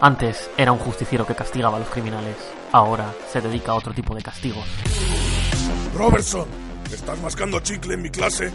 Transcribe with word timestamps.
Antes 0.00 0.50
era 0.56 0.72
un 0.72 0.78
justiciero 0.78 1.26
que 1.26 1.34
castigaba 1.34 1.76
a 1.76 1.80
los 1.80 1.88
criminales. 1.88 2.36
Ahora 2.72 3.12
se 3.32 3.40
dedica 3.40 3.72
a 3.72 3.76
otro 3.76 3.94
tipo 3.94 4.14
de 4.14 4.22
castigos. 4.22 4.64
Robertson, 5.94 6.46
¿estás 6.92 7.18
mascando 7.20 7.60
chicle 7.60 7.94
en 7.94 8.02
mi 8.02 8.10
clase? 8.10 8.52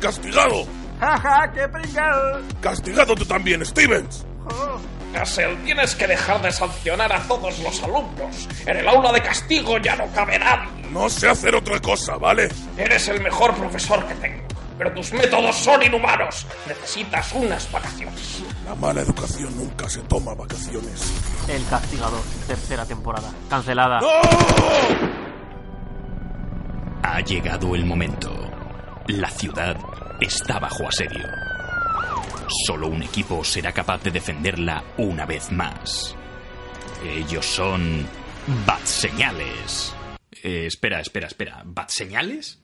¡Castigado! 0.00 0.64
¡Jaja, 1.00 1.52
qué 1.52 1.68
pringado! 1.68 2.40
¡Castigado 2.60 3.14
tú 3.14 3.24
también, 3.24 3.64
Stevens! 3.66 4.24
Castle, 5.12 5.56
tienes 5.64 5.94
que 5.94 6.08
dejar 6.08 6.42
de 6.42 6.50
sancionar 6.50 7.12
a 7.12 7.20
todos 7.28 7.56
los 7.60 7.82
alumnos. 7.84 8.48
En 8.66 8.76
el 8.78 8.88
aula 8.88 9.12
de 9.12 9.22
castigo 9.22 9.78
ya 9.78 9.94
no 9.94 10.06
cabe 10.12 10.38
nadie. 10.38 10.68
No 10.90 11.08
sé 11.08 11.28
hacer 11.28 11.54
otra 11.54 11.80
cosa, 11.80 12.16
¿vale? 12.16 12.48
Eres 12.76 13.08
el 13.08 13.20
mejor 13.22 13.54
profesor 13.54 14.04
que 14.06 14.14
tengo, 14.14 14.43
pero 14.78 14.92
tus 14.92 15.12
métodos 15.12 15.56
son 15.56 15.82
inhumanos. 15.82 16.46
Necesitas 16.66 17.32
unas 17.32 17.70
vacaciones. 17.70 18.42
La 18.66 18.74
mala 18.74 19.02
educación 19.02 19.56
nunca 19.56 19.88
se 19.88 20.00
toma 20.02 20.34
vacaciones. 20.34 21.12
El 21.48 21.64
castigador, 21.66 22.22
tercera 22.46 22.84
temporada. 22.84 23.30
Cancelada. 23.48 24.00
Ha 27.02 27.20
llegado 27.20 27.74
el 27.74 27.84
momento. 27.84 28.32
La 29.08 29.30
ciudad 29.30 29.76
está 30.20 30.58
bajo 30.58 30.88
asedio. 30.88 31.28
Solo 32.66 32.88
un 32.88 33.02
equipo 33.02 33.44
será 33.44 33.72
capaz 33.72 34.02
de 34.02 34.10
defenderla 34.10 34.82
una 34.96 35.26
vez 35.26 35.52
más. 35.52 36.16
Ellos 37.04 37.44
son 37.44 38.06
Bat 38.66 38.84
Señales. 38.84 39.94
Eh, 40.42 40.66
espera, 40.66 41.00
espera, 41.00 41.26
espera. 41.26 41.62
¿Bat 41.64 41.90
Señales? 41.90 42.63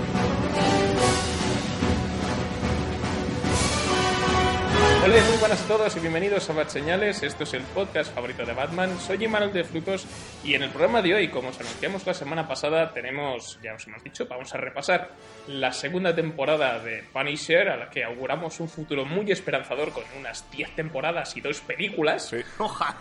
Hola, 5.03 5.15
muy 5.27 5.37
buenas 5.39 5.63
a 5.63 5.67
todos 5.67 5.97
y 5.97 5.99
bienvenidos 5.99 6.47
a 6.49 6.53
Bat 6.53 6.69
Señales. 6.69 7.23
Esto 7.23 7.43
es 7.43 7.55
el 7.55 7.63
podcast 7.63 8.13
favorito 8.13 8.45
de 8.45 8.53
Batman. 8.53 8.99
Soy 8.99 9.23
Imanol 9.23 9.51
de 9.51 9.63
Frutos 9.63 10.05
y 10.43 10.53
en 10.53 10.61
el 10.61 10.69
programa 10.69 11.01
de 11.01 11.15
hoy, 11.15 11.27
como 11.29 11.49
os 11.49 11.59
anunciamos 11.59 12.05
la 12.05 12.13
semana 12.13 12.47
pasada, 12.47 12.93
tenemos, 12.93 13.59
ya 13.63 13.73
os 13.73 13.87
hemos 13.87 14.03
dicho, 14.03 14.27
vamos 14.27 14.53
a 14.53 14.59
repasar 14.59 15.09
la 15.47 15.71
segunda 15.73 16.13
temporada 16.13 16.77
de 16.77 17.03
Punisher, 17.11 17.69
a 17.69 17.77
la 17.77 17.89
que 17.89 18.03
auguramos 18.03 18.59
un 18.59 18.69
futuro 18.69 19.03
muy 19.03 19.31
esperanzador 19.31 19.91
con 19.91 20.03
unas 20.19 20.49
10 20.51 20.75
temporadas 20.75 21.35
y 21.35 21.41
dos 21.41 21.61
películas. 21.61 22.31
Ojalá. 22.59 22.95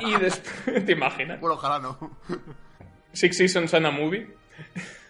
Y 0.00 0.16
después, 0.18 0.84
¿te 0.86 0.92
imaginas? 0.92 1.40
Bueno, 1.40 1.56
ojalá 1.56 1.80
no. 1.80 2.18
Six 3.12 3.36
Seasons 3.36 3.74
and 3.74 3.86
a 3.86 3.90
Movie. 3.90 4.28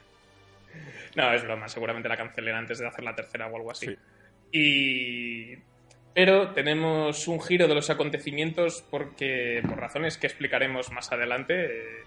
No, 1.14 1.30
es 1.30 1.42
broma, 1.42 1.68
seguramente 1.68 2.08
la 2.08 2.16
cancelen 2.16 2.54
antes 2.54 2.78
de 2.78 2.88
hacer 2.88 3.04
la 3.04 3.14
tercera 3.14 3.46
o 3.46 3.54
algo 3.54 3.70
así. 3.70 3.84
Sí. 3.84 3.96
Y. 4.50 5.71
Pero 6.14 6.50
tenemos 6.50 7.26
un 7.28 7.40
giro 7.40 7.66
de 7.68 7.74
los 7.74 7.88
acontecimientos 7.90 8.84
porque, 8.90 9.62
por 9.66 9.78
razones 9.78 10.18
que 10.18 10.26
explicaremos 10.26 10.92
más 10.92 11.10
adelante, 11.10 11.64
eh, 11.64 12.04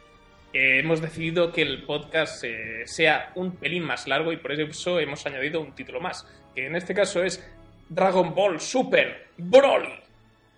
eh, 0.54 0.80
hemos 0.80 1.02
decidido 1.02 1.52
que 1.52 1.64
el 1.64 1.84
podcast 1.84 2.44
eh, 2.44 2.84
sea 2.86 3.32
un 3.36 3.56
pelín 3.56 3.84
más 3.84 4.08
largo 4.08 4.32
y 4.32 4.38
por 4.38 4.52
eso 4.52 5.00
hemos 5.00 5.26
añadido 5.26 5.60
un 5.60 5.74
título 5.74 6.00
más, 6.00 6.26
que 6.54 6.68
en 6.68 6.76
este 6.76 6.94
caso 6.94 7.24
es 7.24 7.44
Dragon 7.90 8.34
Ball 8.36 8.60
Super 8.60 9.26
Broly. 9.38 9.94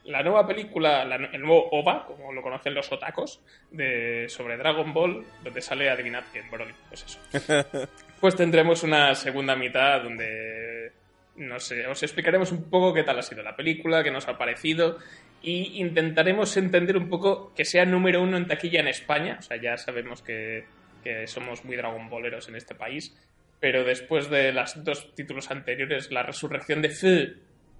La 0.06 0.23
nueva 0.23 0.45
película, 0.48 1.03
la- 1.03 1.16
el 1.16 1.42
nuevo 1.42 1.70
OVA, 1.72 2.06
como 2.06 2.31
lo 2.31 2.42
conocen 2.42 2.73
los 2.73 2.90
otacos, 2.92 3.42
de, 3.72 4.28
sobre 4.30 4.56
Dragon 4.58 4.94
Ball, 4.94 5.25
donde 5.44 5.62
sale, 5.62 5.90
adivinad 5.90 6.23
quién, 6.31 6.50
Broly. 6.50 6.74
Pues 6.90 7.03
eso. 7.06 7.88
pues 8.22 8.35
tendremos 8.35 8.84
una 8.84 9.14
segunda 9.16 9.56
mitad 9.58 10.02
donde, 10.03 10.94
no 11.38 11.59
sé, 11.59 11.86
os 11.88 12.02
explicaremos 12.03 12.52
un 12.52 12.70
poco 12.70 12.94
qué 12.94 13.03
tal 13.03 13.20
ha 13.20 13.22
sido 13.22 13.44
la 13.44 13.56
película, 13.56 14.03
qué 14.03 14.12
nos 14.12 14.28
ha 14.28 14.38
parecido, 14.38 14.98
y 15.42 15.80
intentaremos 15.81 16.56
entender 16.58 16.98
un 16.98 17.09
poco 17.09 17.53
que 17.56 17.66
sea 17.66 17.86
número 17.86 18.22
uno 18.22 18.38
en 18.38 18.48
taquilla 18.48 18.80
en 18.80 18.88
España. 18.88 19.38
O 19.40 19.42
sea, 19.42 19.62
ya 19.62 19.78
sabemos 19.78 20.22
que, 20.22 20.66
que 21.03 21.28
somos 21.28 21.64
muy 21.64 21.76
Dragon 21.76 22.09
Balleros 22.09 22.50
en 22.50 22.56
este 22.56 22.76
país, 22.76 23.16
pero 23.59 23.84
después 23.84 24.30
de 24.30 24.52
los 24.52 24.84
dos 24.84 25.14
títulos 25.16 25.52
anteriores, 25.52 26.12
La 26.12 26.24
Resurrección 26.24 26.81
de 26.81 26.90
Fu 26.90 27.34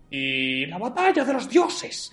y 0.09 0.66
La 0.67 0.78
Batalla 0.78 1.23
de 1.23 1.34
los 1.34 1.50
Dioses. 1.50 2.12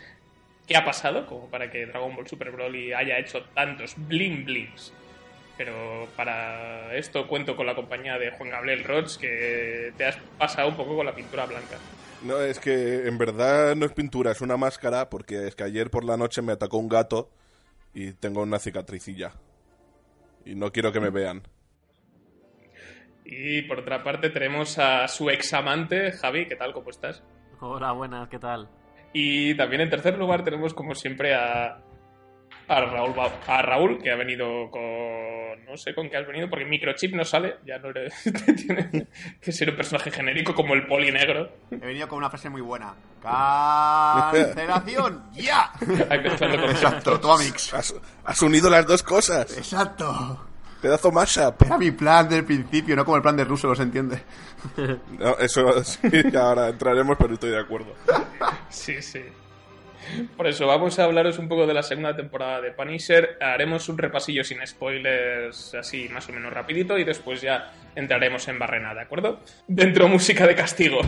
¿Qué 0.66 0.77
ha 0.77 0.84
pasado? 0.84 1.27
Como 1.27 1.50
para 1.50 1.71
que 1.71 1.87
Dragon 1.87 2.16
Ball 2.16 2.27
Super 2.27 2.50
Broly 2.50 2.93
haya 2.94 3.19
hecho 3.19 3.43
tantos 3.54 3.94
bling 3.97 4.44
blings. 4.47 4.94
Pero 5.56 6.09
para 6.16 6.94
esto 6.97 7.28
cuento 7.28 7.56
con 7.56 7.66
la 7.66 7.75
compañía 7.75 8.19
de 8.19 8.32
Juan 8.32 8.50
Gabriel 8.50 8.84
Roch, 8.84 9.16
que 9.16 9.92
te 9.97 10.04
has 10.04 10.16
pasado 10.38 10.69
un 10.69 10.76
poco 10.76 10.97
con 10.97 11.06
la 11.06 11.15
pintura 11.15 11.47
blanca. 11.47 11.78
No, 12.22 12.41
es 12.41 12.59
que 12.59 13.06
en 13.06 13.19
verdad 13.19 13.76
no 13.76 13.87
es 13.87 13.92
pintura, 13.92 14.32
es 14.32 14.41
una 14.41 14.56
máscara, 14.56 15.10
porque 15.10 15.47
es 15.47 15.54
que 15.54 15.65
ayer 15.65 15.91
por 15.91 16.04
la 16.04 16.16
noche 16.16 16.42
me 16.42 16.53
atacó 16.53 16.78
un 16.78 16.88
gato 16.88 17.31
y 17.92 18.12
tengo 18.12 18.42
una 18.42 18.59
cicatricilla. 18.59 19.32
Y 20.44 20.54
no 20.54 20.72
quiero 20.72 20.91
que 20.91 21.00
me 21.00 21.10
vean. 21.10 21.42
Y 23.25 23.62
por 23.62 23.81
otra 23.81 24.03
parte 24.03 24.31
tenemos 24.31 24.78
a 24.78 25.09
su 25.09 25.31
examante, 25.31 26.12
Javi, 26.12 26.47
¿qué 26.47 26.56
tal? 26.56 26.72
¿Cómo 26.72 26.91
estás? 26.91 27.22
Hola, 27.60 27.92
buenas, 27.92 28.28
¿qué 28.28 28.38
tal? 28.38 28.69
Y 29.15 29.54
también 29.54 29.82
en 29.82 29.91
tercer 29.91 30.19
lugar 30.19 30.44
tenemos 30.44 30.75
como 30.75 30.94
siempre 30.94 31.34
a, 31.34 31.78
a, 32.69 32.81
Raúl, 32.81 33.15
a 33.47 33.62
Raúl, 33.62 34.03
que 34.03 34.10
ha 34.10 34.16
venido 34.16 34.71
con... 34.71 34.82
No 35.74 35.78
sé 35.78 35.92
con 35.92 36.08
qué 36.08 36.16
has 36.16 36.24
venido, 36.24 36.48
porque 36.48 36.64
Microchip 36.64 37.16
no 37.16 37.24
sale, 37.24 37.56
ya 37.66 37.80
no 37.80 37.88
eres... 37.88 38.14
tiene 38.56 39.08
que 39.40 39.50
ser 39.50 39.70
un 39.70 39.76
personaje 39.76 40.08
genérico 40.08 40.54
como 40.54 40.72
el 40.72 40.86
poli 40.86 41.10
negro. 41.10 41.50
He 41.68 41.78
venido 41.78 42.06
con 42.06 42.18
una 42.18 42.30
frase 42.30 42.48
muy 42.48 42.60
buena. 42.60 42.94
¡Cancelación! 43.20 45.24
¡Ya! 45.34 45.72
Exacto, 45.80 47.18
toma 47.18 47.38
mix. 47.38 47.74
Has, 47.74 47.92
has 48.24 48.42
unido 48.42 48.70
las 48.70 48.86
dos 48.86 49.02
cosas. 49.02 49.58
Exacto. 49.58 50.46
Pedazo 50.80 51.10
mashup. 51.10 51.62
Era 51.62 51.76
mi 51.76 51.91
plan 51.91 52.28
del 52.28 52.44
principio, 52.44 52.94
no 52.94 53.04
como 53.04 53.16
el 53.16 53.22
plan 53.22 53.36
de 53.36 53.42
ruso, 53.42 53.74
¿se 53.74 53.82
entiende? 53.82 54.22
No, 55.18 55.36
eso 55.38 55.82
sí, 55.82 56.36
ahora 56.36 56.68
entraremos, 56.68 57.16
pero 57.18 57.34
estoy 57.34 57.50
de 57.50 57.58
acuerdo. 57.58 57.94
Sí, 58.68 59.02
sí. 59.02 59.24
Por 60.37 60.47
eso 60.47 60.66
vamos 60.66 60.98
a 60.98 61.04
hablaros 61.04 61.38
un 61.38 61.48
poco 61.48 61.66
de 61.66 61.75
la 61.75 61.82
segunda 61.82 62.15
temporada 62.15 62.60
de 62.60 62.72
Punisher. 62.72 63.38
Haremos 63.41 63.88
un 63.88 63.98
repasillo 63.98 64.44
sin 64.44 64.65
spoilers, 64.66 65.75
así 65.75 66.09
más 66.09 66.28
o 66.28 66.32
menos 66.32 66.53
rapidito, 66.53 66.98
y 66.98 67.04
después 67.04 67.41
ya 67.41 67.72
entraremos 67.94 68.47
en 68.48 68.59
barrena, 68.59 68.94
¿de 68.94 69.00
acuerdo? 69.00 69.41
Dentro 69.66 70.09
música 70.09 70.47
de 70.47 70.54
castigo. 70.54 71.00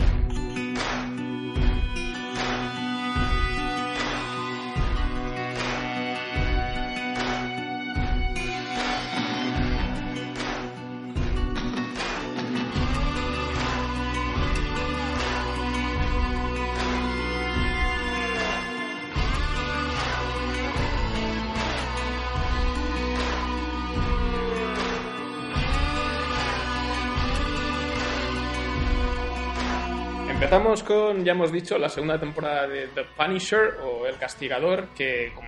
Empezamos 30.57 30.81
con, 30.81 31.23
ya 31.23 31.33
hemos 31.33 31.51
dicho, 31.51 31.77
la 31.77 31.87
segunda 31.87 32.19
temporada 32.19 32.67
de 32.67 32.87
The 32.87 33.03
Punisher 33.15 33.75
o 33.83 34.07
El 34.07 34.17
Castigador, 34.17 34.87
que, 34.95 35.31
como, 35.35 35.47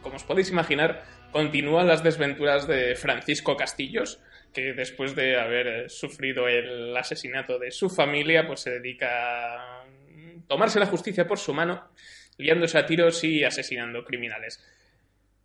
como 0.00 0.16
os 0.16 0.24
podéis 0.24 0.50
imaginar, 0.50 1.04
continúa 1.30 1.84
las 1.84 2.02
desventuras 2.02 2.66
de 2.66 2.96
Francisco 2.96 3.56
Castillos, 3.56 4.18
que 4.52 4.72
después 4.72 5.14
de 5.14 5.38
haber 5.38 5.66
eh, 5.68 5.88
sufrido 5.88 6.48
el 6.48 6.96
asesinato 6.96 7.56
de 7.60 7.70
su 7.70 7.88
familia, 7.88 8.44
pues 8.44 8.62
se 8.62 8.70
dedica 8.70 9.82
a 9.82 9.84
tomarse 10.48 10.80
la 10.80 10.86
justicia 10.86 11.24
por 11.28 11.38
su 11.38 11.54
mano, 11.54 11.92
liándose 12.36 12.78
a 12.78 12.84
tiros 12.84 13.22
y 13.22 13.44
asesinando 13.44 14.04
criminales. 14.04 14.60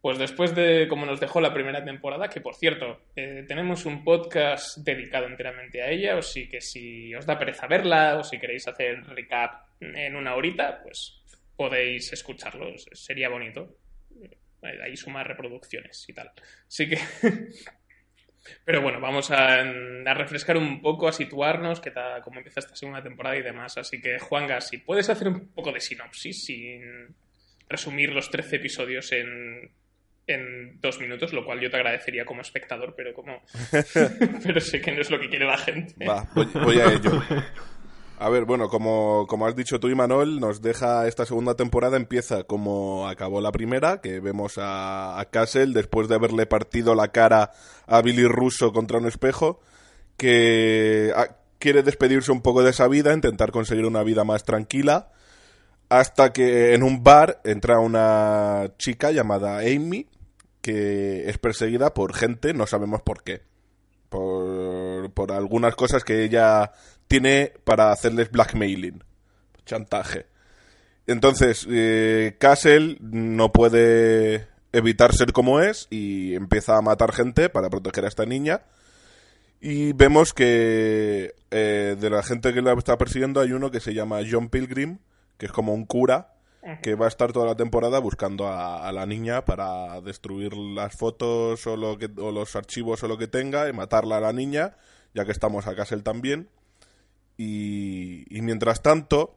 Pues 0.02 0.18
después 0.20 0.56
de 0.56 0.88
como 0.88 1.06
nos 1.06 1.20
dejó 1.20 1.42
la 1.42 1.54
primera 1.54 1.84
temporada, 1.84 2.30
que 2.30 2.42
por 2.42 2.56
cierto, 2.56 3.02
eh, 3.16 3.44
tenemos 3.48 3.86
un 3.86 4.04
podcast 4.04 4.78
dedicado 4.78 5.26
enteramente 5.28 5.82
a 5.82 5.90
ella, 5.90 6.16
o 6.16 6.22
sí 6.22 6.48
que 6.48 6.62
si 6.62 7.14
os 7.16 7.26
da 7.26 7.38
pereza 7.38 7.68
verla, 7.68 8.18
o 8.18 8.24
si 8.24 8.40
queréis 8.40 8.68
hacer 8.68 9.04
recap 9.06 9.66
en 9.82 10.16
una 10.16 10.36
horita, 10.36 10.82
pues 10.84 11.22
podéis 11.56 12.14
escucharlo, 12.14 12.78
sería 12.78 13.30
bonito. 13.30 13.76
Eh, 14.22 14.80
Ahí 14.84 14.96
suma 14.98 15.24
reproducciones 15.24 16.06
y 16.08 16.14
tal. 16.14 16.32
Así 16.68 16.90
que 16.90 16.98
Pero 18.66 18.82
bueno, 18.82 19.00
vamos 19.00 19.32
a, 19.32 19.64
refrescar 20.14 20.58
un 20.58 20.82
poco, 20.82 21.08
a 21.08 21.14
situarnos, 21.14 21.80
que 21.80 21.92
tal, 21.92 22.22
cómo 22.22 22.38
empieza 22.38 22.60
esta 22.60 22.76
segunda 22.76 23.04
temporada 23.04 23.38
y 23.38 23.42
demás. 23.42 23.78
Así 23.78 24.02
que, 24.02 24.20
Juanga, 24.20 24.62
si 24.62 24.78
puedes 24.78 25.10
hacer 25.10 25.28
un 25.28 25.50
poco 25.50 25.72
de 25.72 25.80
sinopsis 25.80 26.46
sin 26.46 27.16
resumir 27.70 28.12
los 28.12 28.30
13 28.30 28.58
episodios 28.58 29.12
en, 29.12 29.72
en 30.28 30.80
dos 30.82 31.00
minutos, 31.00 31.34
lo 31.34 31.46
cual 31.46 31.60
yo 31.60 31.70
te 31.70 31.78
agradecería 31.78 32.26
como 32.26 32.42
espectador, 32.42 32.94
pero 32.96 33.14
como 33.14 33.42
pero 34.44 34.60
sé 34.60 34.82
que 34.82 34.92
no 34.92 35.02
es 35.02 35.10
lo 35.10 35.20
que 35.20 35.30
quiere 35.30 35.46
la 35.46 35.58
gente. 35.58 36.06
Va, 36.06 36.28
voy, 36.36 36.48
voy 36.54 36.80
a 36.80 36.92
ello. 36.92 37.24
A 38.20 38.30
ver, 38.30 38.46
bueno, 38.46 38.68
como, 38.68 39.28
como 39.28 39.46
has 39.46 39.56
dicho 39.56 39.80
tú 39.80 39.90
y 39.90 39.96
Manuel, 39.96 40.40
nos 40.40 40.62
deja 40.62 41.08
esta 41.08 41.26
segunda 41.26 41.56
temporada, 41.56 41.98
empieza 41.98 42.44
como 42.44 43.08
acabó 43.08 43.42
la 43.42 43.52
primera, 43.52 44.02
que 44.02 44.20
vemos 44.20 44.58
a, 44.58 45.20
a 45.20 45.26
Castle 45.26 45.68
después 45.68 46.08
de 46.08 46.16
haberle 46.16 46.48
partido 46.48 46.96
la 46.96 47.10
cara 47.10 47.52
a 47.86 48.02
Billy 48.02 48.28
Russo 48.28 48.74
contra 48.74 48.98
un 48.98 49.06
espejo, 49.06 49.62
que 50.18 51.12
ah, 51.16 51.38
quiere 51.60 51.84
despedirse 51.84 52.32
un 52.32 52.42
poco 52.42 52.64
de 52.64 52.72
esa 52.72 52.88
vida, 52.88 53.14
intentar 53.14 53.52
conseguir 53.52 53.86
una 53.86 54.02
vida 54.02 54.24
más 54.24 54.44
tranquila, 54.44 55.12
hasta 55.90 56.34
que 56.34 56.74
en 56.74 56.82
un 56.82 57.04
bar 57.04 57.40
entra 57.44 57.80
una 57.80 58.72
chica 58.80 59.12
llamada 59.12 59.60
Amy, 59.60 60.08
que 60.68 61.30
es 61.30 61.38
perseguida 61.38 61.94
por 61.94 62.14
gente, 62.14 62.54
no 62.54 62.68
sabemos 62.68 63.02
por 63.02 63.24
qué. 63.24 63.42
Por, 64.10 65.10
por 65.14 65.32
algunas 65.32 65.78
cosas 65.78 66.04
que 66.04 66.26
ella 66.26 66.74
tiene 67.08 67.54
para 67.64 67.94
hacerles 67.94 68.30
blackmailing, 68.32 69.02
chantaje. 69.66 70.26
Entonces, 71.06 71.66
eh, 71.70 72.36
Castle 72.38 72.98
no 73.00 73.54
puede 73.54 74.50
evitar 74.74 75.16
ser 75.16 75.32
como 75.32 75.62
es 75.62 75.88
y 75.90 76.36
empieza 76.36 76.76
a 76.76 76.82
matar 76.82 77.14
gente 77.14 77.48
para 77.48 77.70
proteger 77.70 78.04
a 78.04 78.10
esta 78.10 78.26
niña. 78.26 78.64
Y 79.62 79.94
vemos 79.94 80.34
que 80.34 81.34
eh, 81.50 81.96
de 81.98 82.10
la 82.10 82.24
gente 82.24 82.54
que 82.54 82.62
la 82.62 82.74
está 82.74 82.98
persiguiendo 82.98 83.40
hay 83.40 83.54
uno 83.54 83.72
que 83.72 83.80
se 83.80 83.94
llama 83.94 84.20
John 84.30 84.50
Pilgrim, 84.50 84.98
que 85.38 85.46
es 85.46 85.54
como 85.54 85.74
un 85.74 85.86
cura, 85.86 86.34
que 86.82 86.96
va 86.96 87.06
a 87.06 87.08
estar 87.10 87.32
toda 87.32 87.46
la 87.46 87.56
temporada 87.56 88.00
buscando 88.00 88.48
a, 88.48 88.88
a 88.88 88.92
la 88.92 89.06
niña 89.06 89.46
para 89.46 90.02
destruir 90.02 90.56
las 90.56 90.96
fotos 90.96 91.66
o, 91.68 91.78
lo 91.78 91.98
que, 91.98 92.10
o 92.18 92.32
los 92.32 92.56
archivos 92.56 93.04
o 93.04 93.08
lo 93.08 93.18
que 93.18 93.28
tenga 93.28 93.70
y 93.70 93.74
matarla 93.74 94.18
a 94.18 94.22
la 94.22 94.34
niña, 94.34 94.78
ya 95.14 95.26
que 95.26 95.32
estamos 95.32 95.68
a 95.68 95.76
Castle 95.76 96.02
también. 96.02 96.50
Y, 97.38 98.26
y 98.36 98.42
mientras 98.42 98.82
tanto, 98.82 99.36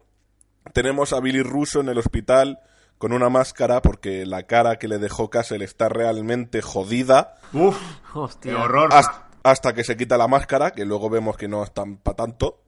tenemos 0.73 1.12
a 1.12 1.21
Billy 1.21 1.43
Russo 1.43 1.81
en 1.81 1.88
el 1.88 1.99
hospital 1.99 2.61
con 2.99 3.12
una 3.12 3.29
máscara 3.31 3.81
porque 3.83 4.26
la 4.26 4.43
cara 4.44 4.79
que 4.79 4.88
le 4.88 4.99
dejó 4.99 5.31
Castle 5.31 5.65
está 5.65 5.88
realmente 5.88 6.61
jodida 6.62 7.37
Uf, 7.53 7.79
Hostia. 8.15 8.53
qué 8.53 8.59
horror. 8.59 8.91
hasta, 8.93 9.29
hasta 9.43 9.73
que 9.75 9.85
se 9.85 9.97
quita 9.97 10.19
la 10.19 10.29
máscara, 10.29 10.73
que 10.73 10.85
luego 10.85 11.09
vemos 11.09 11.37
que 11.37 11.49
no 11.49 11.62
es 11.62 11.73
tan 11.73 11.97
para 11.97 12.17
tanto, 12.17 12.60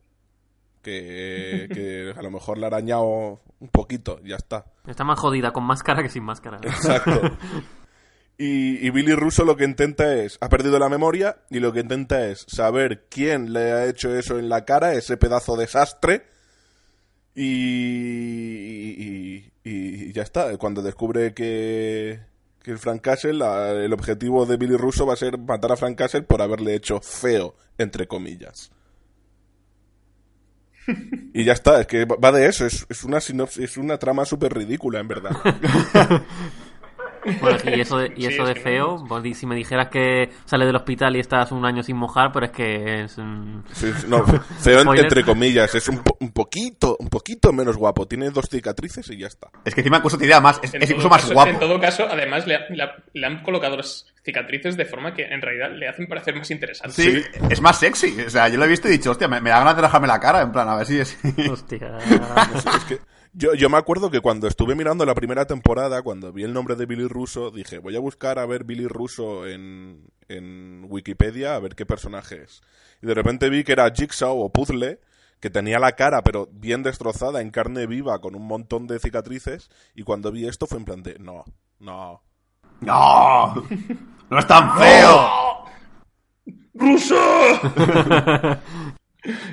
que, 0.83 1.69
que 1.73 2.13
a 2.17 2.23
lo 2.23 2.31
mejor 2.31 2.59
le 2.59 2.65
ha 2.65 2.69
arañado 2.69 3.41
un 3.61 3.69
poquito, 3.71 4.21
ya 4.25 4.37
está. 4.37 4.67
Está 4.87 5.05
más 5.05 5.19
jodida 5.19 5.53
con 5.53 5.65
máscara 5.65 6.03
que 6.03 6.09
sin 6.09 6.25
máscara. 6.25 6.59
Exacto. 6.63 7.21
Y, 8.39 8.85
y 8.85 8.91
Billy 8.91 9.13
Russo 9.15 9.45
lo 9.45 9.57
que 9.57 9.65
intenta 9.65 10.15
es, 10.17 10.39
ha 10.41 10.49
perdido 10.49 10.79
la 10.79 10.89
memoria 10.89 11.37
y 11.51 11.61
lo 11.61 11.73
que 11.73 11.81
intenta 11.81 12.27
es 12.27 12.45
saber 12.49 13.05
quién 13.09 13.53
le 13.53 13.71
ha 13.73 13.85
hecho 13.87 14.13
eso 14.17 14.39
en 14.39 14.49
la 14.49 14.65
cara, 14.65 14.95
ese 14.95 15.17
pedazo 15.19 15.55
de 15.55 15.69
sastre, 15.69 16.25
y, 17.35 17.45
y, 19.05 19.53
y 19.65 20.13
ya 20.13 20.23
está. 20.23 20.57
Cuando 20.59 20.83
descubre 20.83 21.35
que, 21.35 22.21
que 22.63 22.71
el 22.71 22.79
Frank 22.79 23.03
Castle, 23.03 23.35
la- 23.35 23.71
el 23.73 23.93
objetivo 23.93 24.47
de 24.47 24.57
Billy 24.57 24.77
Russo 24.77 25.07
va 25.07 25.13
a 25.13 25.17
ser 25.17 25.39
matar 25.39 25.73
a 25.73 25.77
Frank 25.77 25.97
Castle 25.97 26.23
por 26.23 26.43
haberle 26.43 26.75
hecho 26.75 27.01
feo, 27.01 27.55
entre 27.79 28.07
comillas. 28.09 28.73
Y 31.35 31.45
ya 31.45 31.55
está, 31.55 31.81
es 31.81 31.87
que 31.87 32.05
va 32.05 32.31
de 32.33 32.47
eso, 32.47 32.67
es, 32.67 32.87
es 32.89 33.05
una 33.05 33.21
sinopsis, 33.21 33.65
es 33.65 33.77
una 33.77 33.99
trama 33.99 34.25
súper 34.25 34.53
ridícula, 34.53 35.01
en 35.01 35.09
verdad. 35.09 35.31
Bueno, 37.41 37.59
y 37.77 37.81
eso 37.81 37.99
de, 37.99 38.13
y 38.17 38.27
eso 38.27 38.43
es 38.43 38.49
de 38.49 38.55
no- 38.55 38.61
feo, 38.61 39.05
pues, 39.09 39.39
si 39.39 39.47
me 39.47 39.55
dijeras 39.55 39.89
que 39.89 40.31
sale 40.45 40.67
del 40.67 40.77
hospital 40.77 41.17
y 41.17 41.21
estás 41.21 41.53
un 41.53 41.65
año 41.65 41.83
sin 41.83 41.97
mojar, 41.97 42.31
pero 42.33 42.47
es 42.47 42.53
que 42.53 43.03
es... 43.05 43.17
mm, 43.19 43.63
Sí, 43.73 43.91
no, 44.09 44.25
feo 44.25 44.95
entre 44.95 45.25
comillas, 45.25 45.75
es 45.75 45.89
un, 45.89 45.99
po- 45.99 46.17
un 46.21 46.33
poquito, 46.33 46.97
un 46.99 47.09
poquito 47.09 47.53
menos 47.53 47.77
guapo. 47.77 48.07
Tiene 48.07 48.31
dos 48.31 48.47
cicatrices 48.51 49.09
y 49.11 49.19
ya 49.19 49.27
está. 49.27 49.49
Es 49.65 49.75
que 49.75 49.81
encima 49.83 49.99
incluso 49.99 50.17
te 50.19 50.25
diría 50.25 50.41
más, 50.41 50.59
es, 50.63 50.73
incluso 50.75 51.09
más 51.09 51.23
caso- 51.23 51.35
guapo. 51.35 51.51
En 51.51 51.59
todo 51.59 51.81
caso, 51.81 52.07
además, 52.11 52.47
le, 52.47 52.57
ha- 52.57 52.67
le 52.71 52.83
ha- 52.83 52.95
le 53.13 53.27
han 53.27 53.43
colocado 53.43 53.77
las 53.77 54.07
cicatrices 54.25 54.77
de 54.77 54.85
forma 54.85 55.15
que 55.15 55.25
en 55.25 55.41
realidad 55.43 55.71
le 55.73 55.89
hacen 55.89 56.07
parecer 56.07 56.37
más 56.37 56.51
interesante. 56.51 56.95
Sí, 56.95 57.23
es 57.51 57.61
más 57.61 57.79
sexy. 57.79 58.21
O 58.27 58.31
sea, 58.31 58.49
yo 58.49 58.57
lo 58.59 58.65
he 58.65 58.69
visto 58.69 58.87
y 58.89 58.93
he 58.93 58.99
dicho, 58.99 59.11
hostia, 59.11 59.27
me, 59.29 59.41
me 59.41 59.51
da 59.51 59.59
ganas 59.59 59.77
de 59.77 59.83
dejarme 59.83 60.07
la 60.07 60.21
cara, 60.21 60.43
en 60.43 60.53
plan, 60.53 60.69
a 60.69 60.77
ver 60.77 60.87
si 60.87 60.99
es. 61.01 61.19
Hostia. 61.51 61.99
Es 62.55 62.85
que 62.85 62.99
yo, 63.33 63.55
yo 63.55 63.69
me 63.71 63.79
acuerdo 63.79 64.11
que 64.11 64.21
cuando 64.21 64.47
estuve 64.47 64.75
mirando 64.75 65.05
la 65.05 65.15
primera 65.15 65.47
temporada, 65.47 66.03
cuando 66.03 66.33
vi 66.33 66.45
el 66.45 66.53
nombre 66.53 66.77
de 66.77 66.87
Billy 66.87 67.07
Russo, 67.07 67.51
dije, 67.51 67.79
voy 67.79 67.97
a 67.97 68.01
buscar 68.01 68.39
a 68.39 68.47
ver 68.47 68.65
Billy 68.65 68.87
Russo 68.87 69.47
en, 69.47 70.11
en 70.29 70.87
Wikipedia, 70.89 71.55
a 71.55 71.61
ver 71.61 71.75
qué 71.75 71.87
personaje 71.87 72.43
es. 72.43 72.63
Y 73.01 73.07
de 73.07 73.15
repente 73.15 73.49
vi 73.49 73.65
que 73.65 73.73
era 73.73 73.91
Jigsaw 73.91 74.39
o 74.39 74.53
Puzzle, 74.53 75.01
que 75.41 75.51
tenía 75.51 75.79
la 75.79 75.93
cara, 75.93 76.23
pero 76.23 76.49
bien 76.53 76.83
destrozada, 76.83 77.41
en 77.41 77.51
carne 77.51 77.87
viva, 77.87 78.21
con 78.21 78.35
un 78.37 78.47
montón 78.47 78.87
de 78.87 78.99
cicatrices. 79.01 79.71
Y 79.95 80.05
cuando 80.05 80.31
vi 80.31 80.47
esto 80.47 80.67
fue 80.67 80.79
en 80.79 80.85
plan 80.85 81.03
de, 81.03 81.19
no, 81.19 81.45
no. 81.81 82.23
¡No! 82.81 83.55
¡No 84.31 84.39
es 84.39 84.47
tan 84.47 84.79
feo! 84.79 85.65
¡Ruso! 86.75 87.17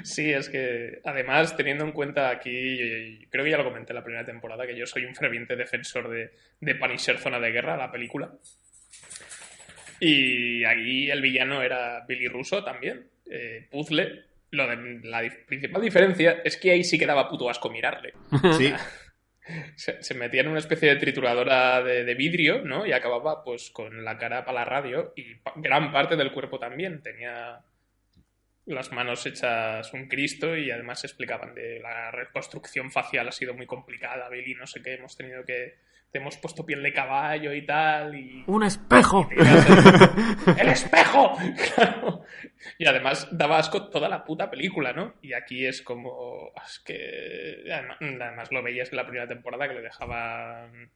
Sí, 0.03 0.31
es 0.33 0.49
que 0.49 0.99
además, 1.05 1.55
teniendo 1.55 1.83
en 1.85 1.91
cuenta 1.91 2.29
aquí, 2.29 3.25
creo 3.29 3.43
que 3.45 3.51
ya 3.51 3.57
lo 3.57 3.63
comenté 3.65 3.91
en 3.93 3.97
la 3.97 4.03
primera 4.03 4.25
temporada, 4.25 4.65
que 4.65 4.75
yo 4.75 4.85
soy 4.87 5.05
un 5.05 5.15
ferviente 5.15 5.55
defensor 5.55 6.09
de, 6.09 6.31
de 6.59 6.75
Punisher 6.75 7.17
Zona 7.19 7.39
de 7.39 7.51
Guerra, 7.51 7.77
la 7.77 7.91
película. 7.91 8.31
Y 9.99 10.63
ahí 10.63 11.11
el 11.11 11.21
villano 11.21 11.61
era 11.61 12.05
Billy 12.07 12.27
Russo 12.27 12.63
también, 12.63 13.07
eh, 13.29 13.67
Puzzle. 13.69 14.23
Lo 14.51 14.65
de, 14.67 15.01
la 15.03 15.21
principal 15.45 15.81
diferencia 15.81 16.41
es 16.43 16.57
que 16.57 16.71
ahí 16.71 16.83
sí 16.83 16.97
que 16.97 17.05
daba 17.05 17.29
puto 17.29 17.49
asco 17.49 17.69
mirarle. 17.69 18.13
Sí. 18.57 18.73
Se, 19.75 20.03
se 20.03 20.13
metía 20.13 20.41
en 20.41 20.49
una 20.49 20.59
especie 20.59 20.89
de 20.89 20.97
trituradora 20.97 21.81
de, 21.81 22.03
de 22.03 22.13
vidrio, 22.13 22.61
¿no? 22.63 22.85
Y 22.85 22.91
acababa 22.91 23.43
pues 23.43 23.71
con 23.71 24.03
la 24.05 24.15
cara 24.19 24.45
para 24.45 24.59
la 24.59 24.65
radio 24.65 25.11
y 25.15 25.33
pa- 25.37 25.53
gran 25.55 25.91
parte 25.91 26.15
del 26.15 26.31
cuerpo 26.31 26.59
también. 26.59 27.01
Tenía 27.01 27.59
las 28.69 28.91
manos 28.91 29.25
hechas 29.25 29.91
un 29.93 30.07
Cristo 30.07 30.55
y 30.55 30.69
además 30.69 31.03
explicaban 31.03 31.55
de 31.55 31.79
la 31.79 32.11
reconstrucción 32.11 32.91
facial 32.91 33.27
ha 33.27 33.31
sido 33.31 33.53
muy 33.53 33.65
complicada, 33.65 34.29
Billy, 34.29 34.53
no 34.53 34.67
sé 34.67 34.81
qué, 34.81 34.93
hemos 34.93 35.15
tenido 35.17 35.43
que... 35.43 35.89
Te 36.11 36.17
hemos 36.17 36.37
puesto 36.37 36.65
piel 36.65 36.81
de 36.81 36.91
caballo 36.91 37.53
y 37.53 37.63
tal 37.67 38.15
y... 38.15 38.43
¡Un 38.47 38.63
espejo! 38.63 39.29
¡El 40.57 40.69
espejo! 40.69 41.37
Claro. 41.75 42.23
Y 42.77 42.87
además 42.87 43.27
daba 43.31 43.59
asco 43.59 43.89
toda 43.89 44.09
la 44.09 44.23
puta 44.23 44.49
película, 44.49 44.91
¿no? 44.91 45.13
Y 45.21 45.33
aquí 45.33 45.65
es 45.65 45.81
como. 45.81 46.51
Es 46.65 46.79
que. 46.79 47.63
Además, 47.71 47.97
además 48.01 48.51
lo 48.51 48.63
veías 48.63 48.89
en 48.91 48.97
la 48.97 49.05
primera 49.05 49.27
temporada 49.27 49.67
que 49.67 49.75
le 49.75 49.81
dejaban. 49.81 50.89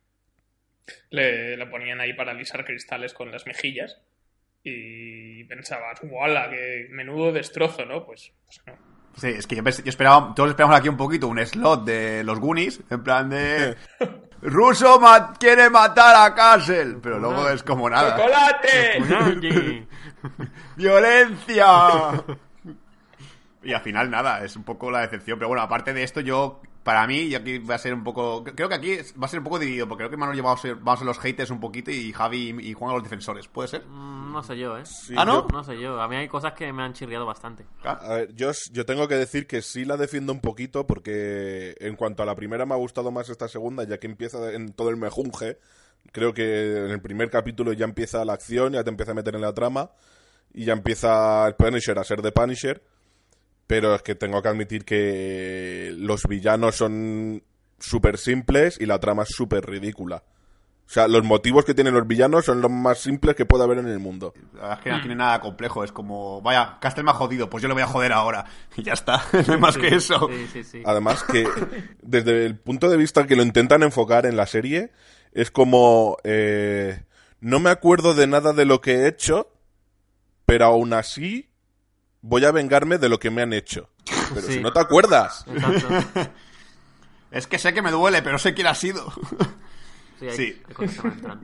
Le, 1.09 1.57
le 1.57 1.65
ponían 1.67 2.01
ahí 2.01 2.13
para 2.13 2.31
alisar 2.31 2.65
cristales 2.65 3.13
con 3.13 3.31
las 3.31 3.45
mejillas. 3.45 4.01
Y 4.63 5.43
pensabas, 5.45 5.99
¡wala! 6.03 6.49
¡Qué 6.49 6.87
menudo 6.91 7.31
destrozo, 7.31 7.85
¿no? 7.85 8.05
Pues, 8.05 8.31
pues 8.45 8.61
no. 8.67 8.73
Sí, 9.17 9.27
es 9.27 9.45
que 9.45 9.55
yo, 9.57 9.63
yo 9.63 9.69
esperaba, 9.85 10.33
todos 10.35 10.49
esperamos 10.49 10.75
aquí 10.77 10.89
un 10.89 10.97
poquito 10.97 11.27
un 11.27 11.37
slot 11.45 11.83
de 11.85 12.23
los 12.23 12.39
Goonies, 12.39 12.81
en 12.89 13.03
plan 13.03 13.29
de... 13.29 13.75
Russo 14.41 14.99
ma- 14.99 15.33
quiere 15.39 15.69
matar 15.69 16.15
a 16.29 16.33
Castle, 16.35 16.97
pero 17.01 17.17
luego 17.19 17.47
es 17.49 17.63
como 17.63 17.89
nada. 17.89 18.17
¡Chocolate! 18.17 19.87
¡Violencia! 20.75 22.23
Y 23.65 23.71
al 23.71 23.79
final 23.79 24.09
nada, 24.11 24.43
es 24.43 24.57
un 24.57 24.65
poco 24.65 24.91
la 24.91 24.99
decepción. 24.99 25.39
Pero 25.39 25.47
bueno, 25.47 25.63
aparte 25.63 25.93
de 25.93 26.03
esto, 26.03 26.19
yo, 26.19 26.61
para 26.83 27.07
mí, 27.07 27.19
y 27.21 27.35
aquí 27.35 27.59
va 27.59 27.75
a 27.75 27.77
ser 27.77 27.93
un 27.93 28.03
poco. 28.03 28.43
Creo 28.43 28.67
que 28.67 28.75
aquí 28.75 28.97
va 29.21 29.25
a 29.25 29.29
ser 29.29 29.39
un 29.39 29.45
poco 29.45 29.57
dividido, 29.59 29.87
porque 29.87 30.01
creo 30.01 30.09
que 30.11 30.17
Manuel 30.17 30.41
vamos 30.41 30.59
a 30.59 30.61
ser, 30.61 30.75
vamos 30.75 30.95
a 30.95 30.97
ser 30.99 31.05
los 31.07 31.19
haters 31.19 31.49
un 31.49 31.59
poquito 31.59 31.91
y 31.91 32.11
Javi 32.11 32.55
y 32.59 32.73
Juan 32.73 32.91
a 32.91 32.93
los 32.95 33.03
defensores. 33.03 33.47
¿Puede 33.47 33.69
ser? 33.69 33.85
Mm, 33.85 34.31
No 34.33 34.41
sé 34.43 34.57
yo, 34.57 34.77
¿eh? 34.77 34.85
Sí, 34.85 35.13
¿Ah, 35.17 35.25
no? 35.25 35.41
yo- 35.43 35.47
No 35.53 35.63
sé 35.63 35.79
yo. 35.79 36.01
A 36.01 36.07
mí 36.07 36.15
hay 36.15 36.27
cosas 36.27 36.53
que 36.53 36.73
me 36.73 36.83
han 36.83 36.93
chirriado 36.93 37.25
bastante. 37.25 37.65
A 37.83 38.13
ver, 38.15 38.33
yo, 38.35 38.51
yo 38.71 38.85
tengo 38.85 39.07
que 39.07 39.15
decir 39.15 39.45
que 39.47 39.61
sí 39.61 39.85
la 39.85 39.95
defiendo 39.95 40.33
un 40.33 40.41
poquito 40.41 40.85
porque 40.87 41.75
en 41.79 41.95
cuanto 41.95 42.23
a 42.23 42.25
la 42.25 42.35
primera 42.35 42.65
me 42.65 42.73
ha 42.73 42.77
gustado 42.77 43.11
más 43.11 43.29
esta 43.29 43.47
segunda, 43.47 43.83
ya 43.83 43.97
que 43.99 44.07
empieza 44.07 44.51
en 44.51 44.73
todo 44.73 44.89
el 44.89 44.97
mejunje. 44.97 45.59
Creo 46.11 46.33
que 46.33 46.77
en 46.85 46.91
el 46.91 47.01
primer 47.01 47.29
capítulo 47.29 47.71
ya 47.73 47.85
empieza 47.85 48.25
la 48.25 48.33
acción, 48.33 48.73
ya 48.73 48.83
te 48.83 48.89
empieza 48.89 49.11
a 49.11 49.15
meter 49.15 49.35
en 49.35 49.41
la 49.41 49.53
trama 49.53 49.91
y 50.53 50.65
ya 50.65 50.73
empieza 50.73 51.47
el 51.47 51.55
Punisher 51.55 51.97
a 51.97 52.03
ser 52.03 52.21
de 52.21 52.31
Punisher. 52.31 52.83
Pero 53.73 53.95
es 53.95 54.03
que 54.03 54.13
tengo 54.13 54.39
que 54.39 54.49
admitir 54.49 54.85
que 54.85 55.95
los 55.97 56.27
villanos 56.27 56.75
son 56.75 57.41
súper 57.79 58.19
simples 58.19 58.77
y 58.79 58.85
la 58.85 58.99
trama 58.99 59.23
es 59.23 59.29
súper 59.29 59.65
ridícula. 59.65 60.17
O 60.85 60.89
sea, 60.93 61.07
los 61.07 61.23
motivos 61.23 61.65
que 61.65 61.73
tienen 61.73 61.95
los 61.95 62.05
villanos 62.05 62.45
son 62.45 62.61
los 62.61 62.69
más 62.69 62.99
simples 62.99 63.35
que 63.35 63.47
puede 63.47 63.63
haber 63.63 63.79
en 63.79 63.87
el 63.87 63.97
mundo. 63.97 64.35
La 64.53 64.61
verdad 64.61 64.77
es 64.77 64.83
que 64.83 64.89
no 64.91 64.99
tiene 64.99 65.15
nada 65.15 65.39
complejo. 65.39 65.83
Es 65.83 65.91
como, 65.91 66.39
vaya, 66.43 66.77
Castel 66.79 67.03
me 67.03 67.09
ha 67.09 67.15
jodido, 67.15 67.49
pues 67.49 67.63
yo 67.63 67.67
le 67.67 67.73
voy 67.73 67.81
a 67.81 67.87
joder 67.87 68.13
ahora. 68.13 68.45
Y 68.77 68.83
ya 68.83 68.93
está. 68.93 69.25
No 69.47 69.53
hay 69.53 69.59
más 69.59 69.75
que 69.75 69.87
eso. 69.87 70.29
Sí, 70.29 70.47
sí, 70.53 70.63
sí. 70.63 70.83
Además 70.85 71.23
que 71.23 71.47
desde 72.03 72.45
el 72.45 72.59
punto 72.59 72.91
de 72.91 72.97
vista 72.97 73.25
que 73.25 73.35
lo 73.35 73.41
intentan 73.41 73.81
enfocar 73.81 74.27
en 74.27 74.37
la 74.37 74.45
serie, 74.45 74.91
es 75.31 75.49
como... 75.49 76.17
eh, 76.23 77.05
no 77.39 77.59
me 77.59 77.71
acuerdo 77.71 78.13
de 78.13 78.27
nada 78.27 78.53
de 78.53 78.65
lo 78.65 78.81
que 78.81 78.97
he 78.97 79.07
hecho, 79.07 79.51
pero 80.45 80.65
aún 80.65 80.93
así 80.93 81.49
voy 82.23 82.43
a 82.45 82.51
vengarme 82.51 82.97
de 82.97 83.07
lo 83.09 83.19
que 83.19 83.29
me 83.29 83.43
han 83.43 83.53
hecho. 83.53 83.89
Pero 84.33 84.47
Sí. 84.47 84.53
si 84.53 84.59
no 84.61 84.73
te 84.73 84.79
acuerdas. 84.79 85.45
Exacto. 85.47 86.31
Es 87.31 87.47
que 87.47 87.57
sé 87.57 87.73
que 87.73 87.81
me 87.81 87.89
duele, 87.89 88.21
pero 88.21 88.37
sé 88.37 88.53
quién 88.53 88.65
ha 88.67 88.73
sido. 88.75 89.11
Sí, 90.19 90.27
hay, 90.29 90.35
Sí. 90.37 90.61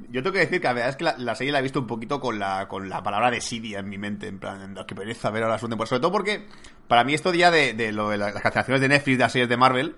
Yo 0.09 0.21
tengo 0.23 0.31
que 0.31 0.39
decir 0.39 0.61
que 0.61 0.67
la 0.67 0.73
verdad 0.73 0.89
es 0.91 0.95
que 0.95 1.03
la, 1.03 1.17
la 1.17 1.35
serie 1.35 1.51
la 1.51 1.59
he 1.59 1.61
visto 1.63 1.79
un 1.79 1.87
poquito 1.87 2.21
con 2.21 2.39
la, 2.39 2.67
con 2.69 2.87
la 2.87 3.03
palabra 3.03 3.29
desidia 3.29 3.79
en 3.79 3.89
mi 3.89 3.97
mente. 3.97 4.27
En 4.27 4.39
plan, 4.39 4.73
que 4.87 4.95
pereza 4.95 5.31
ver 5.31 5.43
ahora 5.43 5.55
la 5.55 5.59
segunda 5.59 5.73
temporada. 5.73 5.89
Sobre 5.89 6.01
todo 6.01 6.11
porque, 6.13 6.47
para 6.87 7.03
mí, 7.03 7.13
esto 7.13 7.33
ya 7.33 7.51
de, 7.51 7.73
de 7.73 7.91
lo 7.91 8.09
de 8.09 8.17
las 8.19 8.31
cancelaciones 8.35 8.79
de 8.79 8.87
Netflix, 8.87 9.17
de 9.17 9.23
las 9.23 9.31
series 9.33 9.49
de 9.49 9.57
Marvel, 9.57 9.95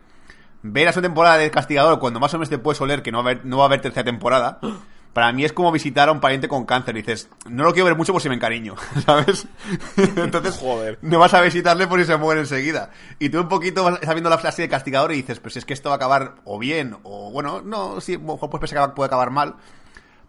ver 0.63 0.85
la 0.85 0.93
segunda 0.93 1.09
temporada 1.09 1.37
de 1.37 1.51
Castigador 1.51 1.99
cuando 1.99 2.19
más 2.19 2.33
o 2.33 2.37
menos 2.37 2.49
te 2.49 2.57
puedes 2.57 2.81
oler 2.81 3.03
que 3.03 3.11
no 3.11 3.21
va 3.23 3.29
a 3.29 3.33
haber, 3.33 3.45
no 3.45 3.57
va 3.57 3.65
a 3.65 3.67
haber 3.67 3.81
tercera 3.81 4.05
temporada. 4.05 4.59
Para 5.13 5.31
mí 5.33 5.43
es 5.43 5.51
como 5.51 5.71
visitar 5.73 6.07
a 6.07 6.11
un 6.13 6.21
pariente 6.21 6.47
con 6.47 6.65
cáncer. 6.65 6.95
Y 6.95 7.01
dices, 7.01 7.29
no 7.49 7.63
lo 7.65 7.73
quiero 7.73 7.85
ver 7.87 7.97
mucho 7.97 8.13
por 8.13 8.21
si 8.21 8.29
me 8.29 8.35
encariño, 8.35 8.75
¿sabes? 9.05 9.45
Entonces, 9.97 10.57
Joder. 10.57 10.99
no 11.01 11.19
vas 11.19 11.33
a 11.33 11.41
visitarle 11.41 11.87
por 11.87 11.99
si 11.99 12.05
se 12.05 12.15
muere 12.17 12.39
enseguida. 12.41 12.91
Y 13.19 13.29
tú 13.29 13.39
un 13.41 13.49
poquito 13.49 13.83
vas 13.83 13.95
estás 13.95 14.13
viendo 14.15 14.29
la 14.29 14.37
frase 14.37 14.61
de 14.61 14.69
Castigador 14.69 15.11
y 15.11 15.17
dices, 15.17 15.39
pues 15.39 15.57
es 15.57 15.65
que 15.65 15.73
esto 15.73 15.89
va 15.89 15.95
a 15.95 15.97
acabar 15.97 16.35
o 16.45 16.57
bien, 16.59 16.97
o 17.03 17.29
bueno, 17.31 17.61
no, 17.61 17.99
sí, 17.99 18.17
mejor 18.17 18.49
pues 18.49 18.71
que 18.71 18.79
puede 18.95 19.07
acabar 19.07 19.31
mal. 19.31 19.55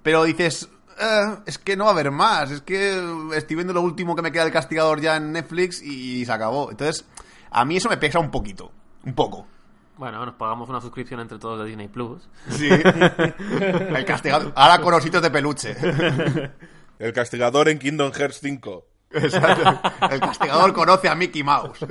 Pero 0.02 0.24
dices, 0.24 0.68
"Eh, 1.00 1.36
es 1.46 1.58
que 1.58 1.76
no 1.76 1.84
va 1.84 1.90
a 1.90 1.94
haber 1.94 2.10
más, 2.10 2.50
es 2.50 2.60
que 2.62 3.00
estoy 3.36 3.54
viendo 3.56 3.72
lo 3.72 3.82
último 3.82 4.16
que 4.16 4.22
me 4.22 4.32
queda 4.32 4.42
del 4.44 4.52
Castigador 4.52 5.00
ya 5.00 5.16
en 5.16 5.30
Netflix 5.32 5.80
y 5.80 6.24
se 6.26 6.32
acabó. 6.32 6.70
Entonces, 6.72 7.06
a 7.52 7.64
mí 7.64 7.76
eso 7.76 7.88
me 7.88 7.98
pesa 7.98 8.18
un 8.18 8.30
poquito, 8.32 8.72
un 9.04 9.14
poco. 9.14 9.46
Bueno, 9.96 10.24
nos 10.24 10.34
pagamos 10.34 10.68
una 10.68 10.80
suscripción 10.80 11.20
entre 11.20 11.38
todos 11.38 11.60
de 11.60 11.66
Disney 11.66 11.88
Plus. 11.88 12.28
Sí. 12.48 12.68
El 13.60 14.04
Castigador, 14.04 14.52
ahora 14.56 14.80
con 14.80 14.94
ositos 14.94 15.22
de 15.22 15.30
peluche. 15.30 15.76
El 16.98 17.12
castigador 17.12 17.68
en 17.68 17.80
Kingdom 17.80 18.12
Hearts 18.12 18.38
5. 18.40 18.86
Exacto. 19.10 19.80
El 20.08 20.20
Castigador 20.20 20.72
conoce 20.72 21.08
a 21.08 21.16
Mickey 21.16 21.42
Mouse. 21.42 21.84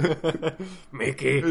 Mickey. 0.92 1.44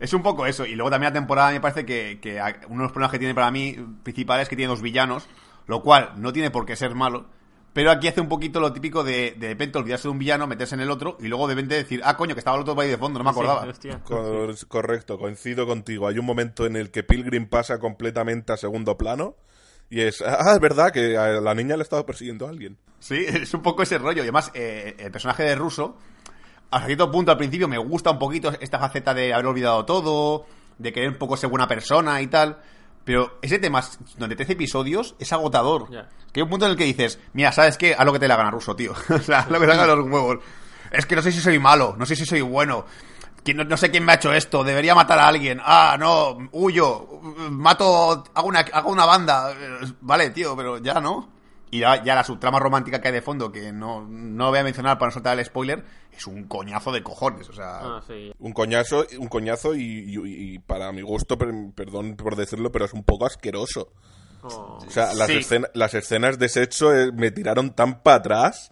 Es 0.00 0.12
un 0.12 0.22
poco 0.22 0.44
eso. 0.44 0.66
Y 0.66 0.74
luego 0.74 0.90
también 0.90 1.12
la 1.12 1.20
temporada 1.20 1.52
me 1.52 1.60
parece 1.60 1.86
que, 1.86 2.18
que 2.20 2.42
uno 2.68 2.78
de 2.78 2.82
los 2.82 2.92
problemas 2.92 3.12
que 3.12 3.20
tiene 3.20 3.34
para 3.34 3.52
mí 3.52 3.76
principales 4.02 4.44
es 4.44 4.48
que 4.48 4.56
tiene 4.56 4.70
dos 4.70 4.82
villanos, 4.82 5.28
lo 5.66 5.82
cual 5.82 6.14
no 6.16 6.32
tiene 6.32 6.50
por 6.50 6.66
qué 6.66 6.74
ser 6.74 6.96
malo. 6.96 7.26
Pero 7.76 7.90
aquí 7.90 8.08
hace 8.08 8.22
un 8.22 8.28
poquito 8.28 8.58
lo 8.58 8.72
típico 8.72 9.04
de 9.04 9.34
de 9.36 9.48
repente 9.48 9.76
olvidarse 9.76 10.08
de 10.08 10.12
un 10.12 10.18
villano, 10.18 10.46
meterse 10.46 10.74
en 10.74 10.80
el 10.80 10.90
otro 10.90 11.18
y 11.20 11.28
luego 11.28 11.46
de 11.46 11.54
repente 11.54 11.74
decir, 11.74 12.00
ah, 12.04 12.16
coño, 12.16 12.34
que 12.34 12.38
estaba 12.38 12.56
el 12.56 12.62
otro 12.62 12.80
ahí 12.80 12.88
de 12.88 12.96
fondo, 12.96 13.18
no 13.18 13.24
me 13.24 13.28
acordaba. 13.28 13.70
Sí, 13.74 13.90
Correcto, 14.66 15.18
coincido 15.18 15.66
contigo. 15.66 16.08
Hay 16.08 16.18
un 16.18 16.24
momento 16.24 16.64
en 16.64 16.76
el 16.76 16.90
que 16.90 17.02
Pilgrim 17.02 17.50
pasa 17.50 17.78
completamente 17.78 18.54
a 18.54 18.56
segundo 18.56 18.96
plano 18.96 19.36
y 19.90 20.00
es, 20.00 20.22
ah, 20.22 20.54
es 20.54 20.58
verdad 20.58 20.90
que 20.90 21.18
a 21.18 21.38
la 21.38 21.54
niña 21.54 21.76
le 21.76 21.82
estaba 21.82 22.06
persiguiendo 22.06 22.46
a 22.46 22.48
alguien. 22.48 22.78
Sí, 22.98 23.16
es 23.28 23.52
un 23.52 23.60
poco 23.60 23.82
ese 23.82 23.98
rollo. 23.98 24.20
Y 24.20 24.22
además, 24.22 24.50
eh, 24.54 24.96
el 24.98 25.10
personaje 25.10 25.42
de 25.42 25.54
Russo, 25.54 25.98
hasta 26.70 26.86
cierto 26.86 27.10
punto 27.10 27.30
al 27.30 27.36
principio 27.36 27.68
me 27.68 27.76
gusta 27.76 28.10
un 28.10 28.18
poquito 28.18 28.54
esta 28.58 28.78
faceta 28.78 29.12
de 29.12 29.34
haber 29.34 29.48
olvidado 29.48 29.84
todo, 29.84 30.46
de 30.78 30.94
querer 30.94 31.10
un 31.10 31.18
poco 31.18 31.36
ser 31.36 31.50
buena 31.50 31.68
persona 31.68 32.22
y 32.22 32.28
tal. 32.28 32.56
Pero 33.06 33.38
ese 33.40 33.60
tema, 33.60 33.84
durante 34.16 34.34
13 34.34 34.54
episodios, 34.54 35.14
es 35.20 35.32
agotador. 35.32 35.88
Que 35.88 36.40
hay 36.40 36.42
un 36.42 36.50
punto 36.50 36.66
en 36.66 36.72
el 36.72 36.76
que 36.76 36.82
dices, 36.82 37.20
mira, 37.34 37.52
¿sabes 37.52 37.78
qué? 37.78 37.94
Haz 37.96 38.04
lo 38.04 38.12
que 38.12 38.18
te 38.18 38.26
la 38.26 38.34
gana 38.36 38.50
Russo, 38.50 38.74
tío. 38.74 38.94
o 39.08 39.18
sea, 39.20 39.38
haz 39.38 39.50
lo 39.50 39.60
que 39.60 39.66
te 39.66 39.72
hagan 39.72 39.86
los 39.86 40.10
huevos. 40.10 40.38
Es 40.90 41.06
que 41.06 41.14
no 41.14 41.22
sé 41.22 41.30
si 41.30 41.40
soy 41.40 41.60
malo, 41.60 41.94
no 41.96 42.04
sé 42.04 42.16
si 42.16 42.26
soy 42.26 42.40
bueno. 42.40 42.84
No 43.54 43.76
sé 43.76 43.92
quién 43.92 44.04
me 44.04 44.10
ha 44.10 44.16
hecho 44.16 44.32
esto, 44.32 44.64
debería 44.64 44.96
matar 44.96 45.20
a 45.20 45.28
alguien. 45.28 45.60
Ah, 45.62 45.96
no, 45.96 46.36
huyo, 46.50 47.20
mato, 47.48 48.24
hago 48.34 48.48
una, 48.48 48.58
hago 48.72 48.90
una 48.90 49.06
banda. 49.06 49.52
Eh, 49.52 49.92
Vale, 50.00 50.30
tío, 50.30 50.56
pero 50.56 50.78
ya 50.78 51.00
no. 51.00 51.28
Y 51.70 51.80
ya, 51.80 52.02
ya 52.04 52.14
la 52.14 52.22
subtrama 52.24 52.60
romántica 52.60 53.00
que 53.00 53.08
hay 53.08 53.14
de 53.14 53.22
fondo, 53.22 53.50
que 53.50 53.72
no, 53.72 54.06
no 54.08 54.50
voy 54.50 54.58
a 54.60 54.62
mencionar 54.64 54.98
para 54.98 55.08
no 55.08 55.12
soltar 55.14 55.36
el 55.38 55.44
spoiler, 55.44 55.84
es 56.16 56.26
un 56.26 56.44
coñazo 56.44 56.92
de 56.92 57.02
cojones. 57.02 57.48
O 57.48 57.52
sea, 57.52 57.78
Ah, 57.82 58.02
sí. 58.06 58.32
Un 58.38 58.52
coñazo, 58.52 59.04
un 59.18 59.26
coñazo 59.28 59.74
y, 59.74 59.82
y- 59.82 60.54
y 60.54 60.58
para 60.60 60.92
mi 60.92 61.02
gusto, 61.02 61.36
per- 61.36 61.52
perdón 61.74 62.14
por 62.16 62.36
decirlo, 62.36 62.70
pero 62.70 62.84
es 62.84 62.92
un 62.92 63.02
poco 63.02 63.26
asqueroso. 63.26 63.88
Oh. 64.42 64.78
O 64.86 64.90
sea, 64.90 65.12
las, 65.14 65.26
Sí. 65.26 65.38
escena- 65.38 65.68
las 65.74 65.92
escenas 65.94 66.38
de 66.38 66.48
sexo 66.48 66.94
eh, 66.94 67.10
me 67.12 67.32
tiraron 67.32 67.74
tan 67.74 68.00
para 68.02 68.18
atrás. 68.18 68.70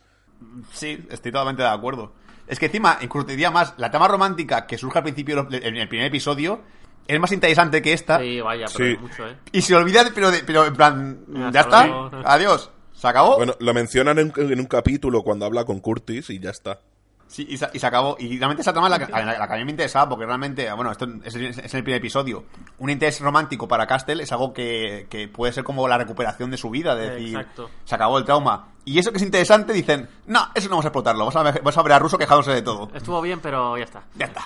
Sí, 0.72 1.04
estoy 1.10 1.32
totalmente 1.32 1.62
de 1.62 1.68
acuerdo. 1.68 2.12
Es 2.46 2.58
que 2.60 2.66
encima, 2.66 2.98
incluso 3.00 3.26
te 3.26 3.32
diría 3.32 3.50
más, 3.50 3.74
la 3.78 3.90
trama 3.90 4.06
romántica 4.06 4.66
que 4.66 4.78
surge 4.78 4.98
al 4.98 5.04
principio 5.04 5.48
en 5.50 5.76
el 5.76 5.88
primer 5.88 6.06
episodio 6.06 6.60
es 7.08 7.18
más 7.18 7.32
interesante 7.32 7.82
que 7.82 7.92
esta. 7.92 8.20
Sí, 8.20 8.40
vaya, 8.40 8.66
pero 8.76 8.90
Sí. 8.90 8.96
mucho, 9.00 9.26
¿eh? 9.26 9.36
Y 9.52 9.62
se 9.62 9.74
olvida, 9.74 10.04
pero, 10.14 10.30
de- 10.30 10.44
pero 10.44 10.64
en 10.66 10.74
plan, 10.74 11.24
Ya, 11.52 11.60
está, 11.60 11.86
luego. 11.86 12.10
adiós, 12.24 12.70
se 13.04 13.11
acabó. 13.11 13.37
Bueno, 13.37 13.54
lo 13.61 13.75
mencionan 13.75 14.18
en, 14.18 14.32
en 14.37 14.61
un 14.61 14.66
capítulo 14.66 15.23
cuando 15.23 15.46
habla 15.46 15.64
con 15.64 15.80
Curtis 15.80 16.30
y 16.30 16.38
ya 16.38 16.50
está. 16.50 16.80
Sí, 17.26 17.46
y 17.49 17.56
se, 17.56 17.68
y 17.73 17.78
se 17.78 17.87
acabó. 17.87 18.16
Y 18.20 18.37
realmente 18.38 18.61
esa 18.61 18.73
trama 18.73 18.87
es 18.88 18.90
la, 19.00 19.06
que- 19.06 19.11
la- 19.11 19.38
la 19.38 19.46
que 19.49 19.54
a 19.54 19.56
mí 19.56 19.64
me 19.64 19.70
interesaba, 19.70 20.08
porque 20.11 20.26
realmente, 20.26 20.70
bueno, 20.73 20.92
esto 20.92 21.06
es, 21.25 21.34
es 21.34 21.75
el 21.75 21.82
primer 21.82 21.99
episodio. 21.99 22.44
Un 22.78 22.90
interés 22.90 23.18
romántico 23.20 23.66
para 23.66 23.87
Castle 23.87 24.23
es 24.23 24.30
algo 24.30 24.52
que, 24.52 25.06
que 25.08 25.26
puede 25.26 25.52
ser 25.52 25.64
como 25.64 25.88
la 25.88 25.96
recuperación 25.99 26.50
de 26.50 26.58
su 26.58 26.68
vida, 26.70 26.94
de 26.94 27.11
decir, 27.11 27.28
Exacto. 27.38 27.70
se 27.84 27.94
acabó 27.94 28.18
el 28.18 28.25
trauma. 28.25 28.68
Y 28.84 28.99
eso 28.99 29.11
que 29.11 29.16
es 29.16 29.23
interesante, 29.25 29.73
dicen, 29.73 30.06
no, 30.26 30.49
eso 30.54 30.66
no 30.68 30.73
vamos 30.73 30.84
a 30.84 30.88
explotarlo, 30.88 31.25
vamos 31.25 31.37
a, 31.76 31.80
a 31.80 31.82
ver 31.82 31.92
a 31.92 31.99
Russo 31.99 32.18
quejándose 32.18 32.52
de 32.52 32.62
todo. 32.62 32.90
Estuvo 32.94 33.20
bien, 33.23 33.40
pero 33.40 33.78
ya 33.78 33.84
está. 33.84 34.04
Ya 34.16 34.26
está. 34.26 34.44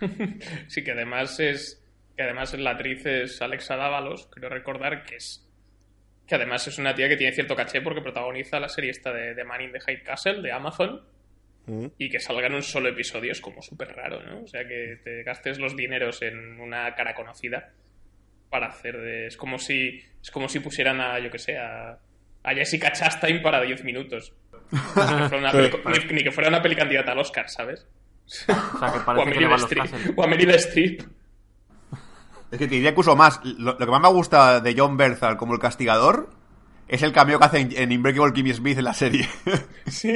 Sí, 0.68 0.82
que 0.82 0.92
además 0.92 1.38
es. 1.40 1.80
Que 2.16 2.24
además 2.24 2.52
la 2.54 2.70
actriz 2.72 3.04
es 3.06 3.40
Alexa 3.40 3.76
Dávalos, 3.76 4.28
quiero 4.32 4.48
recordar 4.48 5.04
que 5.04 5.16
es. 5.16 5.46
Que 6.30 6.36
además 6.36 6.64
es 6.68 6.78
una 6.78 6.94
tía 6.94 7.08
que 7.08 7.16
tiene 7.16 7.32
cierto 7.34 7.56
caché 7.56 7.80
porque 7.80 8.00
protagoniza 8.00 8.60
la 8.60 8.68
serie 8.68 8.92
esta 8.92 9.12
de, 9.12 9.34
de 9.34 9.42
Man 9.42 9.62
in 9.62 9.72
the 9.72 9.80
High 9.80 10.04
Castle 10.04 10.40
de 10.42 10.52
Amazon. 10.52 11.02
Mm. 11.66 11.86
Y 11.98 12.08
que 12.08 12.20
salga 12.20 12.46
en 12.46 12.54
un 12.54 12.62
solo 12.62 12.88
episodio 12.88 13.32
es 13.32 13.40
como 13.40 13.60
súper 13.62 13.88
raro, 13.96 14.22
¿no? 14.22 14.42
O 14.42 14.46
sea, 14.46 14.62
que 14.66 15.00
te 15.02 15.24
gastes 15.24 15.58
los 15.58 15.76
dineros 15.76 16.22
en 16.22 16.60
una 16.60 16.94
cara 16.94 17.14
conocida 17.16 17.72
para 18.48 18.68
hacer 18.68 18.96
de... 18.98 19.26
Es 19.26 19.36
como 19.36 19.58
si, 19.58 20.00
es 20.22 20.30
como 20.30 20.48
si 20.48 20.60
pusieran 20.60 21.00
a, 21.00 21.18
yo 21.18 21.30
que 21.32 21.38
sé, 21.40 21.58
a, 21.58 21.98
a 22.44 22.54
Jessica 22.54 22.92
Chastain 22.92 23.42
para 23.42 23.60
10 23.60 23.82
minutos. 23.84 24.32
Ni 24.70 24.78
que 24.78 25.28
fuera 25.28 25.36
una 25.38 25.50
peli, 25.52 25.70
ni- 26.08 26.14
ni 26.14 26.22
que 26.22 26.30
fuera 26.30 26.48
una 26.48 26.62
peli 26.62 26.76
candidata 26.76 27.10
al 27.12 27.18
Oscar, 27.18 27.48
¿sabes? 27.48 27.86
O 28.24 28.28
sea, 28.28 28.92
que 28.92 29.10
O 29.10 29.20
a 29.20 29.24
Meryl 29.24 29.52
Streep. 29.54 29.82
Castle. 29.82 30.12
O 30.16 30.22
a 30.22 30.26
Meryl 30.28 30.50
Streep. 30.54 31.02
Es 32.50 32.58
que 32.58 32.66
te 32.66 32.74
diría 32.74 32.90
incluso 32.90 33.14
más, 33.16 33.40
lo, 33.44 33.72
lo 33.72 33.78
que 33.78 33.86
más 33.86 34.00
me 34.00 34.08
gusta 34.08 34.60
de 34.60 34.74
John 34.76 34.96
Berthal 34.96 35.36
como 35.36 35.54
el 35.54 35.60
castigador 35.60 36.30
es 36.88 37.02
el 37.02 37.12
cameo 37.12 37.38
que 37.38 37.44
hace 37.44 37.60
en, 37.60 37.70
en 37.76 37.96
Unbreakable 37.96 38.32
Kimmy 38.32 38.52
Smith 38.52 38.78
en 38.78 38.84
la 38.84 38.94
serie. 38.94 39.28
Sí. 39.86 40.08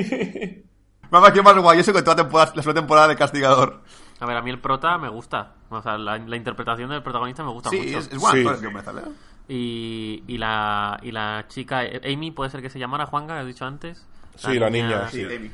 me 1.10 1.18
ha 1.18 1.20
parecido 1.20 1.44
más 1.44 1.56
guay 1.56 1.78
eso 1.80 1.92
que 1.92 2.02
toda 2.02 2.16
temporada, 2.16 2.52
la 2.56 2.62
segunda 2.62 2.80
temporada 2.80 3.08
de 3.08 3.16
castigador. 3.16 3.82
A 4.20 4.26
ver, 4.26 4.36
a 4.36 4.42
mí 4.42 4.50
el 4.50 4.60
prota 4.60 4.96
me 4.98 5.08
gusta. 5.08 5.54
O 5.68 5.80
sea, 5.82 5.96
la, 5.98 6.18
la 6.18 6.36
interpretación 6.36 6.90
del 6.90 7.02
protagonista 7.02 7.42
me 7.44 7.50
gusta 7.50 7.70
Sí, 7.70 7.78
mucho. 7.78 7.98
es, 7.98 8.12
es 8.12 8.18
bueno 8.18 8.56
Sí. 8.56 8.66
Berthal, 8.66 8.98
¿eh? 8.98 9.02
Y, 9.46 10.24
y, 10.26 10.38
la, 10.38 10.98
y 11.02 11.12
la 11.12 11.44
chica, 11.48 11.82
Amy, 12.04 12.30
puede 12.30 12.50
ser 12.50 12.62
que 12.62 12.70
se 12.70 12.78
llamara 12.78 13.06
Juanga, 13.06 13.34
que 13.34 13.40
has 13.40 13.46
dicho 13.46 13.66
antes. 13.66 14.06
Sí, 14.36 14.58
la 14.58 14.70
niña, 14.70 15.08
Sí. 15.08 15.22
Amy. 15.24 15.50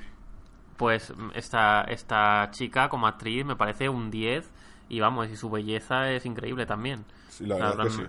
Pues 0.76 1.12
esta, 1.34 1.82
esta 1.82 2.48
chica 2.52 2.88
como 2.88 3.06
actriz 3.06 3.44
me 3.44 3.56
parece 3.56 3.88
un 3.90 4.10
10 4.10 4.50
y 4.90 5.00
vamos, 5.00 5.28
y 5.30 5.36
su 5.36 5.50
belleza 5.50 6.10
es 6.12 6.26
increíble 6.26 6.66
también. 6.66 7.06
Sí, 7.28 7.46
la 7.46 7.56
O 7.56 7.58
sea, 7.58 7.68
verdad 7.68 7.84
que 7.84 7.90
sí. 7.90 8.02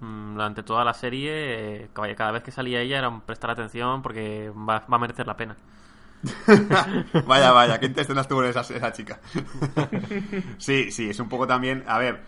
Durante 0.00 0.64
toda 0.64 0.84
la 0.84 0.94
serie, 0.94 1.84
eh, 1.84 1.90
cada 1.92 2.14
cada 2.16 2.32
vez 2.32 2.42
que 2.42 2.50
salía 2.50 2.80
ella 2.80 2.98
era 2.98 3.08
un 3.08 3.20
prestar 3.20 3.50
atención 3.50 4.02
porque 4.02 4.50
va, 4.50 4.80
va 4.80 4.96
a 4.96 4.98
merecer 4.98 5.26
la 5.28 5.36
pena. 5.36 5.56
Vaya, 7.26 7.52
vaya, 7.52 7.80
qué 7.80 7.86
escenas 7.96 8.28
tuvo 8.28 8.44
esa, 8.44 8.60
esa 8.60 8.92
chica. 8.92 9.20
sí, 10.58 10.90
sí, 10.90 11.10
es 11.10 11.18
un 11.20 11.28
poco 11.28 11.46
también. 11.46 11.84
A 11.86 11.98
ver. 11.98 12.20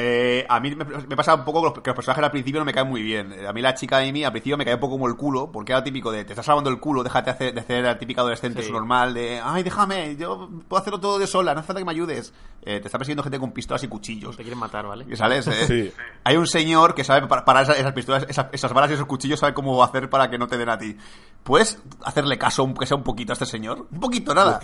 Eh, 0.00 0.46
a 0.48 0.60
mí 0.60 0.72
me, 0.76 0.84
me 0.84 1.16
pasa 1.16 1.34
un 1.34 1.44
poco 1.44 1.60
que 1.72 1.88
los, 1.90 1.94
personajes 1.96 2.22
al 2.24 2.30
principio 2.30 2.60
no 2.60 2.64
me 2.64 2.72
caen 2.72 2.88
muy 2.88 3.02
bien. 3.02 3.34
A 3.46 3.52
mí 3.52 3.60
la 3.60 3.74
chica 3.74 3.98
Amy 3.98 4.22
al 4.22 4.30
principio 4.30 4.56
me 4.56 4.64
cae 4.64 4.74
un 4.74 4.80
poco 4.80 4.92
como 4.94 5.08
el 5.08 5.16
culo, 5.16 5.50
porque 5.50 5.72
era 5.72 5.82
típico 5.82 6.12
de 6.12 6.24
te 6.24 6.32
estás 6.34 6.46
salvando 6.46 6.70
el 6.70 6.78
culo, 6.78 7.02
déjate 7.02 7.30
hacer, 7.30 7.52
de 7.52 7.60
hacer 7.60 7.82
la 7.82 7.98
típica 7.98 8.20
adolescente 8.20 8.62
Sí. 8.62 8.68
su 8.68 8.72
normal, 8.72 9.12
de 9.14 9.40
ay, 9.42 9.64
déjame, 9.64 10.14
yo 10.16 10.48
puedo 10.68 10.80
hacerlo 10.80 11.00
todo 11.00 11.18
de 11.18 11.26
sola, 11.26 11.52
no 11.52 11.60
hace 11.60 11.66
falta 11.66 11.80
que 11.80 11.84
me 11.84 11.90
ayudes. 11.90 12.32
Eh, 12.62 12.80
te 12.80 12.86
está 12.86 12.98
persiguiendo 12.98 13.22
gente 13.24 13.38
con 13.40 13.50
pistolas 13.52 13.82
y 13.82 13.88
cuchillos. 13.88 14.36
Te 14.36 14.42
quieren 14.44 14.58
matar, 14.58 14.86
¿vale? 14.86 15.04
Y 15.10 15.16
sales, 15.16 15.46
¿eh? 15.48 15.66
Sí. 15.66 15.92
Hay 16.22 16.36
un 16.36 16.46
señor 16.46 16.94
que 16.94 17.02
sabe 17.02 17.26
para, 17.26 17.44
para 17.44 17.62
esas, 17.62 17.78
esas 17.78 17.92
pistolas, 17.92 18.24
esas, 18.28 18.46
esas 18.52 18.72
balas 18.72 18.90
y 18.90 18.94
esos 18.94 19.06
cuchillos, 19.06 19.40
sabe 19.40 19.52
cómo 19.54 19.82
hacer 19.82 20.08
para 20.08 20.30
que 20.30 20.38
no 20.38 20.46
te 20.46 20.56
den 20.58 20.68
a 20.68 20.78
ti. 20.78 20.96
¿Puedes 21.42 21.82
hacerle 22.04 22.38
caso, 22.38 22.62
aunque 22.62 22.86
sea 22.86 22.96
un 22.96 23.02
poquito, 23.04 23.32
a 23.32 23.34
este 23.34 23.46
señor? 23.46 23.86
Un 23.90 24.00
poquito, 24.00 24.32
nada. 24.34 24.60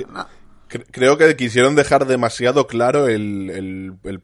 Creo 0.90 1.16
que 1.18 1.36
quisieron 1.36 1.74
dejar 1.76 2.06
demasiado 2.06 2.66
claro 2.66 3.06
el, 3.06 3.50
el- 3.50 3.94
el- 4.04 4.22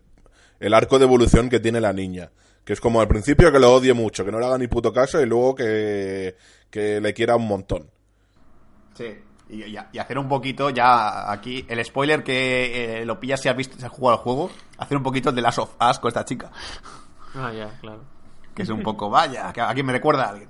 el 0.61 0.75
arco 0.75 0.99
de 0.99 1.07
evolución 1.07 1.49
que 1.49 1.59
tiene 1.61 1.81
la 1.81 1.93
niña. 1.93 2.31
Que 2.65 2.75
es 2.75 2.81
como 2.81 3.01
al 3.01 3.09
principio 3.09 3.51
que 3.51 3.59
lo 3.59 3.73
odie 3.73 3.95
mucho, 3.95 4.25
que 4.25 4.31
no 4.31 4.39
le 4.39 4.47
haga 4.47 4.59
ni 4.59 4.69
puto 4.69 4.93
caso 4.93 5.21
y 5.21 5.27
luego 5.27 5.55
que, 5.57 6.37
que 6.71 7.01
le 7.01 7.13
quiera 7.15 7.35
un 7.37 7.49
montón. 7.49 7.91
Sí. 8.95 9.19
Y, 9.49 9.65
y- 9.65 9.79
y 9.93 9.99
hacer 9.99 10.17
un 10.19 10.29
poquito 10.29 10.71
ya 10.71 11.33
aquí 11.33 11.65
el 11.69 11.85
spoiler 11.85 12.23
que 12.23 13.01
eh, 13.01 13.05
lo 13.05 13.19
pillas 13.19 13.41
si 13.41 13.49
has 13.49 13.57
visto 13.57 13.77
si 13.77 13.85
has 13.85 13.91
jugado 13.91 14.19
al 14.19 14.23
juego 14.23 14.51
hacer 14.79 14.97
un 14.97 15.03
poquito 15.03 15.33
de 15.33 15.43
Last 15.43 15.59
of 15.59 15.75
Us 15.81 15.99
con 15.99 16.07
esta 16.09 16.25
chica 16.25 16.53
Ah, 17.35 17.51
ya, 17.53 17.69
claro. 17.81 18.05
que 18.55 18.63
es 18.63 18.69
un 18.69 18.81
poco 18.85 19.11
vaya 19.11 19.53
que 19.53 19.61
a 19.61 19.75
quién 19.75 19.87
me 19.87 19.93
recuerda 19.93 20.27
a 20.27 20.29
alguien 20.29 20.49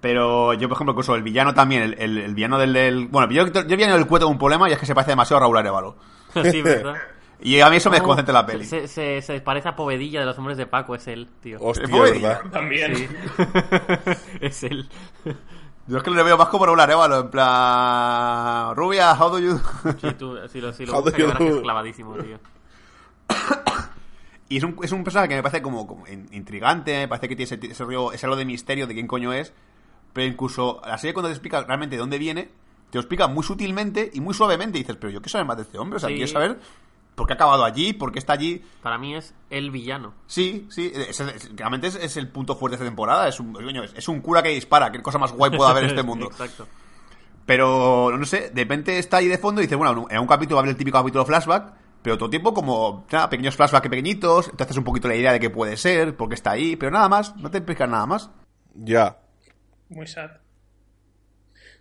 pero 0.00 0.54
yo 0.54 0.68
por 0.68 0.76
ejemplo 0.76 0.92
incluso 0.92 1.14
el 1.14 1.22
villano 1.22 1.52
también 1.52 1.82
el, 1.82 1.94
el- 1.98 2.18
el 2.18 2.34
villano 2.34 2.58
del, 2.58 2.72
del- 2.72 3.08
bueno 3.08 3.30
yo, 3.32 3.46
yo 3.48 3.60
el 3.60 3.66
villano 3.76 3.96
del 3.96 4.06
cuento 4.06 4.28
un 4.28 4.38
problema 4.38 4.68
y 4.68 4.72
es 4.72 4.78
que 4.78 4.86
se 4.86 4.94
parece 4.94 5.10
demasiado 5.12 5.38
a 5.38 5.40
Raúl 5.40 5.58
Arevalo 5.58 5.96
sí, 6.50 6.62
¿verdad? 6.62 6.94
Y 7.40 7.60
a 7.60 7.70
mí 7.70 7.76
eso 7.76 7.88
me 7.90 7.96
desconcentra 7.96 8.32
la 8.34 8.44
peli 8.46 8.64
Se, 8.64 8.88
se, 8.88 9.22
se 9.22 9.40
parece 9.40 9.68
a 9.68 9.76
Povedilla 9.76 10.20
de 10.20 10.26
los 10.26 10.36
hombres 10.38 10.56
de 10.58 10.66
Paco, 10.66 10.94
es 10.94 11.06
él, 11.08 11.28
tío. 11.40 11.58
Hostia, 11.60 11.86
¿verdad? 11.88 12.42
También. 12.50 12.96
Sí. 12.96 13.08
es 14.40 14.62
él. 14.64 14.88
yo 15.86 15.96
es 15.98 16.02
que 16.02 16.10
lo 16.10 16.24
veo 16.24 16.36
más 16.36 16.48
como 16.48 16.66
Raúl 16.66 16.80
Arevalo 16.80 17.20
en 17.20 17.30
plan 17.30 18.74
rubia 18.76 19.12
how 19.14 19.30
do 19.30 19.38
you 19.38 19.58
Sí, 20.00 20.12
tú, 20.18 20.36
si 20.48 20.60
lo, 20.60 20.72
si 20.72 20.84
lo 20.86 20.94
buscas, 21.00 21.16
you 21.18 21.26
verás 21.26 21.38
que 21.38 21.48
es 21.48 21.56
clavadísimo, 21.62 22.14
tío. 22.16 22.38
Y 24.50 24.56
es 24.56 24.64
un, 24.64 24.76
es 24.82 24.92
un 24.92 25.04
personaje 25.04 25.28
que 25.28 25.34
me 25.36 25.42
parece 25.42 25.60
como, 25.60 25.86
como 25.86 26.06
in- 26.06 26.26
intrigante, 26.32 26.96
me 27.00 27.08
parece 27.08 27.28
que 27.28 27.36
tiene 27.36 27.54
ese, 27.54 27.66
ese 27.70 27.84
rollo, 27.84 28.12
ese 28.12 28.24
halo 28.24 28.34
de 28.36 28.46
misterio 28.46 28.86
de 28.86 28.94
quién 28.94 29.06
coño 29.06 29.32
es. 29.32 29.52
Pero 30.14 30.26
incluso 30.26 30.80
la 30.86 30.96
serie 30.96 31.12
cuando 31.12 31.28
te 31.28 31.34
explica 31.34 31.62
realmente 31.64 31.96
de 31.96 32.00
dónde 32.00 32.16
viene, 32.18 32.44
te 32.90 32.96
lo 32.96 33.00
explica 33.00 33.28
muy 33.28 33.42
sutilmente 33.44 34.10
y 34.12 34.20
muy 34.22 34.32
suavemente. 34.32 34.78
Y 34.78 34.82
dices, 34.82 34.96
pero 34.98 35.10
yo 35.12 35.20
qué 35.20 35.28
saber 35.28 35.46
más 35.46 35.58
de 35.58 35.64
este 35.64 35.76
hombre, 35.76 35.98
o 35.98 36.00
sea, 36.00 36.08
Sí. 36.08 36.14
quiero 36.14 36.28
saber 36.32 36.58
por 37.18 37.26
qué 37.26 37.34
ha 37.34 37.36
acabado 37.36 37.64
allí, 37.64 37.92
por 37.92 38.10
qué 38.12 38.18
está 38.18 38.32
allí. 38.32 38.62
Para 38.82 38.96
mí 38.96 39.14
es 39.14 39.34
el 39.50 39.70
villano. 39.70 40.14
Sí, 40.26 40.66
sí, 40.70 40.90
es, 40.94 41.20
es- 41.20 41.54
realmente 41.54 41.88
es, 41.88 41.96
es 41.96 42.16
el 42.16 42.28
punto 42.28 42.56
fuerte 42.56 42.78
de 42.78 42.84
esta 42.84 42.88
temporada. 42.90 43.28
Es 43.28 43.38
un, 43.40 43.54
es, 43.84 43.92
es 43.94 44.08
un 44.08 44.20
cura 44.22 44.42
que 44.42 44.48
dispara, 44.48 44.90
qué 44.90 45.02
cosa 45.02 45.18
más 45.18 45.32
guay 45.32 45.50
puede 45.50 45.70
haber 45.70 45.84
en 45.84 45.90
este 45.90 46.02
mundo. 46.04 46.26
Exacto. 46.26 46.66
Pero, 47.44 48.16
no 48.18 48.24
sé, 48.26 48.50
de 48.50 48.62
repente 48.62 48.98
está 48.98 49.18
ahí 49.18 49.26
de 49.28 49.38
fondo 49.38 49.60
y 49.60 49.64
dice, 49.64 49.76
bueno, 49.76 50.06
en 50.10 50.18
un 50.18 50.26
capítulo 50.26 50.56
va 50.56 50.60
a 50.60 50.62
haber 50.64 50.70
el 50.72 50.76
típico 50.76 50.98
capítulo 50.98 51.24
flashback, 51.24 51.72
pero 52.02 52.18
todo 52.18 52.28
tiempo 52.30 52.52
como 52.52 53.06
nada, 53.10 53.30
pequeños 53.30 53.56
flashbacks 53.56 53.88
pequeñitos, 53.88 54.52
te 54.56 54.62
haces 54.64 54.76
un 54.76 54.84
poquito 54.84 55.08
la 55.08 55.16
idea 55.16 55.32
de 55.32 55.40
qué 55.40 55.48
puede 55.50 55.76
ser, 55.78 56.14
por 56.16 56.28
qué 56.28 56.34
está 56.34 56.50
ahí, 56.52 56.76
pero 56.76 56.90
nada 56.92 57.08
más, 57.08 57.34
no 57.36 57.50
te 57.50 57.58
explican 57.58 57.90
nada 57.90 58.06
más. 58.06 58.30
Ya. 58.74 59.18
Muy 59.88 60.06
sad. 60.06 60.30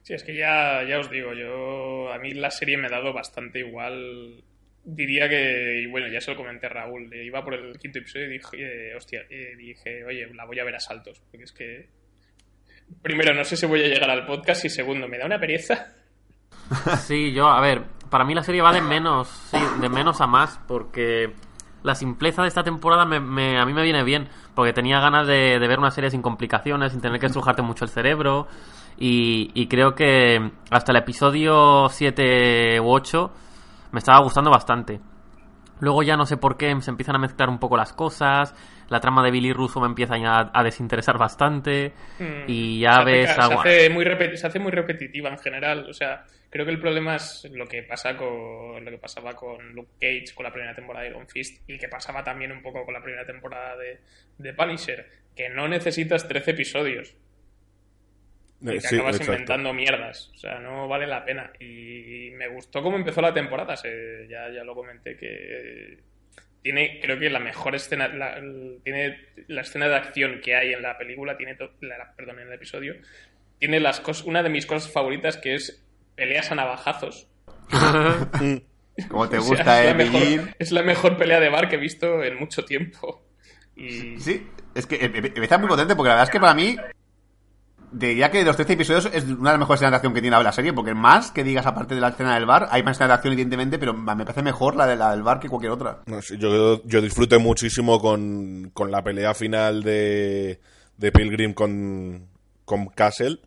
Sí, 0.03 0.13
es 0.13 0.23
que 0.23 0.37
ya, 0.37 0.83
ya 0.87 0.99
os 0.99 1.09
digo, 1.11 1.33
yo 1.33 2.13
a 2.13 2.17
mí 2.19 2.31
la 2.33 2.49
serie 2.49 2.77
me 2.77 2.87
ha 2.87 2.89
dado 2.89 3.11
bastante 3.11 3.59
igual. 3.59 4.41
Diría 4.89 5.27
que, 5.27 5.81
y 5.81 5.85
bueno, 5.87 6.07
ya 6.07 6.21
se 6.21 6.31
lo 6.31 6.37
comenté 6.37 6.69
Raúl, 6.69 7.13
iba 7.13 7.43
por 7.43 7.53
el 7.55 7.77
quinto 7.77 7.99
episodio 7.99 8.27
y 8.27 8.33
dije, 8.37 8.47
eh, 8.91 8.95
hostia, 8.95 9.21
eh, 9.29 9.53
dije, 9.57 10.05
oye, 10.05 10.33
la 10.33 10.45
voy 10.45 10.57
a 10.59 10.63
ver 10.63 10.75
a 10.75 10.79
saltos, 10.79 11.19
porque 11.29 11.43
es 11.43 11.51
que... 11.51 11.89
Primero, 13.01 13.33
no 13.33 13.43
sé 13.43 13.57
si 13.57 13.65
voy 13.65 13.83
a 13.83 13.87
llegar 13.89 14.09
al 14.09 14.25
podcast 14.25 14.63
y 14.63 14.69
segundo, 14.69 15.09
me 15.09 15.17
da 15.17 15.25
una 15.25 15.39
pereza. 15.39 15.93
Sí, 17.05 17.33
yo, 17.33 17.47
a 17.49 17.59
ver, 17.59 17.81
para 18.09 18.23
mí 18.23 18.33
la 18.33 18.43
serie 18.43 18.61
va 18.61 18.71
de 18.71 18.81
menos, 18.81 19.27
sí, 19.51 19.57
de 19.81 19.89
menos 19.89 20.21
a 20.21 20.27
más, 20.27 20.57
porque 20.69 21.31
la 21.83 21.93
simpleza 21.95 22.41
de 22.43 22.47
esta 22.47 22.63
temporada 22.63 23.05
me, 23.05 23.19
me- 23.19 23.57
a 23.59 23.65
mí 23.65 23.73
me 23.73 23.83
viene 23.83 24.03
bien, 24.03 24.29
porque 24.55 24.71
tenía 24.71 25.01
ganas 25.01 25.27
de, 25.27 25.59
de 25.59 25.67
ver 25.67 25.79
una 25.79 25.91
serie 25.91 26.09
sin 26.11 26.21
complicaciones, 26.21 26.93
sin 26.93 27.01
tener 27.01 27.19
que 27.19 27.25
estrujarte 27.25 27.61
mucho 27.61 27.83
el 27.83 27.91
cerebro, 27.91 28.47
y, 28.97 29.51
y 29.53 29.67
creo 29.67 29.95
que 29.95 30.49
hasta 30.69 30.93
el 30.93 30.97
episodio 30.99 31.87
7 31.89 32.79
u 32.79 32.89
8 32.89 33.33
me 33.91 33.99
estaba 33.99 34.19
gustando 34.19 34.49
bastante. 34.51 34.99
Luego 35.79 36.01
ya 36.01 36.17
no 36.17 36.25
sé 36.25 36.37
por 36.37 36.57
qué 36.57 36.75
se 36.81 36.89
empiezan 36.89 37.15
a 37.15 37.19
mezclar 37.19 37.49
un 37.49 37.59
poco 37.59 37.77
las 37.77 37.93
cosas, 37.93 38.55
la 38.89 38.99
trama 38.99 39.23
de 39.23 39.29
Billy 39.29 39.53
Russo 39.53 39.79
me 39.79 39.85
empieza 39.85 40.15
a 40.15 40.63
desinteresar 40.63 41.19
bastante, 41.19 41.93
Mm, 42.19 42.49
y 42.49 42.75
se 42.75 42.79
ya 42.79 42.97
hace 42.99 43.05
ves... 43.11 43.29
se, 43.35 43.41
agua- 43.41 43.59
hace 43.61 43.89
muy 43.91 44.05
se 44.37 44.47
hace 44.47 44.59
muy 44.59 44.71
repetitiva 44.71 45.29
en 45.29 45.37
general. 45.37 45.85
O 45.87 45.93
sea, 45.93 46.23
creo 46.49 46.65
que 46.65 46.71
el 46.71 46.79
problema 46.79 47.17
es 47.17 47.47
lo 47.53 47.67
que 47.67 47.83
pasa 47.83 48.17
con 48.17 48.83
lo 48.83 48.89
que 48.89 48.97
pasaba 48.97 49.33
con 49.35 49.73
Luke 49.73 49.91
Cage 50.01 50.33
con 50.33 50.45
la 50.45 50.51
primera 50.51 50.73
temporada 50.73 51.03
de 51.03 51.11
Iron 51.11 51.27
Fist 51.27 51.61
y 51.69 51.77
que 51.77 51.87
pasaba 51.89 52.23
también 52.23 52.51
un 52.51 52.63
poco 52.63 52.83
con 52.83 52.95
la 52.95 53.03
primera 53.03 53.25
temporada 53.25 53.77
de, 53.77 53.99
de 54.39 54.53
Punisher, 54.55 55.05
que 55.35 55.49
no 55.49 55.67
necesitas 55.67 56.27
13 56.27 56.51
episodios 56.51 57.15
y 58.61 58.65
te 58.65 58.81
sí, 58.81 58.95
acabas 58.95 59.15
exacto. 59.15 59.33
inventando 59.33 59.73
mierdas. 59.73 60.31
O 60.33 60.37
sea, 60.37 60.59
no 60.59 60.87
vale 60.87 61.05
la 61.07 61.23
pena. 61.25 61.51
Y 61.59 62.31
me 62.35 62.47
gustó 62.47 62.81
cómo 62.81 62.97
empezó 62.97 63.21
la 63.21 63.33
temporada. 63.33 63.75
se- 63.77 64.27
ya, 64.29 64.49
ya 64.49 64.63
lo 64.63 64.73
comenté 64.75 65.15
que 65.17 65.99
tiene, 66.63 66.99
creo 67.01 67.17
que 67.19 67.29
la 67.29 67.39
mejor 67.39 67.75
escena, 67.75 68.07
la, 68.07 68.41
tiene 68.83 69.17
la 69.47 69.61
escena 69.61 69.87
de 69.87 69.95
acción 69.95 70.41
que 70.43 70.55
hay 70.55 70.73
en 70.73 70.81
la 70.81 70.97
película, 70.97 71.37
tiene, 71.37 71.55
to- 71.55 71.71
la- 71.81 72.13
perdón, 72.15 72.39
en 72.39 72.47
el 72.47 72.53
episodio, 72.53 72.95
tiene 73.59 73.79
las 73.79 74.03
cos- 74.03 74.25
una 74.25 74.43
de 74.43 74.49
mis 74.49 74.65
cosas 74.65 74.91
favoritas 74.91 75.37
que 75.37 75.55
es 75.55 75.83
peleas 76.15 76.51
a 76.51 76.55
navajazos. 76.55 77.27
Como 79.09 79.29
te 79.29 79.37
O 79.37 79.41
sea, 79.41 79.49
gusta, 79.49 79.83
es, 79.83 79.85
eh, 79.85 79.89
la 79.89 79.93
mejor, 79.93 80.21
Pillín. 80.21 80.55
es 80.59 80.71
la 80.71 80.81
mejor 80.81 81.17
pelea 81.17 81.39
de 81.39 81.49
bar 81.49 81.69
que 81.69 81.75
he 81.75 81.79
visto 81.79 82.23
en 82.23 82.37
mucho 82.37 82.65
tiempo. 82.65 83.23
Y 83.75 84.19
Sí, 84.19 84.47
es 84.73 84.87
que 84.87 84.95
eh, 84.95 85.11
eh, 85.13 85.17
empieza 85.35 85.57
muy 85.59 85.67
potente 85.67 85.95
porque 85.95 86.09
la 86.09 86.15
verdad 86.15 86.27
es 86.29 86.31
que 86.31 86.39
para 86.39 86.55
mí, 86.55 86.75
diría 87.91 88.29
que 88.31 88.39
de 88.39 88.45
los 88.45 88.55
13 88.55 88.73
episodios 88.73 89.09
es 89.13 89.23
una 89.23 89.51
de 89.51 89.57
las 89.57 89.59
mejores 89.59 89.79
escenas 89.79 89.91
de 89.91 89.95
acción 89.97 90.13
que 90.13 90.21
tiene 90.21 90.43
la 90.43 90.51
serie, 90.51 90.73
porque 90.73 90.93
más 90.93 91.31
que 91.31 91.43
digas 91.43 91.65
aparte 91.65 91.95
de 91.95 92.01
la 92.01 92.09
escena 92.09 92.35
del 92.35 92.45
bar, 92.45 92.67
hay 92.71 92.83
más 92.83 92.97
escenas 92.97 93.09
de 93.09 93.13
acción 93.15 93.33
evidentemente, 93.33 93.79
pero 93.79 93.93
me 93.93 94.25
parece 94.25 94.41
mejor 94.41 94.75
la, 94.75 94.85
de, 94.85 94.95
la 94.95 95.11
del 95.11 95.23
bar 95.23 95.39
que 95.39 95.49
cualquier 95.49 95.71
otra. 95.71 95.99
No 96.05 96.19
yo, 96.19 96.83
yo 96.83 97.01
disfruté 97.01 97.37
muchísimo 97.37 97.99
con, 97.99 98.71
con 98.73 98.91
la 98.91 99.03
pelea 99.03 99.33
final 99.33 99.83
de, 99.83 100.59
de 100.97 101.11
Pilgrim 101.11 101.53
con, 101.53 102.27
con 102.65 102.87
Castle, 102.87 103.39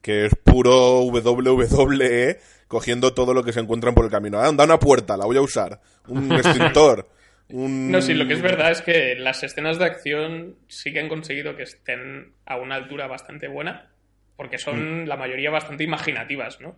que 0.00 0.26
es 0.26 0.34
puro 0.44 1.02
WWE 1.02 2.38
cogiendo 2.68 3.12
todo 3.12 3.34
lo 3.34 3.44
que 3.44 3.52
se 3.52 3.60
encuentran 3.60 3.94
por 3.94 4.04
el 4.06 4.10
camino. 4.10 4.38
Ah, 4.38 4.50
da 4.52 4.64
una 4.64 4.78
puerta, 4.78 5.16
la 5.16 5.26
voy 5.26 5.36
a 5.36 5.42
usar. 5.42 5.80
Un 6.08 6.32
extintor. 6.32 7.06
Un... 7.52 7.90
No, 7.90 8.00
sí, 8.00 8.14
lo 8.14 8.26
que 8.26 8.32
es 8.34 8.42
verdad 8.42 8.70
es 8.70 8.82
que 8.82 9.14
las 9.16 9.42
escenas 9.42 9.78
de 9.78 9.84
acción 9.84 10.56
sí 10.68 10.92
que 10.92 11.00
han 11.00 11.08
conseguido 11.08 11.54
que 11.56 11.62
estén 11.64 12.32
a 12.46 12.56
una 12.56 12.74
altura 12.76 13.06
bastante 13.06 13.46
buena, 13.48 13.90
porque 14.36 14.58
son 14.58 15.08
la 15.08 15.16
mayoría 15.16 15.50
bastante 15.50 15.84
imaginativas, 15.84 16.60
¿no? 16.60 16.74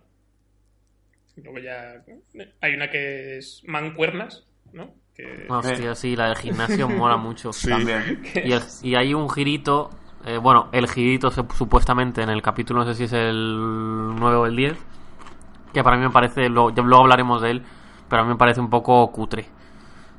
Luego 1.37 1.59
ya 1.59 1.95
hay 2.61 2.73
una 2.75 2.89
que 2.89 3.37
es 3.37 3.61
mancuernas, 3.65 4.45
¿no? 4.73 4.93
Que... 5.15 5.45
Hostia, 5.49 5.95
sí, 5.95 6.15
la 6.15 6.27
del 6.27 6.37
gimnasio 6.37 6.87
mola 6.89 7.17
mucho. 7.17 7.51
Sí. 7.53 7.69
También. 7.69 8.21
Y, 8.43 8.51
el- 8.51 8.61
y 8.83 8.95
hay 8.95 9.13
un 9.13 9.29
girito, 9.29 9.89
eh, 10.25 10.37
bueno, 10.37 10.69
el 10.71 10.87
girito 10.87 11.31
supuestamente 11.31 12.21
en 12.21 12.29
el 12.29 12.41
capítulo, 12.41 12.79
no 12.83 12.85
sé 12.85 12.95
si 12.95 13.03
es 13.05 13.13
el 13.13 13.57
9 14.17 14.35
o 14.37 14.45
el 14.45 14.55
10, 14.55 14.77
que 15.73 15.83
para 15.83 15.97
mí 15.97 16.03
me 16.03 16.09
parece, 16.09 16.47
luego 16.49 16.73
hablaremos 16.99 17.41
de 17.41 17.51
él, 17.51 17.63
pero 18.09 18.21
a 18.21 18.25
mí 18.25 18.31
me 18.31 18.37
parece 18.37 18.59
un 18.61 18.69
poco 18.69 19.09
cutre. 19.11 19.45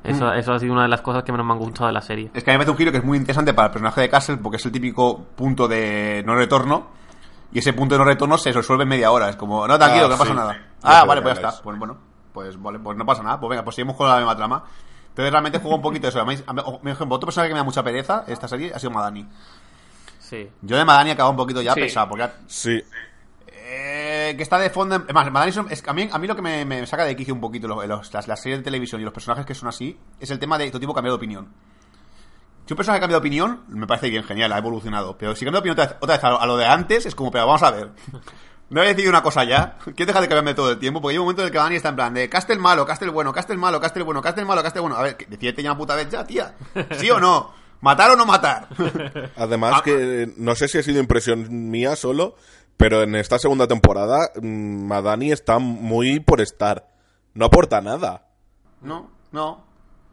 Eso, 0.07 0.31
eso 0.33 0.53
ha 0.53 0.59
sido 0.59 0.73
una 0.73 0.83
de 0.83 0.87
las 0.89 1.01
cosas 1.01 1.23
que 1.23 1.31
menos 1.31 1.45
me 1.45 1.53
han 1.53 1.59
gustado 1.59 1.87
de 1.87 1.93
la 1.93 2.01
serie. 2.01 2.31
Es 2.33 2.43
que 2.43 2.51
a 2.51 2.53
mí 2.53 2.55
me 2.55 2.59
parece 2.59 2.71
un 2.71 2.77
giro 2.77 2.91
que 2.91 2.97
es 2.99 3.03
muy 3.03 3.17
interesante 3.17 3.53
para 3.53 3.67
el 3.67 3.71
personaje 3.73 4.01
de 4.01 4.09
Castle 4.09 4.37
porque 4.37 4.57
es 4.57 4.65
el 4.65 4.71
típico 4.71 5.17
punto 5.35 5.67
de 5.67 6.23
no 6.25 6.35
retorno. 6.35 6.87
Y 7.51 7.59
ese 7.59 7.73
punto 7.73 7.95
de 7.95 7.99
no 7.99 8.05
retorno 8.05 8.37
se 8.37 8.51
resuelve 8.51 8.83
en 8.83 8.89
media 8.89 9.09
hora. 9.11 9.29
Es 9.29 9.35
como, 9.35 9.65
no, 9.67 9.77
tranquilo, 9.77 10.05
Ah, 10.05 10.07
que 10.09 10.13
no 10.13 10.17
pasa 10.17 10.31
sí. 10.31 10.37
nada. 10.37 10.53
Ya 10.53 10.61
Ah, 11.01 11.05
vale, 11.05 11.21
pues 11.21 11.39
ya 11.39 11.47
está. 11.49 11.61
Pues 11.63 11.77
bueno, 11.79 11.97
pues 12.33 12.61
vale, 12.61 12.79
pues 12.79 12.97
no 12.97 13.05
pasa 13.05 13.23
nada. 13.23 13.39
Pues 13.39 13.49
venga, 13.49 13.63
pues 13.63 13.75
seguimos 13.75 13.95
con 13.95 14.07
la 14.09 14.17
misma 14.17 14.35
trama. 14.35 14.63
Entonces 15.09 15.31
realmente 15.31 15.59
juega 15.59 15.75
un 15.77 15.81
poquito 15.81 16.07
eso. 16.09 16.23
Por 16.23 16.33
ejemplo, 16.33 17.15
otro 17.15 17.25
personaje 17.27 17.49
que 17.49 17.53
me 17.53 17.59
da 17.59 17.63
mucha 17.63 17.83
pereza 17.83 18.23
en 18.27 18.33
esta 18.33 18.47
serie 18.47 18.71
ha 18.73 18.79
sido 18.79 18.91
Madani. 18.91 19.25
Sí. 20.19 20.49
Yo 20.61 20.77
de 20.77 20.83
Madani 20.85 21.09
he 21.11 21.13
acabado 21.13 21.31
un 21.31 21.37
poquito 21.37 21.61
ya 21.61 21.73
Sí. 21.73 21.79
pesado, 21.81 22.09
porque 22.09 22.29
Sí. 22.47 22.83
eh, 23.47 24.16
que 24.35 24.43
está 24.43 24.57
de 24.59 24.69
fondo. 24.69 24.95
en- 24.95 25.05
más, 25.13 25.31
Madani 25.31 25.51
son- 25.51 25.67
es, 25.71 25.83
a, 25.87 25.93
mí, 25.93 26.09
a 26.11 26.17
mí 26.17 26.27
lo 26.27 26.35
que 26.35 26.41
me, 26.41 26.65
me 26.65 26.85
saca 26.87 27.05
de 27.05 27.15
quicio 27.15 27.33
un 27.33 27.39
poquito 27.41 27.67
los, 27.67 27.85
los- 27.87 28.13
las, 28.13 28.27
las 28.27 28.41
series 28.41 28.59
de 28.59 28.63
televisión 28.63 28.99
y 28.99 29.03
los 29.03 29.13
personajes 29.13 29.45
que 29.45 29.53
son 29.55 29.69
así 29.69 29.97
es 30.19 30.29
el 30.31 30.39
tema 30.39 30.57
de 30.57 30.69
todo 30.69 30.79
tipo 30.79 30.93
cambiar 30.93 31.11
de 31.13 31.15
opinión. 31.17 31.47
Si 32.65 32.73
un 32.73 32.77
personaje 32.77 32.99
cambia 32.99 33.15
de 33.15 33.19
opinión, 33.19 33.63
me 33.69 33.87
parece 33.87 34.09
bien, 34.09 34.23
genial, 34.25 34.51
ha 34.51 34.57
evolucionado. 34.57 35.17
Pero 35.17 35.35
si 35.35 35.45
cambia 35.45 35.61
de 35.61 35.69
opinión 35.69 35.73
otra 35.79 35.85
vez, 35.87 35.97
otra 36.01 36.15
vez 36.17 36.23
a, 36.25 36.29
lo, 36.31 36.41
a 36.41 36.45
lo 36.45 36.57
de 36.57 36.65
antes, 36.65 37.05
es 37.05 37.15
como, 37.15 37.31
pero 37.31 37.45
vamos 37.47 37.63
a 37.63 37.71
ver. 37.71 37.91
No 38.69 38.83
he 38.83 38.87
decidido 38.87 39.11
una 39.11 39.23
cosa 39.23 39.45
ya. 39.45 39.77
Quiero 39.95 40.07
dejar 40.07 40.21
de 40.23 40.27
cambiarme 40.27 40.53
todo 40.53 40.71
el 40.71 40.77
tiempo, 40.77 40.99
porque 41.01 41.13
hay 41.13 41.17
un 41.19 41.23
momento 41.23 41.41
en 41.43 41.45
el 41.45 41.51
que 41.53 41.57
Dani 41.57 41.75
está 41.77 41.87
en 41.89 41.95
plan 41.95 42.13
de 42.13 42.27
Castel 42.27 42.59
malo, 42.59 42.85
Castel 42.85 43.11
bueno, 43.11 43.31
Castel 43.31 43.57
malo, 43.57 43.79
Castel 43.79 44.03
bueno, 44.03 44.21
Castel 44.21 44.45
malo, 44.45 44.61
Castel 44.61 44.81
bueno. 44.81 44.97
A 44.97 45.03
ver, 45.03 45.15
decídete 45.29 45.63
ya 45.63 45.71
una 45.71 45.77
puta 45.77 45.95
vez 45.95 46.09
ya, 46.09 46.25
tía. 46.25 46.53
¿Sí 46.91 47.09
o 47.09 47.17
no? 47.21 47.53
¿Matar 47.79 48.11
o 48.11 48.15
no 48.17 48.25
matar? 48.25 48.67
Además 49.37 49.75
Ah. 49.77 49.81
que 49.85 50.33
no 50.35 50.53
sé 50.55 50.67
si 50.67 50.79
ha 50.79 50.83
sido 50.83 50.99
impresión 50.99 51.69
mía 51.71 51.95
solo, 51.95 52.35
pero 52.77 53.01
en 53.03 53.15
esta 53.15 53.39
segunda 53.39 53.67
temporada 53.67 54.31
mm, 54.41 54.87
Madani 54.87 55.31
está 55.31 55.59
muy 55.59 56.19
por 56.19 56.41
estar. 56.41 56.87
No 57.33 57.45
aporta 57.45 57.81
nada. 57.81 58.27
No, 58.81 59.09
no. 59.31 59.65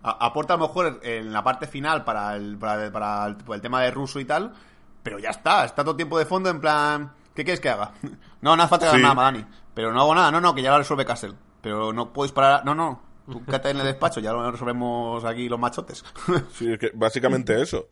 A- 0.03 0.27
aporta 0.27 0.55
a 0.55 0.57
lo 0.57 0.67
mejor 0.67 1.01
en 1.03 1.33
la 1.33 1.43
parte 1.45 1.67
final 1.67 2.05
para 2.05 2.37
el, 2.37 2.59
para, 2.59 2.91
para 2.93 3.27
el, 3.27 3.61
tema 3.61 3.81
de 3.83 3.91
ruso 3.91 4.21
y 4.21 4.25
tal, 4.25 4.53
pero 5.03 5.19
ya 5.19 5.31
está, 5.31 5.65
está 5.65 5.83
todo 5.85 5.97
tiempo 5.97 6.19
de 6.19 6.27
fondo 6.27 6.51
en 6.51 6.61
plan, 6.61 7.13
¿qué 7.35 7.45
quieres 7.45 7.61
que 7.61 7.71
haga? 7.71 7.93
No, 8.43 8.55
no 8.57 8.63
hace 8.63 8.71
falta 8.71 8.91
Sí. 8.91 9.01
nada, 9.01 9.15
Madani. 9.15 9.45
Pero 9.73 9.93
no 9.93 10.03
hago 10.03 10.15
nada, 10.15 10.31
no, 10.31 10.41
no, 10.41 10.55
que 10.55 10.61
ya 10.63 10.71
lo 10.73 10.79
resuelve 10.79 11.07
Castle. 11.07 11.33
Pero 11.63 11.93
no 11.95 12.13
puedo 12.13 12.27
disparar, 12.27 12.63
no, 12.67 12.75
no. 12.75 13.01
Tú 13.27 13.43
quédate 13.43 13.71
en 13.71 13.79
el 13.79 13.87
despacho, 13.87 14.21
ya 14.21 14.33
lo 14.35 14.51
resolvemos 14.51 15.25
aquí 15.25 15.49
los 15.49 15.59
machotes. 15.59 16.05
Sí, 16.53 16.71
es 16.71 16.79
que 16.79 16.91
básicamente 16.95 17.61
eso. 17.63 17.87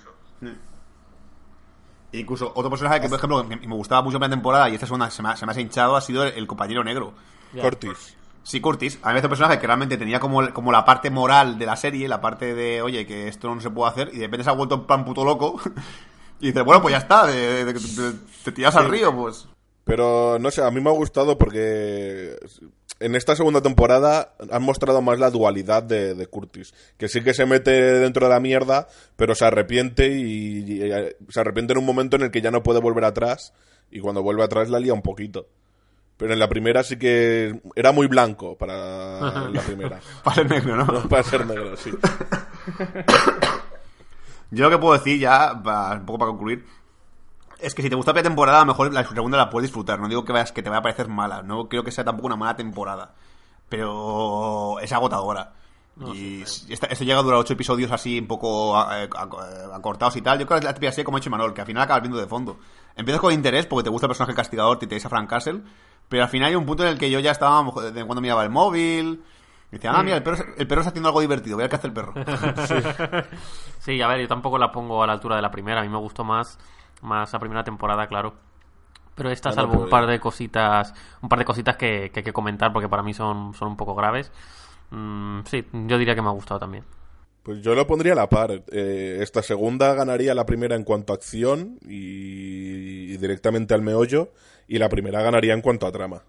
Incluso 2.12 2.52
otro 2.54 2.68
personaje 2.70 3.00
que, 3.00 3.08
por 3.08 3.18
ejemplo, 3.18 3.48
que 3.48 3.56
me 3.66 3.74
gustaba 3.74 4.02
mucho 4.02 4.16
en 4.18 4.22
la 4.22 4.28
temporada 4.28 4.68
y 4.68 4.74
esta 4.74 4.86
segunda 4.86 5.10
se 5.10 5.22
me 5.22 5.30
ha, 5.30 5.36
se 5.36 5.46
me 5.46 5.52
ha 5.52 5.60
hinchado 5.60 5.96
ha 5.96 6.00
sido 6.00 6.24
el, 6.24 6.34
el 6.34 6.46
compañero 6.46 6.84
negro. 6.84 7.14
Cortis. 7.60 8.16
Sí, 8.42 8.60
Curtis. 8.60 8.98
A 9.02 9.12
mí 9.12 9.20
un 9.22 9.28
personaje 9.28 9.58
que 9.58 9.66
realmente 9.66 9.96
tenía 9.96 10.18
como, 10.20 10.52
como 10.52 10.72
la 10.72 10.84
parte 10.84 11.10
moral 11.10 11.58
de 11.58 11.64
la 11.66 11.76
serie, 11.76 12.08
la 12.08 12.20
parte 12.20 12.54
de, 12.54 12.82
oye, 12.82 13.06
que 13.06 13.28
esto 13.28 13.54
no 13.54 13.60
se 13.60 13.70
puede 13.70 13.90
hacer, 13.92 14.10
y 14.12 14.18
de 14.18 14.26
repente 14.26 14.44
se 14.44 14.50
ha 14.50 14.54
vuelto 14.54 14.74
en 14.74 14.84
plan 14.84 15.04
puto 15.04 15.24
loco. 15.24 15.60
y 16.40 16.46
dices, 16.48 16.64
bueno, 16.64 16.82
pues 16.82 16.92
ya 16.92 16.98
está, 16.98 17.26
de- 17.26 17.64
de- 17.64 17.72
de- 17.72 18.18
te 18.44 18.52
tiras 18.52 18.74
al 18.76 18.88
río, 18.90 19.14
pues. 19.14 19.46
Pero 19.84 20.38
no 20.40 20.50
sé, 20.50 20.62
a 20.62 20.70
mí 20.70 20.80
me 20.80 20.90
ha 20.90 20.92
gustado 20.92 21.36
porque 21.38 22.36
en 23.02 23.14
esta 23.14 23.36
segunda 23.36 23.60
temporada 23.60 24.34
han 24.50 24.62
mostrado 24.62 25.02
más 25.02 25.18
la 25.18 25.30
dualidad 25.30 25.82
de, 25.82 26.14
de 26.14 26.26
Curtis. 26.26 26.72
Que 26.96 27.08
sí 27.08 27.22
que 27.22 27.34
se 27.34 27.46
mete 27.46 27.70
dentro 27.70 28.26
de 28.26 28.32
la 28.32 28.40
mierda, 28.40 28.88
pero 29.16 29.34
se 29.34 29.44
arrepiente 29.44 30.08
y, 30.08 30.64
y, 30.66 30.82
eh, 30.82 31.16
se 31.28 31.40
arrepiente 31.40 31.72
en 31.72 31.80
un 31.80 31.86
momento 31.86 32.16
en 32.16 32.22
el 32.22 32.30
que 32.30 32.40
ya 32.40 32.50
no 32.50 32.62
puede 32.62 32.80
volver 32.80 33.04
atrás. 33.04 33.52
Y 33.90 34.00
cuando 34.00 34.22
vuelve 34.22 34.42
atrás 34.42 34.70
la 34.70 34.80
lía 34.80 34.94
un 34.94 35.02
poquito. 35.02 35.48
Pero 36.16 36.32
en 36.34 36.38
la 36.38 36.48
primera 36.48 36.82
sí 36.84 36.96
que 36.98 37.60
era 37.74 37.90
muy 37.92 38.06
blanco 38.06 38.56
para 38.56 39.48
la 39.50 39.60
primera. 39.60 40.00
Para 40.24 40.36
ser 40.36 40.48
negro, 40.48 40.76
¿no? 40.76 41.08
para 41.08 41.22
ser 41.24 41.46
negro, 41.46 41.76
sí. 41.76 41.90
Yo 44.52 44.64
lo 44.64 44.70
que 44.70 44.78
puedo 44.78 44.92
decir 44.96 45.18
ya, 45.18 45.52
un 45.52 46.06
poco 46.06 46.18
para 46.18 46.30
concluir, 46.30 46.64
es 47.62 47.74
que 47.74 47.82
si 47.82 47.88
te 47.90 47.94
gusta 47.96 48.10
la 48.10 48.14
primera 48.14 48.28
temporada, 48.30 48.58
a 48.58 48.62
lo 48.62 48.66
mejor 48.72 48.92
la 48.92 49.04
segunda 49.04 49.38
la 49.38 49.50
puedes 49.50 49.68
disfrutar. 49.68 49.98
No 50.00 50.08
digo 50.08 50.24
que, 50.24 50.32
que 50.54 50.62
te 50.62 50.68
vaya 50.70 50.80
a 50.80 50.82
parecer 50.82 51.08
mala, 51.08 51.42
no 51.42 51.68
creo 51.68 51.84
que 51.84 51.90
sea 51.90 52.04
tampoco 52.04 52.26
una 52.26 52.36
mala 52.36 52.56
temporada. 52.56 53.14
Pero 53.68 54.78
es 54.80 54.92
agotadora. 54.92 55.52
y 56.14 56.42
si 56.46 56.72
esta- 56.72 56.86
esto 56.86 57.04
llega 57.04 57.18
a 57.18 57.22
durar 57.22 57.38
ocho 57.38 57.52
episodios 57.52 57.92
así, 57.92 58.18
un 58.18 58.26
poco 58.26 58.74
ac- 58.76 59.14
acortados 59.74 60.16
y 60.16 60.22
tal. 60.22 60.38
Yo 60.38 60.46
creo 60.46 60.56
que 60.58 60.60
es 60.60 60.64
la 60.64 60.74
típica 60.74 60.90
serie 60.92 61.04
como 61.04 61.16
ha 61.16 61.20
hecho 61.20 61.28
Manol, 61.30 61.52
que 61.52 61.60
al 61.60 61.66
final 61.66 61.82
acabas 61.82 62.02
viendo 62.02 62.18
de 62.18 62.26
fondo. 62.26 62.58
Empiezas 62.96 63.20
con 63.20 63.32
interés 63.32 63.66
porque 63.66 63.84
te 63.84 63.90
gusta 63.90 64.06
el 64.06 64.08
personaje 64.10 64.34
castigador, 64.34 64.78
te 64.78 64.86
interesa 64.86 65.08
Frank 65.10 65.28
Castle, 65.28 65.60
pero 66.08 66.22
al 66.24 66.28
final 66.30 66.48
hay 66.48 66.54
un 66.54 66.64
punto 66.66 66.82
en 66.82 66.88
el 66.90 66.98
que 66.98 67.10
yo 67.10 67.20
ya 67.20 67.30
estaba, 67.32 67.62
de 67.90 68.04
cuando 68.04 68.20
miraba 68.22 68.42
el 68.42 68.50
móvil. 68.50 69.22
Y 69.70 69.76
decía, 69.76 69.92
ah, 69.94 70.02
mira, 70.02 70.16
el 70.16 70.22
perro, 70.22 70.44
el 70.56 70.66
perro 70.66 70.80
está 70.82 70.90
haciendo 70.90 71.08
algo 71.08 71.20
divertido, 71.20 71.56
voy 71.56 71.62
a 71.62 71.64
ver 71.68 71.70
qué 71.70 71.76
hace 71.76 71.86
el 71.86 71.92
perro. 71.94 72.14
Sí, 73.78 74.00
a 74.00 74.06
ver, 74.08 74.20
yo 74.20 74.28
tampoco 74.28 74.58
la 74.58 74.70
pongo 74.70 75.02
a 75.02 75.06
la 75.06 75.12
altura 75.14 75.36
de 75.36 75.42
la 75.42 75.50
primera. 75.50 75.80
A 75.80 75.82
mí 75.82 75.88
me 75.88 75.98
gustó 75.98 76.24
más, 76.24 76.58
más 77.02 77.32
la 77.32 77.38
primera 77.38 77.62
temporada, 77.64 78.06
claro. 78.06 78.34
Pero 79.14 79.30
esta, 79.30 79.50
Bueno, 79.50 79.62
salvo 79.62 79.72
un 79.74 79.78
pues- 79.80 79.90
par 79.90 80.06
de 80.06 80.18
cositas, 80.18 80.94
un 81.20 81.28
par 81.28 81.38
de 81.38 81.44
cositas 81.44 81.76
que, 81.76 82.10
que 82.12 82.20
hay 82.20 82.24
que 82.24 82.32
comentar 82.32 82.72
porque 82.72 82.88
para 82.88 83.02
mí 83.02 83.12
son, 83.12 83.52
son 83.54 83.68
un 83.68 83.76
poco 83.76 83.94
graves. 83.94 84.32
mm, 84.90 85.40
sí, 85.44 85.66
yo 85.72 85.98
diría 85.98 86.14
que 86.14 86.22
me 86.22 86.28
ha 86.28 86.32
gustado 86.32 86.60
también. 86.60 86.84
Pues 87.42 87.60
yo 87.60 87.74
lo 87.74 87.86
pondría 87.86 88.12
a 88.12 88.16
la 88.16 88.28
par. 88.28 88.62
Eh, 88.70 89.18
esta 89.20 89.42
segunda 89.42 89.94
ganaría 89.94 90.32
la 90.34 90.46
primera 90.46 90.76
en 90.76 90.84
cuanto 90.84 91.12
a 91.12 91.16
acción 91.16 91.78
y, 91.82 93.12
y 93.12 93.16
directamente 93.16 93.74
al 93.74 93.82
meollo. 93.82 94.30
Y 94.68 94.78
la 94.78 94.88
primera 94.88 95.20
ganaría 95.22 95.52
en 95.52 95.60
cuanto 95.60 95.86
a 95.86 95.92
trama. 95.92 96.22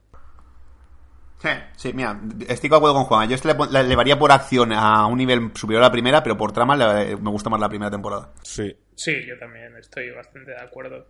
Sí, 1.44 1.50
sí, 1.76 1.94
mira, 1.94 2.18
estoy 2.48 2.70
de 2.70 2.76
acuerdo 2.78 2.96
con 2.96 3.04
Juan. 3.04 3.28
Yo 3.28 3.36
este 3.36 3.50
le, 3.54 3.54
le 3.70 3.80
elevaría 3.82 4.18
por 4.18 4.32
acción 4.32 4.72
a 4.72 5.06
un 5.08 5.18
nivel 5.18 5.52
superior 5.54 5.84
a 5.84 5.88
la 5.88 5.92
primera, 5.92 6.24
pero 6.24 6.38
por 6.38 6.54
trama 6.54 6.78
le- 6.78 7.18
me 7.18 7.30
gusta 7.30 7.50
más 7.50 7.60
la 7.60 7.68
primera 7.68 7.92
temporada. 7.92 8.32
Sí. 8.44 8.74
Sí, 8.96 9.26
yo 9.28 9.38
también 9.38 9.76
estoy 9.78 10.10
bastante 10.12 10.52
de 10.52 10.62
acuerdo. 10.62 11.06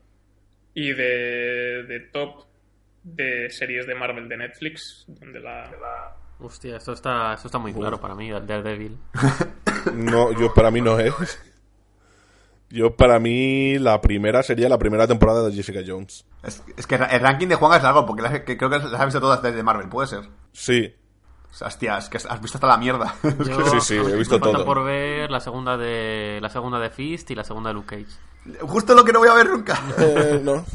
Y 0.74 0.88
de, 0.94 1.84
de 1.88 2.00
top 2.12 2.46
de 3.04 3.50
series 3.52 3.86
de 3.86 3.94
Marvel 3.94 4.28
de 4.28 4.38
Netflix, 4.38 5.06
donde 5.08 5.40
la... 5.40 5.70
Hostia, 6.40 6.78
esto 6.78 6.94
está, 6.94 7.36
esto 7.36 7.48
está 7.48 7.60
muy 7.60 7.72
claro 7.74 8.00
para 8.02 8.16
mí, 8.16 8.30
el 8.32 8.46
Daredevil. 8.48 8.98
No, 9.94 10.32
yo 10.32 10.54
para 10.54 10.72
mí 10.72 10.80
no 10.82 10.98
es. 10.98 11.14
Yo 12.76 12.96
para 12.96 13.20
mí 13.20 13.78
la 13.78 14.02
primera 14.02 14.42
sería 14.42 14.68
la 14.68 14.80
primera 14.80 15.06
temporada 15.08 15.48
de 15.48 15.54
Jessica 15.54 15.82
Jones. 15.86 16.26
Es, 16.42 16.64
es 16.76 16.88
que 16.88 16.96
el 16.96 17.20
ranking 17.20 17.48
de 17.48 17.54
Juan 17.56 17.78
es 17.78 17.84
largo, 17.84 18.06
porque 18.06 18.24
las- 18.24 18.40
que 18.42 18.58
creo 18.58 18.70
que 18.70 18.80
las 18.80 18.92
has 18.94 19.06
visto 19.06 19.22
todas 19.22 19.44
desde 19.44 19.62
Marvel, 19.62 19.90
puede 19.90 20.08
ser. 20.08 20.22
Sí. 20.54 20.92
O 21.52 21.54
sea, 21.54 21.68
hostia, 21.68 22.00
es 22.00 22.10
que 22.10 22.18
has 22.18 22.42
visto 22.42 22.58
hasta 22.58 22.66
la 22.68 22.78
mierda. 22.78 23.14
Yo- 23.24 23.80
Sí, 23.80 23.80
sí, 23.82 23.94
he 23.96 24.16
visto 24.16 24.36
me 24.40 24.40
falta 24.42 24.58
todo. 24.58 24.66
por 24.66 24.84
ver 24.84 25.30
la 25.30 25.40
segunda 25.40 25.78
de 25.78 26.40
la 26.42 26.50
segunda 26.50 26.80
de 26.80 26.90
Fist 26.90 27.30
y 27.30 27.36
la 27.36 27.44
segunda 27.44 27.70
de 27.70 27.76
Luke 27.76 27.96
Cage. 28.04 28.60
Justo 28.62 28.96
lo 28.96 29.06
que 29.06 29.14
no 29.14 29.20
voy 29.20 29.30
a 29.30 29.36
ver 29.36 29.50
nunca. 29.52 29.80
Eh, 30.00 30.42
no. 30.44 30.66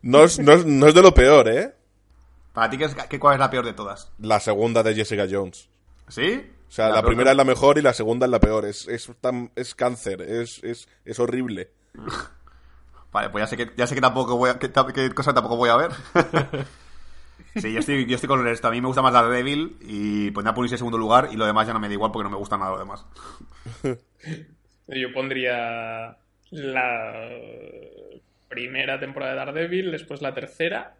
No 0.00 0.24
es, 0.24 0.38
no, 0.38 0.52
es, 0.52 0.64
no 0.64 0.86
es 0.86 0.94
de 0.94 1.02
lo 1.02 1.12
peor, 1.12 1.48
¿eh? 1.48 1.74
Para 2.54 2.70
ti, 2.70 2.78
¿qué 2.78 2.84
es, 2.86 2.94
qué- 2.94 3.20
¿cuál 3.20 3.34
es 3.34 3.40
la 3.40 3.50
peor 3.50 3.66
de 3.66 3.74
todas? 3.74 4.10
La 4.18 4.40
segunda 4.40 4.82
de 4.82 4.94
Jessica 4.94 5.26
Jones. 5.30 5.68
¿Sí? 6.08 6.50
O 6.68 6.70
sea, 6.70 6.90
la, 6.90 7.02
primera 7.02 7.30
es 7.30 7.36
la 7.36 7.44
mejor 7.44 7.78
y 7.78 7.82
la 7.82 7.94
segunda 7.94 8.26
es 8.26 8.30
la 8.30 8.40
peor. 8.40 8.66
Es, 8.66 8.86
es, 8.88 9.10
tan- 9.20 9.50
es 9.56 9.74
cáncer, 9.74 10.20
es, 10.22 10.62
es, 10.62 10.88
es 11.04 11.18
horrible. 11.18 11.70
Vale, 13.12 13.30
pues 13.30 13.42
ya 13.42 13.46
sé 13.46 13.56
que, 13.56 13.72
ya 13.76 13.86
sé 13.86 13.94
que 13.94 14.00
tampoco 14.02 14.36
voy 14.36 14.50
a, 14.50 14.58
que, 14.58 14.70
cosa 15.14 15.32
tampoco 15.32 15.56
voy 15.56 15.70
a 15.70 15.76
ver. 15.76 15.90
sí, 17.56 17.72
yo 17.72 17.80
estoy, 17.80 18.04
yo 18.06 18.14
estoy 18.14 18.28
con 18.28 18.46
esto. 18.46 18.68
A 18.68 18.70
mí 18.70 18.80
me 18.80 18.86
gusta 18.86 19.00
más 19.00 19.14
la 19.14 19.26
de 19.26 19.36
Devil 19.36 19.78
y 19.80 20.30
pondría 20.30 20.52
a 20.52 20.54
Police 20.54 20.74
en 20.74 20.78
segundo 20.78 20.98
lugar 20.98 21.30
y 21.32 21.36
lo 21.36 21.46
demás 21.46 21.66
ya 21.66 21.72
no 21.72 21.80
me 21.80 21.88
da 21.88 21.94
igual 21.94 22.12
porque 22.12 22.24
no 22.24 22.30
me 22.30 22.36
gusta 22.36 22.58
nada 22.58 22.72
lo 22.72 22.78
demás. 22.78 23.06
Yo 24.88 25.12
pondría 25.12 26.16
la 26.50 27.28
primera 28.48 28.98
temporada 29.00 29.32
de 29.32 29.38
Daredevil, 29.38 29.90
después 29.90 30.22
la 30.22 30.34
tercera, 30.34 30.96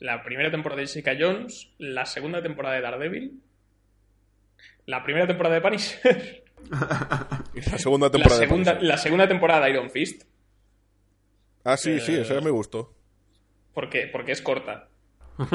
la 0.00 0.22
primera 0.22 0.50
temporada 0.50 0.80
de 0.80 0.86
Jessica 0.86 1.16
Jones, 1.18 1.70
la 1.78 2.06
segunda 2.06 2.42
temporada 2.42 2.74
de 2.76 2.80
Daredevil, 2.82 3.40
la 4.86 5.02
primera 5.04 5.26
temporada 5.26 5.54
de 5.56 5.60
Punisher, 5.60 6.44
Y 7.54 7.60
la 7.70 7.78
segunda 7.78 8.06
la 8.06 8.12
temporada 8.12 8.40
de 8.40 8.46
segunda, 8.46 8.72
Punisher. 8.72 8.88
la 8.88 8.98
segunda 8.98 9.28
temporada 9.28 9.64
de 9.66 9.70
Iron 9.72 9.90
Fist, 9.90 10.22
Ah, 11.64 11.76
sí, 11.76 11.98
sí, 12.00 12.14
Eh, 12.14 12.20
esa 12.22 12.40
me 12.40 12.50
gustó. 12.50 12.94
porque, 13.74 14.08
porque 14.10 14.32
es 14.32 14.40
corta. 14.42 14.88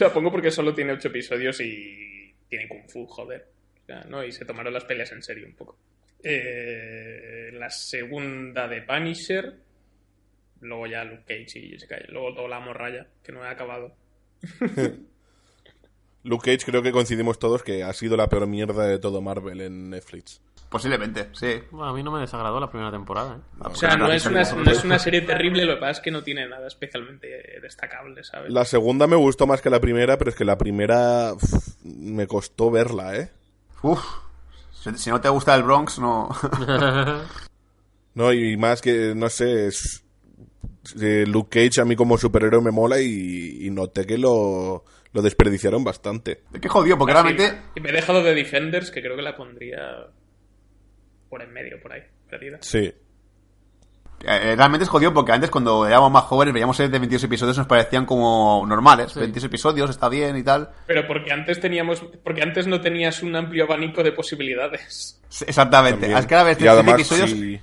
la 0.00 0.12
pongo 0.12 0.30
porque 0.30 0.50
solo 0.50 0.74
tiene 0.74 0.92
ocho 0.92 1.08
episodios 1.08 1.60
y 1.60 2.34
tiene 2.48 2.68
Kung 2.68 2.88
Fu, 2.88 3.06
joder. 3.06 3.48
O 3.82 3.86
sea, 3.86 4.04
¿no? 4.08 4.22
Y 4.24 4.32
se 4.32 4.44
tomaron 4.44 4.74
las 4.74 4.84
peleas 4.84 5.10
en 5.12 5.22
serio 5.22 5.46
un 5.46 5.54
poco. 5.54 5.78
Eh, 6.22 7.50
la 7.54 7.70
segunda 7.70 8.68
de 8.68 8.82
Punisher. 8.82 9.54
Luego 10.60 10.86
ya 10.88 11.04
Luke 11.04 11.22
Cage 11.26 11.58
y 11.60 11.70
Jessica. 11.70 11.96
Luego 12.08 12.34
toda 12.34 12.48
la 12.48 12.60
morralla, 12.60 13.06
que 13.22 13.32
no 13.32 13.44
he 13.44 13.48
acabado. 13.48 13.94
Luke 16.24 16.50
Cage 16.52 16.66
creo 16.70 16.82
que 16.82 16.92
coincidimos 16.92 17.38
todos 17.38 17.62
que 17.62 17.82
ha 17.84 17.92
sido 17.92 18.16
la 18.16 18.28
peor 18.28 18.46
mierda 18.46 18.84
de 18.86 18.98
todo 18.98 19.20
Marvel 19.22 19.60
en 19.60 19.90
Netflix. 19.90 20.40
Posiblemente, 20.68 21.28
sí. 21.32 21.62
Bueno, 21.70 21.88
a 21.88 21.94
mí 21.94 22.02
no 22.02 22.10
me 22.12 22.20
desagradó 22.20 22.60
la 22.60 22.68
primera 22.70 22.90
temporada. 22.90 23.36
¿eh? 23.36 23.62
O 23.64 23.74
sea, 23.74 23.96
no 23.96 24.12
es, 24.12 24.26
una, 24.26 24.42
no 24.42 24.70
es 24.70 24.84
una 24.84 24.98
serie 24.98 25.22
terrible, 25.22 25.64
lo 25.64 25.74
que 25.76 25.80
pasa 25.80 25.92
es 25.92 26.00
que 26.00 26.10
no 26.10 26.22
tiene 26.22 26.46
nada 26.46 26.66
especialmente 26.66 27.26
destacable, 27.62 28.22
¿sabes? 28.22 28.52
La 28.52 28.66
segunda 28.66 29.06
me 29.06 29.16
gustó 29.16 29.46
más 29.46 29.62
que 29.62 29.70
la 29.70 29.80
primera, 29.80 30.18
pero 30.18 30.28
es 30.30 30.36
que 30.36 30.44
la 30.44 30.58
primera 30.58 31.32
uf, 31.32 31.42
me 31.84 32.26
costó 32.26 32.70
verla, 32.70 33.16
¿eh? 33.16 33.30
Uf. 33.80 34.04
Si, 34.72 34.92
si 34.98 35.08
no 35.10 35.20
te 35.22 35.30
gusta 35.30 35.54
el 35.54 35.62
Bronx, 35.62 35.98
no. 35.98 36.28
No, 38.14 38.32
y 38.32 38.56
más 38.56 38.80
que, 38.82 39.14
no 39.14 39.28
sé, 39.28 39.68
es- 39.68 40.02
eh, 41.00 41.24
Luke 41.26 41.50
Cage 41.68 41.80
a 41.80 41.84
mí 41.84 41.94
como 41.94 42.18
superhéroe 42.18 42.62
me 42.62 42.70
mola 42.72 42.98
y, 43.00 43.58
y 43.66 43.70
noté 43.70 44.06
que 44.06 44.18
lo, 44.18 44.84
lo 45.12 45.22
desperdiciaron 45.22 45.82
bastante. 45.84 46.42
Qué 46.60 46.68
jodido, 46.68 46.98
porque 46.98 47.12
Así, 47.14 47.22
realmente. 47.22 47.62
Y 47.74 47.80
me 47.80 47.90
he 47.90 47.92
dejado 47.92 48.22
de 48.22 48.34
Defenders, 48.34 48.90
que 48.90 49.00
creo 49.02 49.16
que 49.16 49.22
la 49.22 49.36
pondría 49.36 50.06
por 51.28 51.42
en 51.42 51.52
medio, 51.52 51.80
por 51.80 51.92
ahí, 51.92 52.02
perdida. 52.28 52.58
Sí. 52.60 52.92
eh, 54.24 54.54
realmente 54.56 54.84
es 54.84 54.88
jodido 54.90 55.14
porque 55.14 55.32
antes 55.32 55.50
cuando 55.50 55.86
éramos 55.86 56.10
más 56.10 56.24
jóvenes 56.24 56.52
veíamos 56.52 56.76
series 56.76 56.90
de 56.90 56.98
22 56.98 57.24
episodios 57.24 57.58
nos 57.58 57.66
parecían 57.66 58.04
como 58.06 58.64
normales. 58.66 59.14
22 59.14 59.44
episodios, 59.44 59.90
está 59.90 60.08
bien 60.08 60.36
y 60.36 60.42
tal. 60.42 60.70
Pero 60.86 61.06
porque 61.06 61.32
antes 61.32 61.60
teníamos, 61.60 62.02
porque 62.24 62.42
antes 62.42 62.66
no 62.66 62.80
tenías 62.80 63.22
un 63.22 63.36
amplio 63.36 63.64
abanico 63.64 64.02
de 64.02 64.12
posibilidades. 64.12 65.20
Sí, 65.28 65.44
Exactamente. 65.46 66.00
También. 66.00 66.18
Es 66.18 66.26
que 66.26 66.34
ahora 66.34 66.44
ves 66.48 66.56
Y 66.56 66.60
13 66.60 66.70
además, 66.74 66.94
episodios. 66.94 67.30
sí, 67.30 67.60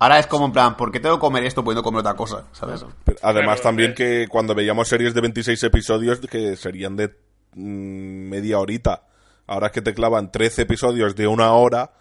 Ahora 0.00 0.18
es 0.18 0.26
como 0.26 0.46
en 0.46 0.52
plan, 0.52 0.76
¿por 0.76 0.92
qué 0.92 1.00
tengo 1.00 1.16
que 1.16 1.20
comer 1.20 1.44
esto 1.44 1.64
pudiendo 1.64 1.82
comer 1.82 2.00
otra 2.00 2.14
cosa? 2.14 2.46
¿Sabes? 2.52 2.84
pero 3.04 3.18
además 3.22 3.60
también 3.60 3.90
es- 3.90 3.96
que 3.96 4.26
cuando 4.28 4.54
veíamos 4.54 4.86
series 4.88 5.12
de 5.14 5.20
26 5.20 5.62
episodios 5.64 6.20
que 6.20 6.54
serían 6.56 6.94
de 6.96 7.08
mm, 7.54 8.28
media 8.28 8.58
horita. 8.58 9.02
Ahora 9.46 9.70
que 9.70 9.80
te 9.82 9.94
clavan 9.94 10.30
13 10.30 10.62
episodios 10.62 11.16
de 11.16 11.26
una 11.26 11.52
hora, 11.52 11.92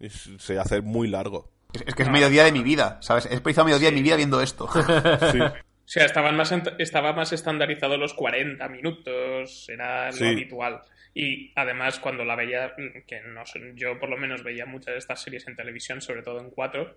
es- 0.00 0.28
se 0.38 0.58
hace 0.58 0.80
muy 0.82 1.08
largo. 1.08 1.50
Es, 1.72 1.84
es 1.86 1.94
que 1.94 2.02
es 2.02 2.10
mediodía 2.10 2.44
de 2.44 2.52
mi 2.52 2.62
vida, 2.62 2.98
¿sabes? 3.00 3.26
He 3.26 3.30
desperdiciado 3.30 3.66
mediodía 3.66 3.90
de 3.90 3.94
mi 3.96 4.02
vida 4.02 4.16
viendo 4.16 4.40
esto. 4.40 4.68
Sí. 5.32 5.38
O 5.40 5.90
sea, 5.90 6.04
estaban 6.04 6.36
más, 6.36 6.52
estaba 6.78 7.14
más 7.14 7.32
estandarizado 7.32 7.96
los 7.96 8.12
40 8.12 8.68
minutos, 8.68 9.66
era 9.70 10.08
lo 10.08 10.12
Sí. 10.12 10.26
habitual. 10.26 10.82
Y 11.14 11.50
además, 11.56 11.98
cuando 11.98 12.26
la 12.26 12.36
veía, 12.36 12.74
que 13.06 13.22
no 13.22 13.46
sé, 13.46 13.58
yo 13.74 13.98
por 13.98 14.10
lo 14.10 14.18
menos 14.18 14.42
veía 14.44 14.66
muchas 14.66 14.92
de 14.92 14.98
estas 14.98 15.22
series 15.22 15.48
en 15.48 15.56
televisión, 15.56 16.02
sobre 16.02 16.22
todo 16.22 16.40
en 16.40 16.50
4, 16.50 16.94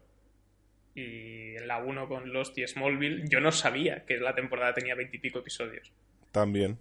y 0.95 1.55
en 1.55 1.67
la 1.67 1.77
1 1.79 2.07
con 2.07 2.31
Lost 2.33 2.57
y 2.57 2.67
Smallville, 2.67 3.23
yo 3.29 3.39
no 3.39 3.51
sabía 3.51 4.03
que 4.05 4.17
la 4.17 4.33
temporada 4.35 4.73
tenía 4.73 4.95
20 4.95 5.17
y 5.17 5.19
pico 5.19 5.39
episodios. 5.39 5.91
También. 6.31 6.77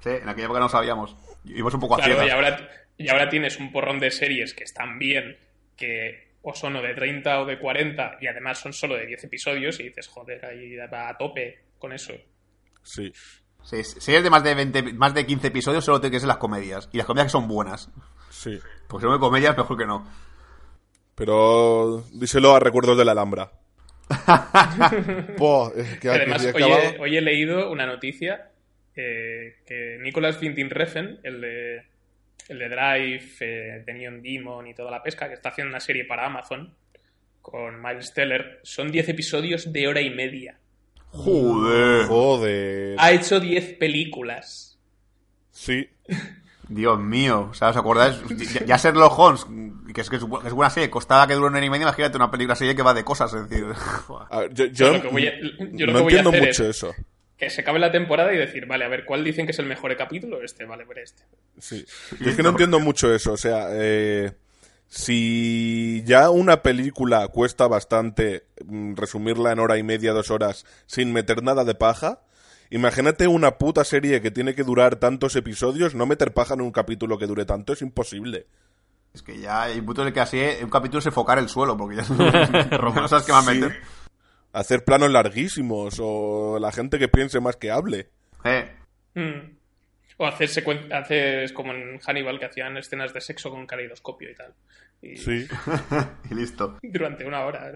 Sí, 0.00 0.10
en 0.10 0.28
aquella 0.28 0.46
época 0.46 0.60
no 0.60 0.68
sabíamos. 0.68 1.16
Íbamos 1.44 1.74
un 1.74 1.80
poco 1.80 1.94
a 1.94 1.98
Claro, 1.98 2.12
y 2.12 2.16
ciegas. 2.16 2.34
ahora, 2.34 2.70
y 2.96 3.08
ahora 3.08 3.28
tienes 3.28 3.58
un 3.58 3.72
porrón 3.72 3.98
de 3.98 4.10
series 4.10 4.54
que 4.54 4.64
están 4.64 4.98
bien, 4.98 5.36
que 5.76 6.26
o 6.42 6.54
son 6.54 6.76
o 6.76 6.82
de 6.82 6.94
30 6.94 7.40
o 7.40 7.46
de 7.46 7.58
40, 7.58 8.18
y 8.20 8.26
además 8.28 8.58
son 8.58 8.72
solo 8.72 8.94
de 8.96 9.06
10 9.06 9.24
episodios, 9.24 9.80
y 9.80 9.84
dices, 9.84 10.06
joder, 10.06 10.44
ahí 10.44 10.76
va 10.76 11.08
a 11.08 11.16
tope 11.16 11.58
con 11.78 11.92
eso. 11.92 12.12
Sí. 12.82 13.12
Sí, 13.64 13.82
series 13.82 14.22
de 14.22 14.30
más 14.30 14.44
de 14.44 14.54
20, 14.54 14.92
más 14.92 15.12
de 15.12 15.26
15 15.26 15.48
episodios 15.48 15.84
solo 15.84 16.00
tienen 16.00 16.12
que 16.12 16.20
ser 16.20 16.28
las 16.28 16.36
comedias. 16.36 16.88
Y 16.92 16.98
las 16.98 17.06
comedias 17.06 17.26
que 17.26 17.32
son 17.32 17.48
buenas. 17.48 17.90
Sí. 18.30 18.60
Porque 18.86 19.02
si 19.02 19.06
no 19.08 19.14
hay 19.14 19.18
comedias, 19.18 19.56
mejor 19.56 19.76
que 19.76 19.86
no. 19.86 20.06
Pero 21.16 22.04
díselo 22.12 22.54
a 22.54 22.60
recuerdos 22.60 22.96
de 22.96 23.04
la 23.04 23.12
Alhambra. 23.12 23.50
Es 25.76 25.98
que 25.98 26.08
Además, 26.08 26.42
hoy 26.42 26.48
acabado- 26.62 26.80
he, 26.82 26.98
hoy 27.00 27.16
he 27.16 27.20
leído 27.20 27.70
una 27.70 27.86
noticia 27.86 28.50
eh, 28.94 29.56
que 29.66 29.98
Nicolas 30.00 30.40
Winding 30.40 30.70
Refn, 30.70 31.18
el 31.22 31.40
de, 31.40 31.82
el 32.48 32.58
de 32.58 32.68
Drive, 32.68 33.24
eh, 33.40 33.82
de 33.84 33.94
Neon 33.94 34.22
Demon 34.22 34.66
y 34.66 34.74
toda 34.74 34.90
la 34.90 35.02
pesca, 35.02 35.28
que 35.28 35.34
está 35.34 35.48
haciendo 35.50 35.70
una 35.70 35.80
serie 35.80 36.04
para 36.04 36.26
Amazon 36.26 36.74
con 37.42 37.80
Miles 37.82 38.12
Teller, 38.12 38.60
son 38.62 38.90
10 38.90 39.08
episodios 39.10 39.72
de 39.72 39.88
hora 39.88 40.00
y 40.00 40.10
media. 40.10 40.58
Joder. 41.12 42.06
Joder. 42.06 42.96
Ha 42.98 43.12
hecho 43.12 43.40
10 43.40 43.74
películas. 43.74 44.78
Sí. 45.50 45.88
Dios 46.68 46.98
mío. 46.98 47.48
O 47.50 47.54
sea, 47.54 47.68
¿os 47.70 47.76
acordáis? 47.76 48.16
Ya, 48.54 48.64
ya 48.64 48.76
Sherlock 48.76 49.18
Holmes, 49.18 49.46
que 49.94 50.00
es, 50.00 50.10
que 50.10 50.16
es, 50.16 50.22
buena 50.22 50.70
serie, 50.70 50.90
costaba 50.90 51.26
que 51.26 51.34
dure 51.34 51.46
una 51.46 51.58
hora 51.58 51.66
y 51.66 51.70
media, 51.70 51.84
imagínate 51.84 52.16
una 52.16 52.30
película 52.30 52.56
serie 52.56 52.74
que 52.74 52.82
va 52.82 52.92
de 52.94 53.04
cosas, 53.04 53.32
es 53.34 53.48
decir... 53.48 53.66
Ver, 54.30 54.52
yo 54.54 54.64
yo 54.66 54.72
Yo 54.86 54.92
lo 54.94 55.02
que 55.02 55.08
voy 55.08 55.26
a- 55.26 55.32
yo 55.72 55.86
lo 55.86 55.92
no 55.92 55.98
que 55.98 56.04
voy 56.04 56.14
a 56.14 56.18
entiendo 56.18 56.30
hacer 56.30 56.40
mucho 56.42 56.64
es- 56.64 56.76
eso. 56.76 56.94
Que 57.38 57.50
se 57.50 57.60
acabe 57.60 57.78
la 57.78 57.92
temporada 57.92 58.32
y 58.32 58.38
decir, 58.38 58.64
vale, 58.66 58.86
a 58.86 58.88
ver, 58.88 59.04
¿cuál 59.04 59.22
dicen 59.22 59.44
que 59.44 59.52
es 59.52 59.58
el 59.58 59.66
mejor 59.66 59.94
capítulo? 59.96 60.42
Este, 60.42 60.64
vale, 60.64 60.84
ver 60.86 61.00
este. 61.00 61.22
Sí. 61.58 61.84
Yo 62.18 62.30
es 62.30 62.36
que 62.36 62.42
no 62.42 62.48
entiendo 62.48 62.80
mucho 62.80 63.14
eso. 63.14 63.32
O 63.32 63.36
sea, 63.36 63.66
eh, 63.72 64.32
si 64.88 66.02
ya 66.06 66.30
una 66.30 66.62
película 66.62 67.28
cuesta 67.28 67.66
bastante 67.68 68.44
mm, 68.64 68.94
resumirla 68.94 69.52
en 69.52 69.58
hora 69.58 69.76
y 69.76 69.82
media, 69.82 70.12
dos 70.12 70.30
horas, 70.30 70.64
sin 70.86 71.12
meter 71.12 71.42
nada 71.42 71.64
de 71.64 71.74
paja, 71.74 72.20
imagínate 72.70 73.26
una 73.28 73.58
puta 73.58 73.84
serie 73.84 74.20
que 74.20 74.30
tiene 74.30 74.54
que 74.54 74.62
durar 74.64 74.96
tantos 74.96 75.36
episodios, 75.36 75.94
no 75.94 76.06
meter 76.06 76.32
paja 76.32 76.54
en 76.54 76.60
un 76.62 76.72
capítulo 76.72 77.18
que 77.18 77.26
dure 77.26 77.44
tanto 77.44 77.72
es 77.72 77.82
imposible. 77.82 78.46
Es 79.14 79.22
que 79.22 79.38
ya 79.40 79.62
hay 79.62 79.78
un 79.78 79.86
punto 79.86 80.02
en 80.02 80.08
el 80.08 80.14
que 80.14 80.20
así 80.20 80.40
un 80.62 80.68
capítulo 80.70 80.98
es 80.98 81.06
enfocar 81.06 81.38
el 81.38 81.48
suelo, 81.48 81.76
porque 81.76 81.96
ya, 81.96 82.02
ya 82.02 82.78
no 82.78 83.08
sabes 83.08 83.24
qué 83.24 83.32
más 83.32 83.44
Sí. 83.46 83.58
meter. 83.58 83.80
Hacer 84.52 84.84
planos 84.84 85.10
larguísimos 85.10 85.98
o 86.00 86.58
la 86.60 86.72
gente 86.72 86.98
que 86.98 87.08
piense 87.08 87.40
más 87.40 87.56
que 87.56 87.70
hable. 87.70 88.08
Eh, 88.44 88.70
Mm. 89.14 89.56
O 90.18 90.26
hacer, 90.26 90.48
secuen- 90.48 90.90
haces 90.94 91.52
como 91.52 91.72
en 91.72 91.98
Hannibal, 91.98 92.38
que 92.38 92.46
hacían 92.46 92.76
escenas 92.78 93.12
de 93.12 93.20
sexo 93.20 93.50
con 93.50 93.66
caleidoscopio 93.66 94.30
y 94.30 94.34
tal. 94.34 94.54
Y 95.02 95.16
Sí. 95.18 95.46
y 96.30 96.34
listo. 96.34 96.78
Durante 96.82 97.24
una 97.26 97.44
hora. 97.44 97.70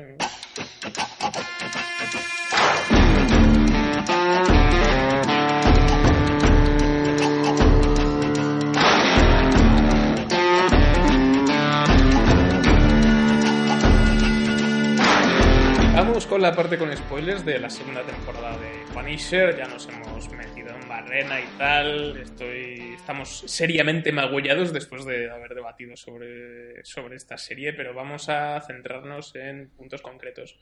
Vamos 16.10 16.26
con 16.26 16.42
la 16.42 16.52
parte 16.52 16.76
con 16.76 16.94
spoilers 16.96 17.44
de 17.44 17.60
la 17.60 17.70
segunda 17.70 18.02
temporada 18.02 18.58
de 18.58 18.84
Punisher. 18.92 19.56
Ya 19.56 19.68
nos 19.68 19.88
hemos 19.88 20.28
metido 20.32 20.70
en 20.74 20.88
barrena 20.88 21.40
y 21.40 21.46
tal. 21.56 22.16
Estoy, 22.16 22.94
estamos 22.96 23.44
seriamente 23.46 24.10
magullados 24.10 24.72
después 24.72 25.04
de 25.04 25.30
haber 25.30 25.54
debatido 25.54 25.96
sobre, 25.96 26.84
sobre 26.84 27.14
esta 27.14 27.38
serie, 27.38 27.74
pero 27.74 27.94
vamos 27.94 28.28
a 28.28 28.60
centrarnos 28.60 29.36
en 29.36 29.70
puntos 29.70 30.02
concretos. 30.02 30.58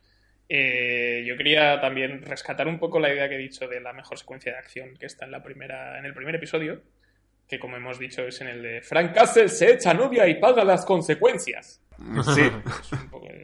Eh, 0.50 1.24
yo 1.26 1.34
quería 1.38 1.80
también 1.80 2.20
rescatar 2.20 2.68
un 2.68 2.78
poco 2.78 3.00
la 3.00 3.10
idea 3.10 3.30
que 3.30 3.36
he 3.36 3.38
dicho 3.38 3.66
de 3.68 3.80
la 3.80 3.94
mejor 3.94 4.18
secuencia 4.18 4.52
de 4.52 4.58
acción 4.58 4.98
que 4.98 5.06
está 5.06 5.24
en, 5.24 5.30
la 5.30 5.42
primera, 5.42 5.98
en 5.98 6.04
el 6.04 6.12
primer 6.12 6.34
episodio, 6.34 6.82
que 7.48 7.58
como 7.58 7.76
hemos 7.76 7.98
dicho 7.98 8.26
es 8.26 8.40
en 8.40 8.48
el 8.48 8.62
de 8.62 8.82
Frank 8.82 9.14
Castle 9.14 9.48
se 9.48 9.72
echa 9.72 9.94
novia 9.94 10.26
y 10.28 10.34
paga 10.40 10.64
las 10.64 10.84
consecuencias. 10.84 11.82
Sí. 12.34 12.48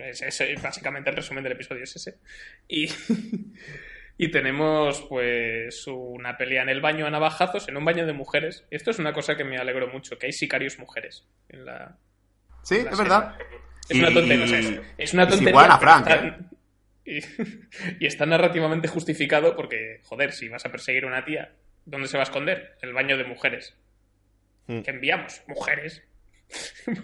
Es 0.05 0.23
es- 0.23 0.41
es- 0.43 0.63
básicamente 0.63 1.11
el 1.11 1.17
resumen 1.17 1.43
del 1.43 1.53
episodio 1.55 1.83
es 1.85 1.97
ese. 1.97 2.19
Y, 2.69 2.89
y 4.19 4.31
tenemos 4.31 5.03
pues 5.09 5.87
una 5.89 6.37
pelea 6.37 6.63
en 6.63 6.69
el 6.69 6.81
baño 6.81 7.07
a 7.07 7.11
navajazos, 7.11 7.69
en 7.69 7.77
un 7.77 7.85
baño 7.85 8.07
de 8.07 8.13
mujeres. 8.13 8.65
Esto 8.71 8.91
es 8.93 8.99
una 9.01 9.13
cosa 9.13 9.37
que 9.37 9.43
me 9.45 9.57
alegro 9.59 9.89
mucho, 9.89 10.19
que 10.19 10.27
hay 10.27 10.33
sicarios 10.33 10.79
mujeres 10.79 11.27
en 11.49 11.65
la... 11.65 11.97
Sí, 12.63 12.77
la 12.77 12.91
es 12.91 12.97
serie. 12.97 13.03
verdad. 13.03 13.35
Es 13.89 13.97
Y- 13.97 13.99
una 14.01 14.13
tontería. 14.13 14.45
o 14.45 14.49
sea, 14.49 14.59
es, 14.61 14.81
es 14.99 15.15
una 15.15 15.27
tontería. 15.27 15.51
igualan 15.51 15.71
a 15.73 15.79
pero 15.81 15.91
Frank, 15.93 16.07
está- 16.09 16.27
¿eh? 16.27 16.39
y, 17.99 18.01
y 18.05 18.07
está 18.07 18.25
narrativamente 18.27 18.87
justificado 18.89 19.57
porque, 19.57 20.01
joder, 20.05 20.33
si 20.33 20.49
vas 20.49 20.65
a 20.65 20.71
perseguir 20.71 21.05
a 21.05 21.09
una 21.09 21.25
tía, 21.25 21.53
¿dónde 21.87 22.07
se 22.09 22.17
va 22.17 22.23
a 22.23 22.25
esconder? 22.25 22.77
El 22.83 22.93
baño 22.93 23.17
de 23.19 23.25
mujeres. 23.25 23.77
Hmm. 24.67 24.81
Que 24.81 24.91
enviamos 24.91 25.43
mujeres. 25.47 26.03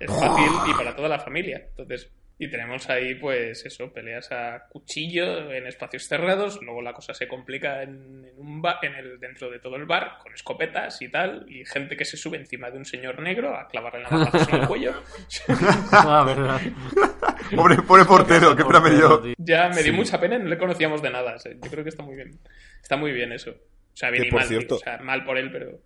es 0.00 0.10
fácil 0.10 0.52
y 0.70 0.74
para 0.74 0.94
toda 0.94 1.08
la 1.08 1.18
familia. 1.18 1.64
Entonces, 1.70 2.10
y 2.36 2.50
tenemos 2.50 2.90
ahí, 2.90 3.14
pues 3.14 3.64
eso, 3.64 3.92
peleas 3.92 4.30
a 4.32 4.66
cuchillo 4.68 5.52
en 5.52 5.66
espacios 5.68 6.08
cerrados. 6.08 6.58
Luego 6.62 6.82
la 6.82 6.92
cosa 6.92 7.14
se 7.14 7.28
complica 7.28 7.82
en, 7.82 8.24
en 8.26 8.38
un 8.38 8.60
bar, 8.60 8.78
en 8.82 8.94
el, 8.96 9.20
dentro 9.20 9.50
de 9.50 9.60
todo 9.60 9.76
el 9.76 9.86
bar, 9.86 10.18
con 10.20 10.34
escopetas 10.34 11.00
y 11.00 11.08
tal. 11.08 11.46
Y 11.48 11.64
gente 11.64 11.96
que 11.96 12.04
se 12.04 12.16
sube 12.16 12.36
encima 12.36 12.70
de 12.70 12.78
un 12.78 12.84
señor 12.84 13.20
negro 13.22 13.56
a 13.56 13.68
clavarle 13.68 14.02
navajazos 14.02 14.48
en 14.48 14.54
el 14.62 14.66
cuello. 14.66 14.94
Ah, 15.92 16.24
verdad. 16.26 16.60
Pobre, 17.54 17.76
pobre 17.82 18.04
portero, 18.04 18.56
qué 18.56 18.64
pena 18.64 18.80
me 18.80 18.90
dio. 18.90 19.20
tío. 19.20 19.34
Ya 19.38 19.68
me 19.68 19.82
dio 19.82 19.92
Sí. 19.92 19.98
mucha 19.98 20.18
pena 20.18 20.36
y 20.36 20.38
no 20.40 20.46
le 20.46 20.56
conocíamos 20.58 21.02
de 21.02 21.10
nada. 21.10 21.36
o 21.36 21.38
sea, 21.38 21.52
yo 21.52 21.70
creo 21.70 21.84
que 21.84 21.90
está 21.90 22.02
muy 22.02 22.16
bien. 22.16 22.38
Está 22.82 22.96
muy 22.96 23.12
bien 23.12 23.32
eso. 23.32 23.50
O 23.50 23.96
sea, 23.96 24.10
bien 24.10 24.24
y 24.24 24.30
por 24.30 24.40
mal. 24.40 24.48
tío, 24.48 24.58
cierto- 24.58 24.76
o 24.76 24.78
sea, 24.78 24.98
mal 24.98 25.24
por 25.24 25.36
él, 25.38 25.52
pero. 25.52 25.78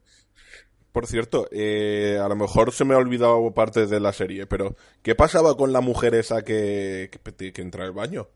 Por 0.93 1.07
cierto, 1.07 1.47
eh, 1.53 2.19
a 2.23 2.29
lo 2.29 2.35
mejor 2.37 2.73
se 2.73 2.85
me 2.85 2.95
ha 2.95 2.99
olvidado 2.99 3.53
parte 3.55 3.87
de 3.87 4.01
la 4.01 4.13
serie, 4.13 4.47
pero 4.47 4.75
¿qué 5.03 5.15
pasaba 5.15 5.57
con 5.57 5.73
la 5.73 5.81
mujer 5.81 6.15
esa 6.15 6.43
que, 6.43 7.11
que, 7.37 7.53
que 7.53 7.63
entra 7.63 7.85
al 7.85 7.93
baño? 7.93 8.29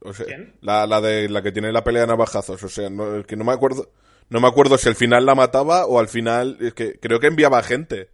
O 0.00 0.12
sea, 0.12 0.26
¿Quién? 0.26 0.54
La, 0.60 0.86
la 0.86 1.00
de 1.00 1.28
la 1.28 1.42
que 1.42 1.52
tiene 1.52 1.72
la 1.72 1.82
pelea 1.84 2.02
de 2.02 2.08
navajazos, 2.08 2.62
o 2.62 2.68
sea, 2.68 2.88
no, 2.88 3.16
es 3.18 3.26
que 3.26 3.36
no 3.36 3.44
me 3.44 3.52
acuerdo, 3.52 3.90
no 4.30 4.40
me 4.40 4.46
acuerdo 4.46 4.78
si 4.78 4.88
al 4.88 4.94
final 4.94 5.26
la 5.26 5.34
mataba 5.34 5.86
o 5.86 5.98
al 5.98 6.08
final, 6.08 6.56
es 6.60 6.72
que 6.74 6.98
creo 7.00 7.18
que 7.18 7.26
enviaba 7.26 7.62
gente. 7.62 8.10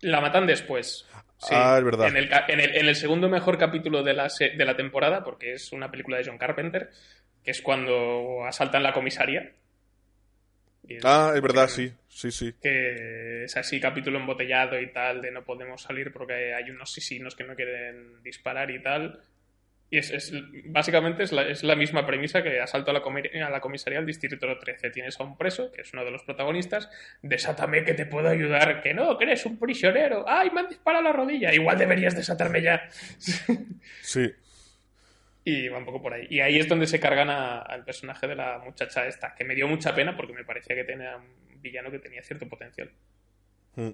La 0.00 0.20
matan 0.22 0.46
después. 0.46 1.06
Sí, 1.36 1.48
Ah, 1.54 1.76
es 1.78 1.84
verdad. 1.84 2.08
En 2.08 2.16
el, 2.16 2.30
en 2.48 2.60
el- 2.60 2.76
en 2.76 2.88
el 2.88 2.96
segundo 2.96 3.28
mejor 3.28 3.58
capítulo 3.58 4.02
de 4.02 4.14
la, 4.14 4.28
de 4.38 4.64
la 4.64 4.76
temporada, 4.76 5.22
porque 5.22 5.52
es 5.52 5.72
una 5.72 5.90
película 5.90 6.16
de 6.18 6.24
John 6.26 6.38
Carpenter, 6.38 6.90
que 7.44 7.50
es 7.50 7.60
cuando 7.62 8.44
asaltan 8.46 8.82
la 8.82 8.92
comisaría. 8.94 9.52
Es- 10.96 11.04
Ah, 11.04 11.32
es 11.34 11.40
verdad, 11.42 11.68
sí, 11.68 11.92
sí, 12.08 12.30
sí. 12.30 12.54
que 12.62 13.44
es 13.44 13.56
así 13.56 13.80
capítulo 13.80 14.18
embotellado 14.18 14.80
y 14.80 14.88
tal, 14.92 15.20
de 15.22 15.30
no 15.30 15.44
podemos 15.44 15.82
salir 15.82 16.12
porque 16.12 16.54
hay 16.54 16.70
unos 16.70 16.90
asesinos 16.90 17.34
que 17.36 17.44
no 17.44 17.54
quieren 17.54 18.22
disparar 18.22 18.70
y 18.70 18.82
tal. 18.82 19.20
Y 19.92 19.98
es, 19.98 20.10
es- 20.12 20.32
básicamente 20.66 21.24
es 21.24 21.32
la, 21.32 21.48
es 21.48 21.64
la 21.64 21.74
misma 21.74 22.06
premisa 22.06 22.44
que 22.44 22.60
asalto 22.60 22.92
a 22.92 22.94
la, 22.94 23.00
a 23.46 23.50
la 23.50 23.60
comisaría 23.60 23.98
del 23.98 24.06
Distrito 24.06 24.38
13. 24.58 24.90
Tienes 24.90 25.18
a 25.18 25.24
un 25.24 25.36
preso, 25.36 25.72
que 25.72 25.80
es 25.80 25.92
uno 25.92 26.04
de 26.04 26.12
los 26.12 26.22
protagonistas, 26.22 26.88
desátame 27.22 27.82
que 27.84 27.94
te 27.94 28.06
puedo 28.06 28.28
ayudar, 28.28 28.82
que 28.82 28.94
no, 28.94 29.18
que 29.18 29.24
eres 29.24 29.44
un 29.46 29.58
prisionero, 29.58 30.24
ay, 30.28 30.50
me 30.50 30.60
han 30.60 30.68
disparado 30.68 31.02
la 31.02 31.12
rodilla, 31.12 31.52
igual 31.52 31.76
deberías 31.76 32.14
desatarme 32.14 32.62
ya. 32.62 32.88
Sí, 34.02 34.32
Y 35.50 35.68
va 35.68 35.78
un 35.78 35.84
poco 35.84 36.00
por 36.02 36.12
ahí. 36.14 36.26
Y 36.30 36.40
ahí 36.40 36.58
es 36.58 36.68
donde 36.68 36.86
se 36.86 37.00
cargan 37.00 37.30
a- 37.30 37.58
al 37.60 37.84
personaje 37.84 38.26
de 38.26 38.34
la 38.36 38.58
muchacha 38.58 39.06
esta, 39.06 39.34
que 39.34 39.44
me 39.44 39.54
dio 39.54 39.66
mucha 39.68 39.94
pena 39.94 40.16
porque 40.16 40.32
me 40.32 40.44
parecía 40.44 40.76
que 40.76 40.84
tenía 40.84 41.16
un 41.16 41.60
villano 41.62 41.90
que 41.90 41.98
tenía 41.98 42.22
cierto 42.22 42.48
potencial. 42.48 42.90
Mm. 43.76 43.88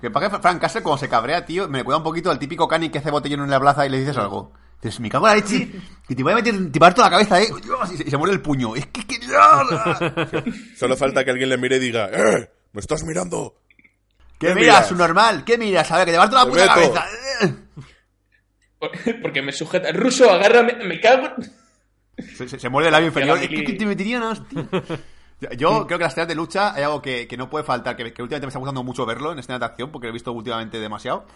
Que 0.00 0.10
para 0.10 0.28
que 0.28 0.38
Frank 0.38 0.60
Castle, 0.60 0.82
cuando 0.82 0.98
se 0.98 1.08
cabrea, 1.08 1.44
tío, 1.46 1.68
me 1.68 1.78
recuerda 1.78 1.98
un 1.98 2.04
poquito 2.04 2.30
al 2.30 2.38
típico 2.38 2.68
cani 2.68 2.90
que 2.90 2.98
hace 2.98 3.10
botellón 3.10 3.40
en 3.44 3.50
la 3.50 3.60
plaza 3.60 3.86
y 3.86 3.88
le 3.90 3.98
dices 4.00 4.16
algo. 4.18 4.52
Dices, 4.82 5.00
me 5.00 5.08
cago 5.08 5.26
en 5.28 5.34
la 5.34 5.40
leche, 5.40 5.68
que 6.06 6.14
te 6.14 6.22
voy 6.22 6.32
a 6.32 6.36
meter, 6.36 6.54
te 6.70 6.78
parto 6.78 7.00
la 7.00 7.08
cabeza, 7.10 7.40
eh. 7.40 7.46
Dios, 7.62 7.92
Y 7.92 7.96
se, 7.96 8.02
y 8.08 8.10
se 8.10 8.16
muere 8.18 8.34
el 8.34 8.42
puño. 8.42 8.76
Es 8.76 8.86
que, 8.88 9.06
que 9.06 9.16
solo 10.76 10.96
falta 10.96 11.24
que 11.24 11.30
alguien 11.30 11.48
le 11.48 11.56
mire 11.56 11.76
y 11.76 11.80
diga, 11.80 12.10
¡eh! 12.12 12.50
¡Me 12.72 12.80
estás 12.80 13.02
mirando! 13.04 13.60
¿Qué 14.38 14.48
¿Qué 14.48 14.54
miras, 14.56 14.76
miras? 14.76 14.92
un 14.92 14.98
normal? 14.98 15.44
¿Qué 15.44 15.56
miras? 15.56 15.90
A 15.90 15.96
ver, 15.98 16.06
que 16.06 16.12
te 16.12 16.18
parto 16.18 16.34
la 16.36 16.44
Te 16.44 16.50
puta 16.50 16.76
meto. 16.76 16.92
cabeza. 16.92 17.56
Por- 18.90 19.20
Porque 19.22 19.42
me 19.42 19.52
sujeta. 19.52 19.90
Ruso, 19.92 20.30
agárrame, 20.30 20.74
me 20.84 21.00
cago. 21.00 21.28
en-". 21.36 22.26
Se, 22.36 22.48
se, 22.48 22.58
se 22.58 22.68
muerde 22.68 22.88
el 22.88 22.92
labio 22.92 23.08
inferior. 23.08 23.36
la 23.36 23.42
Es 23.44 23.48
que, 23.48 23.56
mili- 23.56 23.66
que 23.66 23.72
te 23.74 23.86
meterían 23.86 24.22
hostia. 24.22 24.64
Yo 25.58 25.86
creo 25.86 25.98
que 25.98 26.04
las 26.04 26.12
escenas 26.12 26.28
de 26.28 26.34
lucha 26.36 26.72
hay 26.74 26.84
algo 26.84 27.02
que, 27.02 27.26
que 27.26 27.36
no 27.36 27.50
puede 27.50 27.64
faltar, 27.64 27.96
que, 27.96 28.04
que 28.12 28.22
últimamente 28.22 28.46
me 28.46 28.48
está 28.48 28.58
gustando 28.60 28.82
mucho 28.84 29.04
verlo 29.04 29.32
en 29.32 29.38
escenas 29.40 29.60
de 29.60 29.66
acción, 29.66 29.90
porque 29.90 30.06
lo 30.06 30.10
he 30.10 30.12
visto 30.12 30.32
últimamente 30.32 30.78
demasiado. 30.78 31.26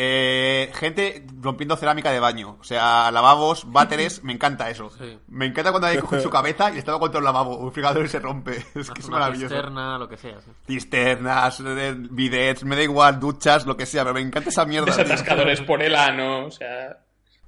Eh, 0.00 0.70
gente 0.74 1.26
rompiendo 1.40 1.76
cerámica 1.76 2.12
de 2.12 2.20
baño. 2.20 2.56
O 2.60 2.62
sea, 2.62 3.10
lavabos, 3.10 3.64
váteres, 3.68 4.22
me 4.22 4.32
encanta 4.32 4.70
eso. 4.70 4.90
Sí. 4.90 5.18
Me 5.26 5.46
encanta 5.46 5.72
cuando 5.72 5.88
alguien 5.88 6.04
coge 6.04 6.20
su 6.20 6.30
cabeza 6.38 6.70
y 6.72 6.78
estaba 6.78 7.00
contra 7.00 7.18
un 7.18 7.24
lavabo, 7.24 7.56
un 7.56 7.72
fregadero 7.72 8.04
y 8.04 8.08
se 8.08 8.20
rompe. 8.20 8.64
Es 8.76 8.90
que 8.92 9.00
es 9.00 9.08
Una 9.08 9.18
maravilloso. 9.18 9.52
cisterna, 9.52 9.98
lo 9.98 10.08
que 10.08 10.16
sea. 10.16 10.40
sí. 10.40 10.52
Cisternas, 10.68 11.60
eh, 11.66 11.96
bidets, 11.98 12.62
me 12.62 12.76
da 12.76 12.82
igual, 12.84 13.18
duchas, 13.18 13.66
lo 13.66 13.76
que 13.76 13.86
sea, 13.86 14.04
pero 14.04 14.14
me 14.14 14.20
encanta 14.20 14.50
esa 14.50 14.64
mierda. 14.64 14.86
Desatascadores 14.86 15.62
por 15.62 15.82
el 15.82 15.96
ano, 15.96 16.46
o 16.46 16.50
sea... 16.52 16.98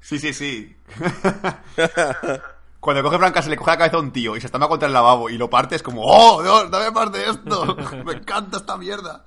Sí, 0.01 0.19
sí, 0.19 0.33
sí. 0.33 0.77
Cuando 2.81 3.03
coge 3.03 3.19
Franca 3.19 3.43
se 3.43 3.51
le 3.51 3.57
coge 3.57 3.71
la 3.71 3.79
cabeza 3.79 3.97
a 3.99 4.01
un 4.01 4.11
tío 4.11 4.37
y 4.37 4.41
se 4.41 4.47
está 4.47 4.59
contra 4.59 4.89
el 4.89 4.95
lavabo 4.95 5.31
y 5.31 5.39
lo 5.39 5.49
parte, 5.49 5.77
es 5.77 5.83
como, 5.85 6.03
¡Oh, 6.03 6.43
Dios, 6.43 6.69
dame 6.71 6.91
más 6.91 7.13
de 7.13 7.31
esto! 7.31 7.77
Me 8.05 8.15
encanta 8.15 8.57
esta 8.57 8.77
mierda. 8.77 9.25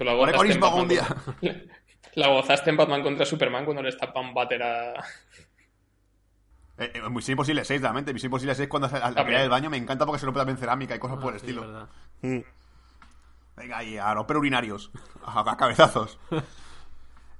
Tú 0.00 0.04
la 0.06 0.14
gozaste, 0.14 0.52
en 0.52 0.60
Batman 0.60 0.88
con- 0.88 1.70
la 2.14 2.28
gozaste 2.28 2.70
en 2.70 2.76
Batman 2.78 3.02
contra 3.02 3.26
Superman 3.26 3.64
cuando 3.66 3.82
le 3.82 3.90
estampan 3.90 4.32
váter 4.32 4.62
a... 4.62 4.94
Eh, 6.78 6.92
eh, 6.94 7.02
Misión 7.10 7.34
Imposible 7.34 7.64
6, 7.64 7.82
realmente. 7.82 8.14
Misión 8.14 8.28
Imposible 8.28 8.54
6 8.54 8.66
cuando 8.68 8.86
hace 8.86 8.98
la, 8.98 9.24
pelea 9.24 9.40
del 9.40 9.50
baño 9.50 9.68
me 9.68 9.76
encanta 9.76 10.06
porque 10.06 10.18
se 10.18 10.24
rompe 10.24 10.40
también 10.40 10.56
cerámica 10.56 10.94
y 10.96 10.98
cosas 10.98 11.18
por 11.18 11.34
el 11.34 11.40
Sí, 11.40 11.46
estilo. 11.46 11.86
Mm. 12.22 12.38
Venga, 13.56 13.84
y 13.84 13.98
a 13.98 14.14
romper 14.14 14.38
urinarios. 14.38 14.90
A, 15.24 15.50
a 15.50 15.56
cabezazos. 15.58 16.18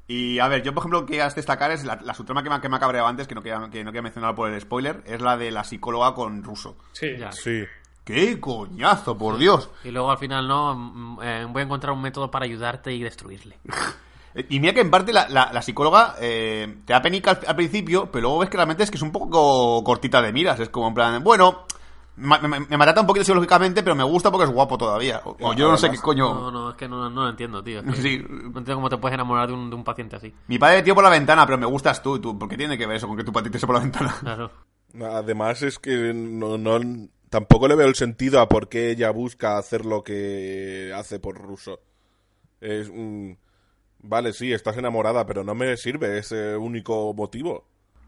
Y 0.07 0.41
a 0.41 0.49
ver, 0.49 0.65
yo 0.65 0.75
por 0.75 0.81
ejemplo, 0.81 1.07
que 1.07 1.23
has 1.23 1.37
destacar 1.37 1.71
es 1.71 1.85
la, 1.85 1.95
la 2.03 2.15
subtrama 2.15 2.43
que 2.43 2.51
me, 2.51 2.61
que 2.61 2.69
me 2.69 2.75
ha 2.75 2.81
cabreado 2.81 3.07
antes, 3.07 3.29
que 3.29 3.37
no 3.37 3.43
quería, 3.45 3.61
que 3.71 3.85
no 3.85 3.93
quería 3.93 4.03
mencionar 4.03 4.35
por 4.35 4.51
el 4.51 4.61
spoiler, 4.61 5.05
es 5.07 5.21
la 5.21 5.37
de 5.37 5.53
la 5.53 5.63
psicóloga 5.63 6.15
con 6.15 6.43
ruso. 6.43 6.77
Sí. 6.91 7.17
Ya. 7.17 7.31
Sí. 7.31 7.65
¡Qué 8.05 8.41
coñazo, 8.41 9.17
por 9.17 9.37
Dios! 9.39 9.71
Y 9.85 9.91
luego 9.91 10.11
al 10.11 10.19
final, 10.19 10.49
no, 10.49 10.75
mm, 10.75 11.19
eh, 11.23 11.47
voy 11.49 11.61
a 11.63 11.65
encontrar 11.65 11.93
un 11.93 12.03
método 12.03 12.31
para 12.31 12.45
ayudarte 12.47 12.93
y 12.93 13.03
destruirle. 13.03 13.59
Y 14.49 14.61
mira 14.61 14.73
que 14.73 14.81
en 14.81 14.93
parte 14.93 15.13
la, 15.13 15.29
la- 15.29 15.53
la 15.53 15.61
psicóloga 15.61 16.15
eh, 16.21 16.83
te 16.85 16.93
da 16.93 17.03
penica 17.03 17.33
al, 17.33 17.41
al 17.49 17.57
principio, 17.57 18.09
pero 18.13 18.23
luego 18.23 18.39
ves 18.39 18.49
que 18.49 18.57
realmente 18.59 18.85
es 18.85 18.91
que 18.93 18.97
es 18.97 19.03
un 19.03 19.11
poco 19.11 19.83
cortita 19.83 20.23
de 20.23 20.33
miras. 20.33 20.61
Es 20.61 20.69
como 20.69 20.87
en 20.87 20.95
plan, 20.95 21.25
bueno, 21.25 21.65
ma- 22.15 22.39
me, 22.39 22.61
me 22.61 22.77
maltrata 22.77 23.01
un 23.01 23.09
poquito 23.09 23.25
psicológicamente, 23.25 23.83
pero 23.83 23.97
me 23.97 24.05
gusta 24.05 24.31
porque 24.31 24.45
es 24.45 24.53
guapo 24.53 24.79
todavía. 24.79 25.21
O, 25.25 25.37
o 25.41 25.53
yo 25.55 25.69
no 25.69 25.77
sé 25.77 25.91
qué 25.91 25.99
coño. 25.99 26.33
No, 26.33 26.51
no, 26.53 26.71
es 26.71 26.77
que 26.77 26.87
no, 26.89 27.11
no 27.11 27.23
lo 27.25 27.29
entiendo, 27.29 27.61
tío. 27.65 27.81
Es 27.81 27.87
que 27.97 28.03
Sí. 28.03 28.19
No 28.29 28.47
entiendo 28.59 28.77
cómo 28.77 28.89
te 28.89 28.99
puedes 28.99 29.15
enamorar 29.15 29.49
de 29.49 29.55
un, 29.55 29.69
de 29.69 29.75
un 29.75 29.83
paciente 29.83 30.15
así. 30.15 30.33
Mi 30.47 30.61
padre 30.61 30.85
tío 30.85 30.95
por 30.95 31.03
la 31.03 31.11
ventana, 31.11 31.45
pero 31.45 31.59
me 31.59 31.67
gustas 31.67 32.01
tú. 32.01 32.15
¿Y 32.15 32.21
tú? 32.21 32.39
¿Por 32.39 32.49
qué 32.49 32.57
tiene 32.57 32.79
que 32.79 32.87
ver 32.87 32.99
eso 32.99 33.09
con 33.09 33.17
que 33.17 33.25
tu 33.25 33.33
patito 33.33 33.57
esté 33.57 33.67
por 33.67 33.75
la 33.75 33.83
ventana? 33.83 34.15
Claro. 34.21 34.53
Además 35.13 35.61
es 35.63 35.81
que 35.81 36.13
no, 36.15 36.57
no- 36.57 37.09
tampoco 37.31 37.67
le 37.69 37.77
veo 37.77 37.89
el 37.89 37.95
sentido 37.95 38.41
a 38.41 38.49
por 38.49 38.69
qué 38.69 38.91
ella 38.91 39.11
busca 39.11 39.57
hacer 39.57 39.87
lo 39.87 40.03
que 40.05 40.93
hace 40.95 41.19
por 41.19 41.37
ruso. 41.39 41.81
Es 42.61 42.89
un... 42.89 43.39
Vale, 44.03 44.33
sí, 44.33 44.53
estás 44.53 44.77
enamorada, 44.77 45.27
pero 45.27 45.45
no 45.45 45.55
me 45.55 45.77
sirve 45.77 46.19
ese 46.19 46.57
único 46.57 47.13
motivo. 47.15 47.65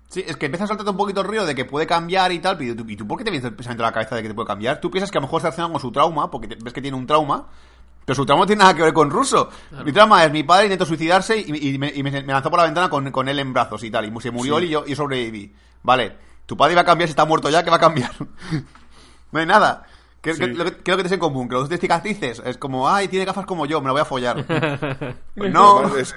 Sí, 0.09 0.25
es 0.27 0.37
que 0.37 0.47
empieza 0.47 0.65
a 0.65 0.69
saltarte 0.69 0.91
un 0.91 0.97
poquito 0.97 1.21
el 1.23 1.29
río 1.29 1.45
de 1.47 1.55
que 1.55 1.65
puede 1.65 1.87
cambiar 1.87 2.33
y 2.33 2.39
tal, 2.39 2.59
pero 2.59 2.73
¿y 2.73 2.77
tú, 2.77 2.85
y 2.89 2.97
tú 2.97 3.07
por 3.07 3.17
qué 3.19 3.25
te 3.25 3.31
vienes 3.31 3.47
el 3.49 3.55
pensamiento 3.55 3.85
a 3.85 3.89
la 3.89 3.93
cabeza 3.93 4.17
de 4.17 4.23
que 4.23 4.29
te 4.29 4.35
puede 4.35 4.47
cambiar? 4.47 4.81
Tú 4.81 4.91
piensas 4.91 5.11
que 5.11 5.17
a 5.19 5.21
lo 5.21 5.27
mejor 5.27 5.39
está 5.39 5.49
relacionado 5.49 5.73
con 5.73 5.81
su 5.81 5.91
trauma, 5.93 6.31
porque 6.31 6.49
te- 6.49 6.57
ves 6.63 6.73
que 6.73 6.83
tiene 6.83 6.97
un 6.97 7.07
trauma, 7.07 7.49
pero 8.05 8.15
su 8.17 8.27
trauma 8.27 8.43
no 8.43 8.47
tiene 8.47 8.61
nada 8.61 8.75
que 8.75 8.83
ver 8.83 8.93
con 8.93 9.11
ruso. 9.11 9.49
Mi 9.85 9.93
trauma 9.93 10.25
es 10.25 10.33
mi 10.33 10.43
padre 10.43 10.65
intentó 10.67 10.85
suicidarse 10.87 11.39
y, 11.39 11.69
y 11.75 11.79
me, 11.79 11.93
y 11.95 12.03
me- 12.03 12.11
me 12.11 12.33
lanzó 12.33 12.51
por 12.51 12.59
la 12.59 12.65
ventana 12.67 12.91
con, 12.91 13.11
con 13.11 13.29
él 13.29 13.39
en 13.39 13.53
brazos 13.55 13.83
y 13.85 13.91
tal, 13.91 14.05
y 14.07 14.21
se 14.21 14.31
murió 14.31 14.59
él 14.59 14.65
y 14.65 14.69
yo, 14.71 14.85
y 14.87 14.95
sobreviví. 14.95 15.55
Vale, 15.83 16.17
tu 16.47 16.57
padre 16.57 16.73
iba 16.73 16.83
a 16.83 16.87
cambiar 16.87 17.09
si 17.09 17.13
está 17.13 17.25
muerto 17.25 17.49
ya, 17.49 17.63
¿qué 17.63 17.71
va 17.71 17.77
a 17.77 17.81
cambiar? 17.81 18.11
no 19.33 19.41
hay 19.41 19.47
nada. 19.47 19.85
¿Qué, 20.21 20.35
Sí. 20.35 20.41
qué- 20.41 20.47
lo 20.49 20.65
que- 20.65 20.71
lo 20.71 20.77
que 20.77 20.83
tienes 20.95 21.13
en 21.13 21.19
común? 21.19 21.49
Que 21.49 21.55
los 21.57 21.69
dos. 21.69 22.41
Es 22.45 22.57
como, 22.59 22.89
ay, 22.89 23.09
tiene 23.09 23.25
gafas 23.25 23.45
como 23.47 23.67
yo, 23.67 23.81
me 23.81 23.87
la 23.87 23.93
voy 23.93 24.01
a 24.03 24.05
follar. 24.05 24.37
Pues 25.35 25.53
no. 25.53 25.79
Además 25.81 25.97
es- 25.99 26.15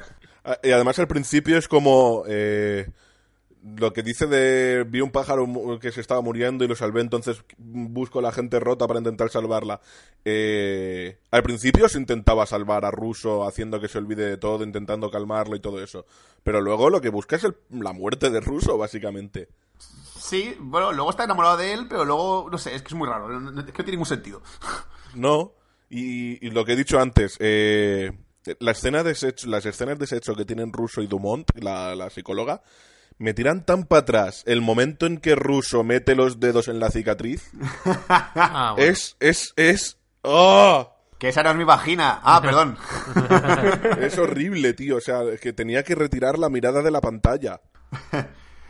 y 0.63 0.71
además 0.71 0.99
al 0.99 1.07
principio 1.07 1.57
es 1.57 1.67
como 1.67 2.23
eh, 2.27 2.87
lo 3.77 3.93
que 3.93 4.03
dice 4.03 4.27
de 4.27 4.83
vi 4.87 5.01
un 5.01 5.09
pájaro 5.09 5.79
que 5.81 5.91
se 5.91 6.01
estaba 6.01 6.21
muriendo 6.21 6.63
y 6.63 6.67
lo 6.67 6.75
salvé, 6.75 7.01
entonces 7.01 7.43
busco 7.57 8.19
a 8.19 8.21
la 8.21 8.31
gente 8.31 8.59
rota 8.59 8.85
para 8.85 8.99
intentar 8.99 9.31
salvarla. 9.31 9.81
Eh, 10.23 11.17
al 11.31 11.41
principio 11.41 11.89
se 11.89 11.97
intentaba 11.97 12.45
salvar 12.45 12.85
a 12.85 12.91
Russo 12.91 13.43
haciendo 13.47 13.81
que 13.81 13.87
se 13.87 13.97
olvide 13.97 14.25
de 14.29 14.37
todo, 14.37 14.63
intentando 14.63 15.09
calmarlo 15.09 15.55
y 15.55 15.59
todo 15.61 15.83
eso. 15.83 16.05
Pero 16.43 16.61
luego 16.61 16.91
lo 16.91 17.01
que 17.01 17.09
busca 17.09 17.37
es 17.37 17.43
el- 17.45 17.55
la 17.71 17.91
muerte 17.93 18.29
de 18.29 18.39
Russo, 18.39 18.77
básicamente. 18.77 19.47
Sí, 19.79 20.55
bueno, 20.59 20.91
luego 20.91 21.11
está 21.11 21.23
enamorado 21.25 21.57
de 21.57 21.73
él, 21.73 21.87
pero 21.87 22.03
luego, 22.03 22.47
no 22.51 22.57
sé, 22.57 22.73
es 22.73 22.81
que 22.81 22.87
es 22.89 22.93
muy 22.93 23.07
raro. 23.07 23.31
Es 23.31 23.37
que 23.37 23.51
no 23.51 23.63
tiene 23.73 23.91
ningún 23.91 24.05
sentido. 24.05 24.41
No, 25.13 25.53
y, 25.89 26.45
y 26.45 26.49
lo 26.49 26.65
que 26.65 26.73
he 26.73 26.75
dicho 26.75 26.99
antes, 26.99 27.37
eh, 27.39 28.11
la 28.59 28.71
escena 28.71 29.01
de 29.01 29.15
sexo, 29.15 29.47
las 29.47 29.65
escenas 29.65 29.97
de 29.97 30.07
sexo 30.07 30.35
que 30.35 30.43
tienen 30.43 30.73
Russo 30.73 31.01
y 31.01 31.07
Dumont, 31.07 31.49
la, 31.55 31.95
la 31.95 32.09
psicóloga, 32.09 32.63
me 33.17 33.33
tiran 33.33 33.65
tan 33.65 33.85
para 33.85 34.01
atrás 34.01 34.43
el 34.45 34.61
momento 34.61 35.05
en 35.05 35.19
que 35.19 35.35
Russo 35.35 35.85
mete 35.85 36.15
los 36.15 36.41
dedos 36.41 36.67
en 36.67 36.79
la 36.81 36.91
cicatriz. 36.91 37.49
Ah, 38.09 38.73
bueno. 38.75 38.91
Es, 38.91 39.15
es, 39.21 39.53
es... 39.55 39.97
¡Oh! 40.21 40.91
Que 41.17 41.29
esa 41.29 41.43
no 41.43 41.51
es 41.51 41.55
mi 41.55 41.63
vagina. 41.63 42.19
Ah, 42.23 42.41
perdón. 42.41 42.77
Es 44.01 44.17
horrible, 44.17 44.73
tío. 44.73 44.97
O 44.97 45.01
sea, 45.01 45.23
es 45.23 45.39
que 45.39 45.53
tenía 45.53 45.83
que 45.83 45.95
retirar 45.95 46.37
la 46.37 46.49
mirada 46.49 46.81
de 46.81 46.91
la 46.91 46.99
pantalla. 46.99 47.61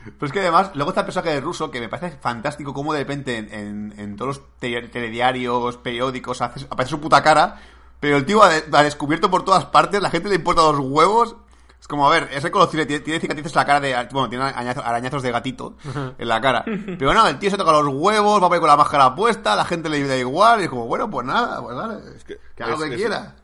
Pero 0.05 0.25
es 0.27 0.31
que 0.31 0.39
además, 0.39 0.71
luego 0.75 0.91
está 0.91 1.01
el 1.01 1.05
personaje 1.05 1.33
de 1.33 1.41
ruso 1.41 1.71
que 1.71 1.79
me 1.79 1.89
parece 1.89 2.17
fantástico 2.17 2.73
cómo 2.73 2.93
de 2.93 2.99
repente 2.99 3.37
en, 3.37 3.53
en- 3.53 3.93
en 3.99 4.15
todos 4.15 4.37
los 4.37 4.57
te- 4.59 4.81
telediarios, 4.89 5.77
periódicos, 5.77 6.41
hace- 6.41 6.65
aparece 6.69 6.91
su 6.91 7.01
puta 7.01 7.21
cara, 7.23 7.59
pero 7.99 8.17
el 8.17 8.25
tío 8.25 8.43
ha, 8.43 8.49
de- 8.49 8.63
ha 8.71 8.83
descubierto 8.83 9.29
por 9.31 9.43
todas 9.45 9.65
partes, 9.65 10.01
la 10.01 10.09
gente 10.09 10.29
le 10.29 10.35
importa 10.35 10.61
dos 10.61 10.77
huevos. 10.79 11.35
Es 11.79 11.87
como, 11.87 12.07
a 12.07 12.09
ver, 12.09 12.29
es 12.31 12.41
reconocible, 12.41 12.85
tiene, 12.87 13.03
tiene 13.03 13.19
cicatrices 13.19 13.51
en 13.51 13.59
la 13.59 13.65
cara 13.65 13.79
de... 13.79 13.93
Bueno, 14.11 14.27
tiene 14.29 14.43
arañazo- 14.45 14.81
arañazos 14.83 15.21
de 15.21 15.31
gatito 15.31 15.77
en 16.17 16.27
la 16.27 16.41
cara. 16.41 16.63
Pero 16.97 17.13
no, 17.13 17.27
el 17.27 17.37
tío 17.37 17.51
se 17.51 17.57
toca 17.57 17.71
los 17.73 17.87
huevos, 17.93 18.41
va 18.41 18.47
por 18.47 18.55
ahí 18.55 18.59
con 18.59 18.69
la 18.69 18.77
máscara 18.77 19.13
puesta, 19.13 19.55
la 19.55 19.65
gente 19.65 19.87
le 19.89 20.07
da 20.07 20.17
igual, 20.17 20.61
y 20.61 20.63
es 20.63 20.69
como, 20.69 20.87
bueno, 20.87 21.09
pues 21.11 21.27
nada, 21.27 21.61
pues 21.61 21.75
dale, 21.77 21.95
que- 22.25 22.37
que 22.55 22.63
haga 22.63 22.75
lo 22.75 22.83
es- 22.83 22.89
que 22.89 22.95
es- 22.95 23.01
quiera. 23.01 23.35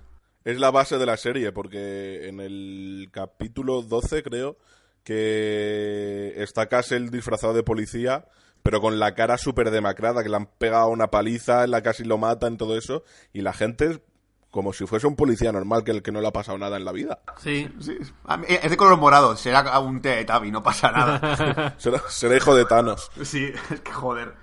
Es 0.43 0.59
la 0.59 0.71
base 0.71 0.97
de 0.97 1.05
la 1.05 1.17
serie, 1.17 1.51
porque 1.51 2.27
en 2.29 2.39
el 2.39 3.09
capítulo 3.11 3.83
12, 3.83 4.23
creo, 4.23 4.57
que 5.03 6.33
está 6.37 6.67
Castle 6.67 7.09
disfrazado 7.09 7.53
de 7.53 7.63
policía, 7.63 8.25
pero 8.63 8.81
con 8.81 8.99
la 8.99 9.15
cara 9.15 9.37
súper 9.37 9.71
demacrada, 9.71 10.23
que 10.23 10.29
le 10.29 10.35
han 10.37 10.45
pegado 10.45 10.89
una 10.89 11.07
paliza, 11.07 11.65
la 11.67 11.81
casi 11.81 12.03
lo 12.03 12.17
matan, 12.17 12.57
todo 12.57 12.77
eso, 12.77 13.03
y 13.33 13.41
la 13.41 13.53
gente, 13.53 14.03
como 14.51 14.73
si 14.73 14.85
fuese 14.85 15.07
un 15.07 15.15
policía 15.15 15.51
normal, 15.51 15.83
que 15.83 15.91
el 15.91 16.03
que 16.03 16.11
no 16.11 16.21
le 16.21 16.27
ha 16.27 16.31
pasado 16.33 16.57
nada 16.57 16.77
en 16.77 16.85
la 16.85 16.91
vida. 16.91 17.19
Sí. 17.41 17.67
Sí, 17.79 17.97
es- 17.99 18.69
de 18.69 18.77
color 18.77 18.97
morado, 18.97 19.35
será 19.35 19.79
un 19.79 20.01
Teletubby, 20.01 20.51
no 20.51 20.61
pasa 20.61 20.91
nada. 20.91 21.75
Será, 21.79 22.01
será 22.09 22.35
hijo 22.37 22.53
de 22.55 22.65
Thanos. 22.65 23.09
sí, 23.23 23.51
es 23.71 23.81
que 23.81 23.91
joder. 23.91 24.35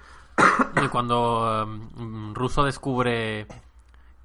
Y 0.84 0.88
cuando 0.88 1.64
um, 1.64 2.32
Russo 2.34 2.62
descubre 2.64 3.46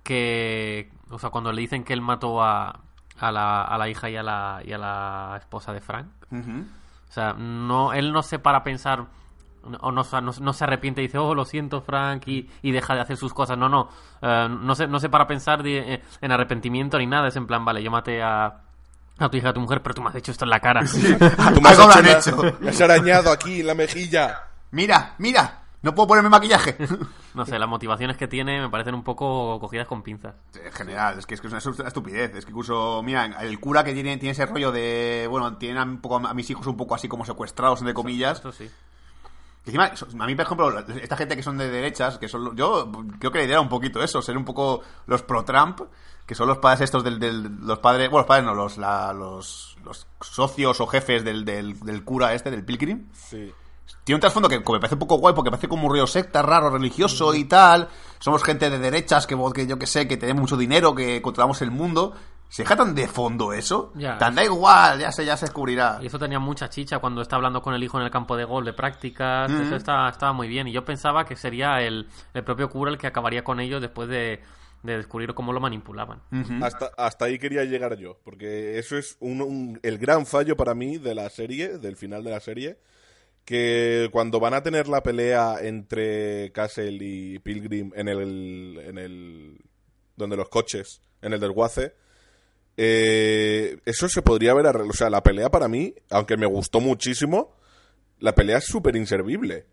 que. 0.04 0.92
O 1.10 1.18
sea, 1.20 1.30
cuando 1.32 1.52
le 1.52 1.62
dicen 1.62 1.84
que 1.84 1.94
él 1.94 2.02
mató 2.02 2.42
a, 2.44 2.82
a, 3.28 3.32
la, 3.32 3.62
a 3.64 3.78
la 3.78 3.90
hija 3.90 4.10
y 4.10 4.16
a 4.18 4.24
la, 4.24 4.62
y 4.66 4.74
a 4.74 4.78
la 4.78 5.36
esposa 5.40 5.74
de 5.74 5.82
Frank. 5.82 6.08
O 6.32 7.12
sea, 7.14 7.34
no, 7.34 7.94
él 7.94 8.12
no 8.12 8.24
se 8.24 8.40
para 8.40 8.60
a 8.60 8.64
pensar. 8.64 9.06
O 9.80 9.92
no, 9.92 10.04
no, 10.04 10.32
no 10.42 10.54
se 10.54 10.64
arrepiente 10.66 11.02
y 11.02 11.06
dice, 11.08 11.18
oh, 11.18 11.34
lo 11.34 11.46
siento, 11.46 11.82
Frank, 11.82 12.28
y, 12.28 12.50
y 12.62 12.72
deja 12.72 12.96
de 12.96 13.02
hacer 13.02 13.16
sus 13.16 13.34
cosas. 13.34 13.58
No, 13.58 13.70
no. 13.70 13.88
eh, 14.22 14.48
no, 14.50 14.76
se, 14.76 14.88
no 14.88 15.00
se 15.00 15.08
para 15.10 15.24
a 15.24 15.28
pensar 15.28 15.64
de- 15.64 15.94
eh, 15.94 16.04
en 16.20 16.32
arrepentimiento 16.34 16.98
ni 16.98 17.08
nada. 17.08 17.28
Es 17.30 17.36
en 17.38 17.48
plan, 17.48 17.64
vale, 17.64 17.82
yo 17.82 17.90
maté 17.90 18.22
a, 18.22 18.46
a 19.20 19.30
tu 19.30 19.38
hija, 19.38 19.50
a 19.50 19.54
tu 19.54 19.62
mujer, 19.62 19.82
pero 19.82 19.96
tú 19.96 20.02
me 20.02 20.10
has 20.10 20.16
hecho 20.16 20.32
esto 20.32 20.44
en 20.44 20.50
la 20.50 20.60
cara. 20.60 20.82
Tú 21.54 21.62
me 21.62 21.70
has 21.70 21.80
hecho. 22.28 22.58
me 22.60 22.70
has 22.72 22.82
arañado 22.82 23.32
aquí 23.32 23.62
en 23.62 23.68
la 23.68 23.76
mejilla. 23.76 24.42
Mira, 24.72 25.14
mira, 25.20 25.62
no 25.84 25.94
puedo 25.94 26.08
ponerme 26.08 26.30
maquillaje. 26.30 26.76
No 27.36 27.46
sé, 27.48 27.58
las 27.58 27.68
motivaciones 27.68 28.16
que 28.16 28.28
tiene 28.28 28.62
me 28.62 28.70
parecen 28.70 28.94
un 28.94 29.04
poco 29.04 29.60
cogidas 29.60 29.88
con 29.88 30.04
pinzas. 30.04 30.36
En 30.64 30.72
general, 30.72 31.18
es 31.18 31.26
que 31.26 31.34
es, 31.34 31.42
que 31.42 31.48
es 31.48 31.66
una 31.66 31.88
estupidez. 31.88 32.36
Es 32.36 32.46
que 32.46 32.52
incluso, 32.52 33.02
mira, 33.04 33.26
el 33.42 33.60
cura 33.60 33.84
que 33.84 33.92
tiene, 33.94 34.18
tiene 34.18 34.34
ese 34.34 34.46
rollo 34.46 34.72
de, 34.72 35.26
bueno, 35.30 35.58
tienen 35.58 35.78
a, 35.80 35.84
un 35.84 36.00
poco, 36.00 36.18
a 36.18 36.34
mis 36.36 36.48
hijos 36.52 36.68
un 36.68 36.78
poco 36.78 36.94
así 36.94 37.08
como 37.08 37.26
secuestrados, 37.26 37.80
entre 37.82 37.96
comillas. 37.96 38.38
Esto 38.38 38.52
sí. 38.52 38.70
Que 39.66 39.72
encima, 39.72 39.86
a 40.24 40.28
mí, 40.28 40.36
por 40.36 40.46
ejemplo, 40.46 40.80
esta 41.02 41.18
gente 41.18 41.36
que 41.36 41.42
son 41.42 41.58
de 41.58 41.70
derechas, 41.72 42.18
que 42.20 42.28
son, 42.28 42.56
yo 42.56 42.92
creo 43.18 43.32
que 43.32 43.38
la 43.40 43.44
idea 43.46 43.54
era 43.54 43.62
un 43.62 43.70
poquito 43.70 44.04
eso, 44.04 44.22
ser 44.22 44.38
un 44.38 44.46
poco 44.46 44.82
los 45.08 45.24
pro-Trump, 45.24 45.82
que 46.28 46.36
son 46.36 46.48
los 46.50 46.58
padres 46.60 46.82
estos 46.82 47.04
del, 47.04 47.18
del- 47.18 47.66
los 47.66 47.80
padres, 47.80 48.10
bueno, 48.12 48.22
los 48.22 48.28
padres 48.28 48.46
no, 48.46 48.54
los, 48.54 48.78
la- 48.78 49.12
los, 49.14 49.76
los 49.84 50.06
socios 50.22 50.80
o 50.82 50.86
jefes 50.86 51.24
del, 51.24 51.46
del, 51.46 51.80
del 51.80 52.04
cura 52.04 52.34
este, 52.36 52.52
del 52.52 52.64
Pilgrim. 52.66 53.08
Sí. 53.14 53.52
Tiene 54.04 54.16
un 54.18 54.22
trasfondo 54.22 54.50
que 54.50 54.62
como 54.64 54.76
me 54.78 54.80
parece 54.82 54.96
un 54.96 55.00
poco 55.00 55.18
guay 55.18 55.34
porque 55.34 55.50
parece 55.50 55.68
como 55.68 55.88
un 55.88 55.94
río 55.94 56.08
secta 56.08 56.42
raro, 56.42 56.70
religioso 56.70 57.34
y 57.36 57.46
tal. 57.46 57.88
Somos 58.20 58.44
gente 58.44 58.70
de 58.70 58.80
derechas 58.80 59.26
que, 59.28 59.38
que 59.54 59.68
yo 59.68 59.78
que 59.80 59.88
sé, 59.88 60.08
que 60.08 60.18
tenemos 60.18 60.42
mucho 60.42 60.58
dinero, 60.58 60.94
que 60.96 61.22
controlamos 61.22 61.62
el 61.62 61.72
mundo. 61.72 62.14
¿Se 62.50 62.62
deja 62.64 62.76
tan 62.76 62.94
de 62.94 63.08
fondo 63.08 63.52
eso? 63.52 63.92
Ya. 63.96 64.18
Tan 64.20 64.36
da 64.36 64.44
igual, 64.44 65.00
ya 65.00 65.12
se, 65.12 65.26
ya 65.26 65.36
se 65.36 65.46
descubrirá. 65.48 65.98
Y 66.02 66.06
eso 66.06 66.20
tenía 66.20 66.38
mucha 66.38 66.70
chicha 66.70 67.00
cuando 67.00 67.22
está 67.22 67.36
hablando 67.38 67.62
con 67.64 67.74
el 67.74 67.84
hijo 67.84 67.98
en 67.98 68.04
el 68.06 68.12
campo 68.12 68.38
de 68.38 68.44
gol 68.44 68.64
de 68.66 68.74
prácticas. 68.74 69.50
Eso 69.52 69.76
está- 69.76 70.08
estaba 70.10 70.34
muy 70.34 70.48
bien. 70.48 70.68
Y 70.68 70.72
yo 70.72 70.86
pensaba 70.86 71.26
que 71.26 71.36
sería 71.36 71.82
el, 71.82 72.08
el 72.34 72.44
propio 72.44 72.70
cura 72.70 72.92
el 72.92 72.98
que 73.00 73.08
acabaría 73.08 73.44
con 73.44 73.60
ellos 73.60 73.82
después 73.82 74.08
de, 74.08 74.42
de 74.84 74.98
descubrir 74.98 75.34
cómo 75.34 75.52
lo 75.52 75.60
manipulaban. 75.62 76.22
Hasta, 76.62 76.92
hasta 76.98 77.26
ahí 77.26 77.40
quería 77.40 77.64
llegar 77.64 77.96
yo, 77.98 78.20
porque 78.24 78.78
eso 78.78 78.98
es 78.98 79.18
un- 79.20 79.42
un- 79.42 79.80
el 79.82 79.98
gran 79.98 80.26
fallo 80.28 80.56
para 80.56 80.76
mí 80.76 80.98
de 81.00 81.16
la 81.16 81.30
serie, 81.32 81.80
del 81.80 81.96
final 81.96 82.24
de 82.24 82.30
la 82.32 82.40
serie, 82.40 82.78
que 83.46 84.10
cuando 84.12 84.40
van 84.40 84.54
a 84.54 84.64
tener 84.64 84.88
la 84.88 85.04
pelea 85.04 85.58
entre 85.62 86.52
Castle 86.52 86.98
y 87.00 87.40
Pilgrim 87.40 87.92
en 87.96 88.08
el, 88.08 88.80
en 88.86 88.98
el 88.98 89.58
donde 90.16 90.38
los 90.38 90.50
coches, 90.50 91.02
en 91.22 91.34
el 91.34 91.40
desguace, 91.40 91.94
eh, 92.78 93.80
eso 93.86 94.08
se 94.08 94.22
podría 94.22 94.52
arreglado. 94.52 94.90
O 94.90 94.94
sea, 94.94 95.10
la 95.10 95.24
pelea 95.24 95.50
para 95.50 95.68
mí, 95.68 95.94
aunque 96.10 96.38
me 96.38 96.46
gustó 96.46 96.80
muchísimo, 96.80 97.56
la 98.20 98.34
pelea 98.34 98.58
es 98.58 98.66
súper 98.66 98.96
inservible. 98.96 99.66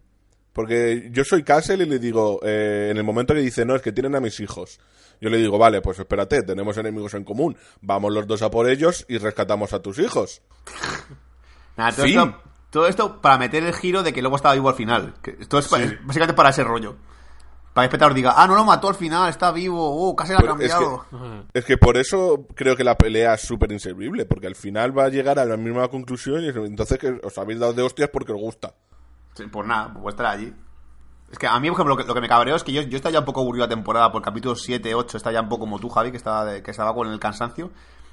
Porque 0.52 1.08
yo 1.12 1.22
soy 1.24 1.44
Castle 1.44 1.84
y 1.84 1.88
le 1.88 1.98
digo, 2.00 2.40
eh, 2.42 2.88
en 2.90 2.96
el 2.96 3.04
momento 3.04 3.34
que 3.34 3.40
dice, 3.40 3.64
no, 3.64 3.76
es 3.76 3.82
que 3.82 3.92
tienen 3.92 4.16
a 4.16 4.20
mis 4.20 4.40
hijos. 4.40 4.80
Yo 5.20 5.28
le 5.30 5.36
digo, 5.36 5.58
vale, 5.58 5.80
pues 5.80 5.98
espérate, 5.98 6.42
tenemos 6.42 6.76
enemigos 6.76 7.14
en 7.14 7.24
común. 7.24 7.56
Vamos 7.82 8.12
los 8.12 8.26
dos 8.26 8.42
a 8.42 8.50
por 8.50 8.68
ellos 8.68 9.04
y 9.08 9.18
rescatamos 9.18 9.72
a 9.72 9.80
tus 9.80 9.98
hijos. 9.98 10.42
Nada, 11.76 11.92
todo, 11.92 12.06
Fin. 12.06 12.18
esto, 12.18 12.42
todo 12.70 12.86
esto 12.86 13.20
para 13.20 13.38
meter 13.38 13.62
el 13.64 13.74
giro 13.74 14.02
de 14.02 14.12
que 14.12 14.20
luego 14.22 14.36
estaba 14.36 14.54
vivo 14.54 14.68
al 14.68 14.74
final. 14.74 15.14
Que 15.22 15.36
esto 15.40 15.58
es, 15.58 15.68
básicamente 15.70 16.34
para 16.34 16.50
ese 16.50 16.64
rollo. 16.64 16.96
Para 17.72 17.84
que 17.84 17.86
el 17.86 17.88
espectador 17.90 18.14
diga, 18.14 18.34
ah, 18.36 18.48
no 18.48 18.56
lo 18.56 18.64
mató 18.64 18.88
al 18.88 18.96
final, 18.96 19.28
está 19.28 19.52
vivo, 19.52 20.08
uh, 20.08 20.16
casi 20.16 20.32
lo 20.32 20.38
ha 20.38 20.40
Pero 20.40 20.56
es 20.60 20.72
cambiado. 20.72 21.04
Es 21.54 21.64
que 21.64 21.78
por 21.78 21.96
eso 21.96 22.46
creo 22.56 22.76
que 22.76 22.82
la 22.82 22.96
pelea 22.96 23.34
es 23.34 23.42
súper 23.42 23.70
inservible, 23.70 24.24
porque 24.26 24.48
al 24.48 24.56
final 24.56 24.96
va 24.96 25.04
a 25.04 25.08
llegar 25.08 25.38
a 25.38 25.44
la 25.44 25.56
misma 25.56 25.86
conclusión 25.88 26.42
y 26.44 26.48
entonces 26.48 26.98
que 26.98 27.20
os 27.22 27.38
habéis 27.38 27.60
dado 27.60 27.72
de 27.72 27.82
hostias 27.82 28.10
porque 28.12 28.32
os 28.32 28.40
gusta. 28.40 28.74
Sí, 29.34 29.44
pues 29.46 29.66
nada, 29.68 29.94
pues 29.94 30.14
estar 30.14 30.26
allí. 30.26 30.52
Es 31.30 31.38
que 31.38 31.46
a 31.46 31.60
mí, 31.60 31.68
por 31.68 31.76
ejemplo, 31.76 31.94
lo 31.94 32.02
que, 32.02 32.08
lo 32.08 32.14
que 32.14 32.20
me 32.20 32.28
cabreó 32.28 32.56
es 32.56 32.64
que 32.64 32.72
yo, 32.72 32.82
yo 32.82 32.96
estaba 32.96 33.12
ya 33.12 33.20
un 33.20 33.24
poco 33.24 33.40
aburrido 33.40 33.66
la 33.66 33.70
temporada 33.70 34.10
por 34.10 34.20
capítulo 34.20 34.56
7, 34.56 34.92
8, 34.92 35.16
está 35.16 35.30
ya 35.30 35.40
un 35.40 35.48
poco 35.48 35.60
como 35.60 35.78
tú, 35.78 35.88
Javi, 35.88 36.10
que 36.10 36.16
estaba, 36.16 36.44
de- 36.44 36.62
que 36.64 36.72
estaba 36.72 36.92
con 36.92 37.06
el 37.08 37.20
cansancio. 37.20 37.70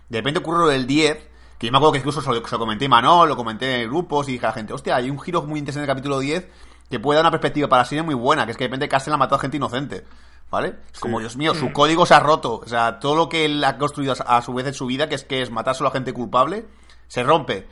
De 0.07 0.19
repente 0.19 0.39
ocurre 0.39 0.59
lo 0.59 0.67
del 0.67 0.85
10, 0.85 1.17
que 1.57 1.67
yo 1.67 1.71
me 1.71 1.77
acuerdo 1.77 1.93
que 1.93 1.99
incluso 1.99 2.21
se 2.21 2.29
lo, 2.29 2.45
se 2.45 2.51
lo 2.51 2.59
comenté 2.59 2.85
a 2.85 2.89
Manol, 2.89 3.29
lo 3.29 3.35
comenté 3.35 3.81
en 3.81 3.89
grupos 3.89 4.29
y 4.29 4.33
dije 4.33 4.45
a 4.45 4.49
la 4.49 4.53
gente, 4.53 4.73
hostia, 4.73 4.95
hay 4.95 5.09
un 5.09 5.19
giro 5.19 5.41
muy 5.43 5.59
interesante 5.59 5.85
en 5.85 5.89
el 5.89 5.95
capítulo 5.95 6.19
10 6.19 6.47
que 6.89 6.99
puede 6.99 7.17
dar 7.17 7.23
una 7.23 7.31
perspectiva 7.31 7.67
para 7.67 7.81
la 7.81 7.85
serie 7.85 8.03
muy 8.03 8.15
buena, 8.15 8.45
que 8.45 8.51
es 8.51 8.57
que 8.57 8.63
de 8.63 8.67
repente 8.69 8.87
Castle 8.87 9.13
ha 9.13 9.17
matado 9.17 9.37
a 9.37 9.39
gente 9.39 9.57
inocente. 9.57 10.05
¿Vale? 10.49 10.75
Es 10.93 11.01
como, 11.01 11.19
Dios 11.19 11.35
mío, 11.35 11.53
su 11.53 11.73
código 11.73 12.05
se 12.05 12.13
ha 12.13 12.21
roto. 12.21 12.59
O 12.59 12.67
sea, 12.67 12.99
todo 12.99 13.15
lo 13.15 13.27
que 13.27 13.43
él 13.43 13.61
ha 13.65 13.77
construido 13.77 14.13
a, 14.25 14.41
su 14.41 14.53
vez 14.53 14.65
en 14.65 14.73
su 14.73 14.85
vida, 14.85 15.09
que 15.09 15.15
es 15.15 15.25
que 15.25 15.41
es 15.41 15.51
matar 15.51 15.75
solo 15.75 15.89
a 15.89 15.91
gente 15.91 16.13
culpable, 16.13 16.65
se 17.09 17.21
rompe. 17.21 17.67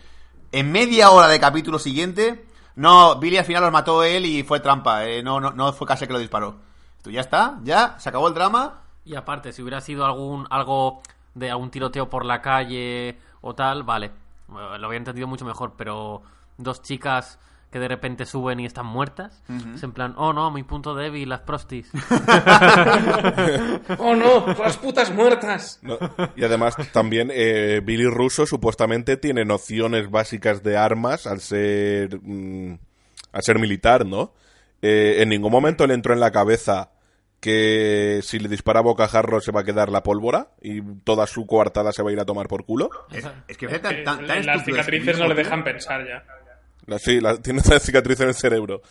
En 0.51 0.73
media 0.73 1.11
hora 1.11 1.29
de 1.29 1.39
capítulo 1.39 1.79
siguiente, 1.79 2.45
no, 2.75 3.15
Billy 3.15 3.38
al 3.38 3.45
final 3.45 3.63
los 3.63 3.71
mató 3.71 4.03
él 4.03 4.25
y 4.25 4.43
fue 4.43 4.59
trampa. 4.59 5.05
eh, 5.05 5.23
no, 5.23 5.39
no, 5.39 5.51
no 5.51 5.71
fue 5.71 5.88
Castle 5.88 6.07
que 6.07 6.13
lo 6.13 6.19
disparó. 6.19 6.57
Tú 7.01 7.11
ya 7.11 7.21
está, 7.21 7.59
ya, 7.63 7.97
se 7.97 8.09
acabó 8.09 8.27
el 8.27 8.33
drama. 8.33 8.81
Y 9.05 9.15
aparte, 9.15 9.53
si 9.53 9.61
hubiera 9.61 9.79
sido 9.79 10.05
algún 10.05 10.45
algo 10.49 11.01
de 11.33 11.51
algún 11.51 11.69
tiroteo 11.69 12.09
por 12.09 12.25
la 12.25 12.41
calle 12.41 13.17
o 13.48 13.54
tal, 13.54 13.84
vale, 13.84 14.08
eh, 14.08 14.78
lo 14.80 14.88
había 14.88 14.98
entendido 14.98 15.28
mucho 15.28 15.46
mejor, 15.46 15.74
pero 15.78 16.24
dos 16.58 16.82
chicas 16.82 17.38
que 17.72 17.78
de 17.78 17.88
repente 17.88 18.26
suben 18.26 18.60
y 18.60 18.66
están 18.66 18.88
muertas, 18.88 19.43
es 19.76 19.84
en 19.84 19.91
plan, 19.91 20.16
oh 20.18 20.34
no, 20.34 20.50
mi 20.50 20.64
punto 20.64 20.96
débil, 20.96 21.30
las 21.30 21.41
prostis. 21.41 21.91
¡Oh 24.00 24.16
no! 24.16 24.48
¡Las 24.48 24.78
putas 24.78 25.14
muertas! 25.14 25.80
¿no? 25.82 25.98
Y 26.36 26.43
además 26.43 26.76
también 26.91 27.30
eh, 27.32 27.82
Billy 27.84 28.08
Russo 28.08 28.46
supuestamente 28.46 29.18
tiene 29.18 29.46
nociones 29.46 30.10
básicas 30.10 30.64
de 30.64 30.78
armas 30.78 31.28
al 31.28 31.41
ser 31.41 32.20
mm, 32.22 32.80
al 33.34 33.43
ser 33.43 33.60
militar, 33.60 34.06
¿no? 34.06 34.34
Eh, 34.82 35.22
en 35.22 35.30
ningún 35.30 35.52
momento 35.52 35.86
le 35.86 35.93
entró 35.93 36.14
en 36.14 36.22
la 36.22 36.32
cabeza 36.32 36.91
que 37.50 38.22
si 38.24 38.39
le 38.39 38.50
dispara 38.50 38.80
a 38.80 38.84
bocajarro 38.84 39.39
se 39.39 39.52
va 39.52 39.62
a 39.62 39.64
quedar 39.64 39.89
la 39.89 40.02
pólvora 40.02 40.48
y 40.64 40.82
toda 41.04 41.28
su 41.28 41.46
coartada 41.46 41.91
se 41.91 42.02
va 42.02 42.10
a 42.10 42.14
ir 42.14 42.20
a 42.20 42.26
tomar 42.26 42.48
por 42.48 42.66
culo. 42.66 42.89
Es, 43.12 43.24
es 43.48 43.56
que 43.56 43.68
Es 43.68 43.80
tan, 43.82 43.96
que 43.96 44.02
tan- 44.02 44.26
tan 44.26 44.46
las 44.48 44.58
es 44.62 44.66
cicatrices 44.66 45.20
no 45.20 45.28
le 45.28 45.36
dejan 45.36 45.64
pensar 45.64 46.04
ya. 46.08 46.24
La- 46.88 46.98
sí, 46.98 47.22
la- 47.22 47.38
tiene 47.39 47.60
esta 47.60 47.80
cicatriz 47.80 48.20
en 48.22 48.30
el 48.30 48.34
cerebro. 48.34 48.82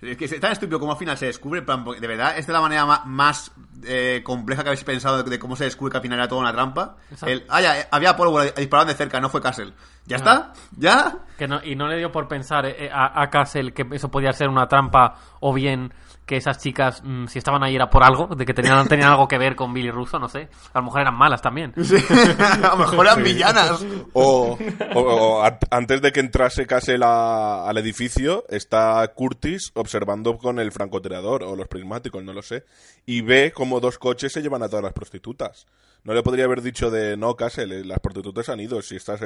Es 0.00 0.16
que 0.16 0.26
es 0.26 0.40
tan 0.40 0.52
estúpido 0.52 0.78
como 0.78 0.92
al 0.92 0.98
final 0.98 1.16
se 1.16 1.26
descubre, 1.26 1.62
de 1.62 2.06
verdad, 2.06 2.38
es 2.38 2.46
de 2.46 2.52
la 2.52 2.60
manera 2.60 2.84
ma- 2.86 3.02
más 3.06 3.50
eh, 3.84 4.20
compleja 4.22 4.62
que 4.62 4.68
habéis 4.68 4.84
pensado 4.84 5.22
de, 5.22 5.28
de 5.30 5.38
cómo 5.38 5.56
se 5.56 5.64
descubre 5.64 5.90
que 5.90 5.96
al 5.96 6.02
final 6.02 6.18
era 6.18 6.28
toda 6.28 6.42
una 6.42 6.52
trampa. 6.52 6.96
El, 7.26 7.44
ah, 7.48 7.60
ya, 7.62 7.80
eh, 7.80 7.86
había 7.90 8.14
pólvora, 8.14 8.44
disparaban 8.56 8.88
de 8.88 8.94
cerca, 8.94 9.20
no 9.20 9.28
fue 9.30 9.40
Castle. 9.40 9.72
¿Ya 10.04 10.16
está? 10.16 10.52
¿Ya? 10.76 11.18
Que 11.38 11.48
no, 11.48 11.64
y 11.64 11.74
no 11.76 11.88
le 11.88 11.96
dio 11.96 12.12
por 12.12 12.28
pensar 12.28 12.66
eh, 12.66 12.90
a, 12.92 13.20
a 13.22 13.30
Castle 13.30 13.72
que 13.72 13.86
eso 13.92 14.10
podía 14.10 14.32
ser 14.32 14.48
una 14.48 14.68
trampa 14.68 15.16
o 15.40 15.52
bien 15.52 15.92
que 16.26 16.36
esas 16.36 16.58
chicas, 16.58 17.00
mm, 17.04 17.26
si 17.28 17.38
estaban 17.38 17.62
ahí 17.62 17.76
era 17.76 17.88
por 17.88 18.02
algo, 18.02 18.26
de 18.34 18.44
que 18.44 18.52
tenían, 18.52 18.86
tenían 18.88 19.10
algo 19.10 19.28
que 19.28 19.38
ver 19.38 19.54
con 19.56 19.72
Billy 19.72 19.90
Russo, 19.90 20.18
no 20.18 20.28
sé. 20.28 20.48
A 20.72 20.78
lo 20.80 20.86
mejor 20.86 21.00
eran 21.02 21.14
malas 21.14 21.40
también. 21.40 21.72
Sí. 21.82 21.96
a 22.62 22.70
lo 22.70 22.76
mejor 22.78 23.06
eran 23.06 23.22
villanas. 23.22 23.84
O, 24.12 24.58
o- 24.94 25.00
o 25.00 25.42
an- 25.42 25.58
antes 25.70 26.02
de 26.02 26.12
que 26.12 26.20
entrase 26.20 26.66
Castle 26.66 27.04
a- 27.04 27.68
al 27.68 27.78
edificio, 27.78 28.44
está 28.48 29.06
Curtis 29.14 29.70
observando 29.74 30.36
con 30.36 30.58
el 30.58 30.72
francotirador 30.72 31.44
o 31.44 31.54
los 31.56 31.68
prismáticos, 31.68 32.22
no 32.24 32.32
lo 32.32 32.42
sé, 32.42 32.64
y 33.06 33.20
ve 33.22 33.52
como 33.54 33.78
dos 33.80 33.98
coches 33.98 34.32
se 34.32 34.42
llevan 34.42 34.62
a 34.62 34.68
todas 34.68 34.82
las 34.84 34.92
prostitutas. 34.92 35.66
No 36.04 36.14
le 36.14 36.22
podría 36.22 36.44
haber 36.44 36.62
dicho 36.62 36.88
de 36.88 37.16
no, 37.16 37.34
Castle, 37.34 37.80
eh, 37.80 37.84
las 37.84 37.98
prostitutas 37.98 38.48
han 38.48 38.60
ido. 38.60 38.80
Si, 38.80 38.94
estas 38.94 39.20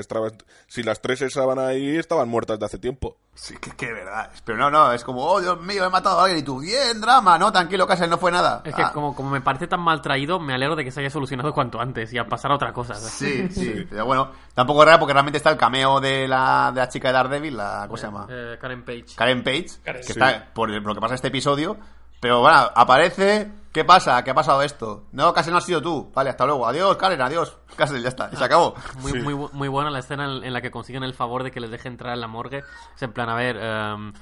si 0.66 0.82
las 0.82 1.02
tres 1.02 1.20
estaban 1.20 1.58
ahí, 1.58 1.98
estaban 1.98 2.26
muertas 2.26 2.58
de 2.58 2.64
hace 2.64 2.78
tiempo. 2.78 3.18
Sí, 3.34 3.54
que, 3.60 3.70
que 3.72 3.92
verdad. 3.92 4.30
Pero 4.46 4.56
no, 4.56 4.70
no, 4.70 4.90
es 4.94 5.04
como, 5.04 5.22
oh, 5.26 5.42
Dios 5.42 5.60
mío, 5.60 5.84
he 5.84 5.90
matado 5.90 6.18
a 6.20 6.24
alguien 6.24 6.40
y 6.40 6.42
tú, 6.42 6.60
bien, 6.60 6.89
drama, 6.98 7.36
no, 7.36 7.52
tranquilo, 7.52 7.86
Castle, 7.86 8.08
no 8.08 8.16
fue 8.16 8.32
nada. 8.32 8.62
Es 8.64 8.74
que 8.74 8.80
Ah, 8.82 8.90
como, 8.94 9.14
como 9.14 9.28
me 9.28 9.42
parece 9.42 9.66
tan 9.66 9.80
mal 9.80 10.00
traído, 10.00 10.40
me 10.40 10.54
alegro 10.54 10.76
de 10.76 10.84
que 10.84 10.90
se 10.90 11.00
haya 11.00 11.10
solucionado 11.10 11.52
cuanto 11.52 11.78
antes 11.78 12.10
y 12.14 12.16
a 12.18 12.24
pasar 12.26 12.52
a 12.52 12.54
otra 12.54 12.72
cosa. 12.72 12.94
¿sabes? 12.94 13.12
Sí, 13.12 13.48
sí, 13.50 13.86
pero 13.90 14.06
bueno, 14.06 14.30
tampoco 14.54 14.80
es 14.82 14.86
raro 14.86 15.00
porque 15.00 15.12
realmente 15.12 15.36
está 15.36 15.50
el 15.50 15.58
cameo 15.58 16.00
de 16.00 16.26
la, 16.26 16.70
de 16.72 16.80
la 16.80 16.88
chica 16.88 17.08
de 17.08 17.14
Daredevil, 17.14 17.56
la, 17.58 17.82
¿cómo 17.86 17.98
se 17.98 18.06
llama? 18.06 18.26
Eh, 18.30 18.56
Karen 18.58 18.82
Page. 18.82 19.04
Karen 19.14 19.44
Page, 19.44 19.66
Karen. 19.84 20.00
que 20.00 20.06
Sí. 20.06 20.12
está 20.12 20.46
por 20.54 20.70
lo 20.70 20.94
que 20.94 21.00
pasa 21.02 21.12
en 21.12 21.16
este 21.16 21.28
episodio. 21.28 21.76
Pero 22.20 22.40
bueno, 22.40 22.58
aparece. 22.74 23.50
¿Qué 23.72 23.84
pasa? 23.84 24.22
¿Qué 24.24 24.32
ha 24.32 24.34
pasado 24.34 24.62
esto? 24.62 25.04
No, 25.12 25.32
Castle 25.32 25.52
no 25.52 25.58
has 25.58 25.64
sido 25.64 25.80
tú. 25.80 26.10
Vale, 26.12 26.28
hasta 26.30 26.44
luego. 26.44 26.66
Adiós, 26.66 26.96
Karen, 26.96 27.22
adiós. 27.22 27.56
Castle, 27.76 28.02
ya 28.02 28.08
está. 28.08 28.28
Y 28.32 28.36
se 28.36 28.44
acabó. 28.44 28.74
Muy, 28.98 29.12
Sí. 29.12 29.18
muy, 29.20 29.34
muy 29.52 29.68
buena 29.68 29.90
la 29.90 30.00
escena 30.00 30.24
en, 30.24 30.44
en 30.44 30.52
la 30.52 30.60
que 30.60 30.70
consiguen 30.72 31.02
el 31.04 31.14
favor 31.14 31.44
de 31.44 31.50
que 31.52 31.60
les 31.60 31.70
deje 31.70 31.86
entrar 31.88 32.12
en 32.12 32.20
la 32.20 32.26
morgue. 32.26 32.64
Es 32.96 33.02
en 33.02 33.12
plan, 33.12 33.28
a 33.30 33.36
ver, 33.36 33.56
em, 33.56 34.12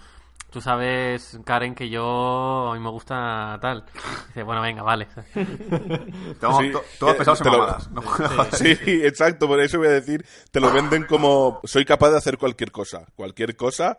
tú 0.51 0.61
sabes, 0.61 1.39
Karen, 1.45 1.75
que 1.75 1.89
yo 1.89 2.71
a 2.71 2.75
mí 2.75 2.81
me 2.81 2.91
gusta 2.91 3.59
tal. 3.61 3.85
Dice, 4.29 4.43
bueno, 4.43 4.61
venga, 4.63 4.83
vale. 4.83 5.07
Todos, 6.41 6.59
Sí, 6.59 6.73
to- 6.73 6.85
todos 6.99 7.15
pesados 7.17 7.41
en 7.41 7.47
lo- 7.47 7.59
mamadas. 7.59 7.91
No, 7.91 8.03
Sí, 8.53 8.77
exacto, 9.05 9.47
por 9.47 9.61
eso 9.61 9.79
voy 9.79 9.89
a 9.89 9.93
decir, 9.93 10.25
te 10.51 10.61
lo 10.61 10.73
venden 10.73 11.05
como 11.05 11.61
soy 11.65 11.85
capaz 11.85 12.11
de 12.11 12.19
hacer 12.19 12.39
cualquier 12.39 12.73
cosa, 12.73 13.07
cualquier 13.17 13.57
cosa, 13.57 13.99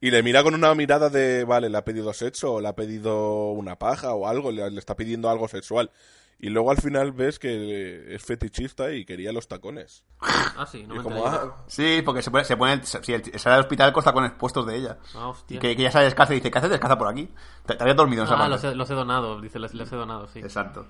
y 0.00 0.10
le 0.10 0.22
mira 0.22 0.42
con 0.42 0.54
una 0.54 0.74
mirada 0.74 1.08
de, 1.08 1.44
vale, 1.44 1.70
le 1.70 1.78
ha 1.78 1.84
pedido 1.84 2.12
sexo, 2.12 2.54
o 2.54 2.60
le 2.60 2.68
ha 2.68 2.74
pedido 2.74 3.50
una 3.52 3.76
paja 3.76 4.12
o 4.14 4.26
algo, 4.28 4.50
le, 4.52 4.70
le 4.70 4.78
está 4.78 4.94
pidiendo 4.94 5.30
algo 5.30 5.48
sexual. 5.48 5.90
Y 6.38 6.50
luego 6.50 6.70
al 6.70 6.76
final 6.76 7.12
ves 7.12 7.38
que 7.38 8.14
es 8.14 8.22
fetichista 8.22 8.92
y 8.92 9.06
quería 9.06 9.32
los 9.32 9.48
tacones. 9.48 10.04
Ah, 10.20 10.66
sí, 10.70 10.84
no 10.86 10.94
Y 10.94 10.98
me 10.98 11.02
como, 11.02 11.26
ah, 11.26 11.64
Sí, 11.66 12.02
porque 12.04 12.20
se 12.22 12.30
pone, 12.30 12.44
se 12.44 12.56
pone 12.58 12.82
si 12.84 13.12
el, 13.14 13.24
sale 13.38 13.56
del 13.56 13.64
hospital 13.64 13.92
con 13.94 14.04
tacones 14.04 14.32
puestos 14.32 14.66
de 14.66 14.76
ella. 14.76 14.98
Ah, 15.14 15.28
hostia. 15.28 15.56
Y 15.56 15.58
que, 15.60 15.74
que 15.74 15.82
ya 15.82 15.90
sale 15.90 16.04
descalza 16.04 16.34
y 16.34 16.36
dice, 16.36 16.50
¿qué 16.50 16.58
haces 16.58 16.70
descalza 16.70 16.98
por 16.98 17.08
aquí? 17.08 17.32
Te, 17.64 17.74
te 17.74 17.82
habías 17.82 17.96
dormido 17.96 18.22
en 18.22 18.26
esa 18.28 18.44
Ah, 18.44 18.48
los 18.48 18.62
he, 18.64 18.74
los 18.74 18.90
he 18.90 18.94
donado, 18.94 19.40
dice, 19.40 19.58
los, 19.58 19.72
los 19.72 19.90
he 19.90 19.96
donado, 19.96 20.28
sí. 20.28 20.40
Exacto. 20.40 20.86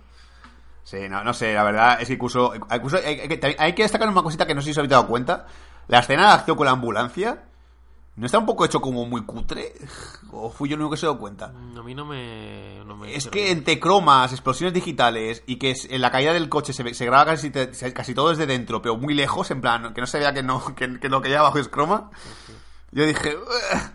Sí, 0.82 1.08
no, 1.08 1.22
no 1.24 1.32
sé, 1.34 1.54
la 1.54 1.62
verdad 1.64 2.00
es 2.00 2.06
que 2.08 2.14
incluso, 2.14 2.52
incluso 2.54 2.96
hay, 2.96 3.04
hay 3.20 3.28
que- 3.28 3.56
hay 3.58 3.72
que 3.74 3.82
destacar 3.82 4.08
una 4.08 4.22
cosita 4.22 4.46
que 4.46 4.54
no 4.54 4.60
sé 4.60 4.66
si 4.66 4.70
os 4.72 4.78
habéis 4.78 4.90
dado 4.90 5.06
cuenta. 5.06 5.46
La 5.88 6.00
escena 6.00 6.28
de 6.28 6.34
acción 6.34 6.56
con 6.56 6.66
la 6.66 6.72
ambulancia, 6.72 7.44
¿no 8.16 8.26
está 8.26 8.38
un 8.38 8.46
poco 8.46 8.64
hecho 8.64 8.80
como 8.80 9.06
muy 9.06 9.24
cutre? 9.24 9.74
¿O 10.32 10.50
fui 10.50 10.68
yo 10.68 10.74
el 10.74 10.80
único 10.80 10.92
que 10.92 11.00
se 11.00 11.06
dio 11.06 11.18
cuenta? 11.18 11.48
Mm, 11.48 11.78
A 11.78 11.82
mí 11.82 11.94
no 11.94 12.04
me... 12.04 12.82
no 12.84 12.96
me 12.96 13.14
Es 13.14 13.28
que 13.28 13.50
entre 13.50 13.78
cromas, 13.78 14.32
explosiones 14.32 14.74
digitales 14.74 15.42
y 15.46 15.56
que 15.56 15.74
en 15.88 16.00
la 16.00 16.10
caída 16.10 16.32
del 16.32 16.48
coche 16.48 16.72
se, 16.72 16.82
graba 17.04 17.24
casi, 17.26 17.50
casi 17.50 18.14
todo 18.14 18.30
desde 18.30 18.46
dentro, 18.46 18.82
pero 18.82 18.96
muy 18.96 19.14
lejos, 19.14 19.50
en 19.50 19.60
plan, 19.60 19.92
que 19.94 20.00
no 20.00 20.06
se 20.06 20.18
vea 20.18 20.32
que, 20.32 20.42
no, 20.42 20.74
que, 20.74 20.98
que 20.98 21.08
lo 21.08 21.20
que 21.20 21.28
hay 21.28 21.34
abajo 21.34 21.58
es 21.58 21.68
croma. 21.68 22.10
Yo 22.92 23.04
dije, 23.04 23.36
"Ugh, 23.36 23.90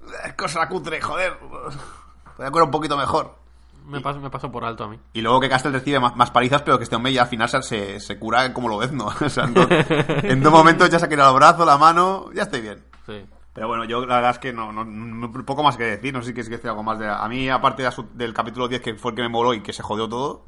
ugh, 0.00 0.36
cosa 0.36 0.68
cutre, 0.68 1.00
joder. 1.00 1.38
Voy 2.38 2.60
a 2.60 2.64
un 2.64 2.70
poquito 2.70 2.96
mejor. 2.96 3.41
Me 3.84 4.00
paso, 4.00 4.20
me 4.20 4.30
paso 4.30 4.50
por 4.50 4.64
alto 4.64 4.84
a 4.84 4.88
mí. 4.88 4.98
Y 5.12 5.20
luego 5.20 5.40
que 5.40 5.48
Castle 5.48 5.72
recibe 5.72 5.98
más, 6.00 6.14
más 6.16 6.30
palizas, 6.30 6.62
pero 6.62 6.78
que 6.78 6.84
este 6.84 6.96
hombre 6.96 7.12
ya 7.12 7.22
al 7.22 7.28
final 7.28 7.48
se, 7.48 7.98
se, 8.00 8.18
cura 8.18 8.52
como 8.52 8.68
lo 8.68 8.78
ves, 8.78 8.92
¿no? 8.92 9.06
O 9.20 9.28
sea, 9.28 9.44
en, 9.44 9.54
do- 9.54 9.66
en 9.70 10.42
dos 10.42 10.52
momentos 10.52 10.88
ya 10.90 10.98
se 10.98 11.06
ha 11.06 11.08
quitado 11.08 11.30
el 11.30 11.36
brazo, 11.36 11.64
la 11.64 11.78
mano, 11.78 12.30
ya 12.32 12.42
estoy 12.44 12.60
bien. 12.60 12.84
Sí. 13.06 13.24
Pero 13.54 13.68
bueno, 13.68 13.84
yo 13.84 14.04
la 14.06 14.14
verdad 14.16 14.30
es 14.30 14.38
que 14.38 14.52
no, 14.52 14.72
no, 14.72 14.84
no- 14.84 15.30
poco 15.44 15.62
más 15.62 15.76
que 15.76 15.84
decir, 15.84 16.12
no 16.14 16.20
sé 16.22 16.28
si 16.28 16.32
quieres 16.34 16.48
decir 16.50 16.70
algo 16.70 16.82
más 16.82 16.98
de... 16.98 17.08
A 17.08 17.28
mí, 17.28 17.48
aparte 17.50 17.82
de 17.82 17.90
su- 17.92 18.08
del 18.14 18.32
capítulo 18.32 18.68
10, 18.68 18.80
que 18.80 18.94
fue 18.94 19.10
el 19.10 19.16
que 19.16 19.22
me 19.22 19.28
moló 19.28 19.52
y 19.54 19.60
que 19.62 19.72
se 19.72 19.82
jodió 19.82 20.08
todo, 20.08 20.46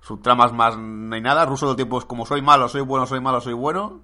sus 0.00 0.20
tramas 0.22 0.52
más 0.52 0.76
no 0.76 1.14
hay 1.14 1.20
nada, 1.20 1.44
Ruso 1.46 1.66
todo 1.66 1.70
el 1.72 1.76
tiempo 1.76 1.98
es 1.98 2.04
como 2.04 2.26
soy 2.26 2.42
malo, 2.42 2.68
soy 2.68 2.82
bueno, 2.82 3.06
soy 3.06 3.20
malo, 3.20 3.40
soy 3.40 3.54
bueno. 3.54 4.00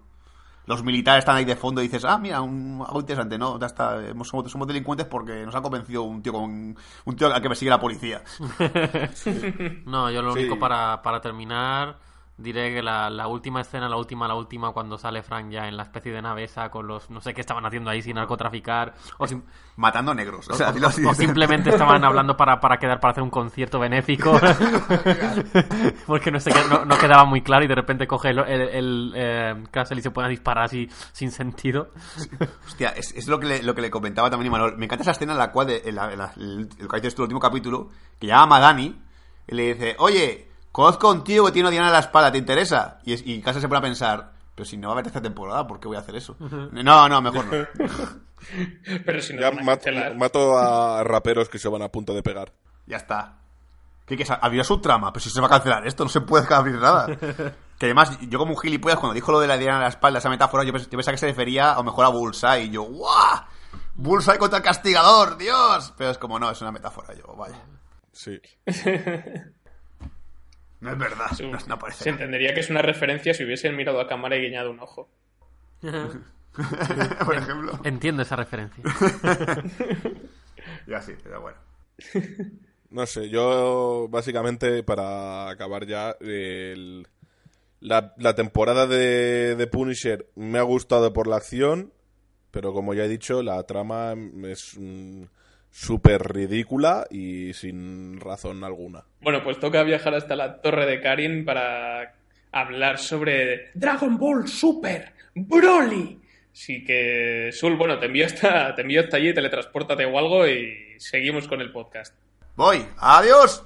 Los 0.68 0.84
militares 0.84 1.22
están 1.22 1.36
ahí 1.36 1.44
de 1.44 1.56
fondo 1.56 1.80
y 1.82 1.84
dices, 1.88 2.04
ah, 2.04 2.18
mira, 2.18 2.40
un, 2.42 2.84
algo 2.86 3.00
interesante, 3.00 3.36
¿no? 3.38 3.58
Ya 3.58 3.66
está, 3.66 4.06
hemos- 4.06 4.28
somos, 4.28 4.50
somos 4.52 4.68
delincuentes 4.68 5.06
porque 5.06 5.44
nos 5.44 5.54
ha 5.54 5.60
convencido 5.62 6.02
un 6.02 6.22
tío 6.22 6.32
con 6.34 6.76
un 7.04 7.16
tío 7.16 7.32
al 7.34 7.42
que 7.42 7.48
persigue 7.48 7.70
la 7.70 7.80
policía. 7.80 8.22
No, 9.86 10.10
yo 10.10 10.22
lo 10.22 10.32
Sí. 10.34 10.40
único 10.40 10.58
para, 10.58 11.00
para 11.02 11.20
terminar 11.20 11.96
diré 12.38 12.72
que 12.72 12.82
la, 12.82 13.10
la 13.10 13.26
última 13.26 13.60
escena, 13.60 13.88
la 13.88 13.96
última, 13.96 14.26
la 14.28 14.34
última, 14.34 14.70
cuando 14.72 14.96
sale 14.96 15.22
Frank 15.22 15.50
ya 15.50 15.66
en 15.68 15.76
la 15.76 15.82
especie 15.82 16.12
de 16.12 16.22
nave 16.22 16.44
esa 16.44 16.70
con 16.70 16.86
los... 16.86 17.10
No 17.10 17.20
sé 17.20 17.34
qué 17.34 17.40
estaban 17.40 17.66
haciendo 17.66 17.90
ahí, 17.90 18.00
sin 18.00 18.14
narcotraficar, 18.14 18.94
o, 19.18 19.26
sim- 19.26 19.42
Matando 19.76 20.14
negros. 20.14 20.48
O 20.48 20.54
sea, 20.54 20.72
dilo 20.72 20.86
así. 20.88 21.04
o 21.04 21.12
simplemente 21.14 21.70
estaban 21.70 22.04
hablando 22.04 22.36
para, 22.36 22.58
para 22.60 22.78
quedar 22.78 22.98
para 23.00 23.10
hacer 23.12 23.22
un 23.22 23.30
concierto 23.30 23.78
benéfico. 23.78 24.38
Porque 26.06 26.30
no, 26.30 26.40
sé, 26.40 26.50
no, 26.68 26.84
no 26.84 26.98
quedaba 26.98 27.24
muy 27.24 27.42
claro 27.42 27.64
y 27.64 27.68
de 27.68 27.74
repente 27.74 28.06
coge 28.06 28.30
el, 28.30 28.38
el, 28.40 28.60
el, 28.60 29.12
eh, 29.16 29.64
Castle 29.70 29.98
y 29.98 30.02
se 30.02 30.10
pone 30.10 30.26
a 30.26 30.30
disparar 30.30 30.64
así 30.64 30.88
sin 31.12 31.30
sentido. 31.30 31.90
Hostia, 32.66 32.90
es, 32.90 33.12
es 33.14 33.28
lo, 33.28 33.38
que 33.38 33.46
le, 33.46 33.62
lo 33.62 33.74
que 33.74 33.82
le 33.82 33.90
comentaba 33.90 34.30
también 34.30 34.48
Imanol. 34.48 34.76
Me 34.76 34.86
encanta 34.86 35.02
esa 35.02 35.12
escena 35.12 35.32
en 35.32 35.38
la 35.38 35.52
cual, 35.52 35.66
de- 35.68 35.82
en 35.84 35.94
la- 35.94 36.12
en 36.12 36.18
la- 36.18 36.32
el, 36.36 36.68
último 37.18 37.40
capítulo, 37.40 37.88
que 38.18 38.26
llama 38.26 38.56
a 38.56 38.60
Dani 38.60 39.00
y 39.48 39.54
le 39.54 39.74
dice, 39.74 39.96
oye, 39.98 40.47
conozco 40.82 41.08
a 41.08 41.12
un 41.12 41.24
tío 41.24 41.44
que 41.44 41.52
tiene 41.52 41.66
una 41.68 41.72
diana 41.72 41.86
en 41.88 41.92
la 41.92 41.98
espalda, 42.00 42.30
¿te 42.30 42.38
interesa? 42.38 42.98
Y, 43.04 43.12
es- 43.14 43.22
y 43.26 43.40
Casa 43.42 43.60
se 43.60 43.66
pone 43.68 43.78
a 43.78 43.82
pensar, 43.82 44.32
pero 44.54 44.64
si 44.64 44.76
no 44.76 44.88
va 44.88 44.92
a 44.92 44.94
haber 44.94 45.04
tercera 45.04 45.22
temporada, 45.22 45.66
¿por 45.66 45.80
qué 45.80 45.88
voy 45.88 45.96
a 45.96 46.00
hacer 46.00 46.14
eso? 46.16 46.36
No, 46.38 47.08
no, 47.08 47.20
mejor 47.22 47.44
no. 47.46 47.66
Pero 49.04 49.20
si 49.20 49.34
no 49.34 49.40
Ya 49.40 49.50
mato 50.14 50.56
a 50.56 51.02
raperos 51.02 51.48
que 51.48 51.58
se 51.58 51.68
van 51.68 51.82
a 51.82 51.88
punto 51.88 52.14
de 52.14 52.22
pegar. 52.22 52.52
Ya 52.86 52.96
está. 52.98 53.38
¿Qué 54.06 54.16
que 54.16 54.24
Había 54.40 54.62
su 54.64 54.80
trama, 54.80 55.12
pero 55.12 55.20
si 55.22 55.28
se 55.30 55.40
va 55.40 55.48
a 55.48 55.50
cancelar 55.50 55.86
esto, 55.86 56.04
no 56.04 56.08
se 56.08 56.20
puede 56.20 56.46
abrir 56.54 56.76
nada. 56.76 57.06
Que 57.78 57.86
además, 57.86 58.18
yo 58.22 58.38
como 58.40 58.52
un 58.54 58.58
gilipollas, 58.58 58.98
cuando 58.98 59.14
dijo 59.14 59.30
lo 59.30 59.38
de 59.38 59.46
la 59.46 59.56
diana 59.56 59.76
en 59.76 59.82
la 59.82 59.88
espalda, 59.88 60.18
esa 60.18 60.28
metáfora, 60.30 60.64
yo, 60.64 60.72
pens- 60.72 60.84
yo 60.90 60.90
pensaba 60.98 61.12
que 61.12 61.18
se 61.18 61.26
refería 61.26 61.72
a 61.74 61.76
lo 61.76 61.84
mejor 61.84 62.06
a 62.06 62.08
Bullseye. 62.08 62.64
Y 62.64 62.70
yo, 62.70 62.82
¡guau! 62.82 63.40
Bullseye 63.94 64.36
contra 64.38 64.58
el 64.58 64.64
castigador, 64.64 65.36
Dios. 65.38 65.92
Pero 65.96 66.10
es 66.10 66.18
como, 66.18 66.38
no, 66.40 66.50
es 66.50 66.60
una 66.60 66.72
metáfora. 66.72 67.14
Yo, 67.14 67.36
vaya. 67.36 67.54
Sí. 68.12 68.40
No 70.80 70.92
es 70.92 70.98
verdad. 70.98 71.26
No, 71.42 71.58
no 71.68 71.78
parece. 71.78 72.04
Se 72.04 72.10
entendería 72.10 72.54
que 72.54 72.60
es 72.60 72.70
una 72.70 72.82
referencia 72.82 73.34
si 73.34 73.44
hubiesen 73.44 73.74
mirado 73.76 74.00
a 74.00 74.06
cámara 74.08 74.36
y 74.36 74.42
guiñado 74.42 74.70
un 74.70 74.80
ojo. 74.80 75.08
Por 75.82 77.36
ejemplo. 77.36 77.78
Entiendo 77.84 78.22
esa 78.22 78.36
referencia. 78.36 78.82
Ya 80.86 81.00
sí, 81.02 81.12
pero 81.22 81.40
bueno. 81.40 81.56
No 82.90 83.06
sé, 83.06 83.28
yo 83.28 84.06
básicamente 84.10 84.82
para 84.82 85.48
acabar 85.50 85.86
ya, 85.86 86.16
el- 86.20 87.06
la, 87.80 88.14
la 88.18 88.34
temporada 88.34 88.86
de, 88.86 89.54
de 89.56 89.66
Punisher 89.66 90.28
me 90.34 90.58
ha 90.58 90.62
gustado 90.62 91.12
por 91.12 91.26
la 91.26 91.36
acción, 91.36 91.92
pero 92.50 92.72
como 92.72 92.92
ya 92.94 93.04
he 93.04 93.08
dicho, 93.08 93.42
la 93.42 93.62
trama 93.64 94.14
es 94.44 94.74
mm, 94.78 95.22
súper 95.70 96.22
ridícula 96.32 97.06
y 97.10 97.52
sin 97.54 98.20
razón 98.20 98.64
alguna. 98.64 99.04
Bueno, 99.20 99.42
pues 99.42 99.58
toca 99.58 99.82
viajar 99.82 100.14
hasta 100.14 100.36
la 100.36 100.60
torre 100.60 100.86
de 100.86 101.00
Karin 101.00 101.44
para 101.44 102.14
hablar 102.52 102.98
sobre 102.98 103.70
Dragon 103.74 104.16
Ball 104.18 104.48
Super 104.48 105.12
Broly. 105.34 106.20
Así 106.52 106.84
que, 106.84 107.50
Sul, 107.52 107.76
bueno, 107.76 107.98
te 107.98 108.06
envío 108.06 108.26
hasta, 108.26 108.74
te 108.74 108.82
envío 108.82 109.00
hasta 109.00 109.16
allí, 109.16 109.32
teletranspórtate 109.32 110.04
o 110.04 110.18
algo 110.18 110.46
y 110.46 110.96
seguimos 110.98 111.46
con 111.46 111.60
el 111.60 111.70
podcast. 111.70 112.14
Voy. 112.56 112.84
¡Adiós! 112.96 113.64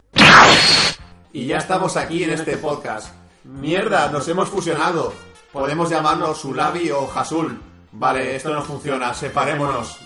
Y 1.32 1.46
ya 1.46 1.56
estamos 1.56 1.96
aquí 1.96 2.24
en 2.24 2.30
este 2.30 2.58
podcast. 2.58 3.14
Mierda, 3.44 4.10
nos 4.10 4.28
hemos 4.28 4.50
fusionado. 4.50 5.14
Podemos 5.50 5.88
llamarnos 5.88 6.42
Sulabi 6.42 6.90
o 6.90 7.10
Hasul. 7.10 7.58
Vale, 7.92 8.36
esto 8.36 8.52
no 8.52 8.62
funciona, 8.62 9.14
separémonos. 9.14 9.98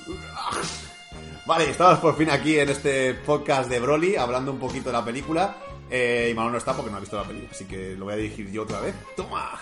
Vale, 1.47 1.71
estamos 1.71 1.99
por 2.01 2.17
fin 2.17 2.29
aquí 2.31 2.59
en 2.59 2.69
este 2.71 3.15
podcast 3.15 3.69
de 3.71 3.79
Broly, 3.79 4.17
hablando 4.17 4.51
un 4.51 4.59
poquito 4.59 4.89
de 4.89 4.95
la 4.95 5.05
película. 5.05 5.57
Eh, 5.89 6.31
y 6.33 6.35
Manuel 6.35 6.53
no 6.53 6.59
está 6.59 6.75
porque 6.75 6.91
no 6.91 6.97
ha 6.97 7.01
visto 7.01 7.17
la 7.17 7.23
película, 7.23 7.51
así 7.53 7.65
que 7.67 7.95
lo 7.95 8.07
voy 8.07 8.15
a 8.15 8.17
dirigir 8.17 8.51
yo 8.51 8.65
otra 8.65 8.81
vez. 8.81 8.95
¡Toma! 9.17 9.53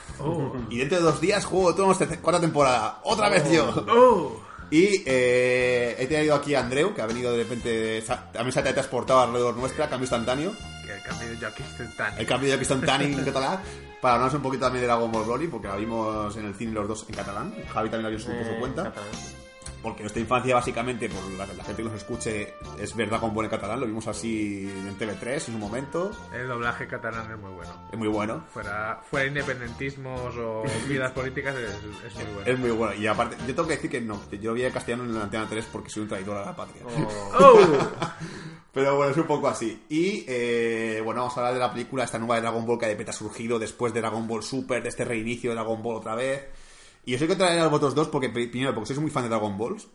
Y 0.70 0.78
dentro 0.78 0.96
de 0.96 1.04
dos 1.04 1.20
días, 1.20 1.44
Juego 1.44 1.68
de 1.70 1.76
Tronos, 1.76 1.98
cuarta 2.22 2.40
temporada. 2.40 3.00
¡Otra 3.04 3.28
vez 3.28 3.50
yo! 3.50 4.40
Y 4.70 5.02
eh, 5.04 5.94
he 5.98 6.06
tenido 6.06 6.34
aquí 6.34 6.54
a 6.54 6.60
Andreu, 6.60 6.94
que 6.94 7.02
ha 7.02 7.06
venido 7.06 7.30
de 7.32 7.42
repente, 7.44 8.02
también 8.32 8.52
se 8.52 8.60
ha 8.60 8.62
transportado 8.72 9.20
alrededor 9.20 9.54
nuestra, 9.56 9.88
cambio 9.90 10.04
instantáneo. 10.04 10.52
El 10.88 11.02
cambio 11.02 11.28
de 11.28 11.36
Jockey 11.36 11.66
instantáneo. 11.66 12.18
El 12.20 12.26
cambio 12.26 12.56
de 12.56 12.62
están 12.62 12.80
tan 12.80 13.02
en 13.02 13.22
catalán, 13.24 13.60
para 14.00 14.14
hablarnos 14.14 14.34
un 14.34 14.42
poquito 14.42 14.64
también 14.64 14.80
de 14.80 14.86
Dragon 14.86 15.12
Ball 15.12 15.24
Broly, 15.26 15.48
porque 15.48 15.68
la 15.68 15.76
vimos 15.76 16.34
en 16.38 16.46
el 16.46 16.54
cine 16.54 16.72
los 16.72 16.88
dos 16.88 17.04
en 17.06 17.14
catalán. 17.14 17.54
Javi 17.74 17.90
también 17.90 18.10
la 18.10 18.16
vio 18.16 18.26
por 18.26 18.34
su 18.46 18.50
Eh, 18.52 18.56
cuenta. 18.58 18.80
exactamente. 18.88 19.43
Porque 19.84 20.02
nuestra 20.02 20.22
infancia, 20.22 20.54
básicamente, 20.54 21.10
por 21.10 21.22
la, 21.32 21.46
la 21.46 21.62
gente 21.62 21.82
que 21.82 21.88
nos 21.90 21.98
escuche, 21.98 22.54
es 22.80 22.96
ver 22.96 23.10
Dragon 23.10 23.34
Ball 23.34 23.44
en 23.44 23.50
catalán. 23.50 23.80
Lo 23.80 23.86
vimos 23.86 24.08
así 24.08 24.66
en 24.66 24.98
TV3 24.98 25.32
en 25.34 25.40
su 25.40 25.52
momento. 25.52 26.10
El 26.32 26.48
doblaje 26.48 26.86
catalán 26.86 27.30
es 27.30 27.38
muy 27.38 27.50
bueno. 27.50 27.70
Es 27.92 27.98
muy 27.98 28.08
bueno. 28.08 28.44
Fuera, 28.50 29.02
fuera 29.10 29.26
independentismos 29.26 30.34
o 30.38 30.62
vidas 30.88 31.12
políticas 31.12 31.54
es, 31.56 31.70
es 32.06 32.14
muy 32.14 32.34
bueno. 32.34 32.50
Es 32.50 32.58
muy 32.58 32.70
bueno. 32.70 32.94
Y 32.94 33.06
aparte, 33.06 33.36
yo 33.46 33.54
tengo 33.54 33.68
que 33.68 33.74
decir 33.74 33.90
que 33.90 34.00
no, 34.00 34.18
yo 34.32 34.56
en 34.56 34.72
castellano 34.72 35.04
en 35.04 35.14
la 35.14 35.24
Antena 35.24 35.46
3 35.48 35.66
porque 35.70 35.90
soy 35.90 36.04
un 36.04 36.08
traidor 36.08 36.38
a 36.38 36.46
la 36.46 36.56
patria. 36.56 36.82
¡Oh! 37.38 37.58
Pero 38.72 38.96
bueno, 38.96 39.12
es 39.12 39.18
un 39.18 39.26
poco 39.26 39.48
así. 39.48 39.84
Y 39.88 40.24
eh, 40.26 41.00
bueno, 41.04 41.20
vamos 41.20 41.36
a 41.36 41.40
hablar 41.40 41.54
de 41.54 41.60
la 41.60 41.72
película, 41.72 42.04
esta 42.04 42.18
nueva 42.18 42.36
de 42.36 42.40
Dragon 42.40 42.66
Ball 42.66 42.78
que 42.78 42.92
de 42.92 43.08
ha 43.08 43.12
surgido 43.12 43.58
después 43.58 43.94
de 43.94 44.00
Dragon 44.00 44.26
Ball 44.26 44.42
Super, 44.42 44.82
de 44.82 44.88
este 44.88 45.04
reinicio 45.04 45.50
de 45.50 45.56
Dragon 45.56 45.80
Ball 45.80 45.96
otra 45.96 46.14
vez. 46.16 46.48
Y 47.06 47.14
os 47.14 47.22
he 47.22 47.26
que 47.26 47.36
traer 47.36 47.60
a 47.60 47.66
vosotros 47.68 47.94
dos 47.94 48.08
porque, 48.08 48.30
primero, 48.30 48.74
porque 48.74 48.86
sois 48.88 48.98
muy 49.00 49.10
fan 49.10 49.24
de 49.24 49.28
Dragon 49.28 49.56
Balls. 49.58 49.88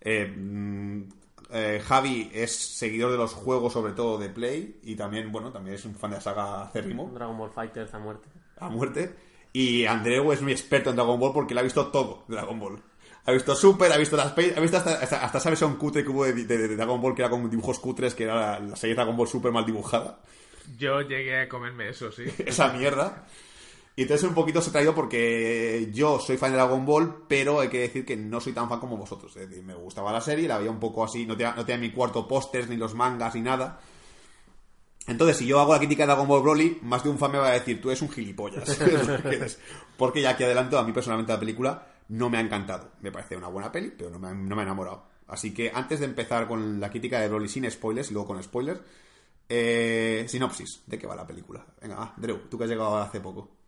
Eh, 0.00 0.26
mm, 0.26 1.02
eh, 1.50 1.82
Javi 1.84 2.30
es 2.32 2.54
seguidor 2.54 3.10
de 3.12 3.18
los 3.18 3.32
juegos, 3.34 3.72
sobre 3.72 3.92
todo 3.92 4.18
de 4.18 4.28
Play. 4.28 4.80
Y 4.84 4.94
también, 4.96 5.30
bueno, 5.32 5.50
también 5.52 5.76
es 5.76 5.84
un 5.84 5.94
fan 5.94 6.10
de 6.10 6.16
la 6.16 6.22
saga 6.22 6.62
acérrimo 6.64 7.10
Dragon 7.14 7.36
Ball 7.36 7.50
Fighters 7.50 7.92
a 7.94 7.98
muerte. 7.98 8.28
a 8.58 8.68
muerte. 8.68 9.14
Y 9.52 9.84
Andreu 9.84 10.32
es 10.32 10.40
muy 10.40 10.52
experto 10.52 10.90
en 10.90 10.96
Dragon 10.96 11.18
Ball 11.20 11.32
porque 11.32 11.52
le 11.54 11.60
ha 11.60 11.64
visto 11.64 11.86
todo 11.88 12.24
de 12.28 12.36
Dragon 12.36 12.58
Ball. 12.58 12.82
Ha 13.24 13.32
visto 13.32 13.54
Super, 13.54 13.92
ha 13.92 13.98
visto 13.98 14.16
las 14.16 14.32
ha 14.36 14.60
visto 14.60 14.76
hasta, 14.78 14.94
hasta, 14.94 15.24
hasta 15.24 15.38
esa 15.38 15.50
versión 15.50 15.76
cutre 15.76 16.02
que 16.02 16.10
hubo 16.10 16.24
de, 16.24 16.32
de- 16.32 16.58
de 16.68 16.74
DragonAll 16.76 17.14
que 17.14 17.22
era 17.22 17.30
con 17.30 17.48
dibujos 17.48 17.78
cutres, 17.78 18.14
que 18.14 18.24
era 18.24 18.34
la, 18.34 18.60
la 18.60 18.76
serie 18.76 18.96
Dragon 18.96 19.16
Ball 19.16 19.28
Super 19.28 19.52
mal 19.52 19.64
dibujada. 19.64 20.18
Yo 20.76 21.02
llegué 21.02 21.40
a 21.42 21.48
comerme 21.48 21.88
eso, 21.90 22.10
sí. 22.10 22.24
Esa 22.46 22.72
mierda. 22.72 23.26
Y 23.94 24.02
entonces 24.02 24.26
un 24.26 24.34
poquito 24.34 24.62
se 24.62 24.70
ha 24.70 24.72
traído 24.72 24.94
porque 24.94 25.90
yo 25.92 26.18
soy 26.18 26.38
fan 26.38 26.50
de 26.50 26.56
Dragon 26.56 26.84
Ball, 26.86 27.24
pero 27.28 27.60
hay 27.60 27.68
que 27.68 27.80
decir 27.80 28.06
que 28.06 28.16
no 28.16 28.40
soy 28.40 28.54
tan 28.54 28.68
fan 28.68 28.80
como 28.80 28.96
vosotros. 28.96 29.36
Es 29.36 29.48
decir, 29.48 29.62
me 29.62 29.74
gustaba 29.74 30.12
la 30.12 30.20
serie, 30.20 30.48
la 30.48 30.58
veía 30.58 30.70
un 30.70 30.80
poco 30.80 31.04
así, 31.04 31.26
no 31.26 31.36
tenía, 31.36 31.54
no 31.54 31.64
tenía 31.64 31.80
mi 31.80 31.92
cuarto 31.92 32.26
pósters, 32.26 32.68
ni 32.68 32.76
los 32.76 32.94
mangas, 32.94 33.34
ni 33.34 33.42
nada. 33.42 33.80
Entonces, 35.06 35.36
si 35.36 35.46
yo 35.46 35.60
hago 35.60 35.72
la 35.72 35.78
crítica 35.78 36.04
de 36.04 36.06
Dragon 36.06 36.26
Ball 36.26 36.42
Broly, 36.42 36.78
más 36.82 37.02
de 37.02 37.10
un 37.10 37.18
fan 37.18 37.32
me 37.32 37.38
va 37.38 37.48
a 37.48 37.52
decir, 37.52 37.82
tú 37.82 37.90
eres 37.90 38.00
un 38.00 38.10
gilipollas. 38.10 38.78
Porque 39.98 40.22
ya 40.22 40.30
aquí 40.30 40.44
adelanto, 40.44 40.78
a 40.78 40.84
mí 40.84 40.92
personalmente 40.92 41.32
la 41.32 41.40
película 41.40 41.86
no 42.08 42.30
me 42.30 42.38
ha 42.38 42.40
encantado. 42.40 42.92
Me 43.00 43.12
parece 43.12 43.36
una 43.36 43.48
buena 43.48 43.70
peli, 43.70 43.92
pero 43.96 44.10
no 44.10 44.18
me 44.18 44.28
ha, 44.28 44.34
no 44.34 44.56
me 44.56 44.62
ha 44.62 44.64
enamorado. 44.64 45.06
Así 45.26 45.52
que 45.52 45.70
antes 45.72 46.00
de 46.00 46.06
empezar 46.06 46.48
con 46.48 46.80
la 46.80 46.90
crítica 46.90 47.20
de 47.20 47.28
Broly 47.28 47.48
sin 47.48 47.70
spoilers 47.70 48.10
y 48.10 48.14
luego 48.14 48.28
con 48.28 48.42
spoilers, 48.42 48.80
eh, 49.48 50.24
sinopsis, 50.28 50.82
¿de 50.86 50.98
qué 50.98 51.06
va 51.06 51.16
la 51.16 51.26
película? 51.26 51.64
Venga, 51.80 51.96
va, 51.96 52.14
Drew, 52.16 52.48
tú 52.48 52.56
que 52.56 52.64
has 52.64 52.70
llegado 52.70 52.96
hace 52.96 53.20
poco. 53.20 53.61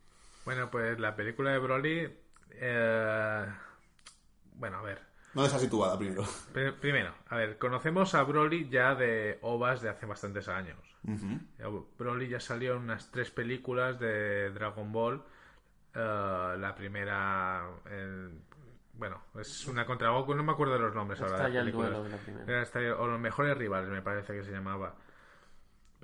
Bueno, 0.45 0.71
pues 0.71 0.99
la 1.01 1.17
película 1.17 1.53
de 1.53 1.59
Broly. 1.59 2.19
eh, 2.51 3.47
Bueno, 4.57 4.79
a 4.79 4.83
ver. 4.83 5.01
¿Dónde 5.33 5.49
está 5.49 5.59
situada 5.59 5.99
primero? 5.99 6.23
Pri- 6.53 6.73
Primero, 6.73 7.13
a 7.29 7.37
ver, 7.37 7.59
conocemos 7.59 8.15
a 8.15 8.23
Broly 8.23 8.69
ya 8.69 8.95
de 8.95 9.39
OVAs 9.43 9.83
de 9.83 9.89
hace 9.89 10.07
bastantes 10.07 10.49
años. 10.49 10.79
Ya 11.59 11.67
Broly 11.99 12.29
ya 12.29 12.41
salió 12.41 12.75
en 12.77 12.83
unas 12.83 13.11
tres 13.11 13.31
películas 13.31 13.99
de 13.99 14.51
Dragon 14.51 14.93
Ball. 14.93 15.23
Eh, 15.95 16.57
la 16.59 16.75
primera. 16.77 17.67
el- 17.91 18.41
bueno, 18.97 19.21
es 19.41 19.67
una 19.67 19.85
contra 19.87 20.11
Goku, 20.11 20.35
no 20.37 20.45
me 20.45 20.53
acuerdo 20.53 20.75
de 20.75 20.79
los 20.81 20.95
nombres 20.95 21.21
ahora. 21.21 21.35
Está 21.35 21.49
de 21.49 21.53
ya 21.55 21.61
el 21.63 21.73
duelo 21.73 22.05
de 22.05 22.11
la 22.11 22.17
primera. 22.19 22.63
Era 22.81 22.97
o 22.97 23.07
los 23.09 23.19
mejores 23.19 23.57
rivales, 23.59 23.91
me 23.91 24.03
parece 24.03 24.35
que 24.35 24.45
se 24.45 24.53
llamaba. 24.53 24.95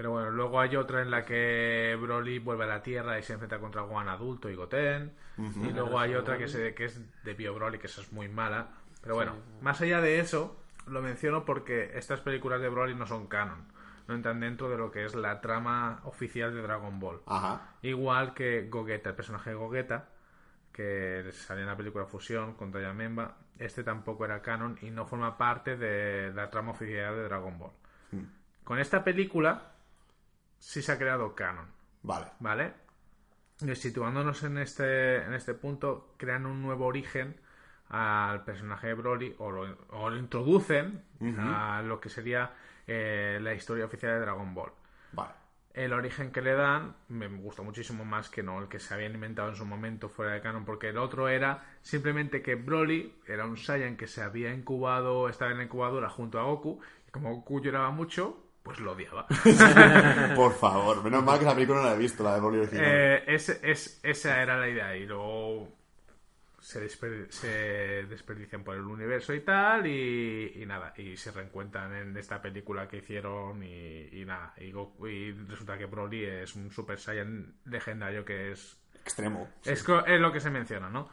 Pero 0.01 0.13
bueno, 0.13 0.31
luego 0.31 0.59
hay 0.59 0.77
otra 0.77 1.03
en 1.03 1.11
la 1.11 1.27
que 1.27 1.95
Broly 2.01 2.39
vuelve 2.39 2.65
a 2.65 2.69
la 2.69 2.83
Tierra 2.83 3.19
y 3.19 3.23
se 3.23 3.35
enfrenta 3.35 3.59
contra 3.59 3.83
Gohan 3.83 4.09
adulto 4.09 4.49
y 4.49 4.55
Goten. 4.55 5.13
Y 5.37 5.73
luego 5.75 6.01
hay 6.01 6.15
otra 6.15 6.39
que, 6.39 6.49
se, 6.49 6.75
que 6.75 6.87
es 6.87 7.23
de 7.23 7.35
Bio 7.35 7.53
Broly, 7.53 7.79
que 7.79 7.87
esa 7.87 8.01
es 8.01 8.11
muy 8.11 8.27
mala. 8.27 8.69
Pero 9.03 9.15
bueno, 9.15 9.35
más 9.61 9.79
allá 9.83 10.01
de 10.01 10.19
eso, 10.19 10.59
lo 10.87 11.03
menciono 11.03 11.45
porque 11.45 11.99
estas 11.99 12.23
películas 12.23 12.63
de 12.63 12.71
Broly 12.71 12.95
no 12.95 13.07
son 13.07 13.27
canon. 13.27 13.67
No 14.09 14.15
entran 14.15 14.41
dentro 14.41 14.71
de 14.71 14.79
lo 14.79 14.91
que 14.91 15.05
es 15.05 15.15
la 15.15 15.43
trama 15.43 16.01
oficial 16.05 16.55
de 16.55 16.63
Dragon 16.63 16.99
Ball. 16.99 17.21
Ajá. 17.27 17.75
Igual 17.83 18.33
que 18.33 18.69
Gogeta, 18.71 19.11
el 19.11 19.17
personaje 19.17 19.51
de 19.51 19.57
Gogeta, 19.57 20.09
que 20.73 21.29
salió 21.35 21.65
en 21.65 21.69
la 21.69 21.77
película 21.77 22.07
Fusión 22.07 22.55
contra 22.55 22.81
Yamemba, 22.81 23.37
este 23.59 23.85
tampoco 23.85 24.25
era 24.25 24.41
canon 24.41 24.79
y 24.81 24.91
no 24.91 25.05
forma 25.05 25.37
parte 25.37 25.77
de 25.77 26.33
la 26.33 26.49
trama 26.49 26.71
oficial 26.71 27.17
de 27.17 27.25
Dragon 27.25 27.59
Ball. 27.59 27.73
Con 28.65 28.79
esta 28.79 29.05
película 29.05 29.70
sí 30.61 30.83
se 30.83 30.93
ha 30.93 30.99
creado 30.99 31.35
canon, 31.35 31.67
Vale. 32.03 32.27
¿vale? 32.39 32.73
Y 33.63 33.75
situándonos 33.75 34.43
en 34.45 34.59
este, 34.59 35.17
en 35.25 35.35
este 35.35 35.55
punto, 35.55 36.15
crean 36.17 36.47
un 36.47 36.63
nuevo 36.63 36.87
origen 36.87 37.41
al 37.89 38.45
personaje 38.45 38.87
de 38.87 38.95
Broly 38.95 39.35
o 39.39 39.51
lo, 39.51 39.77
o 39.91 40.09
lo 40.09 40.17
introducen 40.17 41.03
a 41.39 41.83
lo 41.83 42.01
que 42.01 42.09
sería 42.09 42.53
eh, 42.87 43.39
la 43.43 43.53
historia 43.53 43.85
oficial 43.85 44.13
de 44.13 44.21
Dragon 44.21 44.55
Ball. 44.55 44.71
Vale. 45.13 45.33
El 45.75 45.93
origen 45.93 46.33
que 46.33 46.41
le 46.41 46.55
dan 46.55 46.95
me 47.09 47.29
gusta 47.29 47.63
muchísimo 47.63 48.05
más 48.05 48.29
que 48.29 48.43
no 48.43 48.61
el 48.61 48.69
que 48.69 48.79
se 48.79 48.95
habían 48.95 49.15
inventado 49.15 49.51
en 49.51 49.57
su 49.57 49.65
momento 49.65 50.09
fuera 50.09 50.33
de 50.33 50.41
canon, 50.41 50.65
porque 50.65 50.89
el 50.89 50.99
otro 50.99 51.29
era 51.29 51.65
simplemente 51.83 52.43
que 52.43 52.55
Broly 52.55 53.21
era 53.27 53.45
un 53.45 53.57
Saiyan 53.57 53.97
que 53.97 54.07
se 54.07 54.23
había 54.23 54.53
incubado, 54.53 55.29
estaba 55.29 55.51
en 55.51 55.59
la 55.59 55.65
incubadora 55.65 56.09
junto 56.09 56.39
a 56.39 56.45
Goku, 56.45 56.81
y 57.07 57.11
como 57.11 57.35
Goku 57.35 57.61
lloraba 57.61 57.91
mucho, 57.91 58.50
pues 58.63 58.79
lo 58.81 58.93
odiaba. 58.93 59.27
Por 60.35 60.53
favor, 60.55 61.03
menos 61.05 61.25
mal 61.25 61.39
que 61.39 61.45
la 61.45 61.55
película 61.55 61.79
no 61.81 61.85
la 61.87 61.95
he 61.95 61.99
visto, 61.99 62.23
la 62.23 62.35
de 62.35 62.41
original. 62.47 62.85
Eh, 62.85 63.25
es, 63.27 64.01
esa 64.03 64.43
era 64.43 64.57
la 64.59 64.69
idea 64.69 64.97
y 64.97 65.07
luego 65.07 65.69
se, 66.61 66.85
desper- 66.87 67.31
se 67.31 67.49
desperdician 68.09 68.65
por 68.65 68.77
el 68.77 68.83
universo 68.85 69.35
y 69.35 69.41
tal 69.41 69.87
y, 69.87 70.53
y 70.63 70.67
nada 70.67 70.95
y 70.97 71.17
se 71.17 71.33
reencuentran 71.33 71.95
en 71.95 72.17
esta 72.17 72.41
película 72.43 72.89
que 72.89 72.99
hicieron 72.99 73.63
y, 73.63 74.09
y 74.13 74.25
nada 74.27 74.55
y, 74.59 74.73
Goku- 74.73 75.11
y 75.11 75.33
resulta 75.49 75.79
que 75.79 75.87
Broly 75.87 76.25
es 76.25 76.55
un 76.57 76.71
Super 76.71 76.99
Saiyan 76.99 77.55
legendario 77.67 78.25
que 78.25 78.53
es 78.53 78.79
Extremo. 79.05 79.49
es 79.65 79.85
lo 80.21 80.33
que 80.33 80.41
se 80.41 80.51
menciona, 80.51 80.91
¿no? 80.91 81.09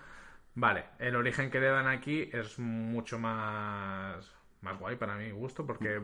Vale, 0.55 0.85
el 0.99 1.15
origen 1.15 1.51
que 1.51 1.59
le 1.59 1.67
dan 1.67 1.87
aquí 1.87 2.29
es 2.33 2.57
mucho 2.59 3.19
más, 3.19 4.31
más 4.61 4.79
guay 4.79 4.95
para 4.95 5.15
mi 5.15 5.29
gusto 5.31 5.65
porque 5.65 6.01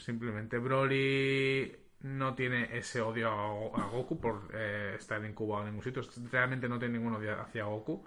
simplemente 0.00 0.58
Broly 0.58 1.76
no 2.02 2.34
tiene 2.34 2.76
ese 2.76 3.00
odio 3.00 3.28
a, 3.30 3.52
Go- 3.52 3.76
a 3.76 3.86
Goku 3.88 4.18
por 4.20 4.48
eh, 4.54 4.94
estar 4.98 5.24
incubado 5.24 5.62
en 5.62 5.68
ningún 5.70 5.84
sitio. 5.84 6.02
Realmente 6.32 6.68
no 6.68 6.78
tiene 6.78 6.98
ningún 6.98 7.14
odio 7.14 7.40
hacia 7.40 7.64
Goku. 7.64 8.04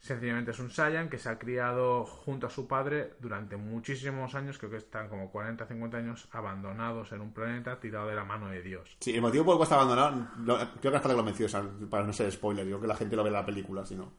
Sencillamente 0.00 0.52
es 0.52 0.58
un 0.60 0.70
Saiyan 0.70 1.08
que 1.08 1.18
se 1.18 1.28
ha 1.28 1.38
criado 1.40 2.04
junto 2.04 2.46
a 2.46 2.50
su 2.50 2.68
padre 2.68 3.14
durante 3.18 3.56
muchísimos 3.56 4.32
años, 4.36 4.56
creo 4.56 4.70
que 4.70 4.76
están 4.76 5.08
como 5.08 5.28
40 5.28 5.66
50 5.66 5.96
años 5.96 6.28
abandonados 6.30 7.10
en 7.10 7.20
un 7.20 7.32
planeta 7.34 7.80
tirado 7.80 8.06
de 8.08 8.14
la 8.14 8.22
mano 8.22 8.48
de 8.48 8.62
Dios. 8.62 8.96
Sí, 9.00 9.12
el 9.16 9.20
motivo 9.20 9.44
por 9.44 9.54
el 9.54 9.58
cual 9.58 9.64
está 9.66 9.74
abandonado, 9.74 10.28
lo- 10.44 10.56
creo 10.80 10.92
que 10.92 10.96
hasta 10.96 11.08
que 11.08 11.16
lo 11.16 11.48
sea, 11.48 11.64
para 11.90 12.04
no 12.06 12.12
ser 12.12 12.30
spoiler, 12.30 12.64
digo 12.64 12.80
que 12.80 12.86
la 12.86 12.94
gente 12.94 13.16
lo 13.16 13.24
ve 13.24 13.30
en 13.30 13.34
la 13.34 13.44
película, 13.46 13.84
sino. 13.84 14.12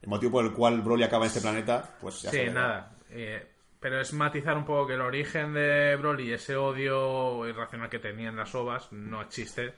El 0.00 0.08
motivo 0.08 0.32
por 0.32 0.44
el 0.44 0.52
cual 0.52 0.82
Broly 0.82 1.02
acaba 1.02 1.24
en 1.24 1.28
este 1.28 1.40
planeta, 1.40 1.96
pues 2.00 2.22
ya 2.22 2.30
Sí, 2.30 2.38
nada. 2.52 2.96
eh, 3.10 3.53
pero 3.84 4.00
es 4.00 4.12
matizar 4.14 4.56
un 4.56 4.64
poco 4.64 4.86
que 4.86 4.94
el 4.94 5.02
origen 5.02 5.52
de 5.52 5.96
Broly, 5.96 6.32
ese 6.32 6.56
odio 6.56 7.46
irracional 7.46 7.90
que 7.90 7.98
tenía 7.98 8.30
en 8.30 8.36
las 8.36 8.54
ovas, 8.54 8.90
no 8.92 9.20
existe 9.20 9.74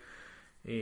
y, 0.64 0.72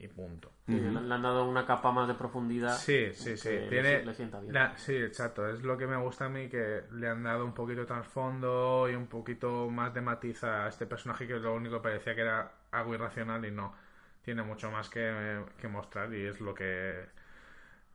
y 0.00 0.08
punto. 0.08 0.52
Sí, 0.70 0.78
le, 0.80 1.00
le 1.02 1.14
han 1.14 1.22
dado 1.22 1.44
una 1.48 1.66
capa 1.66 1.92
más 1.92 2.08
de 2.08 2.14
profundidad. 2.14 2.86
Sí, 2.86 3.12
sí, 3.14 3.36
sí. 3.36 3.50
le 3.68 3.68
Tiene, 3.68 4.04
le 4.04 4.14
sienta 4.14 4.40
bien. 4.40 4.56
la- 4.56 4.76
sí, 4.78 4.94
exacto. 4.96 5.48
Es 5.48 5.62
lo 5.62 5.76
que 5.76 5.86
me 5.86 5.96
gusta 5.96 6.26
a 6.26 6.28
mí, 6.28 6.48
que 6.48 6.82
le 6.92 7.08
han 7.08 7.22
dado 7.24 7.44
un 7.44 7.54
poquito 7.54 7.80
de 7.80 7.86
trasfondo 7.86 8.88
y 8.88 8.94
un 8.94 9.06
poquito 9.08 9.68
más 9.70 9.92
de 9.94 10.00
matiz 10.00 10.44
a 10.44 10.68
este 10.68 10.86
personaje 10.86 11.26
que 11.26 11.34
lo 11.34 11.54
único 11.54 11.76
que 11.76 11.82
parecía 11.82 12.14
que 12.14 12.20
era 12.22 12.52
algo 12.70 12.94
irracional 12.94 13.44
y 13.44 13.50
no. 13.50 13.74
Tiene 14.22 14.42
mucho 14.42 14.70
más 14.70 14.88
que, 14.88 15.42
que 15.58 15.68
mostrar 15.68 16.12
y 16.14 16.26
es 16.26 16.40
lo 16.40 16.54
que 16.54 17.06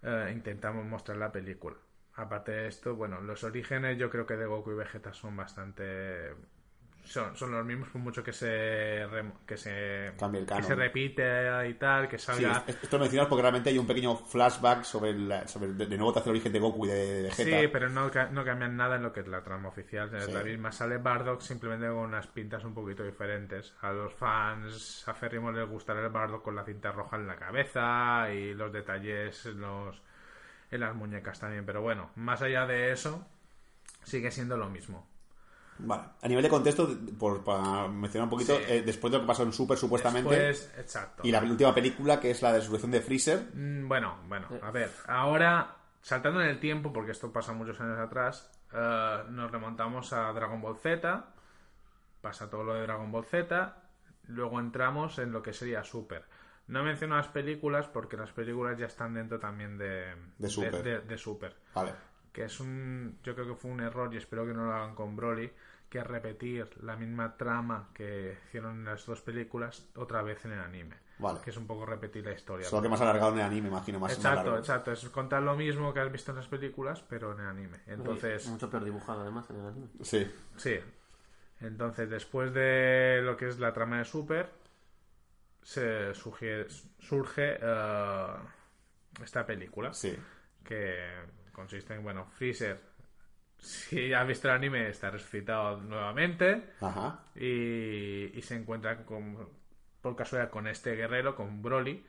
eh, 0.04 0.32
intentamos 0.34 0.86
mostrar 0.86 1.16
en 1.16 1.22
la 1.22 1.32
película. 1.32 1.78
Aparte 2.18 2.52
de 2.52 2.68
esto, 2.68 2.96
bueno, 2.96 3.20
los 3.22 3.44
orígenes 3.44 3.98
yo 3.98 4.10
creo 4.10 4.26
que 4.26 4.36
de 4.38 4.46
Goku 4.46 4.72
y 4.72 4.76
Vegeta 4.76 5.14
son 5.14 5.36
bastante... 5.36 6.34
Son, 7.04 7.36
son 7.38 7.52
los 7.52 7.64
mismos 7.64 7.90
por 7.90 8.02
mucho 8.02 8.24
que 8.24 8.34
se 8.34 9.06
que 9.46 9.58
se 9.58 10.12
Cambie 10.18 10.42
el 10.42 10.48
que 10.48 10.64
se 10.64 10.74
repite 10.74 11.70
y 11.70 11.76
tal 11.76 12.08
que 12.10 12.18
Sí, 12.18 12.26
salga 12.26 12.64
es- 12.66 12.78
esto 12.82 12.98
lo 12.98 13.02
mencionas 13.04 13.28
porque 13.30 13.44
realmente 13.44 13.70
hay 13.70 13.78
un 13.78 13.86
pequeño 13.86 14.16
flashback 14.16 14.84
sobre, 14.84 15.14
la- 15.14 15.48
sobre 15.48 15.68
de, 15.74 15.86
de 15.86 15.98
nuevo 15.98 16.12
te 16.14 16.18
hace 16.22 16.30
el 16.30 16.36
origen 16.38 16.52
de 16.52 16.60
Goku 16.60 16.88
y 16.88 16.90
de, 16.90 16.96
de 16.96 17.22
Vegeta. 17.22 17.62
Sí, 17.62 17.68
pero 17.68 17.90
no, 17.90 18.10
no 18.32 18.44
cambian 18.44 18.76
nada 18.76 18.96
en 18.96 19.04
lo 19.04 19.14
que 19.14 19.20
es 19.20 19.28
la 19.28 19.44
trama 19.44 19.70
oficial. 19.70 20.16
Es 20.16 20.26
Sí. 20.26 20.32
la 20.32 20.42
misma. 20.44 20.72
Sale 20.72 20.98
Bardock 20.98 21.42
simplemente 21.42 21.86
con 21.86 21.98
unas 21.98 22.26
pintas 22.26 22.64
un 22.64 22.74
poquito 22.74 23.04
diferentes. 23.04 23.76
A 23.82 23.92
los 23.92 24.12
fans 24.16 25.08
aférrimos 25.08 25.54
les 25.54 25.70
gustará 25.70 26.02
el 26.04 26.10
Bardock 26.10 26.42
con 26.44 26.56
la 26.56 26.64
cinta 26.66 26.92
roja 26.92 27.18
en 27.18 27.28
la 27.28 27.36
cabeza 27.36 28.32
y 28.34 28.56
los 28.56 28.74
detalles 28.74 29.46
los, 29.46 30.02
en 30.72 30.80
las 30.82 30.96
muñecas 30.96 31.40
también. 31.40 31.66
Pero 31.66 31.82
bueno, 31.82 32.10
más 32.16 32.42
allá 32.42 32.66
de 32.66 32.92
eso, 32.92 33.26
sigue 34.04 34.32
siendo 34.32 34.58
lo 34.58 34.70
mismo. 34.70 35.08
Vale. 35.78 36.04
A 36.22 36.28
nivel 36.30 36.44
de 36.44 36.50
contexto, 36.50 36.88
por, 37.20 37.44
para 37.44 37.88
mencionar 37.90 38.26
un 38.26 38.30
poquito, 38.30 38.56
Sí. 38.58 38.64
eh, 38.68 38.82
después 38.86 39.12
de 39.12 39.18
lo 39.18 39.24
que 39.24 39.28
pasó 39.28 39.44
en 39.44 39.52
Super 39.52 39.78
supuestamente, 39.78 40.34
Después, 40.40 40.74
exacto. 40.80 41.24
y 41.26 41.32
la 41.32 41.42
última 41.42 41.76
película 41.76 42.18
que 42.20 42.32
es 42.32 42.42
la 42.42 42.54
de 42.54 42.60
resurrección 42.60 42.92
de 42.92 43.02
Freezer, 43.02 43.50
Mm, 43.54 43.88
Bueno, 43.90 44.16
bueno, 44.30 44.48
a 44.62 44.72
ver, 44.72 44.90
ahora, 45.08 45.76
saltando 46.02 46.40
en 46.42 46.48
el 46.48 46.60
tiempo, 46.62 46.94
porque 46.94 47.12
esto 47.12 47.30
pasa 47.34 47.52
muchos 47.52 47.82
años 47.82 48.00
atrás, 48.00 48.50
eh, 48.74 49.24
nos 49.32 49.52
remontamos 49.52 50.14
a 50.14 50.32
Dragon 50.32 50.62
Ball 50.62 50.78
Z, 50.78 51.26
pasa 52.22 52.50
todo 52.50 52.64
lo 52.64 52.74
de 52.76 52.82
Dragon 52.84 53.12
Ball 53.12 53.26
Z, 53.26 53.76
luego 54.28 54.62
entramos 54.62 55.20
en 55.20 55.34
lo 55.34 55.44
que 55.44 55.52
sería 55.52 55.84
Super. 55.84 56.24
No 56.68 56.84
menciono 56.84 57.16
las 57.16 57.28
películas 57.28 57.88
porque 57.88 58.18
las 58.18 58.32
películas 58.32 58.78
ya 58.78 58.88
están 58.88 59.14
dentro 59.14 59.40
también 59.40 59.78
de, 59.78 60.16
De 60.38 60.50
Super. 60.50 60.84
de- 60.84 61.00
de 61.02 61.18
Super. 61.18 61.56
vale. 61.74 61.92
Que 62.34 62.46
es 62.46 62.60
un. 62.60 63.18
Yo 63.24 63.34
creo 63.36 63.48
que 63.48 63.56
fue 63.56 63.72
un 63.72 63.80
error 63.82 64.14
y 64.14 64.18
espero 64.18 64.46
que 64.46 64.54
no 64.54 64.66
lo 64.66 64.74
hagan 64.74 64.96
con 64.96 65.16
Broly. 65.16 65.52
Que 65.90 66.00
es 66.00 66.08
repetir 66.08 66.68
la 66.82 66.98
misma 66.98 67.38
trama 67.38 67.90
que 67.94 68.38
hicieron 68.48 68.80
en 68.80 68.86
las 68.86 69.06
dos 69.06 69.22
películas 69.22 69.88
otra 69.96 70.22
vez 70.24 70.44
en 70.44 70.52
el 70.54 70.60
anime. 70.60 70.96
Vale. 71.20 71.40
Que 71.42 71.52
es 71.52 71.56
un 71.58 71.66
poco 71.68 71.86
repetir 71.86 72.26
la 72.26 72.34
historia. 72.34 72.68
Solo 72.68 72.82
que 72.82 72.90
más 72.90 73.00
alargado 73.00 73.32
en 73.32 73.38
el 73.40 73.46
anime, 73.46 73.70
imagino, 73.70 74.00
más, 74.00 74.10
más 74.12 74.18
Exacto, 74.18 74.44
largo. 74.44 74.58
exacto. 74.58 74.92
Es 74.92 75.08
contar 75.10 75.44
lo 75.44 75.56
mismo 75.56 75.94
que 75.94 76.02
has 76.02 76.12
visto 76.12 76.32
en 76.32 76.38
las 76.38 76.48
películas, 76.48 77.02
pero 77.08 77.32
en 77.34 77.40
el 77.40 77.46
anime. 77.46 77.78
Entonces, 77.88 78.46
Mucho 78.48 78.70
peor 78.70 78.84
dibujado, 78.84 79.22
además, 79.22 79.50
en 79.52 79.56
el 79.58 79.66
anime. 79.68 79.88
Sí. 80.02 80.30
sí. 80.58 80.78
Entonces, 81.62 82.10
después 82.10 82.54
de 82.54 83.22
lo 83.24 83.38
que 83.38 83.48
es 83.48 83.60
la 83.60 83.72
trama 83.72 84.00
de 84.00 84.06
Super, 84.06 84.50
se 85.66 86.14
surge, 86.14 86.68
surge 87.00 87.58
eh, 87.60 88.28
esta 89.24 89.46
película. 89.46 89.92
Sí. 89.94 90.16
Que 90.64 90.96
consiste 91.52 91.96
en, 91.96 92.04
bueno, 92.04 92.28
Freezer, 92.38 92.80
si 93.58 94.14
has 94.14 94.28
visto 94.28 94.48
el 94.48 94.54
anime, 94.54 94.90
está 94.90 95.10
resucitado 95.10 95.82
nuevamente. 95.82 96.70
Ajá. 96.82 97.20
y, 97.36 98.38
y 98.38 98.42
se 98.44 98.56
encuentra 98.56 99.04
con, 99.06 99.50
por 100.02 100.16
casualidad 100.16 100.52
con 100.52 100.68
este 100.68 100.96
guerrero, 100.96 101.36
con 101.36 101.64
Broly, 101.64 102.06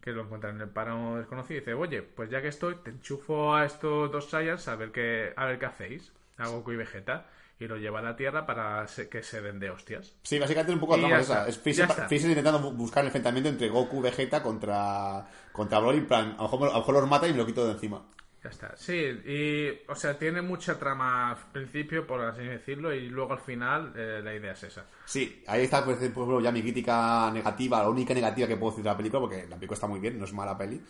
que 0.00 0.12
lo 0.12 0.22
encuentra 0.22 0.50
en 0.50 0.60
el 0.60 0.68
páramo 0.68 1.18
desconocido 1.18 1.56
y 1.58 1.60
dice, 1.60 1.74
oye, 1.74 2.02
pues 2.02 2.30
ya 2.30 2.40
que 2.40 2.48
estoy, 2.48 2.76
te 2.76 2.90
enchufo 2.90 3.54
a 3.54 3.64
estos 3.64 4.10
dos 4.12 4.30
Saiyans 4.30 4.68
a 4.68 4.76
ver 4.76 4.92
qué, 4.92 5.32
a 5.36 5.46
ver 5.46 5.58
qué 5.58 5.66
hacéis, 5.66 6.12
a 6.38 6.46
Goku 6.46 6.72
y 6.72 6.76
Vegeta, 6.76 7.26
y 7.60 7.68
lo 7.68 7.76
lleva 7.76 8.00
a 8.00 8.02
la 8.02 8.16
Tierra 8.16 8.46
para 8.46 8.86
que 9.10 9.22
se 9.22 9.40
den 9.40 9.60
de 9.60 9.70
hostias. 9.70 10.14
Sí, 10.22 10.38
básicamente 10.38 10.72
un 10.72 10.80
poco 10.80 10.96
la 10.96 11.02
trama 11.06 11.20
es 11.20 11.26
esa. 11.26 11.46
Es 11.48 11.58
Freezer, 11.58 12.30
intentando 12.30 12.60
bu- 12.60 12.74
buscar 12.76 13.02
el 13.02 13.08
enfrentamiento 13.08 13.50
entre 13.50 13.68
Goku 13.68 14.00
Vegeta 14.00 14.42
contra, 14.42 15.26
contra 15.52 15.78
Broly. 15.78 15.98
En 15.98 16.06
plan, 16.06 16.34
a 16.38 16.42
lo, 16.42 16.50
mejor, 16.50 16.68
a 16.70 16.72
lo 16.72 16.78
mejor 16.78 16.94
los 16.94 17.08
mata 17.08 17.28
y 17.28 17.32
me 17.32 17.38
lo 17.38 17.46
quito 17.46 17.66
de 17.66 17.72
encima. 17.72 18.02
Ya 18.42 18.48
está. 18.48 18.74
Sí, 18.74 18.94
y, 18.94 19.90
o 19.90 19.94
sea, 19.94 20.18
tiene 20.18 20.40
mucha 20.40 20.78
trama 20.78 21.32
al 21.32 21.36
principio, 21.52 22.06
por 22.06 22.22
así 22.22 22.42
decirlo, 22.42 22.94
y 22.94 23.10
luego 23.10 23.34
al 23.34 23.40
final 23.40 23.92
eh, 23.94 24.22
la 24.24 24.34
idea 24.34 24.52
es 24.52 24.62
esa. 24.62 24.86
Sí, 25.04 25.44
ahí 25.46 25.64
está, 25.64 25.84
pues, 25.84 25.98
ya 26.42 26.50
mi 26.50 26.62
crítica 26.62 27.30
negativa, 27.30 27.82
la 27.82 27.90
única 27.90 28.14
negativa 28.14 28.48
que 28.48 28.56
puedo 28.56 28.70
decir 28.70 28.84
de 28.84 28.90
la 28.90 28.96
película, 28.96 29.20
porque 29.20 29.46
la 29.46 29.56
película 29.56 29.74
está 29.74 29.86
muy 29.86 30.00
bien, 30.00 30.18
no 30.18 30.24
es 30.24 30.32
mala 30.32 30.56
peli, 30.56 30.80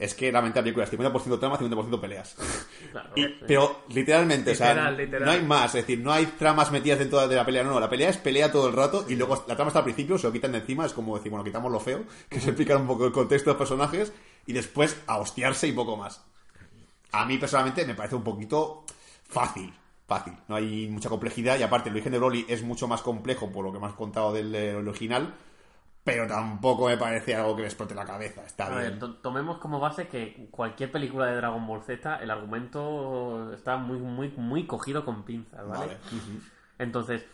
es 0.00 0.14
que 0.14 0.30
realmente 0.32 0.58
la 0.58 0.64
película 0.64 0.84
es 0.84 0.92
50% 0.92 1.38
trama, 1.38 1.58
50% 1.58 2.00
peleas. 2.00 2.34
Claro, 2.90 3.10
Y- 3.14 3.22
sí. 3.22 3.34
pero 3.46 3.82
literalmente, 3.90 4.50
o 4.50 4.54
sea, 4.56 4.90
Literal, 4.90 5.24
no 5.24 5.30
hay 5.30 5.42
más, 5.42 5.66
es 5.76 5.82
decir, 5.86 6.00
no 6.00 6.10
hay 6.12 6.26
tramas 6.26 6.72
metidas 6.72 6.98
dentro 6.98 7.28
de 7.28 7.36
la 7.36 7.44
pelea, 7.46 7.62
no, 7.62 7.70
no, 7.70 7.78
la 7.78 7.88
pelea 7.88 8.08
es 8.10 8.16
pelea 8.16 8.50
todo 8.50 8.66
el 8.66 8.72
rato 8.74 9.04
y 9.08 9.14
luego 9.14 9.44
la 9.46 9.54
trama 9.54 9.68
está 9.68 9.78
al 9.78 9.84
principio, 9.84 10.18
se 10.18 10.26
lo 10.26 10.32
quitan 10.32 10.50
de 10.50 10.58
encima, 10.58 10.84
es 10.86 10.92
como 10.92 11.16
decir, 11.16 11.30
bueno, 11.30 11.44
quitamos 11.44 11.70
lo 11.70 11.78
feo, 11.78 12.02
que 12.28 12.40
se 12.40 12.48
explica 12.48 12.76
un 12.76 12.88
poco 12.88 13.06
el 13.06 13.12
contexto 13.12 13.50
de 13.50 13.54
los 13.54 13.58
personajes 13.58 14.12
y 14.46 14.52
después 14.52 14.96
a 15.06 15.18
hostiarse 15.18 15.68
y 15.68 15.72
poco 15.72 15.96
más. 15.96 16.20
A 17.12 17.24
mí 17.26 17.38
personalmente 17.38 17.84
me 17.86 17.94
parece 17.94 18.16
un 18.16 18.24
poquito 18.24 18.84
fácil, 19.28 19.72
fácil, 20.08 20.32
no 20.48 20.56
hay 20.56 20.88
mucha 20.88 21.08
complejidad 21.08 21.58
y 21.58 21.62
aparte 21.62 21.90
el 21.90 21.94
origen 21.94 22.10
de 22.10 22.18
Broly 22.18 22.46
es 22.48 22.62
mucho 22.62 22.88
más 22.88 23.02
complejo 23.02 23.52
por 23.52 23.64
lo 23.64 23.72
que 23.72 23.78
me 23.78 23.86
has 23.86 23.94
contado 23.94 24.32
del 24.32 24.52
original, 24.88 25.32
pero 26.04 26.26
tampoco 26.26 26.86
me 26.88 26.96
parece 26.96 27.34
algo 27.34 27.54
que 27.56 27.62
me 27.62 27.68
explote 27.68 27.94
la 27.94 28.04
cabeza, 28.04 28.44
está 28.44 28.68
A 28.68 28.74
ver, 28.74 28.88
bien. 28.88 28.98
to- 28.98 29.16
tomemos 29.16 29.58
como 29.58 29.80
base 29.80 30.08
que 30.08 30.48
cualquier 30.50 30.90
película 30.92 31.26
de 31.26 31.36
Dragon 31.36 31.66
Ball 31.66 31.82
Z, 31.82 32.16
el 32.22 32.30
argumento 32.30 33.52
está 33.52 33.76
muy, 33.76 33.98
muy, 33.98 34.28
muy 34.36 34.66
cogido 34.66 35.04
con 35.04 35.24
pinzas, 35.24 35.66
¿vale? 35.66 35.96
Entonces, 36.78 37.24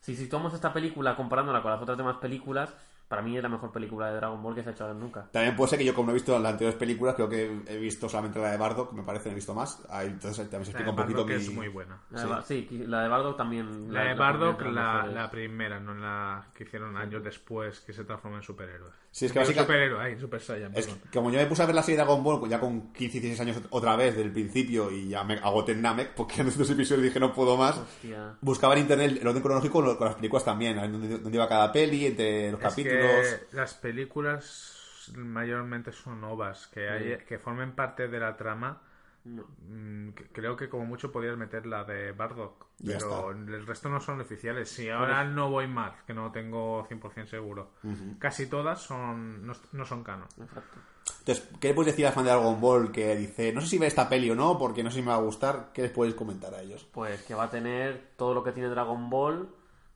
si 0.00 0.16
situamos 0.16 0.54
esta 0.54 0.72
película 0.72 1.16
comparándola 1.16 1.62
con 1.62 1.70
las 1.70 1.82
otras 1.82 1.98
demás 1.98 2.16
películas, 2.16 2.74
para 3.08 3.22
mí 3.22 3.36
es 3.36 3.42
la 3.42 3.48
mejor 3.48 3.70
película 3.72 4.08
de 4.10 4.16
Dragon 4.16 4.42
Ball 4.42 4.54
que 4.54 4.62
se 4.62 4.70
ha 4.70 4.72
hecho 4.72 4.92
nunca. 4.94 5.28
También 5.30 5.54
puede 5.54 5.70
ser 5.70 5.78
que 5.78 5.84
yo, 5.84 5.94
como 5.94 6.06
no 6.06 6.12
he 6.12 6.14
visto 6.14 6.38
las 6.38 6.52
anteriores 6.52 6.78
películas, 6.78 7.14
creo 7.14 7.28
que 7.28 7.60
he 7.66 7.76
visto 7.76 8.08
solamente 8.08 8.38
la 8.40 8.50
de 8.50 8.56
Bardock, 8.56 8.92
me 8.92 9.02
parece, 9.02 9.28
no 9.28 9.32
he 9.32 9.34
visto 9.36 9.54
más. 9.54 9.82
Ahí, 9.90 10.08
entonces 10.08 10.48
también 10.50 10.64
se 10.66 10.72
La 10.72 10.78
explica 10.80 10.84
de 10.84 10.90
un 10.90 10.96
poquito 10.96 11.18
Bardock 11.24 11.38
mi... 11.38 11.44
es 11.44 11.54
muy 11.54 11.68
buena. 11.68 12.00
La 12.10 12.42
sí, 12.42 12.68
la 12.86 13.02
de 13.02 13.08
Bardock 13.08 13.36
también. 13.36 13.92
La 13.92 14.04
de 14.04 14.14
Bardock, 14.14 14.56
primera, 14.56 15.06
la, 15.06 15.12
la 15.12 15.30
primera, 15.30 15.80
no 15.80 15.94
la 15.94 16.46
que 16.54 16.64
hicieron 16.64 16.96
años 16.96 17.22
después, 17.22 17.80
que 17.80 17.92
se 17.92 18.04
transformó 18.04 18.36
en 18.38 18.42
superhéroe. 18.42 18.90
Sí, 19.10 19.26
es 19.26 19.32
que 19.32 19.38
Digo, 19.38 19.46
básica- 19.48 19.62
superhéroe, 19.62 20.02
ay, 20.02 20.20
Super 20.20 20.40
Saiyan, 20.42 20.72
Es 20.76 20.88
que 20.88 20.94
como 21.10 21.30
yo 21.30 21.38
me 21.38 21.46
puse 21.46 21.62
a 21.62 21.66
ver 21.66 21.74
la 21.74 21.82
serie 21.82 21.96
de 21.96 22.04
Dragon 22.04 22.22
Ball 22.22 22.48
ya 22.50 22.60
con 22.60 22.92
15, 22.92 23.20
16 23.20 23.40
años 23.40 23.62
otra 23.70 23.96
vez 23.96 24.14
del 24.14 24.30
principio 24.30 24.90
y 24.90 25.08
ya 25.08 25.24
me 25.24 25.34
agoté 25.38 25.72
en 25.72 25.80
Namek 25.80 26.12
porque 26.14 26.42
en 26.42 26.48
estos 26.48 26.68
episodios 26.68 27.04
dije 27.04 27.18
no 27.18 27.32
puedo 27.32 27.56
más. 27.56 27.78
Hostia. 27.78 28.34
Buscaba 28.42 28.74
en 28.74 28.80
internet 28.80 29.18
el 29.18 29.26
orden 29.26 29.40
cronológico 29.42 29.96
con, 29.96 30.06
las 30.06 30.16
películas 30.16 30.44
también, 30.44 30.78
a 30.78 30.82
ver 30.82 30.92
dónde, 30.92 31.18
dónde 31.18 31.34
iba 31.34 31.48
cada 31.48 31.72
peli, 31.72 32.04
entre 32.06 32.50
los 32.50 32.60
Es 32.60 32.68
capítulos. 32.68 32.95
Que 32.96 33.56
las 33.56 33.74
películas 33.74 35.10
mayormente 35.14 35.92
son 35.92 36.22
ovas, 36.24 36.66
que, 36.68 36.88
hay, 36.88 37.18
que 37.18 37.38
formen 37.38 37.72
parte 37.72 38.08
de 38.08 38.18
la 38.18 38.36
trama. 38.36 38.82
Mm, 39.24 40.10
Creo 40.32 40.56
que 40.56 40.68
como 40.68 40.84
mucho 40.84 41.10
podrías 41.10 41.36
meter 41.36 41.66
la 41.66 41.84
de 41.84 42.12
Bardock, 42.12 42.66
Ya 42.78 42.98
pero 42.98 43.32
el 43.32 43.66
resto 43.66 43.88
no 43.88 44.00
son 44.00 44.20
oficiales. 44.20 44.68
Si 44.68 44.88
ahora 44.88 45.24
no 45.24 45.50
voy 45.50 45.66
mal, 45.66 45.94
que 46.06 46.14
no 46.14 46.30
tengo 46.30 46.86
100% 46.88 47.26
seguro. 47.26 47.72
Casi 48.18 48.46
todas 48.46 48.80
son 48.80 49.46
no, 49.46 49.54
no 49.72 49.84
son 49.84 50.04
canon. 50.04 50.28
Exacto. 50.40 50.78
Entonces, 51.20 51.48
¿qué 51.60 51.68
le 51.68 51.74
puedes 51.74 51.92
decir 51.92 52.06
al 52.06 52.12
fan 52.12 52.24
de 52.24 52.30
Dragon 52.30 52.60
Ball 52.60 52.92
que 52.92 53.16
dice, 53.16 53.52
no 53.52 53.60
sé 53.60 53.68
si 53.68 53.78
ver 53.78 53.88
esta 53.88 54.08
peli 54.08 54.30
o 54.30 54.34
no, 54.34 54.58
porque 54.58 54.82
no 54.82 54.90
sé 54.90 54.96
si 54.96 55.02
me 55.02 55.08
va 55.08 55.16
a 55.16 55.20
gustar? 55.20 55.70
¿Qué 55.72 55.82
les 55.82 55.90
puedes 55.90 56.14
comentar 56.14 56.54
a 56.54 56.62
ellos? 56.62 56.86
Pues 56.92 57.22
que 57.22 57.34
va 57.34 57.44
a 57.44 57.50
tener 57.50 58.12
todo 58.16 58.34
lo 58.34 58.42
que 58.42 58.52
tiene 58.52 58.68
Dragon 58.68 59.08
Ball, 59.10 59.48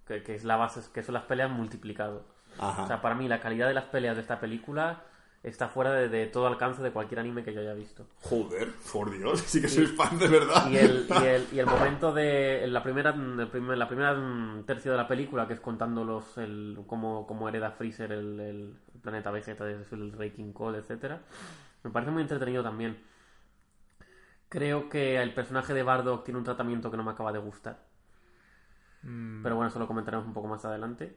que, 0.06 0.22
que 0.22 0.34
es 0.34 0.44
la 0.44 0.56
base, 0.56 0.80
que 0.92 1.02
son 1.02 1.14
las 1.14 1.24
peleas 1.24 1.50
multiplicado. 1.50 2.24
Ajá. 2.60 2.84
O 2.84 2.86
sea, 2.86 3.00
para 3.02 3.14
mí 3.14 3.26
la 3.28 3.40
calidad 3.40 3.66
de 3.68 3.74
las 3.74 3.84
peleas 3.84 4.14
de 4.16 4.22
esta 4.22 4.38
película 4.40 5.02
está 5.42 5.68
fuera 5.68 5.92
de, 5.92 6.10
de 6.10 6.26
todo 6.26 6.46
alcance 6.46 6.82
de 6.82 6.90
cualquier 6.90 7.20
anime 7.20 7.42
que 7.42 7.54
yo 7.54 7.60
haya 7.62 7.72
visto. 7.72 8.06
Joder, 8.20 8.68
por 8.92 9.10
Dios, 9.10 9.40
sí 9.46 9.62
que 9.62 9.68
soy 9.68 9.86
fan 9.86 10.18
de 10.18 10.28
verdad. 10.28 10.68
Y 10.70 10.76
el, 10.76 11.06
y 11.08 11.24
el, 11.24 11.46
y 11.52 11.58
el 11.60 11.66
momento 11.74 12.12
de 12.12 12.64
en 12.64 12.72
la 12.74 12.82
primera 12.82 13.10
el 13.14 13.48
primer- 13.48 13.78
la 13.78 13.88
primera 13.88 14.12
mm, 14.14 14.64
tercio 14.66 14.90
de 14.92 14.98
la 14.98 15.08
película, 15.08 15.46
que 15.46 15.54
es 15.54 15.60
contando 15.60 16.04
los 16.04 16.36
el, 16.36 16.78
cómo, 16.86 17.26
cómo 17.26 17.48
hereda 17.48 17.70
Freezer 17.70 18.12
el, 18.12 18.38
el 18.40 18.74
planeta 19.00 19.30
Vegeta 19.30 19.64
desde 19.64 19.96
el 19.96 20.12
Rey 20.12 20.30
King 20.32 20.52
Cole, 20.52 20.78
etcétera, 20.78 21.20
me 21.84 21.90
parece 21.90 22.10
muy 22.12 22.20
entretenido 22.20 22.62
también. 22.62 22.98
Creo 24.50 24.88
que 24.88 25.16
el 25.22 25.32
personaje 25.32 25.72
de 25.74 25.82
Bardock 25.84 26.24
tiene 26.24 26.36
un 26.38 26.44
tratamiento 26.44 26.90
que 26.90 26.96
no 26.96 27.04
me 27.04 27.12
acaba 27.12 27.32
de 27.32 27.38
gustar. 27.38 27.78
Pero 29.42 29.54
bueno, 29.56 29.68
eso 29.68 29.78
lo 29.78 29.86
comentaremos 29.86 30.26
un 30.26 30.34
poco 30.34 30.48
más 30.48 30.62
adelante. 30.66 31.16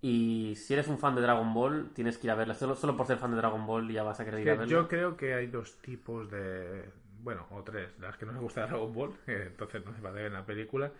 Y 0.00 0.54
si 0.56 0.74
eres 0.74 0.86
un 0.88 0.98
fan 0.98 1.14
de 1.16 1.22
Dragon 1.22 1.52
Ball, 1.52 1.90
tienes 1.92 2.18
que 2.18 2.26
ir 2.28 2.30
a 2.30 2.34
verla. 2.36 2.54
Solo, 2.54 2.76
solo 2.76 2.96
por 2.96 3.06
ser 3.06 3.18
fan 3.18 3.32
de 3.32 3.36
Dragon 3.38 3.66
Ball 3.66 3.90
ya 3.90 4.02
vas 4.04 4.20
a 4.20 4.24
querer 4.24 4.40
ir 4.40 4.50
a 4.50 4.52
Que 4.52 4.58
verla. 4.58 4.72
yo 4.72 4.88
creo 4.88 5.16
que 5.16 5.34
hay 5.34 5.46
dos 5.48 5.78
tipos 5.82 6.30
de. 6.30 6.88
Bueno, 7.22 7.46
o 7.50 7.62
tres. 7.64 7.90
Las 7.98 8.16
que 8.16 8.26
no 8.26 8.32
les 8.32 8.40
gusta 8.40 8.66
Dragon 8.66 8.92
Ball, 8.92 9.12
que 9.26 9.42
entonces 9.46 9.84
no 9.84 9.92
se 9.94 10.00
va 10.00 10.10
a 10.10 10.12
ver 10.12 10.30
la 10.32 10.46
película. 10.46 10.92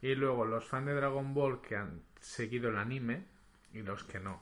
Y 0.00 0.14
luego 0.14 0.44
los 0.44 0.64
fans 0.64 0.86
de 0.86 0.94
Dragon 0.94 1.34
Ball 1.34 1.60
que 1.60 1.76
han 1.76 2.02
seguido 2.20 2.68
el 2.68 2.76
anime 2.78 3.24
y 3.72 3.82
los 3.82 4.04
que 4.04 4.20
no. 4.20 4.40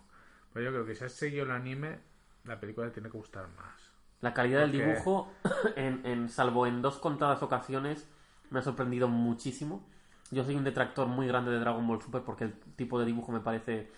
Pues 0.52 0.64
yo 0.64 0.70
creo 0.70 0.84
que 0.84 0.94
si 0.94 1.04
has 1.04 1.12
seguido 1.12 1.44
el 1.44 1.50
anime, 1.52 1.98
la 2.44 2.60
película 2.60 2.88
te 2.88 2.94
tiene 2.94 3.08
que 3.10 3.16
gustar 3.16 3.48
más. 3.56 3.90
La 4.20 4.34
calidad 4.34 4.60
del 4.60 4.72
dibujo, 4.72 5.30
en, 5.76 6.04
en- 6.04 6.28
salvo 6.28 6.66
en 6.66 6.82
dos 6.82 6.98
contadas 6.98 7.42
ocasiones, 7.42 8.06
me 8.50 8.58
ha 8.58 8.62
sorprendido 8.62 9.08
muchísimo. 9.08 9.86
Yo 10.30 10.44
soy 10.44 10.56
un 10.56 10.64
detractor 10.64 11.06
muy 11.06 11.26
grande 11.26 11.50
de 11.52 11.58
Dragon 11.60 11.86
Ball 11.86 12.02
Super 12.02 12.22
porque 12.22 12.44
el 12.44 12.52
tipo 12.76 12.98
de 12.98 13.06
dibujo 13.06 13.32
me 13.32 13.40
parece 13.40 13.90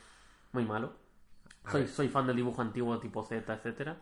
muy 0.52 0.64
malo. 0.64 0.92
Soy, 1.70 1.86
soy 1.88 2.08
fan 2.08 2.26
del 2.26 2.36
dibujo 2.36 2.62
antiguo 2.62 2.98
tipo 2.98 3.22
Z, 3.22 3.52
etcétera. 3.52 3.96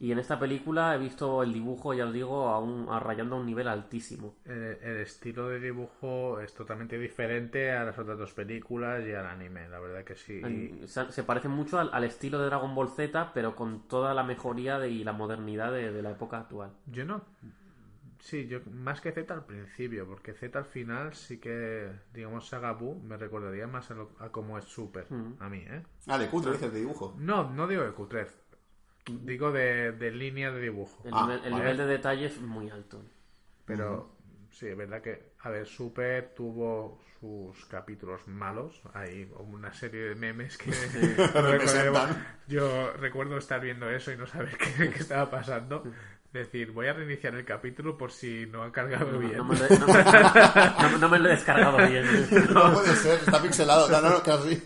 Y 0.00 0.10
en 0.10 0.18
esta 0.18 0.38
película 0.38 0.94
he 0.94 0.98
visto 0.98 1.42
el 1.42 1.52
dibujo, 1.52 1.94
ya 1.94 2.06
os 2.06 2.12
digo, 2.12 2.48
a 2.48 2.58
un, 2.58 2.88
a 2.90 2.98
rayando 2.98 3.36
a 3.36 3.38
un 3.40 3.46
nivel 3.46 3.68
altísimo. 3.68 4.34
El, 4.44 4.78
el 4.82 4.96
estilo 4.98 5.48
de 5.48 5.60
dibujo 5.60 6.40
es 6.40 6.52
totalmente 6.54 6.98
diferente 6.98 7.70
a 7.70 7.84
las 7.84 7.96
otras 7.98 8.18
dos 8.18 8.32
películas 8.32 9.04
y 9.06 9.12
al 9.12 9.26
anime, 9.26 9.68
la 9.68 9.78
verdad 9.78 10.02
que 10.02 10.16
sí. 10.16 10.42
Se, 10.88 11.12
se 11.12 11.22
parece 11.22 11.48
mucho 11.48 11.78
al, 11.78 11.90
al 11.92 12.02
estilo 12.02 12.40
de 12.40 12.46
Dragon 12.46 12.74
Ball 12.74 12.88
Z, 12.88 13.30
pero 13.32 13.54
con 13.54 13.86
toda 13.86 14.12
la 14.14 14.24
mejoría 14.24 14.80
de- 14.80 14.90
y 14.90 15.04
la 15.04 15.12
modernidad 15.12 15.70
de, 15.70 15.92
de 15.92 16.02
la 16.02 16.10
época 16.10 16.38
actual. 16.38 16.70
Yo 16.86 17.04
no. 17.04 17.22
Sí, 18.22 18.46
yo 18.46 18.60
más 18.70 19.00
que 19.00 19.10
Z 19.10 19.34
al 19.34 19.44
principio, 19.44 20.06
porque 20.06 20.32
Z 20.32 20.56
al 20.56 20.64
final 20.64 21.12
sí 21.12 21.38
que, 21.38 21.90
digamos, 22.14 22.48
Saga 22.48 22.72
Buu 22.72 22.94
me 23.02 23.16
recordaría 23.16 23.66
más 23.66 23.90
a, 23.90 23.94
lo- 23.94 24.12
a 24.20 24.30
cómo 24.30 24.56
es 24.58 24.64
Super, 24.64 25.06
a 25.40 25.48
mí, 25.48 25.58
¿eh? 25.58 25.82
Ah, 26.06 26.18
de 26.18 26.28
cutre, 26.28 26.52
dices, 26.52 26.72
de 26.72 26.78
dibujo. 26.80 27.14
No, 27.18 27.50
no 27.50 27.66
digo 27.66 27.82
de 27.82 27.92
Q3, 27.92 28.28
digo 29.24 29.50
de, 29.50 29.92
de 29.92 30.10
línea 30.12 30.52
de 30.52 30.60
dibujo. 30.60 31.02
El, 31.04 31.14
Ah, 31.14 31.22
nivel, 31.22 31.44
el 31.44 31.50
vale. 31.50 31.62
nivel 31.62 31.76
de 31.78 31.86
detalle 31.86 32.26
es 32.26 32.40
muy 32.40 32.70
alto. 32.70 33.02
Pero 33.66 34.10
sí, 34.50 34.68
es 34.68 34.76
verdad 34.76 35.02
que, 35.02 35.32
a 35.40 35.50
ver, 35.50 35.66
Super 35.66 36.32
tuvo 36.34 37.00
sus 37.20 37.64
capítulos 37.66 38.26
malos. 38.28 38.80
Hay 38.94 39.30
una 39.38 39.72
serie 39.72 40.02
de 40.10 40.14
memes 40.14 40.56
que 40.58 40.70
no 41.34 42.06
yo 42.48 42.92
recuerdo 42.94 43.36
estar 43.38 43.60
viendo 43.60 43.88
eso 43.90 44.12
y 44.12 44.16
no 44.16 44.26
saber 44.26 44.56
qué, 44.58 44.90
qué 44.90 44.98
estaba 44.98 45.30
pasando. 45.30 45.84
Decir, 46.32 46.72
voy 46.72 46.86
a 46.86 46.94
reiniciar 46.94 47.34
el 47.34 47.44
capítulo 47.44 47.98
por 47.98 48.10
si 48.10 48.46
no 48.46 48.62
ha 48.62 48.72
cargado 48.72 49.18
bien. 49.18 49.36
No 49.36 49.44
me, 49.44 49.54
lo 49.58 49.66
he, 49.66 49.78
no 49.78 49.86
me- 49.86 49.92
no- 50.92 50.98
no 50.98 51.08
me 51.10 51.18
lo 51.18 51.28
he 51.28 51.32
descargado 51.32 51.76
bien. 51.88 52.06
No 52.54 52.72
puede 52.72 52.94
ser, 52.96 53.18
está 53.20 53.42
pixelado. 53.42 53.86
No, 53.90 54.00
no, 54.00 54.10
no, 54.10 54.22
casi. 54.22 54.56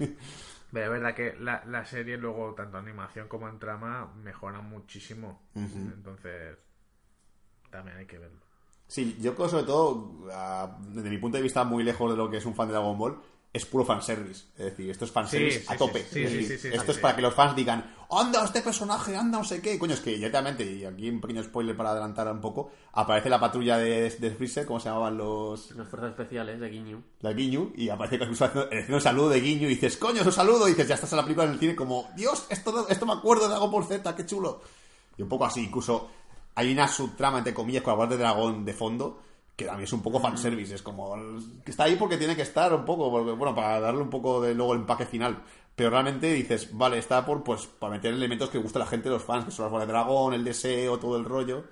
Pero 0.72 0.84
es 0.86 0.90
verdad 0.90 1.14
que 1.14 1.34
la, 1.40 1.64
la 1.66 1.84
serie 1.84 2.16
luego, 2.18 2.54
tanto 2.54 2.78
animación 2.78 3.26
como 3.26 3.48
en 3.48 3.58
trama, 3.58 4.12
mejora 4.22 4.60
muchísimo. 4.60 5.42
Entonces, 5.56 6.56
también 7.70 7.96
hay 7.96 8.06
que 8.06 8.18
verlo. 8.18 8.40
Sí, 8.86 9.16
yo 9.20 9.34
creo 9.34 9.48
sobre 9.48 9.64
todo, 9.64 10.28
ah, 10.32 10.78
desde 10.90 11.10
mi 11.10 11.18
punto 11.18 11.36
de 11.36 11.42
vista, 11.42 11.64
muy 11.64 11.82
lejos 11.82 12.08
de 12.12 12.16
lo 12.16 12.30
que 12.30 12.36
es 12.36 12.46
un 12.46 12.54
fan 12.54 12.68
de 12.68 12.74
Dragon 12.74 12.96
Ball, 12.96 13.18
es 13.56 13.64
puro 13.66 13.84
fanservice. 13.84 14.44
Es 14.58 14.64
decir, 14.66 14.90
esto 14.90 15.04
es 15.04 15.10
fanservice 15.10 15.60
Sí, 15.60 15.66
a 15.68 15.76
tope. 15.76 16.00
sí, 16.04 16.08
sí, 16.12 16.22
Es 16.22 16.30
sí, 16.30 16.36
decir, 16.36 16.58
sí, 16.58 16.68
sí, 16.68 16.74
esto 16.74 16.84
sí, 16.84 16.90
es 16.90 16.96
sí. 16.96 17.02
para 17.02 17.16
que 17.16 17.22
los 17.22 17.34
fans 17.34 17.56
digan, 17.56 17.94
anda 18.10 18.44
este 18.44 18.60
personaje, 18.60 19.16
anda 19.16 19.38
no 19.38 19.44
sé 19.44 19.60
qué. 19.62 19.78
Coño, 19.78 19.94
es 19.94 20.00
que 20.00 20.10
directamente, 20.10 20.64
y 20.64 20.84
aquí 20.84 21.08
un 21.08 21.20
pequeño 21.20 21.42
spoiler 21.42 21.76
para 21.76 21.90
adelantar 21.90 22.30
un 22.30 22.40
poco, 22.40 22.70
aparece 22.92 23.28
la 23.30 23.40
patrulla 23.40 23.78
de, 23.78 24.10
de 24.10 24.30
Freezer, 24.30 24.66
¿cómo 24.66 24.78
se 24.78 24.88
llamaban 24.88 25.16
los...? 25.16 25.70
Las 25.72 25.88
fuerzas 25.88 26.10
especiales 26.10 26.60
de 26.60 26.70
Ginyu. 26.70 27.02
La 27.20 27.32
Guiñu, 27.32 27.72
y 27.74 27.88
aparece 27.88 28.16
incluso 28.16 28.44
haciendo, 28.44 28.68
haciendo 28.68 28.96
el 28.96 29.02
saludo 29.02 29.28
de 29.30 29.40
Guiñu, 29.40 29.66
y 29.66 29.70
dices, 29.70 29.96
coño, 29.96 30.20
es 30.20 30.26
un 30.26 30.32
saludo, 30.32 30.66
y 30.68 30.72
dices, 30.72 30.88
ya 30.88 30.94
estás 30.96 31.12
en 31.12 31.16
la 31.16 31.22
película 31.24 31.46
en 31.46 31.52
el 31.52 31.58
cine, 31.58 31.74
como, 31.74 32.10
Dios, 32.14 32.46
esto, 32.50 32.86
esto 32.88 33.06
me 33.06 33.14
acuerdo 33.14 33.44
de 33.44 33.50
Dragon 33.50 33.70
Ball 33.70 33.84
Z, 33.84 34.14
qué 34.14 34.26
chulo. 34.26 34.60
Y 35.16 35.22
un 35.22 35.28
poco 35.28 35.46
así, 35.46 35.64
incluso 35.64 36.08
hay 36.54 36.72
una 36.72 36.88
subtrama, 36.88 37.38
entre 37.38 37.54
comillas, 37.54 37.82
con 37.82 37.92
la 37.92 37.96
voz 37.96 38.08
de 38.10 38.16
dragón 38.18 38.64
de 38.64 38.72
fondo, 38.72 39.22
que 39.56 39.64
también 39.64 39.84
es 39.84 39.92
un 39.92 40.02
poco 40.02 40.20
fanservice, 40.20 40.74
es 40.74 40.82
como, 40.82 41.14
que 41.64 41.70
está 41.70 41.84
ahí 41.84 41.96
porque 41.96 42.18
tiene 42.18 42.36
que 42.36 42.42
estar 42.42 42.72
un 42.74 42.84
poco, 42.84 43.10
porque, 43.10 43.32
bueno, 43.32 43.54
para 43.54 43.80
darle 43.80 44.02
un 44.02 44.10
poco 44.10 44.40
de 44.42 44.54
luego 44.54 44.74
el 44.74 44.80
empaque 44.80 45.06
final. 45.06 45.42
Pero 45.74 45.90
realmente 45.90 46.32
dices, 46.32 46.70
vale, 46.76 46.98
está 46.98 47.24
por, 47.26 47.42
pues, 47.44 47.66
para 47.66 47.92
meter 47.94 48.12
elementos 48.14 48.50
que 48.50 48.58
gusta 48.58 48.78
a 48.78 48.84
la 48.84 48.86
gente, 48.88 49.08
los 49.10 49.22
fans, 49.24 49.44
que 49.46 49.50
son 49.50 49.64
las 49.64 49.72
bolas 49.72 49.86
de 49.86 49.92
dragón, 49.92 50.34
el 50.34 50.44
deseo, 50.44 50.98
todo 50.98 51.16
el 51.16 51.24
rollo. 51.24 51.64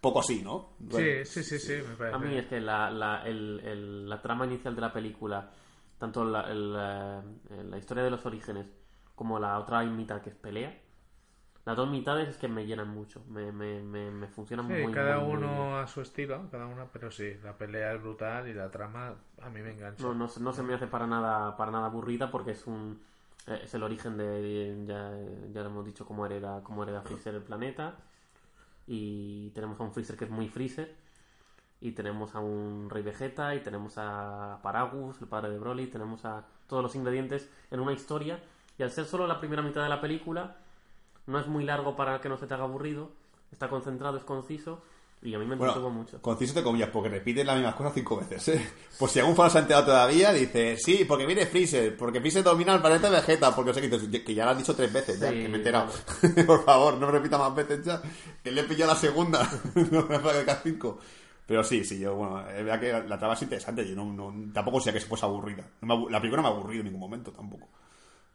Poco 0.00 0.20
así, 0.20 0.40
¿no? 0.42 0.70
Sí, 0.90 1.24
sí, 1.24 1.42
sí, 1.42 1.58
sí, 1.58 1.72
me 1.86 1.94
parece. 1.96 2.14
A 2.16 2.18
mí 2.18 2.36
es 2.38 2.46
que 2.46 2.60
la, 2.60 2.90
la, 2.90 3.22
el- 3.26 3.60
el- 3.64 4.08
la 4.08 4.22
trama 4.22 4.46
inicial 4.46 4.74
de 4.74 4.80
la 4.80 4.92
película, 4.92 5.50
tanto 5.98 6.24
la, 6.24 6.40
el, 6.50 6.74
eh, 6.78 7.64
la 7.64 7.76
historia 7.78 8.02
de 8.04 8.10
los 8.10 8.24
orígenes 8.24 8.66
como 9.14 9.38
la 9.38 9.58
otra 9.58 9.82
mitad 9.82 10.22
que 10.22 10.30
es 10.30 10.36
pelea, 10.36 10.74
las 11.70 11.76
dos 11.76 11.88
mitades 11.88 12.28
es 12.28 12.36
que 12.36 12.48
me 12.48 12.66
llenan 12.66 12.88
mucho, 12.88 13.22
me, 13.28 13.52
me, 13.52 13.80
me, 13.82 14.10
me 14.10 14.26
funcionan 14.28 14.66
Sí, 14.66 14.72
muy 14.82 14.92
cada 14.92 15.18
muy, 15.18 15.34
uno 15.34 15.78
a 15.78 15.86
su 15.86 16.00
estilo, 16.00 16.48
cada 16.50 16.66
uno, 16.66 16.88
pero 16.92 17.10
sí, 17.10 17.34
la 17.42 17.56
pelea 17.56 17.94
es 17.94 18.02
brutal 18.02 18.48
y 18.48 18.54
la 18.54 18.70
trama 18.70 19.14
a 19.40 19.48
mí 19.50 19.60
me 19.60 19.72
engancha. 19.72 20.02
No, 20.02 20.14
no, 20.14 20.28
se- 20.28 20.40
no 20.40 20.52
se 20.52 20.62
me 20.62 20.74
hace 20.74 20.86
para 20.86 21.06
nada, 21.06 21.56
para 21.56 21.70
nada 21.70 21.86
aburrida 21.86 22.30
porque 22.30 22.52
es 22.52 22.66
un 22.66 23.00
eh, 23.46 23.60
es 23.64 23.72
el 23.74 23.82
origen 23.82 24.16
de 24.18 24.84
ya, 24.86 25.12
ya 25.52 25.60
lo 25.62 25.68
hemos 25.70 25.84
dicho 25.86 26.04
cómo 26.06 26.26
hereda, 26.26 26.62
cómo 26.62 26.82
hereda 26.82 27.02
Freezer 27.02 27.34
el 27.34 27.42
planeta 27.42 27.94
y 28.86 29.50
tenemos 29.50 29.78
a 29.80 29.84
un 29.84 29.92
Freezer 29.92 30.16
que 30.16 30.24
es 30.24 30.30
muy 30.30 30.48
Freezer 30.48 30.94
y 31.80 31.92
tenemos 31.92 32.34
a 32.34 32.40
un 32.40 32.88
Rey 32.90 33.02
Vegeta 33.02 33.54
y 33.54 33.60
tenemos 33.60 33.94
a 33.96 34.60
Paragus, 34.62 35.20
el 35.22 35.28
padre 35.28 35.50
de 35.50 35.58
Broly, 35.58 35.86
tenemos 35.86 36.24
a 36.24 36.44
todos 36.68 36.82
los 36.82 36.94
ingredientes 36.94 37.50
en 37.70 37.80
una 37.80 37.92
historia 37.92 38.40
y 38.78 38.82
al 38.82 38.90
ser 38.90 39.04
solo 39.06 39.26
la 39.26 39.38
primera 39.40 39.62
mitad 39.62 39.82
de 39.82 39.88
la 39.88 40.00
película 40.00 40.56
no 41.30 41.38
es 41.40 41.46
muy 41.46 41.64
largo 41.64 41.96
para 41.96 42.20
que 42.20 42.28
no 42.28 42.36
se 42.36 42.46
te 42.46 42.54
haga 42.54 42.64
aburrido, 42.64 43.10
está 43.52 43.68
concentrado, 43.68 44.16
es 44.18 44.24
conciso 44.24 44.82
y 45.22 45.34
a 45.34 45.38
mí 45.38 45.44
me 45.44 45.52
entretuvo 45.54 45.84
Bueno, 45.90 45.98
mucho. 45.98 46.22
conciso 46.22 46.54
te 46.54 46.62
comillas, 46.62 46.88
porque 46.90 47.10
repiten 47.10 47.46
las 47.46 47.56
mismas 47.56 47.74
cosas 47.74 47.92
cinco 47.94 48.16
veces, 48.16 48.48
¿eh? 48.48 48.70
Por 48.98 49.10
si 49.10 49.18
algún 49.20 49.36
fan 49.36 49.50
se 49.50 49.58
ha 49.58 49.60
enterado 49.60 49.84
todavía, 49.86 50.32
dice, 50.32 50.76
sí, 50.78 51.04
porque 51.06 51.26
viene 51.26 51.44
Freezer, 51.46 51.94
porque 51.96 52.20
Freezer 52.20 52.42
domina 52.42 52.74
el 52.74 52.80
planeta 52.80 53.10
Vegeta, 53.10 53.54
porque 53.54 53.74
sé 53.74 53.82
que, 53.82 53.88
dices, 53.90 54.22
que 54.24 54.34
ya 54.34 54.44
lo 54.46 54.52
has 54.52 54.58
dicho 54.58 54.74
tres 54.74 54.90
veces, 54.92 55.20
ya, 55.20 55.30
que 55.30 55.46
me 55.48 55.56
he 55.56 55.58
enterado. 55.58 55.90
Por 56.46 56.64
favor, 56.64 56.94
no 56.94 57.06
me 57.06 57.12
repita 57.12 57.36
más 57.36 57.54
veces 57.54 57.84
ya, 57.84 58.00
que 58.42 58.50
le 58.50 58.62
he 58.62 58.64
pillado 58.64 58.92
la 58.94 58.98
segunda, 58.98 59.46
no 59.90 60.06
me 60.06 60.18
va 60.18 60.30
a 60.32 60.40
quedar 60.40 60.60
cinco. 60.62 60.98
Pero 61.46 61.64
sí, 61.64 61.84
sí, 61.84 61.98
yo, 61.98 62.14
bueno, 62.14 62.40
es 62.48 62.64
verdad 62.64 62.80
que 62.80 62.92
la, 62.92 63.00
la 63.00 63.18
trama 63.18 63.34
es 63.34 63.42
interesante, 63.42 63.86
yo 63.86 63.94
no, 63.96 64.04
no- 64.12 64.52
tampoco 64.54 64.80
sé 64.80 64.90
que 64.92 65.00
se 65.00 65.06
fuese 65.06 65.26
aburrida. 65.26 65.66
No 65.82 65.98
me 65.98 66.10
la 66.10 66.18
película 66.20 66.40
no 66.42 66.48
me 66.48 66.54
ha 66.54 66.56
aburrido 66.58 66.80
en 66.80 66.86
ningún 66.86 67.00
momento, 67.00 67.30
tampoco. 67.32 67.68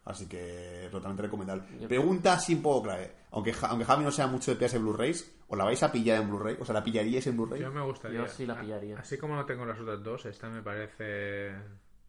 Así 0.05 0.27
que 0.27 0.87
totalmente 0.91 1.23
recomendable. 1.23 1.63
Pregunta 1.87 2.33
así 2.33 2.53
un 2.53 2.61
poco 2.61 2.83
clave. 2.83 3.11
Aunque, 3.31 3.53
aunque 3.63 3.85
Javi 3.85 4.03
no 4.03 4.11
sea 4.11 4.27
mucho 4.27 4.51
de 4.51 4.57
pillarse 4.57 4.77
Blu-rays, 4.77 5.31
¿os 5.47 5.57
la 5.57 5.65
vais 5.65 5.81
a 5.81 5.91
pillar 5.91 6.21
en 6.21 6.29
Blu-ray? 6.29 6.57
O 6.59 6.65
sea, 6.65 6.73
¿la 6.73 6.83
pillaríais 6.83 7.25
en 7.25 7.35
Blu-ray? 7.35 7.61
Yo 7.61 7.71
me 7.71 7.81
gustaría. 7.81 8.19
Yo 8.19 8.27
sí 8.27 8.45
la 8.45 8.59
pillaría. 8.59 8.99
Así 8.99 9.17
como 9.17 9.35
no 9.35 9.45
tengo 9.45 9.65
las 9.65 9.79
otras 9.79 10.03
dos, 10.03 10.25
esta 10.25 10.47
me 10.47 10.61
parece. 10.61 11.53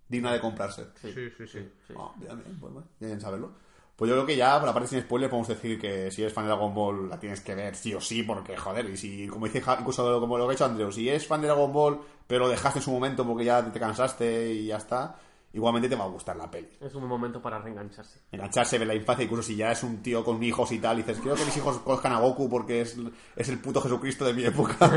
Digna 0.08 0.32
de 0.32 0.40
comprarse. 0.40 0.88
Sí, 1.00 1.10
sí, 1.12 1.30
sí. 1.38 1.46
Sí. 1.86 1.94
Ah, 1.98 2.12
bien, 2.16 2.40
pues 2.60 2.72
bueno, 2.72 2.88
bien 3.00 3.20
saberlo. 3.20 3.50
Pues 3.96 4.10
yo 4.10 4.14
creo 4.14 4.26
que 4.26 4.36
ya, 4.36 4.58
por 4.58 4.66
la 4.66 4.74
parte 4.74 4.90
sin 4.90 5.00
spoiler, 5.00 5.30
podemos 5.30 5.48
decir 5.48 5.80
que 5.80 6.10
si 6.10 6.20
eres 6.20 6.34
fan 6.34 6.44
de 6.44 6.50
Dragon 6.50 6.74
Ball 6.74 7.08
la 7.08 7.18
tienes 7.18 7.40
que 7.40 7.54
ver 7.54 7.74
sí 7.74 7.94
o 7.94 8.00
sí, 8.00 8.22
porque 8.24 8.54
joder, 8.54 8.90
y 8.90 8.96
si, 8.98 9.26
como 9.26 9.46
dice, 9.46 9.62
incluso 9.80 10.20
como 10.20 10.36
lo 10.36 10.44
que 10.46 10.50
ha 10.50 10.54
hecho 10.54 10.66
Andreu, 10.66 10.92
si 10.92 11.08
eres 11.08 11.26
fan 11.26 11.40
de 11.40 11.46
Dragon 11.46 11.72
Ball, 11.72 11.98
pero 12.26 12.44
lo 12.44 12.50
dejaste 12.50 12.80
en 12.80 12.82
su 12.84 12.92
momento 12.92 13.26
porque 13.26 13.46
ya 13.46 13.72
te 13.72 13.80
cansaste 13.80 14.52
y 14.52 14.66
ya 14.66 14.76
está, 14.76 15.18
igualmente 15.56 15.88
te 15.88 15.96
va 15.96 16.04
a 16.04 16.08
gustar 16.08 16.36
la 16.36 16.50
peli. 16.50 16.68
Es 16.80 16.94
un 16.94 17.00
buen 17.00 17.10
momento 17.10 17.40
para 17.40 17.58
reengancharse. 17.58 18.20
Engancharse, 18.30 18.78
ver 18.78 18.86
la 18.86 18.94
infancia, 18.94 19.24
incluso 19.24 19.42
si 19.42 19.56
ya 19.56 19.72
es 19.72 19.82
un 19.82 20.02
tío 20.02 20.22
con 20.22 20.42
hijos 20.42 20.70
y 20.72 20.78
tal, 20.78 20.98
y 20.98 21.02
dices, 21.02 21.18
quiero 21.18 21.34
que 21.34 21.46
mis 21.46 21.56
hijos 21.56 21.78
conozcan 21.78 22.12
a 22.12 22.20
Goku 22.20 22.48
porque 22.48 22.82
es, 22.82 22.96
es 23.34 23.48
el 23.48 23.58
puto 23.58 23.80
Jesucristo 23.80 24.26
de 24.26 24.34
mi 24.34 24.44
época. 24.44 24.76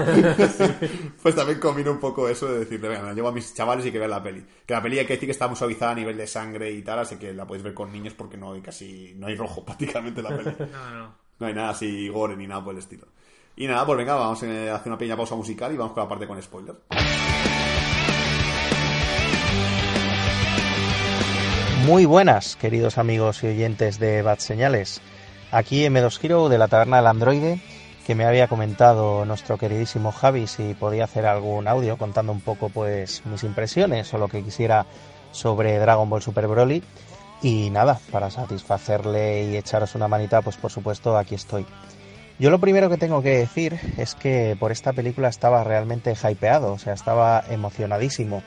pues 1.24 1.36
también 1.36 1.60
combina 1.60 1.92
un 1.92 2.00
poco 2.00 2.28
eso 2.28 2.52
de 2.52 2.60
decirle, 2.60 2.90
venga, 2.90 3.14
llevo 3.14 3.30
a 3.30 3.32
mis 3.32 3.54
chavales 3.54 3.86
y 3.86 3.92
que 3.92 4.00
vean 4.00 4.12
la 4.12 4.22
peli. 4.22 4.46
Que 4.66 4.74
la 4.74 4.82
peli 4.82 5.00
hay 5.00 5.06
que 5.06 5.14
decir 5.14 5.28
que 5.28 5.32
está 5.32 5.48
muy 5.48 5.56
suavizada 5.56 5.94
a 5.94 5.96
nivel 5.96 6.18
de 6.18 6.28
sangre 6.28 6.72
y 6.72 6.82
tal, 6.82 7.00
así 7.00 7.16
que 7.16 7.34
la 7.34 7.48
podéis 7.48 7.64
ver 7.64 7.74
con 7.74 7.92
niños 7.92 8.14
porque 8.14 8.36
no 8.36 8.52
hay 8.52 8.62
casi, 8.62 9.14
no 9.16 9.28
hay 9.28 9.36
rojo 9.36 9.64
prácticamente 9.66 10.20
en 10.20 10.24
la 10.30 10.38
peli. 10.38 10.56
No, 10.72 10.92
no. 10.92 11.16
No 11.40 11.48
hay 11.48 11.54
nada 11.54 11.70
así 11.70 12.10
gore 12.10 12.36
ni 12.36 12.48
nada 12.48 12.62
por 12.62 12.74
el 12.74 12.80
estilo. 12.80 13.08
Y 13.56 13.66
nada, 13.66 13.86
pues 13.86 13.98
venga, 13.98 14.16
vamos 14.16 14.44
a 14.44 14.76
hacer 14.76 14.88
una 14.88 14.98
pequeña 14.98 15.16
pausa 15.16 15.36
musical 15.36 15.74
y 15.74 15.78
vamos 15.78 15.94
con 15.94 16.04
la 16.04 16.10
parte 16.10 16.28
con 16.28 16.42
spoiler. 16.42 16.76
Muy 21.90 22.06
buenas, 22.06 22.56
queridos 22.56 23.00
amigos 23.00 23.44
y 23.44 23.48
oyentes 23.48 23.98
de 23.98 24.22
Bad 24.22 24.38
Señales. 24.38 25.02
Aquí 25.52 25.86
M2 25.86 26.20
Hero 26.22 26.48
de 26.48 26.60
la 26.60 26.68
Taberna 26.68 26.98
del 26.98 27.08
Androide, 27.08 27.60
que 28.06 28.14
me 28.14 28.26
había 28.26 28.48
comentado 28.48 29.26
nuestro 29.26 29.58
queridísimo 29.58 30.12
Javi 30.12 30.46
si 30.46 30.76
podía 30.76 31.06
hacer 31.06 31.26
algún 31.26 31.68
audio 31.68 31.98
contando 31.98 32.32
un 32.32 32.42
poco 32.42 32.70
pues 32.70 33.24
mis 33.26 33.44
impresiones 33.44 34.14
o 34.14 34.20
lo 34.20 34.28
que 34.28 34.44
quisiera 34.44 34.86
sobre 35.32 35.80
Dragon 35.80 36.08
Ball 36.08 36.22
Super 36.22 36.48
Broly. 36.48 36.84
Y 37.42 37.72
nada, 37.72 38.00
para 38.12 38.30
satisfacerle 38.30 39.46
y 39.46 39.58
echaros 39.58 39.96
una 39.96 40.08
manita, 40.08 40.44
pues 40.44 40.58
por 40.58 40.70
supuesto 40.70 41.18
aquí 41.18 41.34
estoy. 41.34 41.66
Yo 42.38 42.52
lo 42.52 42.60
primero 42.60 42.92
que 42.92 42.98
tengo 42.98 43.24
que 43.24 43.36
decir 43.36 43.80
es 43.98 44.14
que 44.14 44.56
por 44.60 44.72
esta 44.72 44.94
película 44.94 45.28
estaba 45.28 45.64
realmente 45.64 46.14
hypeado, 46.14 46.72
o 46.72 46.78
sea, 46.78 46.94
estaba 46.94 47.44
emocionadísimo 47.50 48.44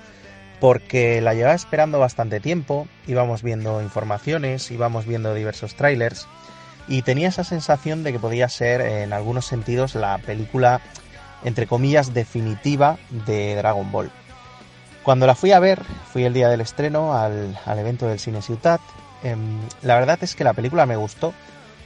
porque 0.63 1.21
la 1.21 1.35
llevaba 1.35 1.57
esperando 1.57 1.99
bastante 1.99 2.39
tiempo, 2.39 2.87
íbamos 3.09 3.43
viendo 3.43 3.83
informaciones, 3.83 4.71
íbamos 4.71 5.07
viendo 5.07 5.35
diversos 5.35 5.75
trailers 5.75 6.29
y 6.87 7.03
tenía 7.03 7.31
esa 7.31 7.43
sensación 7.43 8.05
de 8.05 8.13
que 8.13 8.21
podía 8.21 8.49
ser 8.49 8.81
en 8.81 9.13
algunos 9.13 9.45
sentidos 9.45 9.97
la 9.97 10.19
película 10.19 10.81
entre 11.43 11.67
comillas 11.67 12.15
definitiva 12.15 12.97
de 13.27 13.57
Dragon 13.57 13.91
Ball. 13.91 14.13
Cuando 15.03 15.27
la 15.27 15.35
fui 15.35 15.51
a 15.51 15.59
ver, 15.59 15.83
fui 16.13 16.23
el 16.23 16.33
día 16.33 16.49
del 16.49 16.61
estreno 16.61 17.19
al, 17.19 17.59
al 17.67 17.79
evento 17.81 18.07
del 18.07 18.21
Cine 18.21 18.41
Ciutat, 18.41 18.81
em, 19.25 19.59
la 19.83 19.97
verdad 19.97 20.21
es 20.23 20.37
que 20.37 20.45
la 20.45 20.53
película 20.53 20.87
me 20.87 20.95
gustó, 20.95 21.35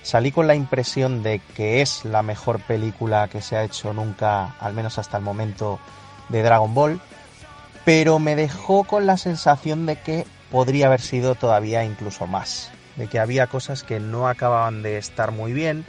salí 0.02 0.32
con 0.32 0.46
la 0.46 0.54
impresión 0.54 1.22
de 1.22 1.40
que 1.54 1.80
es 1.80 2.04
la 2.04 2.22
mejor 2.22 2.60
película 2.60 3.28
que 3.28 3.40
se 3.40 3.56
ha 3.56 3.64
hecho 3.64 3.94
nunca, 3.94 4.54
al 4.60 4.74
menos 4.74 4.98
hasta 4.98 5.16
el 5.16 5.22
momento, 5.22 5.80
de 6.28 6.42
Dragon 6.42 6.74
Ball, 6.74 7.00
pero 7.86 8.18
me 8.18 8.34
dejó 8.34 8.82
con 8.82 9.06
la 9.06 9.16
sensación 9.16 9.86
de 9.86 9.94
que 9.94 10.26
podría 10.50 10.86
haber 10.86 11.00
sido 11.00 11.36
todavía 11.36 11.84
incluso 11.84 12.26
más, 12.26 12.72
de 12.96 13.06
que 13.06 13.20
había 13.20 13.46
cosas 13.46 13.84
que 13.84 14.00
no 14.00 14.26
acababan 14.26 14.82
de 14.82 14.98
estar 14.98 15.30
muy 15.30 15.52
bien, 15.52 15.86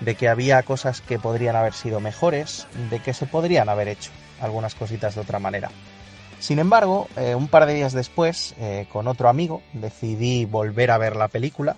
de 0.00 0.16
que 0.16 0.28
había 0.28 0.60
cosas 0.64 1.00
que 1.00 1.20
podrían 1.20 1.54
haber 1.54 1.72
sido 1.72 2.00
mejores, 2.00 2.66
de 2.90 2.98
que 2.98 3.14
se 3.14 3.26
podrían 3.26 3.68
haber 3.68 3.86
hecho 3.86 4.10
algunas 4.40 4.74
cositas 4.74 5.14
de 5.14 5.20
otra 5.20 5.38
manera. 5.38 5.70
Sin 6.40 6.58
embargo, 6.58 7.06
eh, 7.16 7.36
un 7.36 7.46
par 7.46 7.66
de 7.66 7.74
días 7.74 7.92
después, 7.92 8.56
eh, 8.58 8.88
con 8.92 9.06
otro 9.06 9.28
amigo, 9.28 9.62
decidí 9.72 10.46
volver 10.46 10.90
a 10.90 10.98
ver 10.98 11.14
la 11.14 11.28
película 11.28 11.76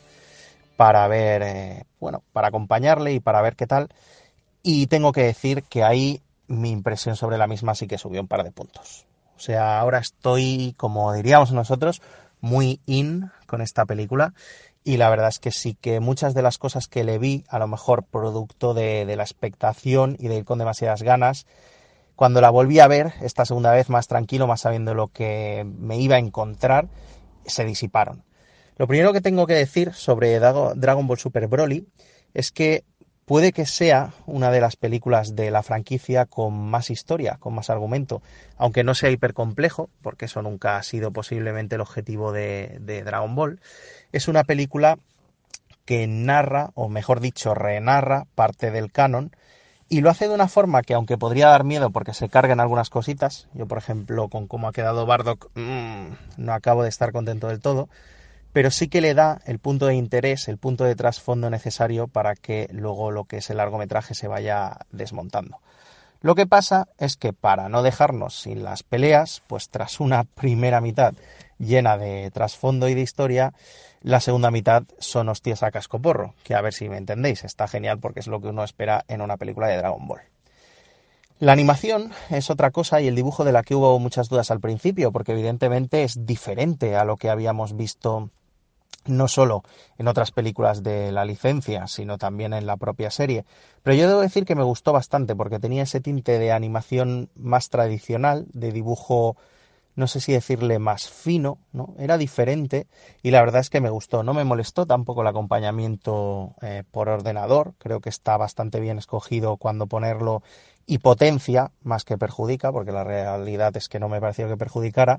para 0.79 1.07
ver, 1.09 1.43
eh, 1.43 1.85
bueno, 2.01 2.23
para 2.33 2.49
acompañarle 2.49 3.13
y 3.13 3.21
para 3.21 3.43
ver 3.43 3.55
qué 3.55 3.67
tal. 3.67 3.89
Y 4.63 4.87
tengo 4.87 5.13
que 5.13 5.25
decir 5.25 5.63
que 5.65 5.85
ahí 5.85 6.23
mi 6.47 6.71
impresión 6.71 7.17
sobre 7.17 7.37
la 7.37 7.47
misma 7.47 7.75
sí 7.75 7.87
que 7.87 7.99
subió 7.99 8.23
un 8.23 8.29
par 8.29 8.45
de 8.45 8.51
puntos. 8.51 9.08
O 9.39 9.41
sea, 9.41 9.79
ahora 9.79 9.99
estoy, 9.99 10.75
como 10.77 11.13
diríamos 11.13 11.53
nosotros, 11.53 12.03
muy 12.41 12.81
in 12.87 13.31
con 13.47 13.61
esta 13.61 13.87
película. 13.87 14.35
Y 14.83 14.97
la 14.97 15.09
verdad 15.11 15.29
es 15.29 15.39
que 15.39 15.53
sí 15.53 15.77
que 15.81 16.01
muchas 16.01 16.35
de 16.35 16.43
las 16.43 16.59
cosas 16.59 16.89
que 16.89 17.05
le 17.05 17.19
vi, 17.19 17.45
a 17.49 17.61
lo 17.61 17.69
mejor 17.69 18.03
producto 18.03 18.75
de, 18.75 19.05
la 19.15 19.23
expectación 19.23 20.17
y 20.19 20.27
de 20.27 20.39
ir 20.39 20.45
con 20.45 20.59
demasiadas 20.59 21.05
ganas, 21.05 21.47
cuando 22.17 22.41
la 22.41 22.51
volví 22.51 22.81
a 22.81 22.89
ver 22.89 23.13
esta 23.21 23.45
segunda 23.45 23.71
vez 23.71 23.91
más 23.91 24.09
tranquilo, 24.09 24.49
más 24.49 24.63
sabiendo 24.63 24.93
lo 24.93 25.07
que 25.07 25.65
me 25.65 25.99
iba 25.99 26.17
a 26.17 26.19
encontrar, 26.19 26.89
se 27.47 27.65
disiparon. 27.65 28.25
Lo 28.77 28.89
primero 28.89 29.13
que 29.13 29.21
tengo 29.21 29.47
que 29.47 29.55
decir 29.55 29.95
sobre 29.95 30.41
Dragon 30.41 31.07
Ball 31.07 31.19
Super 31.19 31.47
Broly 31.47 31.87
es 32.35 32.51
que 32.51 32.83
puede 33.29 33.53
que 33.53 33.67
sea 33.67 34.15
una 34.27 34.51
de 34.51 34.61
las 34.61 34.77
películas 34.77 35.37
de 35.37 35.51
la 35.51 35.63
franquicia 35.63 36.25
con 36.25 36.59
más 36.59 36.91
historia, 36.91 37.37
con 37.39 37.55
más 37.55 37.69
argumento, 37.69 38.23
aunque 38.57 38.85
no 38.85 38.95
sea 38.95 39.11
hipercomplejo, 39.11 39.91
porque 40.01 40.25
eso 40.25 40.41
nunca 40.41 40.79
ha 40.79 40.83
sido 40.83 41.13
posiblemente 41.13 41.75
el 41.75 41.83
objetivo 41.83 42.33
de, 42.33 42.81
Dragon 43.05 43.35
Ball. 43.35 43.61
Es 44.13 44.29
una 44.29 44.45
película 44.45 44.99
que 45.85 46.07
narra, 46.07 46.71
o 46.75 46.89
mejor 46.89 47.21
dicho, 47.21 47.53
renarra 47.53 48.25
parte 48.35 48.71
del 48.71 48.91
canon, 48.91 49.31
y 49.91 50.01
lo 50.01 50.09
hace 50.09 50.27
de 50.27 50.35
una 50.35 50.49
forma 50.49 50.81
que 50.81 50.95
aunque 50.95 51.19
podría 51.19 51.49
dar 51.49 51.65
miedo 51.65 51.91
porque 51.91 52.15
se 52.15 52.31
cargan 52.31 52.61
algunas 52.61 52.89
cositas, 52.89 53.49
yo 53.53 53.67
por 53.67 53.77
ejemplo 53.77 54.29
con 54.29 54.47
cómo 54.47 54.69
ha 54.69 54.73
quedado 54.73 55.07
Bardock 55.07 55.51
mmm, 55.55 56.13
no 56.39 56.53
acabo 56.53 56.83
de 56.83 56.91
estar 56.91 57.13
contento 57.13 57.49
del 57.49 57.61
todo, 57.61 57.89
pero 58.53 58.71
sí 58.71 58.89
que 58.89 59.01
le 59.01 59.15
da 59.15 59.41
el 59.47 59.59
punto 59.59 59.87
de 59.87 59.95
interés, 59.95 60.49
el 60.49 60.59
punto 60.59 60.85
de 60.85 60.97
trasfondo 60.97 61.51
necesario 61.51 62.09
para 62.09 62.35
que 62.35 62.69
luego 62.73 63.11
lo 63.11 63.25
que 63.25 63.39
es 63.39 63.51
el 63.51 63.59
largometraje 63.59 64.15
se 64.15 64.29
vaya 64.29 64.79
desmontando. 64.91 65.61
Lo 66.21 66.35
que 66.35 66.47
pasa 66.47 66.89
es 66.99 67.17
que 67.17 67.33
para 67.33 67.69
no 67.69 67.83
dejarnos 67.83 68.41
sin 68.41 68.65
las 68.65 68.83
peleas, 68.83 69.43
pues 69.47 69.69
tras 69.69 70.01
una 70.01 70.25
primera 70.25 70.81
mitad 70.81 71.15
llena 71.59 71.97
de 71.97 72.31
trasfondo 72.33 72.89
y 72.89 72.95
de 72.95 73.03
historia, 73.03 73.53
la 74.01 74.21
segunda 74.21 74.51
mitad 74.51 74.83
son 74.99 75.29
hostias 75.29 75.63
a 75.63 75.71
cascoporro, 75.71 76.35
que 76.43 76.55
a 76.55 76.61
ver 76.61 76.75
si 76.75 76.89
me 76.89 76.97
entendéis, 76.97 77.45
está 77.45 77.69
genial 77.69 77.99
porque 78.01 78.21
es 78.21 78.27
lo 78.27 78.41
que 78.41 78.49
uno 78.49 78.65
espera 78.65 79.05
en 79.09 79.21
una 79.21 79.37
película 79.37 79.69
de 79.69 79.77
Dragon 79.77 80.07
Ball. 80.09 80.23
La 81.41 81.53
animación 81.53 82.11
es 82.31 82.51
otra 82.51 82.73
cosa 82.73 83.01
y 83.01 83.07
el 83.07 83.15
dibujo 83.15 83.45
de 83.45 83.53
la 83.53 83.63
que 83.63 83.77
hubo 83.77 83.97
muchas 84.01 84.29
dudas 84.29 84.51
al 84.51 84.59
principio, 84.59 85.13
porque 85.13 85.33
evidentemente 85.33 86.03
es 86.03 86.27
diferente 86.27 86.97
a 86.97 87.05
lo 87.05 87.17
que 87.17 87.31
habíamos 87.31 87.77
visto 87.77 88.31
no 89.07 89.29
solo 89.29 89.63
en 89.99 90.09
otras 90.09 90.33
películas 90.33 90.83
de 90.83 91.13
la 91.13 91.25
licencia, 91.25 91.87
sino 91.87 92.19
también 92.19 92.55
en 92.55 92.67
la 92.67 92.77
propia 92.77 93.13
serie. 93.13 93.45
Pero 93.85 93.97
yo 93.97 94.09
debo 94.09 94.21
decir 94.21 94.45
que 94.45 94.57
me 94.57 94.65
gustó 94.65 94.93
bastante 94.93 95.37
porque 95.37 95.61
tenía 95.61 95.85
ese 95.85 96.01
tinte 96.01 96.41
de 96.41 96.51
animación 96.51 97.31
más 97.37 97.71
tradicional, 97.71 98.47
de 98.53 98.73
dibujo, 98.73 99.37
no 99.99 100.07
sé 100.07 100.21
si 100.21 100.33
decirle 100.33 100.79
más 100.79 101.11
fino, 101.11 101.59
¿no? 101.73 101.97
Era 101.99 102.19
diferente 102.19 102.87
y 103.21 103.33
la 103.33 103.41
verdad 103.41 103.61
es 103.61 103.69
que 103.69 103.81
me 103.81 103.91
gustó. 103.91 104.23
No 104.23 104.33
me 104.33 104.45
molestó 104.45 104.87
tampoco 104.87 105.23
el 105.23 105.27
acompañamiento 105.27 106.55
eh, 106.63 106.85
por 106.89 107.09
ordenador, 107.09 107.75
creo 107.79 108.01
que 108.01 108.09
está 108.09 108.37
bastante 108.37 108.79
bien 108.79 108.99
escogido 108.99 109.57
cuando 109.57 109.89
ponerlo 109.89 110.45
y 110.87 110.99
potencia 110.99 111.73
más 111.83 112.05
que 112.05 112.17
perjudica, 112.17 112.71
porque 112.71 112.93
la 112.93 113.03
realidad 113.03 113.77
es 113.77 113.89
que 113.89 113.99
no 113.99 114.09
me 114.09 114.21
pareció 114.21 114.47
que 114.47 114.57
perjudicara. 114.57 115.19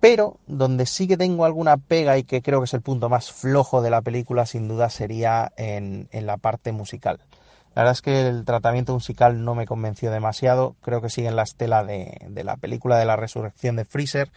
Pero 0.00 0.38
donde 0.48 0.84
sí 0.84 1.06
que 1.06 1.16
tengo 1.16 1.44
alguna 1.44 1.76
pega 1.76 2.18
y 2.18 2.24
que 2.24 2.42
creo 2.42 2.58
que 2.58 2.64
es 2.64 2.74
el 2.74 2.82
punto 2.82 3.08
más 3.08 3.30
flojo 3.30 3.80
de 3.80 3.90
la 3.90 4.02
película, 4.02 4.44
sin 4.44 4.66
duda, 4.66 4.90
sería 4.90 5.52
en, 5.56 6.08
en 6.10 6.26
la 6.26 6.36
parte 6.36 6.72
musical. 6.72 7.20
La 7.74 7.82
verdad 7.82 7.92
es 7.92 8.02
que 8.02 8.26
el 8.26 8.44
tratamiento 8.44 8.92
musical 8.92 9.44
no 9.44 9.54
me 9.54 9.66
convenció 9.66 10.10
demasiado. 10.10 10.74
Creo 10.82 11.00
que 11.00 11.10
sigue 11.10 11.28
en 11.28 11.36
la 11.36 11.42
estela 11.42 11.84
de, 11.84 12.18
la 12.42 12.56
película 12.56 12.98
de 12.98 13.04
la 13.04 13.16
resurrección 13.16 13.76
de 13.76 13.84
Freezer. 13.84 14.30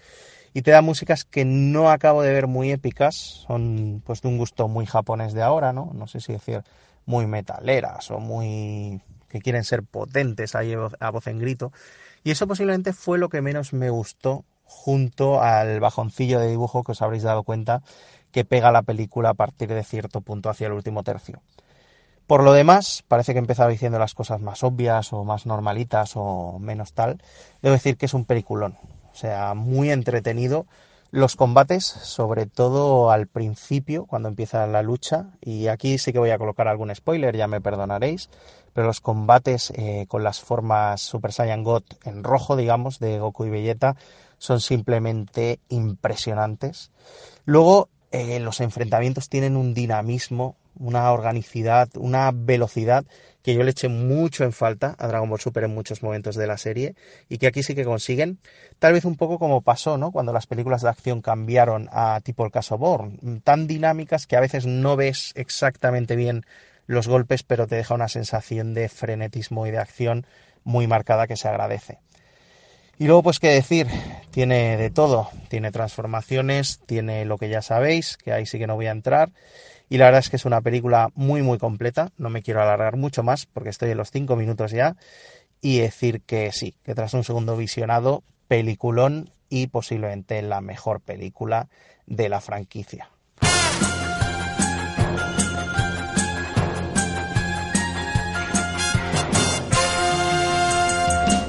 Y 0.54 0.64
te 0.64 0.72
da 0.72 0.82
músicas 0.82 1.24
que 1.26 1.46
no 1.46 1.90
acabo 1.90 2.22
de 2.22 2.34
ver 2.34 2.48
muy 2.48 2.72
épicas. 2.72 3.16
Son 3.48 4.04
pues 4.06 4.22
de 4.22 4.28
un 4.28 4.38
gusto 4.38 4.68
muy 4.68 4.86
japonés 4.86 5.34
de 5.34 5.42
ahora, 5.42 5.74
¿no? 5.74 5.92
No 5.94 6.08
sé 6.08 6.20
si 6.20 6.34
decir 6.34 6.64
muy 7.06 7.26
metaleras 7.26 8.12
o 8.12 8.20
muy 8.20 9.02
que 9.28 9.40
quieren 9.40 9.64
ser 9.64 9.84
potentes 9.84 10.56
ahí 10.56 10.76
a 11.00 11.10
voz 11.10 11.28
en 11.28 11.40
grito. 11.40 11.72
Y 12.24 12.32
eso 12.32 12.48
posiblemente 12.48 12.94
fue 12.94 13.18
lo 13.18 13.30
que 13.30 13.42
menos 13.42 13.74
me 13.74 13.90
gustó 13.90 14.44
junto 14.66 15.42
al 15.42 15.80
bajoncillo 15.80 16.40
de 16.40 16.50
dibujo 16.50 16.84
que 16.84 16.94
os 16.94 17.02
habréis 17.02 17.24
dado 17.24 17.44
cuenta 17.44 17.82
que 18.32 18.46
pega 18.46 18.72
la 18.72 18.84
película 18.84 19.30
a 19.30 19.34
partir 19.34 19.70
de 19.70 19.84
cierto 19.84 20.22
punto 20.22 20.50
hacia 20.50 20.68
el 20.68 20.74
último 20.74 21.04
tercio. 21.04 21.42
Por 22.32 22.44
lo 22.44 22.54
demás, 22.54 23.04
parece 23.10 23.34
que 23.34 23.40
he 23.40 23.42
empezado 23.42 23.68
diciendo 23.68 24.00
las 24.00 24.14
cosas 24.14 24.40
más 24.40 24.64
obvias 24.64 25.12
o 25.12 25.26
más 25.26 25.46
normalitas 25.46 26.14
o 26.16 26.60
menos 26.60 26.94
tal. 26.94 27.22
Debo 27.62 27.74
decir 27.74 27.98
que 27.98 28.06
es 28.06 28.14
un 28.14 28.24
peliculón. 28.24 28.78
O 29.12 29.16
sea, 29.16 29.54
muy 29.54 29.92
entretenido. 29.92 30.66
Los 31.10 31.36
combates, 31.36 31.84
sobre 31.84 32.46
todo 32.46 33.12
al 33.12 33.28
principio, 33.28 34.06
cuando 34.06 34.30
empieza 34.30 34.66
la 34.66 34.82
lucha, 34.82 35.32
y 35.42 35.68
aquí 35.68 35.98
sí 35.98 36.14
que 36.14 36.20
voy 36.20 36.30
a 36.30 36.38
colocar 36.38 36.70
algún 36.70 36.96
spoiler, 36.96 37.36
ya 37.36 37.50
me 37.50 37.60
perdonaréis, 37.60 38.30
pero 38.72 38.88
los 38.88 39.02
combates 39.02 39.74
eh, 39.76 40.06
con 40.08 40.24
las 40.24 40.40
formas 40.40 41.02
Super 41.02 41.34
Saiyan 41.34 41.66
God 41.66 41.84
en 42.06 42.24
rojo, 42.24 42.56
digamos, 42.56 43.00
de 43.00 43.20
Goku 43.20 43.44
y 43.44 43.50
Vegeta, 43.50 43.98
son 44.38 44.62
simplemente 44.62 45.60
impresionantes. 45.68 46.92
Luego, 47.44 47.90
eh, 48.12 48.40
los 48.40 48.62
enfrentamientos 48.62 49.28
tienen 49.28 49.58
un 49.58 49.74
dinamismo, 49.74 50.56
una 50.76 51.12
organicidad, 51.12 51.90
una 51.96 52.32
velocidad 52.34 53.06
que 53.44 53.56
yo 53.56 53.64
le 53.64 53.72
eché 53.72 53.88
mucho 53.88 54.44
en 54.44 54.54
falta 54.54 54.96
a 55.00 55.08
Dragon 55.08 55.30
Ball 55.30 55.40
Super 55.40 55.64
en 55.64 55.74
muchos 55.74 56.04
momentos 56.04 56.36
de 56.36 56.48
la 56.48 56.58
serie 56.58 56.96
y 57.28 57.38
que 57.38 57.48
aquí 57.48 57.64
sí 57.64 57.76
que 57.76 57.86
consiguen, 57.86 58.40
tal 58.80 58.94
vez 58.94 59.06
un 59.06 59.16
poco 59.16 59.40
como 59.40 59.62
pasó, 59.62 59.98
¿no? 59.98 60.12
Cuando 60.12 60.34
las 60.34 60.48
películas 60.48 60.82
de 60.82 60.90
acción 60.90 61.22
cambiaron 61.22 61.90
a 61.92 62.20
tipo 62.22 62.46
el 62.46 62.52
caso 62.52 62.78
Born, 62.78 63.42
tan 63.44 63.68
dinámicas 63.68 64.28
que 64.28 64.36
a 64.36 64.42
veces 64.42 64.66
no 64.66 64.96
ves 64.96 65.32
exactamente 65.36 66.16
bien 66.16 66.46
los 66.86 67.08
golpes, 67.08 67.44
pero 67.44 67.68
te 67.68 67.76
deja 67.76 67.96
una 67.96 68.08
sensación 68.08 68.74
de 68.74 68.90
frenetismo 68.90 69.66
y 69.66 69.72
de 69.72 69.80
acción 69.80 70.26
muy 70.64 70.88
marcada 70.88 71.28
que 71.28 71.38
se 71.38 71.48
agradece. 71.48 72.00
Y 73.00 73.06
luego, 73.06 73.24
pues 73.24 73.40
qué 73.40 73.50
decir, 73.50 73.88
tiene 74.30 74.78
de 74.78 74.92
todo, 74.92 75.30
tiene 75.48 75.72
transformaciones, 75.72 76.80
tiene 76.86 77.26
lo 77.26 77.40
que 77.40 77.50
ya 77.50 77.64
sabéis, 77.64 78.16
que 78.18 78.32
ahí 78.32 78.46
sí 78.46 78.60
que 78.60 78.68
no 78.68 78.76
voy 78.76 78.86
a 78.86 78.92
entrar, 78.92 79.32
y 79.92 79.98
la 79.98 80.06
verdad 80.06 80.20
es 80.20 80.30
que 80.30 80.38
es 80.38 80.46
una 80.46 80.62
película 80.62 81.10
muy 81.16 81.42
muy 81.42 81.58
completa, 81.58 82.14
no 82.18 82.30
me 82.30 82.42
quiero 82.42 82.62
alargar 82.62 82.96
mucho 82.96 83.24
más 83.24 83.46
porque 83.46 83.68
estoy 83.68 83.92
en 83.92 83.98
los 83.98 84.10
cinco 84.10 84.38
minutos 84.38 84.72
ya 84.72 84.96
y 85.60 85.80
decir 85.80 86.22
que 86.22 86.54
sí, 86.54 86.76
que 86.86 86.96
tras 86.96 87.14
un 87.14 87.26
segundo 87.26 87.58
visionado, 87.58 88.24
peliculón 88.48 89.32
y 89.50 89.68
posiblemente 89.68 90.42
la 90.44 90.62
mejor 90.62 91.02
película 91.02 91.68
de 92.06 92.30
la 92.30 92.40
franquicia. 92.40 93.10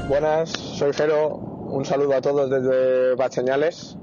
Buenas, 0.09 0.51
soy 0.51 0.93
Jero, 0.95 1.37
un 1.37 1.85
saludo 1.85 2.15
a 2.17 2.21
todos 2.21 2.51
desde 2.51 3.15
Bacheñales. 3.15 3.97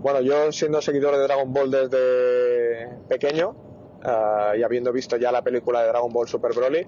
Bueno, 0.00 0.20
yo 0.20 0.52
siendo 0.52 0.82
seguidor 0.82 1.16
de 1.16 1.22
Dragon 1.22 1.50
Ball 1.50 1.70
desde 1.70 2.88
pequeño, 3.08 3.69
Ah, 4.02 4.54
y 4.56 4.62
habiendo 4.62 4.92
visto 4.92 5.16
ya 5.16 5.30
la 5.30 5.42
película 5.42 5.82
de 5.82 5.88
Dragon 5.88 6.12
Ball 6.12 6.26
Super 6.26 6.54
Broly, 6.54 6.86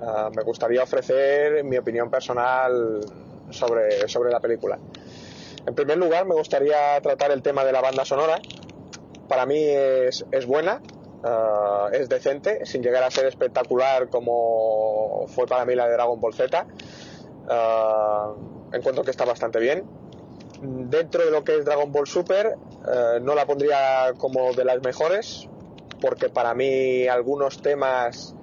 ah, 0.00 0.30
me 0.34 0.42
gustaría 0.42 0.82
ofrecer 0.82 1.64
mi 1.64 1.78
opinión 1.78 2.10
personal 2.10 3.00
sobre, 3.50 4.08
sobre 4.08 4.30
la 4.30 4.40
película. 4.40 4.78
En 5.66 5.74
primer 5.74 5.98
lugar, 5.98 6.26
me 6.26 6.34
gustaría 6.34 7.00
tratar 7.00 7.30
el 7.30 7.42
tema 7.42 7.64
de 7.64 7.72
la 7.72 7.80
banda 7.80 8.04
sonora. 8.04 8.40
Para 9.28 9.46
mí 9.46 9.58
es, 9.58 10.26
es 10.32 10.44
buena, 10.44 10.82
ah, 11.24 11.88
es 11.92 12.08
decente, 12.08 12.66
sin 12.66 12.82
llegar 12.82 13.04
a 13.04 13.10
ser 13.10 13.26
espectacular 13.26 14.08
como 14.08 15.26
fue 15.28 15.46
para 15.46 15.64
mí 15.64 15.74
la 15.74 15.86
de 15.86 15.92
Dragon 15.92 16.20
Ball 16.20 16.34
Z. 16.34 16.66
encuentro 18.72 19.02
que 19.04 19.10
está 19.10 19.24
bastante 19.24 19.60
bien. 19.60 19.84
Dentro 20.62 21.24
de 21.24 21.30
lo 21.30 21.42
que 21.42 21.56
es 21.56 21.64
Dragon 21.64 21.90
Ball 21.90 22.06
Super, 22.06 22.54
no 23.22 23.34
la 23.34 23.46
pondría 23.46 24.12
como 24.18 24.52
de 24.52 24.64
las 24.66 24.82
mejores, 24.82 25.48
porque 26.00 26.28
para 26.28 26.54
mí 26.54 27.06
algunos 27.08 27.60
temas 27.62 28.34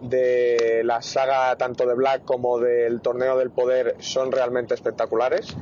de 0.00 0.82
la 0.84 1.00
saga 1.02 1.56
tanto 1.56 1.86
de 1.86 1.94
Black 1.94 2.24
como 2.24 2.58
del 2.58 3.00
Torneo 3.00 3.38
del 3.38 3.50
Poder 3.50 3.96
son 4.00 4.32
realmente 4.32 4.74
espectaculares. 4.74 5.56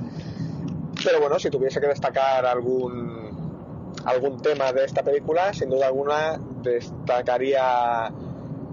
Pero 1.04 1.20
bueno, 1.20 1.38
si 1.38 1.50
tuviese 1.50 1.80
que 1.80 1.86
destacar 1.86 2.46
algún, 2.46 3.92
algún 4.04 4.40
tema 4.40 4.72
de 4.72 4.84
esta 4.84 5.02
película, 5.02 5.52
sin 5.52 5.70
duda 5.70 5.86
alguna 5.86 6.40
destacaría 6.62 8.12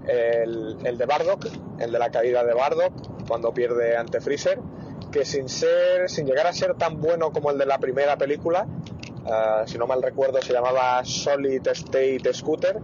el, 0.06 0.78
el 0.84 0.98
de 0.98 1.06
Bardock, 1.06 1.46
el 1.78 1.92
de 1.92 1.98
la 1.98 2.10
caída 2.10 2.44
de 2.44 2.54
Bardock 2.54 2.92
cuando 3.26 3.52
pierde 3.52 3.96
ante 3.96 4.20
Freezer, 4.20 4.58
que 5.10 5.24
sin 5.24 5.48
ser, 5.48 6.08
sin 6.08 6.26
llegar 6.26 6.46
a 6.46 6.52
ser 6.52 6.74
tan 6.74 7.00
bueno 7.00 7.32
como 7.32 7.50
el 7.50 7.58
de 7.58 7.66
la 7.66 7.78
primera 7.78 8.16
película, 8.16 8.66
eh, 9.26 9.62
si 9.66 9.78
no 9.78 9.86
mal 9.86 10.02
recuerdo 10.02 10.40
se 10.42 10.52
llamaba 10.52 11.04
Solid 11.04 11.66
State 11.66 12.32
Scooter. 12.32 12.76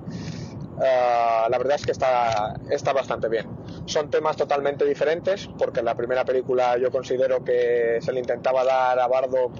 Eh, 0.82 1.46
la 1.48 1.58
verdad 1.58 1.76
es 1.76 1.86
que 1.86 1.92
está, 1.92 2.54
está 2.70 2.92
bastante 2.92 3.28
bien. 3.28 3.46
Son 3.86 4.10
temas 4.10 4.36
totalmente 4.36 4.84
diferentes 4.84 5.48
porque 5.58 5.80
en 5.80 5.86
la 5.86 5.94
primera 5.94 6.24
película 6.24 6.76
yo 6.78 6.90
considero 6.90 7.42
que 7.44 7.98
se 8.00 8.12
le 8.12 8.20
intentaba 8.20 8.64
dar 8.64 8.98
a 8.98 9.06
Bardo 9.06 9.50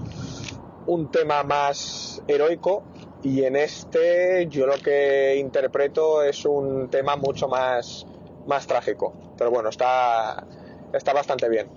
un 0.87 1.11
tema 1.11 1.43
más 1.43 2.23
heroico 2.29 2.85
y 3.23 3.45
en 3.45 3.57
este 3.57 4.47
yo 4.49 4.67
lo 4.67 4.75
que 4.75 5.37
interpreto 5.37 6.23
es 6.23 6.45
un 6.45 6.89
tema 6.91 7.17
mucho 7.17 7.49
más, 7.49 8.07
más 8.47 8.67
trágico. 8.67 9.15
Pero 9.39 9.51
bueno, 9.51 9.71
está, 9.71 10.47
está 10.93 11.13
bastante 11.13 11.49
bien. 11.49 11.69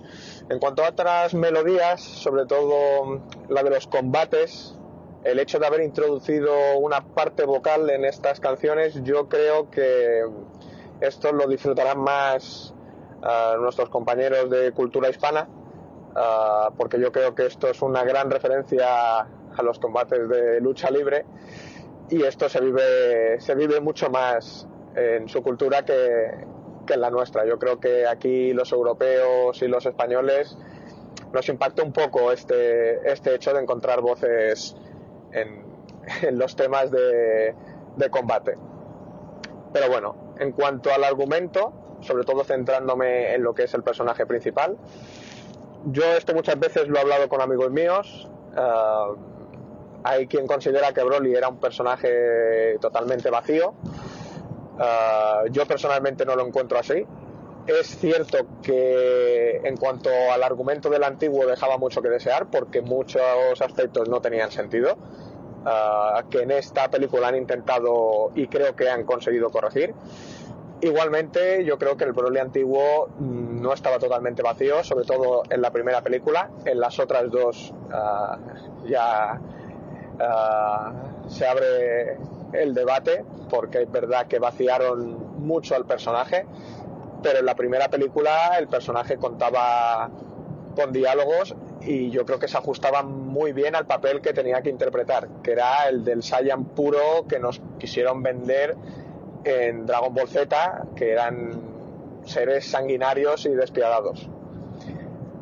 En 0.48 0.58
cuanto 0.58 0.84
a 0.84 0.90
otras 0.90 1.34
melodías, 1.34 2.02
sobre 2.02 2.46
todo 2.46 3.22
la 3.48 3.62
de 3.62 3.70
los 3.70 3.86
combates, 3.86 4.74
el 5.24 5.38
hecho 5.38 5.58
de 5.58 5.66
haber 5.66 5.82
introducido 5.82 6.78
una 6.78 7.02
parte 7.02 7.44
vocal 7.44 7.90
en 7.90 8.04
estas 8.04 8.40
canciones, 8.40 9.02
yo 9.02 9.28
creo 9.28 9.70
que 9.70 10.24
esto 11.00 11.32
lo 11.32 11.46
disfrutarán 11.46 12.00
más 12.00 12.74
ah, 13.22 13.56
nuestros 13.58 13.90
compañeros 13.90 14.48
de 14.50 14.72
cultura 14.72 15.10
hispana, 15.10 15.48
ah, 16.16 16.70
porque 16.76 16.98
yo 16.98 17.12
creo 17.12 17.34
que 17.34 17.46
esto 17.46 17.68
es 17.68 17.82
una 17.82 18.04
gran 18.04 18.30
referencia 18.30 19.20
a 19.20 19.62
los 19.62 19.78
combates 19.78 20.28
de 20.28 20.60
lucha 20.60 20.90
libre 20.90 21.26
y 22.08 22.22
esto 22.22 22.48
se 22.48 22.60
vive, 22.60 23.40
se 23.40 23.54
vive 23.54 23.80
mucho 23.80 24.10
más 24.10 24.66
en 24.94 25.28
su 25.28 25.42
cultura 25.42 25.84
que, 25.84 26.30
que 26.86 26.94
en 26.94 27.00
la 27.00 27.10
nuestra. 27.10 27.46
Yo 27.46 27.58
creo 27.58 27.78
que 27.78 28.06
aquí 28.06 28.52
los 28.52 28.72
europeos 28.72 29.60
y 29.62 29.68
los 29.68 29.84
españoles 29.86 30.56
nos 31.32 31.48
impacta 31.48 31.82
un 31.82 31.92
poco 31.92 32.32
este, 32.32 33.08
este 33.10 33.34
hecho 33.34 33.52
de 33.52 33.60
encontrar 33.60 34.00
voces 34.00 34.76
en, 35.32 36.38
los 36.38 36.56
temas 36.56 36.90
de, 36.90 37.54
combate. 38.10 38.54
Pero 39.72 39.88
bueno, 39.88 40.34
en 40.38 40.52
cuanto 40.52 40.92
al 40.92 41.04
argumento, 41.04 41.72
sobre 42.00 42.24
todo 42.24 42.44
centrándome 42.44 43.34
en 43.34 43.42
lo 43.42 43.54
que 43.54 43.64
es 43.64 43.74
el 43.74 43.82
personaje 43.82 44.26
principal, 44.26 44.76
yo 45.86 46.04
esto 46.04 46.34
muchas 46.34 46.58
veces 46.58 46.88
lo 46.88 46.96
he 46.96 47.00
hablado 47.00 47.28
con 47.28 47.40
amigos 47.40 47.70
míos. 47.70 48.28
Eh, 48.56 49.16
hay 50.02 50.26
quien 50.26 50.46
considera 50.46 50.92
que 50.92 51.02
Broly 51.02 51.34
era 51.34 51.48
un 51.48 51.58
personaje 51.58 52.78
totalmente 52.80 53.30
vacío. 53.30 53.74
Eh, 54.80 55.50
yo 55.50 55.66
personalmente 55.66 56.24
no 56.24 56.36
lo 56.36 56.46
encuentro 56.46 56.78
así. 56.78 57.06
Es 57.66 57.98
cierto 57.98 58.38
que 58.62 59.60
en 59.62 59.76
cuanto 59.76 60.10
al 60.32 60.42
argumento 60.42 60.88
del 60.88 61.04
antiguo 61.04 61.46
dejaba 61.46 61.78
mucho 61.78 62.02
que 62.02 62.08
desear 62.08 62.46
porque 62.50 62.80
muchos 62.82 63.60
aspectos 63.60 64.08
no 64.08 64.20
tenían 64.20 64.50
sentido. 64.50 64.96
Ah, 65.64 66.24
que 66.30 66.42
en 66.42 66.52
esta 66.52 66.88
película 66.90 67.28
han 67.28 67.36
intentado 67.36 68.32
y 68.34 68.46
creo 68.46 68.74
que 68.74 68.88
han 68.88 69.04
conseguido 69.04 69.50
corregir. 69.50 69.94
Igualmente, 70.80 71.62
yo 71.66 71.78
creo 71.78 71.98
que 71.98 72.04
el 72.04 72.12
Broly 72.12 72.38
antiguo 72.38 73.08
mm, 73.18 73.60
no 73.60 73.74
estaba 73.74 73.98
totalmente 73.98 74.42
vacío, 74.42 74.82
sobre 74.82 75.04
todo 75.04 75.42
en 75.50 75.60
la 75.60 75.70
primera 75.70 76.00
película. 76.00 76.50
En 76.64 76.80
las 76.80 76.98
otras 76.98 77.30
dos 77.30 77.74
ah, 77.92 78.38
ya 78.86 79.38
ah, 80.18 80.92
se 81.28 81.46
abre 81.46 82.16
el 82.54 82.72
debate, 82.72 83.22
porque 83.50 83.82
es 83.82 83.92
verdad 83.92 84.26
que 84.26 84.38
vaciaron 84.38 85.40
mucho 85.40 85.74
al 85.74 85.84
personaje, 85.84 86.46
pero 87.22 87.38
en 87.38 87.46
la 87.46 87.54
primera 87.54 87.88
película 87.88 88.56
el 88.58 88.68
personaje 88.68 89.16
contaba 89.16 90.10
con 90.74 90.92
diálogos 90.92 91.54
y 91.80 92.10
yo 92.10 92.24
creo 92.24 92.38
que 92.38 92.48
se 92.48 92.56
ajustaba 92.56 93.02
muy 93.02 93.52
bien 93.52 93.74
al 93.74 93.86
papel 93.86 94.20
que 94.20 94.32
tenía 94.32 94.62
que 94.62 94.70
interpretar, 94.70 95.28
que 95.42 95.52
era 95.52 95.88
el 95.88 96.04
del 96.04 96.22
Saiyan 96.22 96.64
puro 96.64 97.26
que 97.28 97.38
nos 97.38 97.60
quisieron 97.78 98.22
vender 98.22 98.76
en 99.44 99.86
Dragon 99.86 100.14
Ball 100.14 100.28
Z, 100.28 100.86
que 100.94 101.12
eran 101.12 101.60
seres 102.24 102.70
sanguinarios 102.70 103.46
y 103.46 103.50
despiadados. 103.50 104.28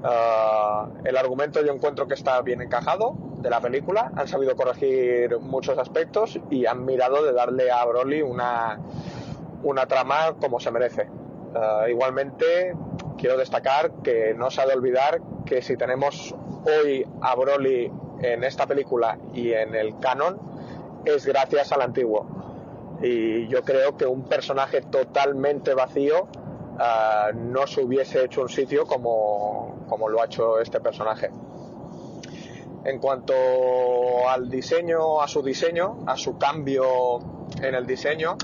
Ah, 0.05 0.89
el 1.05 1.17
argumento 1.17 1.65
yo 1.65 1.73
encuentro 1.73 2.07
que 2.07 2.15
está 2.15 2.41
bien 2.43 2.63
encajado 2.63 3.15
de 3.39 3.51
la 3.51 3.61
película, 3.61 4.13
han 4.17 4.29
sabido 4.29 4.55
corregir 4.55 5.39
muchos 5.41 5.77
aspectos 5.79 6.39
y 6.51 6.67
han 6.67 6.85
mirado 6.85 7.25
de 7.25 7.33
darle 7.33 7.71
a 7.71 7.85
Broly 7.85 8.23
una, 8.23 8.79
una 9.63 9.87
trama 9.87 10.37
como 10.41 10.61
se 10.61 10.71
merece. 10.71 11.09
Ah, 11.55 11.87
igualmente, 11.89 12.75
quiero 13.17 13.37
destacar 13.37 13.93
que 14.03 14.35
no 14.35 14.51
se 14.51 14.61
ha 14.61 14.67
de 14.67 14.75
olvidar 14.75 15.21
que 15.47 15.63
si 15.63 15.77
tenemos 15.77 16.35
hoy 16.65 17.07
a 17.23 17.35
Broly 17.35 17.91
en 18.21 18.45
esta 18.45 18.67
película 18.67 19.19
y 19.33 19.53
en 19.53 19.75
el 19.75 19.99
canon, 19.99 20.39
es 21.05 21.25
gracias 21.25 21.73
al 21.73 21.83
antiguo. 21.83 22.27
Y 23.03 23.47
yo 23.49 23.63
creo 23.63 23.97
que 23.97 24.07
un 24.07 24.25
personaje 24.25 24.83
totalmente 24.83 25.75
vacío 25.75 26.29
ah, 26.79 27.31
no 27.35 27.67
se 27.67 27.83
hubiese 27.83 28.25
hecho 28.25 28.43
un 28.43 28.49
sitio 28.49 28.87
como, 28.87 29.87
como 29.89 30.09
lo 30.09 30.21
ha 30.21 30.27
hecho 30.27 30.61
este 30.61 30.81
personaje. 30.81 31.31
En 32.85 32.99
cuanto 33.01 33.35
al 34.29 34.49
diseño, 34.49 35.21
a 35.21 35.29
su 35.29 35.43
diseño, 35.43 36.05
a 36.07 36.17
su 36.17 36.39
cambio 36.39 37.19
en 37.63 37.75
el 37.75 37.87
diseño, 37.87 38.37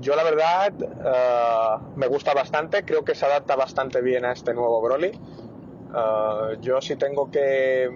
yo 0.00 0.16
la 0.16 0.22
verdad 0.24 0.72
eh, 0.80 1.84
me 1.96 2.06
gusta 2.06 2.34
bastante, 2.34 2.84
creo 2.84 3.04
que 3.04 3.14
se 3.14 3.26
adapta 3.26 3.56
bastante 3.56 4.00
bien 4.00 4.24
a 4.24 4.32
este 4.32 4.54
nuevo 4.54 4.80
Broly. 4.80 5.08
Eh, 5.08 6.56
yo 6.60 6.80
sí 6.80 6.96
tengo 6.96 7.30
que, 7.30 7.90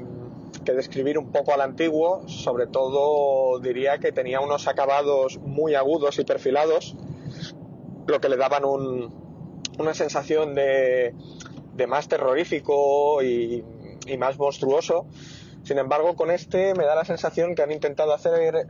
que 0.64 0.72
describir 0.72 1.18
un 1.18 1.30
poco 1.32 1.52
al 1.52 1.60
antiguo, 1.60 2.28
sobre 2.28 2.66
todo 2.66 3.58
diría 3.60 3.98
que 3.98 4.12
tenía 4.12 4.40
unos 4.40 4.68
acabados 4.68 5.38
muy 5.38 5.74
agudos 5.74 6.18
y 6.18 6.24
perfilados, 6.24 6.94
lo 8.06 8.20
que 8.20 8.28
le 8.28 8.36
daban 8.36 8.64
un- 8.64 9.24
una 9.78 9.94
sensación 9.94 10.54
de, 10.54 11.14
de 11.74 11.86
más 11.86 12.06
terrorífico 12.08 13.22
y, 13.22 13.64
y 14.06 14.16
más 14.18 14.38
monstruoso. 14.38 15.06
Sin 15.64 15.78
embargo, 15.78 16.14
con 16.14 16.30
este 16.30 16.74
me 16.74 16.84
da 16.84 16.94
la 16.94 17.06
sensación 17.06 17.54
que 17.54 17.62
han 17.62 17.72
intentado 17.72 18.12
hacer 18.12 18.66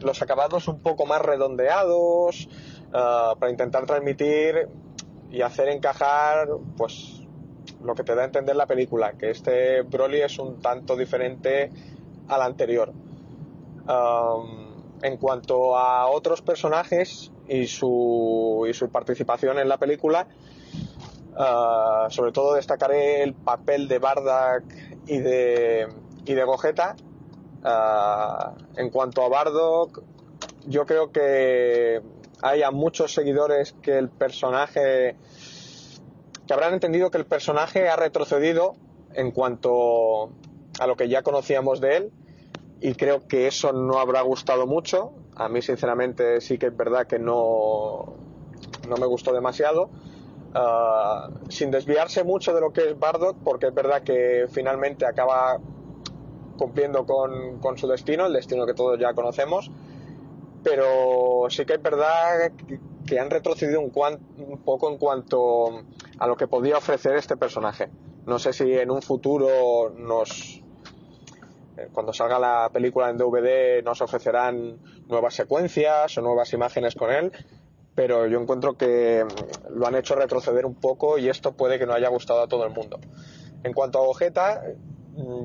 los 0.00 0.22
acabados 0.22 0.66
un 0.66 0.80
poco 0.80 1.04
más 1.04 1.20
redondeados 1.20 2.48
ah, 2.92 3.34
para 3.38 3.50
intentar 3.50 3.86
transmitir 3.86 4.68
y 5.30 5.42
hacer 5.42 5.68
encajar 5.68 6.48
pues 6.76 7.22
lo 7.82 7.94
que 7.94 8.02
te 8.02 8.14
da 8.14 8.22
a 8.22 8.24
entender 8.24 8.56
la 8.56 8.66
película, 8.66 9.12
que 9.12 9.30
este 9.30 9.82
Broly 9.82 10.22
es 10.22 10.38
un 10.38 10.60
tanto 10.60 10.96
diferente 10.96 11.70
al 12.28 12.42
anterior. 12.42 12.92
En 15.02 15.16
cuanto 15.16 15.76
a 15.76 16.08
otros 16.08 16.42
personajes 16.42 17.30
y 17.46 17.66
su, 17.66 18.66
y 18.68 18.74
su 18.74 18.90
participación 18.90 19.58
en 19.58 19.68
la 19.68 19.78
película, 19.78 20.26
ah, 21.36 22.08
sobre 22.10 22.32
todo 22.32 22.54
destacaré 22.54 23.22
el 23.22 23.34
papel 23.34 23.86
de 23.88 23.98
Bardock 23.98 24.64
y 25.06 25.18
de, 25.18 25.88
y 26.24 26.34
de 26.34 26.44
Gogeta. 26.44 26.96
Ah, 27.62 28.54
en 28.76 28.90
cuanto 28.90 29.22
a 29.22 29.28
Bardock, 29.28 30.02
yo 30.66 30.84
creo 30.84 31.12
que 31.12 32.02
hay 32.42 32.62
a 32.62 32.70
muchos 32.70 33.12
seguidores 33.12 33.74
que 33.82 33.98
el 33.98 34.08
personaje 34.08 35.16
que 36.46 36.54
habrán 36.54 36.72
entendido 36.72 37.10
que 37.10 37.18
el 37.18 37.26
personaje 37.26 37.88
ha 37.88 37.96
retrocedido 37.96 38.74
en 39.12 39.32
cuanto 39.32 40.30
a 40.80 40.86
lo 40.86 40.96
que 40.96 41.08
ya 41.08 41.22
conocíamos 41.22 41.80
de 41.80 41.96
él 41.96 42.12
y 42.80 42.94
creo 42.94 43.26
que 43.26 43.46
eso 43.46 43.72
no 43.72 43.98
habrá 43.98 44.22
gustado 44.22 44.66
mucho. 44.66 45.12
A 45.36 45.48
mí 45.48 45.60
sinceramente 45.62 46.40
sí 46.40 46.58
que 46.58 46.66
es 46.66 46.76
verdad 46.76 47.06
que 47.06 47.18
no, 47.18 48.14
no 48.88 48.96
me 48.96 49.06
gustó 49.06 49.32
demasiado. 49.32 49.90
Ah, 50.54 51.28
sin 51.50 51.70
desviarse 51.70 52.24
mucho 52.24 52.54
de 52.54 52.60
lo 52.60 52.72
que 52.72 52.88
es 52.88 52.98
Bardock, 52.98 53.36
porque 53.44 53.66
es 53.66 53.74
verdad 53.74 54.02
que 54.02 54.46
finalmente 54.50 55.04
acaba 55.04 55.58
cumpliendo 56.56 57.04
con, 57.04 57.58
con 57.60 57.76
su 57.76 57.86
destino, 57.86 58.26
el 58.26 58.32
destino 58.32 58.64
que 58.64 58.74
todos 58.74 58.98
ya 58.98 59.12
conocemos, 59.12 59.70
pero 60.62 61.46
sí 61.50 61.64
que 61.64 61.74
es 61.74 61.82
verdad 61.82 62.52
que, 63.06 63.18
han 63.18 63.30
retrocedido 63.30 63.80
un, 63.80 63.90
cuan- 63.90 64.18
un 64.36 64.58
poco 64.58 64.90
en 64.90 64.98
cuanto 64.98 65.82
a 66.18 66.26
lo 66.26 66.36
que 66.36 66.46
podía 66.46 66.76
ofrecer 66.76 67.16
este 67.16 67.36
personaje. 67.36 67.88
No 68.26 68.38
sé 68.38 68.52
si 68.52 68.70
en 68.74 68.90
un 68.90 69.00
futuro 69.00 69.90
nos, 69.96 70.60
eh, 71.78 71.88
cuando 71.92 72.12
salga 72.12 72.38
la 72.38 72.70
película 72.72 73.08
en 73.08 73.16
DVD 73.16 73.82
nos 73.82 74.02
ofrecerán 74.02 74.78
nuevas 75.08 75.34
secuencias 75.34 76.18
o 76.18 76.20
nuevas 76.22 76.52
imágenes 76.52 76.94
con 76.94 77.10
él, 77.10 77.32
pero 77.94 78.26
yo 78.26 78.38
encuentro 78.40 78.76
que 78.76 79.24
lo 79.70 79.86
han 79.86 79.94
hecho 79.94 80.14
retroceder 80.14 80.66
un 80.66 80.74
poco 80.74 81.18
y 81.18 81.28
esto 81.30 81.52
puede 81.52 81.78
que 81.78 81.86
no 81.86 81.94
haya 81.94 82.08
gustado 82.08 82.42
a 82.42 82.46
todo 82.48 82.64
el 82.64 82.70
mundo. 82.70 83.00
En 83.64 83.72
cuanto 83.72 83.98
a 83.98 84.06
Gogeta, 84.06 84.62
mm, 84.62 84.97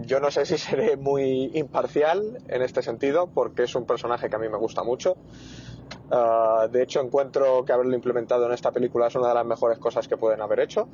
yo 0.05 0.19
no 0.19 0.29
sé 0.31 0.45
si 0.45 0.57
seré 0.57 0.97
muy 0.97 1.51
imparcial 1.53 2.39
en 2.47 2.61
este 2.61 2.81
sentido, 2.81 3.27
porque 3.27 3.63
es 3.63 3.75
un 3.75 3.85
personaje 3.85 4.29
que 4.29 4.35
a 4.35 4.39
mí 4.39 4.49
me 4.49 4.57
gusta 4.57 4.83
mucho. 4.83 5.15
Ah, 6.11 6.67
de 6.71 6.83
hecho, 6.83 7.01
encuentro 7.01 7.65
que 7.65 7.73
haberlo 7.73 7.95
implementado 7.95 8.45
en 8.45 8.53
esta 8.53 8.71
película 8.71 9.07
es 9.07 9.15
una 9.15 9.29
de 9.29 9.33
las 9.33 9.45
mejores 9.45 9.79
cosas 9.79 10.07
que 10.07 10.17
pueden 10.17 10.41
haber 10.41 10.59
hecho. 10.59 10.87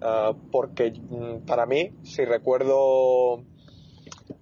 Ah, 0.00 0.32
porque 0.50 0.92
mm, 0.92 1.46
para 1.46 1.66
mí, 1.66 1.92
si 2.02 2.24
recuerdo 2.24 3.42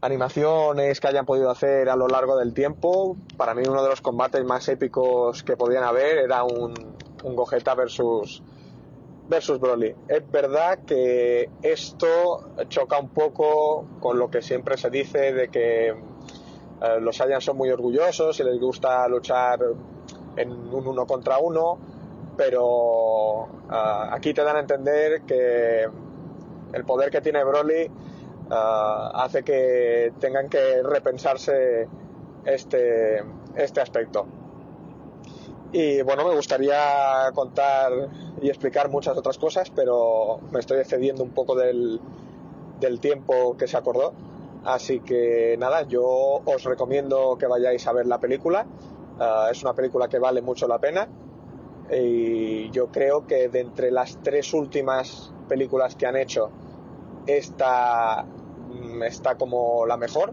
animaciones 0.03 1.01
que 1.01 1.09
hayan 1.09 1.27
podido 1.27 1.51
hacer 1.51 1.89
a 1.89 1.97
lo 1.97 2.09
largo 2.09 2.37
del 2.37 2.55
tiempo, 2.55 3.17
para 3.37 3.55
mí 3.55 3.63
uno 3.67 3.83
de 3.83 3.89
los 3.89 4.01
combates 4.01 4.45
más 4.45 4.69
épicos 4.69 5.43
que 5.43 5.57
podían 5.57 5.85
haber 5.85 6.19
era 6.19 6.45
un, 6.45 6.75
un 7.25 7.37
Gogeta 7.37 7.75
versus, 7.75 8.43
versus 9.31 9.61
Broly. 9.61 9.95
Es 10.09 10.29
verdad 10.31 10.81
que 10.85 11.49
esto 11.63 12.51
choca 12.69 12.99
un 12.99 13.11
poco 13.11 13.87
con 14.01 14.19
lo 14.19 14.29
que 14.29 14.43
siempre 14.43 14.77
se 14.77 14.91
dice 14.91 15.33
de 15.33 15.49
que 15.49 15.89
eh, 15.89 17.01
los 17.01 17.17
Saiyans 17.17 17.45
son 17.45 17.57
muy 17.57 17.71
orgullosos 17.71 18.41
y 18.41 18.45
les 18.45 18.59
gusta 18.59 19.07
luchar 19.07 19.61
en 20.37 20.51
un 20.51 20.87
uno 20.87 21.07
contra 21.07 21.39
uno, 21.39 21.79
pero 22.37 23.47
ah, 23.71 24.11
aquí 24.13 24.35
te 24.35 24.43
dan 24.43 24.57
a 24.57 24.61
entender 24.61 25.23
que 25.23 25.89
el 26.73 26.85
poder 26.85 27.11
que 27.11 27.21
tiene 27.21 27.45
Broly 27.45 27.89
ah, 28.51 29.13
hace 29.15 29.45
que 29.45 30.13
tengan 30.19 30.49
que 30.49 30.83
repensarse 30.83 31.87
este, 32.45 33.23
este 33.55 33.81
aspecto. 33.81 34.27
Y 35.73 36.03
bueno, 36.03 36.27
me 36.27 36.35
gustaría 36.35 37.31
contar 37.33 37.93
y 38.43 38.49
explicar 38.49 38.91
muchas 38.91 39.17
otras 39.17 39.39
cosas, 39.39 39.71
pero 39.71 40.41
me 40.51 40.59
estoy 40.61 40.79
excediendo 40.79 41.23
un 41.23 41.31
poco 41.31 41.55
del, 41.55 42.01
del 42.81 42.99
tiempo 42.99 43.57
que 43.57 43.69
se 43.69 43.77
acordó. 43.77 44.13
Así 44.65 45.01
que 45.01 45.57
nada, 45.59 45.83
yo 45.83 46.05
os 46.45 46.65
recomiendo 46.65 47.37
que 47.39 47.47
vayáis 47.47 47.87
a 47.87 47.93
ver 47.93 48.07
la 48.07 48.19
película. 48.19 48.67
Ah, 49.19 49.49
es 49.51 49.63
una 49.63 49.75
película 49.75 50.09
que 50.09 50.19
vale 50.19 50.43
mucho 50.43 50.67
la 50.67 50.79
pena. 50.79 51.09
Y 51.93 52.71
yo 52.71 52.89
creo 52.89 53.27
que 53.27 53.49
de 53.49 53.61
entre 53.61 53.91
las 53.91 54.19
tres 54.23 54.53
últimas 54.53 55.33
películas 55.49 55.97
que 55.97 56.07
han 56.07 56.17
hecho, 56.17 56.51
esta 57.27 58.25
mm, 58.25 59.03
está 59.05 59.37
como 59.37 59.87
la 59.87 59.97
mejor. 59.97 60.33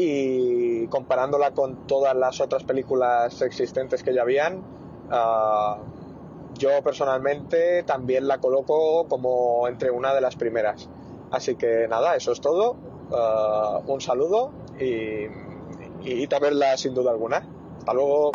Y 0.00 0.86
comparándola 0.86 1.50
con 1.50 1.86
todas 1.88 2.14
las 2.14 2.40
otras 2.40 2.62
películas 2.62 3.42
existentes 3.42 4.04
que 4.04 4.14
ya 4.14 4.22
habían, 4.22 4.62
ah, 5.10 5.78
yo 6.56 6.70
personalmente 6.84 7.82
también 7.82 8.28
la 8.28 8.38
coloco 8.38 9.08
como 9.08 9.66
entre 9.66 9.90
una 9.90 10.14
de 10.14 10.20
las 10.20 10.36
primeras. 10.36 10.88
Así 11.32 11.56
que 11.56 11.88
nada, 11.88 12.14
eso 12.14 12.30
es 12.30 12.40
todo. 12.40 12.76
Ah, 13.12 13.80
un 13.86 14.00
saludo 14.00 14.52
y, 14.78 15.26
y 16.04 16.28
a 16.32 16.38
verla 16.38 16.76
sin 16.76 16.94
duda 16.94 17.10
alguna. 17.10 17.44
Hasta 17.78 17.92
luego. 17.92 18.30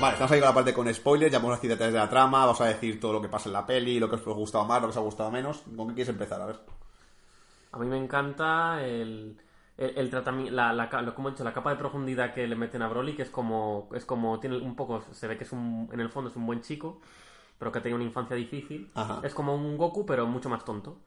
Vale, 0.00 0.14
estamos 0.14 0.32
ahí 0.32 0.40
con 0.40 0.48
la 0.48 0.54
parte 0.54 0.72
con 0.74 0.92
spoilers, 0.94 1.30
ya 1.32 1.38
vamos 1.38 1.52
a 1.52 1.56
decir 1.56 1.70
detalles 1.70 1.92
de 1.92 1.98
la 2.00 2.08
trama, 2.08 2.40
vamos 2.46 2.60
a 2.60 2.66
decir 2.66 2.98
todo 3.00 3.12
lo 3.12 3.20
que 3.22 3.28
pasa 3.28 3.48
en 3.48 3.52
la 3.52 3.66
peli, 3.66 3.98
lo 4.00 4.08
que 4.08 4.16
os 4.16 4.26
ha 4.26 4.30
gustado 4.32 4.64
más, 4.64 4.80
lo 4.80 4.88
que 4.88 4.90
os 4.92 4.96
ha 4.96 5.00
gustado 5.00 5.30
menos. 5.30 5.62
¿Con 5.76 5.88
qué 5.88 5.94
quieres 5.94 6.08
empezar? 6.10 6.40
A 6.40 6.46
ver. 6.46 6.60
A 7.72 7.78
mí 7.78 7.86
me 7.86 7.96
encanta 7.96 8.84
el, 8.84 9.36
el, 9.78 9.92
el 9.98 10.10
tratamiento, 10.10 10.52
la, 10.52 10.72
la, 10.72 10.88
lo- 11.02 11.14
como 11.14 11.28
he 11.28 11.32
dicho, 11.32 11.44
la 11.44 11.52
capa 11.52 11.70
de 11.70 11.76
profundidad 11.76 12.34
que 12.34 12.46
le 12.46 12.56
meten 12.56 12.82
a 12.82 12.88
Broly, 12.88 13.14
que 13.14 13.22
es 13.22 13.30
como, 13.30 13.88
es 13.94 14.04
como 14.04 14.40
tiene 14.40 14.56
un 14.58 14.74
poco, 14.74 15.02
se 15.12 15.28
ve 15.28 15.36
que 15.36 15.44
es 15.44 15.52
un, 15.52 15.88
en 15.92 16.00
el 16.00 16.10
fondo 16.10 16.30
es 16.30 16.36
un 16.36 16.46
buen 16.46 16.62
chico, 16.62 17.00
pero 17.58 17.70
que 17.72 17.78
ha 17.78 17.82
tenido 17.82 17.96
una 17.96 18.04
infancia 18.06 18.36
difícil. 18.36 18.90
Ajá. 18.94 19.20
Es 19.24 19.34
como 19.34 19.54
un 19.54 19.76
Goku, 19.76 20.04
pero 20.06 20.26
mucho 20.26 20.48
más 20.48 20.64
tonto. 20.64 20.98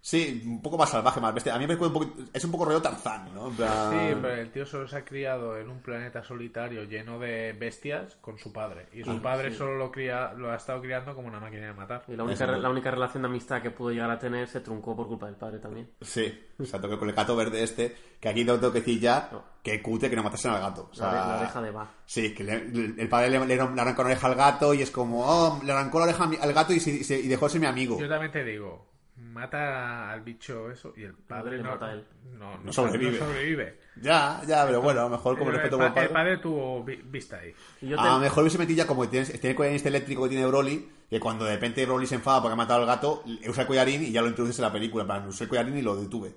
Sí, 0.00 0.42
un 0.46 0.62
poco 0.62 0.78
más 0.78 0.88
salvaje, 0.90 1.20
más 1.20 1.34
bestia. 1.34 1.54
A 1.54 1.58
mí 1.58 1.66
me 1.66 1.74
recuerda 1.74 1.96
un 1.98 2.02
poquito, 2.08 2.30
es 2.32 2.44
un 2.44 2.52
poco 2.52 2.64
rollo 2.64 2.80
Tarzán, 2.80 3.34
¿no? 3.34 3.50
Plan- 3.50 3.90
Sí, 3.90 4.16
pero 4.22 4.34
el 4.34 4.50
tío 4.50 4.64
solo 4.64 4.86
se 4.88 4.96
ha 4.96 5.04
criado 5.04 5.58
en 5.58 5.68
un 5.68 5.80
planeta 5.80 6.22
solitario 6.22 6.84
lleno 6.84 7.18
de 7.18 7.52
bestias 7.52 8.16
con 8.20 8.38
su 8.38 8.52
padre. 8.52 8.86
Y 8.92 9.02
su 9.04 9.20
padre 9.20 9.52
solo 9.52 9.76
lo, 9.76 9.90
cría, 9.90 10.32
lo 10.34 10.50
ha 10.52 10.56
estado 10.56 10.80
criando 10.80 11.14
como 11.14 11.26
una 11.28 11.40
máquina 11.40 11.66
de 11.66 11.72
matar. 11.74 12.04
Y 12.08 12.14
la 12.16 12.22
única, 12.24 12.46
la 12.46 12.70
única 12.70 12.90
relación 12.90 13.22
de 13.24 13.28
amistad 13.28 13.60
que 13.60 13.70
pudo 13.72 13.90
llegar 13.90 14.10
a 14.10 14.18
tener 14.18 14.46
se 14.48 14.60
truncó 14.60 14.94
por 14.96 15.08
culpa 15.08 15.26
del 15.26 15.34
padre 15.34 15.58
también. 15.58 15.90
Sí, 16.00 16.32
exacto, 16.58 16.88
que 16.88 16.96
con 16.98 17.08
el 17.08 17.14
gato 17.14 17.36
verde 17.36 17.62
este, 17.62 17.94
que 18.20 18.28
aquí 18.28 18.44
tengo 18.44 18.60
que 18.72 18.78
decir 18.78 19.00
ya 19.00 19.28
No. 19.32 19.42
que 19.62 19.82
cute 19.82 20.08
que 20.08 20.16
no 20.16 20.22
matasen 20.22 20.52
al 20.52 20.60
gato. 20.60 20.88
O 20.92 20.94
sea, 20.94 21.12
La, 21.12 21.12
ore- 21.24 21.28
la 21.28 21.38
oreja 21.40 21.62
de 21.62 21.70
va. 21.72 21.90
Sí, 22.06 22.32
que 22.34 22.44
le- 22.44 22.54
el 23.02 23.08
padre 23.08 23.30
le, 23.30 23.44
le 23.46 23.60
arrancó 23.60 24.02
la 24.02 24.10
oreja 24.10 24.26
al 24.28 24.34
gato 24.36 24.72
y 24.74 24.80
es 24.82 24.90
como, 24.92 25.24
oh, 25.26 25.60
le 25.62 25.72
arrancó 25.72 25.98
la 25.98 26.04
oreja 26.06 26.30
al 26.40 26.52
gato 26.52 26.72
y, 26.72 26.80
se- 26.80 26.92
y 26.92 27.04
se- 27.04 27.18
y 27.20 27.26
dejó 27.28 27.46
de 27.46 27.50
ser 27.52 27.60
mi 27.60 27.66
amigo. 27.66 27.98
Yo 28.00 28.08
también 28.08 28.30
te 28.32 28.44
digo, 28.44 28.86
mata 29.20 30.12
al 30.12 30.20
bicho 30.22 30.70
eso 30.70 30.92
y 30.96 31.02
el 31.02 31.14
padre 31.14 31.58
no, 31.58 31.70
mata 31.70 31.86
a 31.86 31.92
él. 31.92 32.04
no, 32.38 32.56
no- 32.58 32.64
No 32.64 32.72
sobrevive. 32.72 33.18
no 33.18 33.26
sobrevive. 33.26 33.78
Ya, 34.00 34.40
ya, 34.46 34.64
pero 34.66 34.80
bueno, 34.80 35.00
a 35.00 35.04
lo 35.04 35.10
mejor 35.10 35.36
como 35.38 35.50
Pero 35.50 35.58
respeto 35.62 35.76
el, 35.76 35.82
por 35.82 35.94
pa- 35.94 36.00
el 36.00 36.06
el 36.06 36.12
padre. 36.12 36.30
padre 36.32 36.42
tuvo 36.42 36.84
vi- 36.84 37.02
vista 37.04 37.38
ahí. 37.38 37.52
Y 37.82 37.88
yo 37.88 38.00
A 38.00 38.02
te- 38.04 38.08
lo 38.10 38.18
mejor 38.18 38.42
hubiese 38.42 38.58
metido 38.58 38.76
ya 38.78 38.86
como 38.86 39.08
tiene, 39.08 39.26
tiene 39.26 39.50
el 39.50 39.56
collarín 39.56 39.76
este 39.76 39.88
eléctrico 39.88 40.22
que 40.24 40.28
tiene 40.30 40.46
Broly, 40.46 40.88
que 41.10 41.20
cuando 41.20 41.44
de 41.44 41.54
repente 41.54 41.84
Broly 41.86 42.06
se 42.06 42.14
enfada 42.16 42.40
porque 42.40 42.52
ha 42.52 42.56
matado 42.56 42.80
al 42.80 42.86
gato, 42.86 43.22
usa 43.48 43.62
el 43.62 43.66
collarín 43.66 44.02
y 44.04 44.12
ya 44.12 44.22
lo 44.22 44.28
introduces 44.28 44.58
en 44.58 44.64
la 44.64 44.72
película. 44.72 45.02
En 45.02 45.08
plan, 45.08 45.28
usé 45.28 45.44
el 45.44 45.50
collarín 45.50 45.76
y 45.76 45.82
lo 45.82 45.96
detuve. 45.96 46.34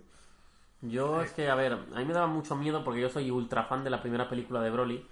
Yo 0.82 1.22
es 1.22 1.32
que, 1.32 1.48
a 1.48 1.56
ver, 1.56 1.74
a 1.74 2.00
mí 2.00 2.06
me 2.06 2.14
daba 2.14 2.26
mucho 2.28 2.56
miedo 2.56 2.84
porque 2.84 3.02
yo 3.02 3.10
soy 3.10 3.30
ultra 3.30 3.66
fan 3.66 3.84
de 3.84 3.92
la 3.92 4.02
primera 4.02 4.28
película 4.28 4.62
de 4.62 4.72
Broly 4.72 5.06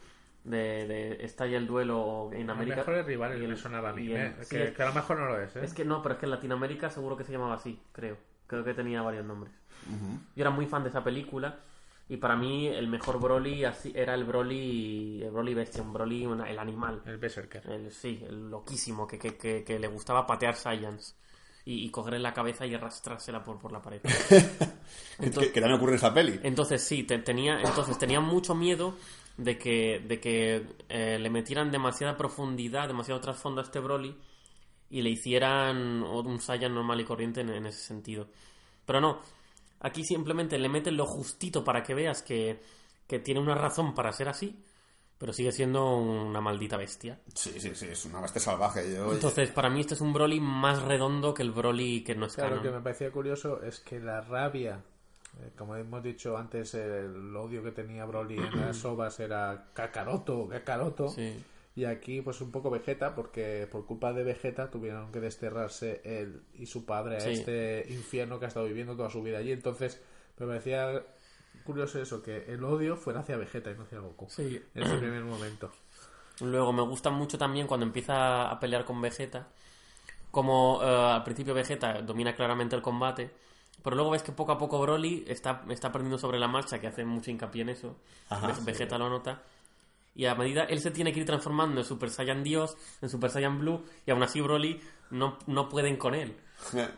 de, 0.43 0.87
de 0.87 1.25
está 1.25 1.45
ya 1.47 1.57
el 1.57 1.67
duelo 1.67 2.29
en 2.33 2.49
América. 2.49 2.77
mejores 2.77 3.05
rivales 3.05 3.39
y 3.39 3.43
en- 3.43 3.49
me 3.51 3.55
sonaba 3.57 3.89
a 3.89 3.93
mí. 3.93 4.11
en- 4.13 4.17
¿eh? 4.21 4.35
sí, 4.41 4.49
que, 4.55 4.63
es- 4.65 4.71
que 4.75 4.83
a 4.83 4.87
lo 4.87 4.93
mejor 4.93 5.19
no 5.19 5.25
lo 5.25 5.41
es, 5.41 5.55
¿eh? 5.55 5.59
Es 5.63 5.73
que 5.73 5.85
no, 5.85 6.01
pero 6.01 6.13
es 6.15 6.19
que 6.19 6.25
en 6.25 6.31
Latinoamérica 6.31 6.89
seguro 6.89 7.15
que 7.17 7.23
se 7.23 7.31
llamaba 7.31 7.55
así, 7.55 7.79
creo. 7.91 8.17
Creo 8.47 8.63
que 8.63 8.73
tenía 8.73 9.01
varios 9.01 9.25
nombres. 9.25 9.53
Yo 10.35 10.41
era 10.41 10.49
muy 10.49 10.65
fan 10.65 10.83
de 10.83 10.89
esa 10.89 11.03
película 11.03 11.59
y 12.07 12.17
para 12.17 12.35
mí 12.35 12.67
el 12.67 12.87
mejor 12.87 13.19
Broly 13.19 13.63
así 13.65 13.91
era 13.95 14.15
el 14.15 14.23
Broly, 14.23 15.21
el 15.23 15.29
Broly 15.31 15.53
bestia, 15.53 15.83
un 15.83 15.93
Broly, 15.93 16.25
una- 16.25 16.49
el 16.49 16.57
animal. 16.57 17.01
El 17.05 17.17
Berserker. 17.17 17.69
El- 17.69 17.91
sí, 17.91 18.23
el 18.27 18.49
loquísimo, 18.49 19.05
que, 19.07 19.19
que, 19.19 19.35
que, 19.37 19.63
que 19.63 19.77
le 19.77 19.87
gustaba 19.87 20.25
patear 20.25 20.55
Saiyans 20.55 21.15
y, 21.65 21.91
cogerle 21.91 22.17
la 22.19 22.33
cabeza 22.33 22.65
y 22.65 22.73
arrastrársela 22.73 23.43
por, 23.43 23.59
por 23.59 23.71
la 23.71 23.79
pared. 23.81 24.01
que, 25.19 25.29
que 25.51 25.61
también 25.61 25.73
ocurre 25.73 25.91
en 25.91 25.97
esa 25.97 26.11
peli. 26.13 26.39
Entonces 26.41 26.81
sí, 26.83 27.03
te- 27.03 27.19
tenía, 27.19 27.61
entonces 27.61 27.97
tenía 27.99 28.19
mucho 28.19 28.55
miedo 28.55 28.95
de 29.39 29.57
que, 29.57 29.99
de 30.07 30.19
que 30.19 30.65
eh, 30.89 31.17
le 31.19 31.29
metieran 31.29 31.71
demasiada 31.71 32.17
profundidad, 32.17 32.87
demasiado 32.87 33.21
trasfondo 33.21 33.61
a 33.61 33.63
este 33.63 33.79
Broly 33.79 34.15
y 34.89 35.01
le 35.01 35.09
hicieran 35.09 36.03
un 36.03 36.39
Saiyan 36.39 36.73
normal 36.73 36.99
y 37.01 37.05
corriente 37.05 37.41
en, 37.41 37.49
en 37.49 37.65
ese 37.65 37.79
sentido. 37.79 38.27
Pero 38.85 38.99
no, 39.01 39.19
aquí 39.81 40.03
simplemente 40.03 40.57
le 40.57 40.69
meten 40.69 40.97
lo 40.97 41.05
justito 41.05 41.63
para 41.63 41.83
que 41.83 41.93
veas 41.93 42.21
que, 42.21 42.61
que 43.07 43.19
tiene 43.19 43.39
una 43.39 43.55
razón 43.55 43.93
para 43.93 44.11
ser 44.11 44.27
así, 44.29 44.63
pero 45.17 45.31
sigue 45.33 45.51
siendo 45.51 45.97
una 45.97 46.41
maldita 46.41 46.75
bestia. 46.77 47.19
Sí, 47.33 47.59
sí, 47.59 47.75
sí, 47.75 47.87
es 47.87 48.05
una 48.05 48.21
bestia 48.21 48.41
salvaje. 48.41 48.93
Yo, 48.93 49.13
Entonces, 49.13 49.51
para 49.51 49.69
mí 49.69 49.81
este 49.81 49.93
es 49.93 50.01
un 50.01 50.11
Broly 50.13 50.39
más 50.39 50.81
redondo 50.81 51.33
que 51.33 51.43
el 51.43 51.51
Broly 51.51 52.03
que 52.03 52.15
no 52.15 52.25
es 52.25 52.35
Claro, 52.35 52.55
lo 52.55 52.61
canon. 52.61 52.71
que 52.73 52.77
me 52.77 52.83
parecía 52.83 53.11
curioso 53.11 53.61
es 53.61 53.79
que 53.81 53.99
la 53.99 54.21
rabia, 54.21 54.83
eh, 55.41 55.51
como 55.57 55.75
hemos 55.75 56.03
dicho 56.03 56.37
antes, 56.37 56.73
el 56.73 57.35
odio 57.35 57.63
que 57.63 57.71
tenía 57.71 58.05
Broly 58.05 58.37
en 58.37 58.61
las 58.61 58.83
ovas 58.85 59.19
era 59.19 59.67
Kakaroto, 59.73 60.47
Kakaroto. 60.47 61.09
Sí. 61.09 61.43
Y 61.75 61.85
aquí, 61.85 62.21
pues 62.21 62.41
un 62.41 62.51
poco 62.51 62.69
Vegeta, 62.69 63.15
porque 63.15 63.67
por 63.71 63.85
culpa 63.85 64.11
de 64.11 64.23
Vegeta 64.23 64.69
tuvieron 64.69 65.11
que 65.11 65.19
desterrarse 65.21 66.01
él 66.03 66.41
y 66.53 66.65
su 66.65 66.85
padre 66.85 67.17
a 67.17 67.21
Sí. 67.21 67.29
este 67.31 67.85
infierno 67.89 68.37
que 68.39 68.45
ha 68.45 68.47
estado 68.49 68.65
viviendo 68.65 68.95
toda 68.97 69.09
su 69.09 69.23
vida 69.23 69.37
allí. 69.37 69.51
Entonces, 69.53 70.01
me 70.39 70.47
parecía 70.47 71.03
curioso 71.63 72.01
eso, 72.01 72.21
que 72.21 72.51
el 72.51 72.63
odio 72.63 72.97
fuera 72.97 73.21
hacia 73.21 73.37
Vegeta 73.37 73.71
y 73.71 73.75
no 73.75 73.83
hacia 73.83 73.99
Goku. 73.99 74.27
Sí. 74.29 74.61
En 74.75 74.83
ese 74.83 74.97
primer 74.97 75.23
momento. 75.23 75.71
Luego 76.41 76.73
me 76.73 76.81
gusta 76.81 77.11
mucho 77.11 77.37
también 77.37 77.67
cuando 77.67 77.85
empieza 77.85 78.49
a 78.49 78.59
pelear 78.59 78.83
con 78.83 78.99
Vegeta. 79.01 79.47
Como 80.31 80.79
eh, 80.83 80.85
al 80.85 81.23
principio 81.23 81.53
Vegeta 81.53 82.01
domina 82.01 82.35
claramente 82.35 82.75
el 82.75 82.81
combate. 82.81 83.31
Pero 83.83 83.95
luego 83.95 84.11
ves 84.11 84.23
que 84.23 84.31
poco 84.31 84.51
a 84.51 84.57
poco 84.57 84.79
Broly 84.81 85.23
está, 85.27 85.63
está 85.69 85.87
aprendiendo 85.87 86.17
sobre 86.17 86.37
la 86.39 86.47
marcha, 86.47 86.79
que 86.79 86.87
hace 86.87 87.05
mucho 87.05 87.31
hincapié 87.31 87.61
en 87.61 87.69
eso. 87.69 87.95
Ajá, 88.29 88.47
Ve- 88.47 88.55
sí. 88.55 88.61
Vegeta 88.65 88.97
lo 88.97 89.09
nota. 89.09 89.41
Y 90.15 90.25
a 90.25 90.35
medida 90.35 90.63
él 90.65 90.81
se 90.81 90.91
tiene 90.91 91.13
que 91.13 91.19
ir 91.21 91.25
transformando 91.25 91.79
en 91.81 91.85
Super 91.85 92.09
Saiyan 92.09 92.43
Dios, 92.43 92.75
en 93.01 93.09
Super 93.09 93.29
Saiyan 93.29 93.57
Blue, 93.59 93.85
y 94.05 94.11
aún 94.11 94.21
así 94.23 94.41
Broly 94.41 94.81
no, 95.11 95.37
no 95.47 95.69
pueden 95.69 95.95
con 95.97 96.13
él. 96.15 96.35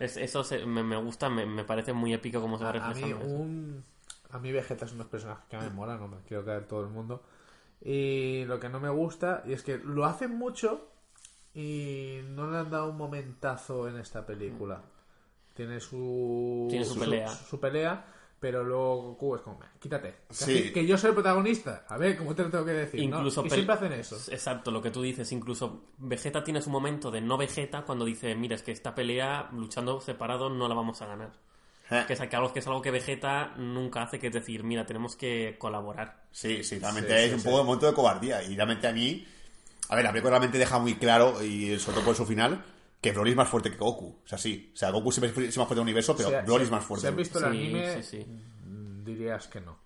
Es- 0.00 0.16
eso 0.16 0.42
se- 0.42 0.66
me, 0.66 0.82
me 0.82 0.96
gusta, 0.96 1.28
me, 1.30 1.46
me 1.46 1.62
parece 1.64 1.92
muy 1.92 2.12
épico 2.12 2.40
como 2.40 2.58
se 2.58 2.64
va 2.64 2.70
A, 2.70 2.72
a 2.72 2.88
mí 2.94 3.00
reflejando. 3.00 3.26
un 3.26 3.84
a 4.30 4.38
mí 4.38 4.50
Vegeta 4.50 4.86
es 4.86 4.92
unos 4.92 5.06
personajes 5.08 5.44
que 5.48 5.58
me 5.58 5.68
molan, 5.70 6.00
no 6.00 6.08
me 6.08 6.16
quiero 6.26 6.44
caer 6.44 6.66
todo 6.66 6.80
el 6.80 6.88
mundo. 6.88 7.22
Y 7.80 8.44
lo 8.46 8.58
que 8.58 8.68
no 8.70 8.80
me 8.80 8.88
gusta 8.88 9.42
y 9.46 9.52
es 9.52 9.62
que 9.62 9.76
lo 9.78 10.04
hacen 10.06 10.34
mucho 10.36 10.88
y 11.54 12.20
no 12.30 12.50
le 12.50 12.58
han 12.58 12.70
dado 12.70 12.88
un 12.90 12.96
momentazo 12.96 13.88
en 13.88 13.98
esta 13.98 14.24
película. 14.24 14.82
Tiene 15.54 15.80
su 15.80 16.66
Tiene 16.70 16.84
su 16.84 16.98
pelea. 16.98 17.28
su, 17.28 17.60
pelea, 17.60 18.04
pero 18.40 18.64
luego 18.64 19.02
Goku 19.02 19.36
es 19.36 19.42
como, 19.42 19.60
quítate. 19.78 20.14
Que, 20.28 20.34
Sí. 20.34 20.72
que 20.72 20.86
yo 20.86 20.96
soy 20.98 21.08
el 21.10 21.14
protagonista. 21.14 21.84
A 21.88 21.98
ver, 21.98 22.16
¿cómo 22.16 22.34
te 22.34 22.42
lo 22.42 22.50
tengo 22.50 22.64
que 22.64 22.72
decir? 22.72 23.00
no? 23.08 23.18
Incluso 23.18 23.44
Y 23.44 23.48
pel- 23.48 23.54
siempre 23.54 23.74
hacen 23.74 23.92
eso. 23.92 24.16
Exacto, 24.32 24.70
lo 24.70 24.80
que 24.82 24.90
tú 24.90 25.02
dices. 25.02 25.30
Incluso 25.32 25.84
Vegeta 25.98 26.42
tiene 26.42 26.62
su 26.62 26.70
momento 26.70 27.10
de 27.10 27.20
no 27.20 27.36
Vegeta 27.36 27.82
cuando 27.82 28.04
dice, 28.04 28.34
mira, 28.34 28.54
es 28.56 28.62
que 28.62 28.72
esta 28.72 28.94
pelea 28.94 29.48
luchando 29.52 30.00
separado 30.00 30.48
no 30.50 30.68
la 30.68 30.74
vamos 30.74 31.00
a 31.02 31.06
ganar. 31.06 31.32
Eh, 31.90 32.04
Que 32.06 32.14
es, 32.14 32.20
algo, 32.22 32.52
que 32.52 32.60
es 32.60 32.66
algo 32.66 32.80
que 32.80 32.90
Vegeta 32.90 33.52
nunca 33.58 34.02
hace, 34.02 34.18
que 34.18 34.28
es 34.28 34.32
decir, 34.32 34.64
mira, 34.64 34.86
tenemos 34.86 35.14
que 35.14 35.56
colaborar. 35.58 36.22
Sí, 36.30 36.64
sí, 36.64 36.78
realmente 36.78 37.10
Sí, 37.10 37.24
es 37.24 37.28
sí, 37.28 37.34
un 37.34 37.40
sí. 37.40 37.44
poco 37.44 37.58
de 37.58 37.64
momento 37.64 37.86
de 37.86 37.92
cobardía. 37.92 38.42
Y 38.42 38.56
realmente 38.56 38.86
a 38.88 38.92
mí. 38.92 39.26
A 39.90 39.94
ver, 39.96 40.04
la 40.04 40.10
película 40.10 40.30
realmente 40.30 40.56
deja 40.56 40.78
muy 40.78 40.94
claro, 40.94 41.42
y 41.44 41.78
sobre 41.78 41.96
todo 41.96 42.06
por 42.06 42.16
su 42.16 42.24
final, 42.24 42.64
que 43.02 43.12
Broly 43.12 43.32
es 43.32 43.36
más 43.36 43.48
fuerte 43.48 43.70
que 43.70 43.76
Goku. 43.76 44.20
O 44.24 44.26
sea, 44.26 44.38
sí. 44.38 44.70
O 44.72 44.76
sea, 44.76 44.90
Goku 44.90 45.12
siempre 45.12 45.28
es 45.46 45.58
más 45.58 45.66
fuerte 45.66 45.74
del 45.74 45.82
universo, 45.82 46.16
pero 46.16 46.30
Broly 46.46 46.64
es 46.64 46.70
más 46.70 46.84
fuerte. 46.84 47.06
Si 47.08 47.10
has 47.10 47.16
visto 47.16 47.38
el 47.40 47.44
anime, 47.44 48.02
sí, 48.02 48.02
sí. 48.02 48.26
mm, 48.64 49.04
dirías 49.04 49.48
que 49.48 49.60
no. 49.60 49.76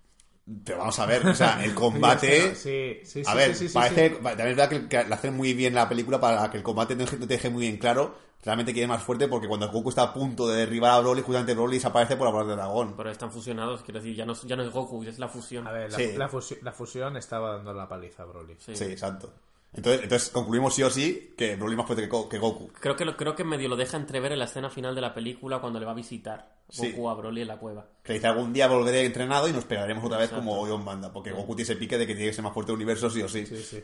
Pero 0.63 0.77
vamos 0.77 0.97
a 0.99 1.05
ver, 1.05 1.27
o 1.27 1.35
sea, 1.35 1.61
el 1.65 1.73
combate. 1.75 2.55
Sí, 2.55 3.01
sí, 3.03 3.21
sí. 3.23 3.23
a 3.25 3.33
ver, 3.35 3.53
sí, 3.53 3.67
sí, 3.67 3.73
parece. 3.73 4.09
sí. 4.09 4.15
También 4.23 4.47
es 4.47 4.55
verdad 4.55 4.69
que, 4.69 5.03
le 5.03 5.13
hacen 5.13 5.35
muy 5.35 5.53
bien 5.53 5.73
la 5.75 5.89
película 5.89 6.21
para 6.21 6.49
que 6.49 6.55
el 6.57 6.63
combate 6.63 6.95
no, 6.95 7.03
te 7.05 7.17
deje 7.17 7.49
muy 7.49 7.63
bien 7.63 7.77
claro. 7.77 8.15
Realmente 8.45 8.71
que 8.73 8.83
es 8.83 8.87
más 8.87 9.01
fuerte 9.03 9.27
porque 9.27 9.47
cuando 9.47 9.69
Goku 9.69 9.89
está 9.89 10.03
a 10.03 10.13
punto 10.13 10.47
de 10.47 10.57
derribar 10.59 10.91
a 10.91 10.99
Broly, 10.99 11.21
justamente 11.23 11.53
Broly 11.55 11.77
desaparece 11.77 12.15
por 12.15 12.27
la 12.27 12.31
bola 12.31 12.45
de 12.45 12.55
dragón. 12.55 12.93
Pero 12.95 13.09
están 13.09 13.31
fusionados, 13.31 13.81
quiero 13.81 13.99
decir, 13.99 14.15
ya 14.15 14.25
no, 14.25 14.33
es- 14.33 14.43
ya 14.43 14.55
no 14.55 14.63
es 14.63 14.71
Goku, 14.71 15.03
ya 15.03 15.09
es 15.09 15.17
la 15.19 15.27
fusión. 15.27 15.67
A 15.67 15.71
ver, 15.73 15.91
la, 15.91 15.97
Sí. 15.97 16.11
la 16.15 16.29
fusi- 16.29 16.61
la 16.61 16.71
fusión 16.71 17.17
estaba 17.17 17.55
dando 17.55 17.73
la 17.73 17.89
paliza 17.89 18.23
a 18.23 18.25
Broly. 18.27 18.55
Sí. 18.59 18.75
Sí, 18.75 18.85
exacto. 18.85 19.33
Entonces, 19.73 20.03
entonces 20.03 20.29
concluimos 20.29 20.73
sí 20.73 20.81
o 20.83 20.89
sí 20.89 21.33
que 21.37 21.55
Broly 21.55 21.75
más 21.75 21.85
fuerte 21.85 22.03
que, 22.03 22.09
Go- 22.09 22.27
que 22.29 22.39
Goku. 22.39 22.69
Creo 22.79 22.95
que, 22.95 23.05
lo, 23.05 23.15
creo 23.15 23.35
que 23.35 23.43
medio 23.43 23.67
lo 23.69 23.75
deja 23.75 23.97
entrever 23.97 24.31
en 24.31 24.39
la 24.39 24.45
escena 24.45 24.69
final 24.69 24.95
de 24.95 25.01
la 25.01 25.13
película 25.13 25.59
cuando 25.59 25.79
le 25.79 25.85
va 25.85 25.91
a 25.91 25.95
visitar 25.95 26.55
Sí. 26.69 26.91
Goku 26.91 27.09
a 27.09 27.13
Broly 27.13 27.41
en 27.41 27.47
la 27.47 27.57
cueva. 27.57 27.85
Que 28.03 28.13
dice 28.13 28.27
algún 28.27 28.51
día 28.53 28.67
volveré 28.67 29.05
entrenado 29.05 29.47
y 29.47 29.53
nos 29.53 29.65
pegaremos 29.65 30.03
otra 30.03 30.17
vez 30.17 30.29
Exacto. 30.29 30.45
como 30.49 30.65
Dios 30.65 30.83
manda. 30.83 31.13
Porque 31.13 31.31
Goku 31.31 31.55
tiene 31.55 31.63
ese 31.63 31.75
pique 31.75 31.97
de 31.97 32.07
que 32.07 32.13
tiene 32.15 32.29
que 32.29 32.33
ser 32.35 32.43
más 32.43 32.53
fuerte 32.53 32.71
del 32.71 32.77
universo 32.77 33.09
sí 33.09 33.21
o 33.21 33.29
sí. 33.29 33.45
Sí, 33.45 33.57
sí. 33.61 33.83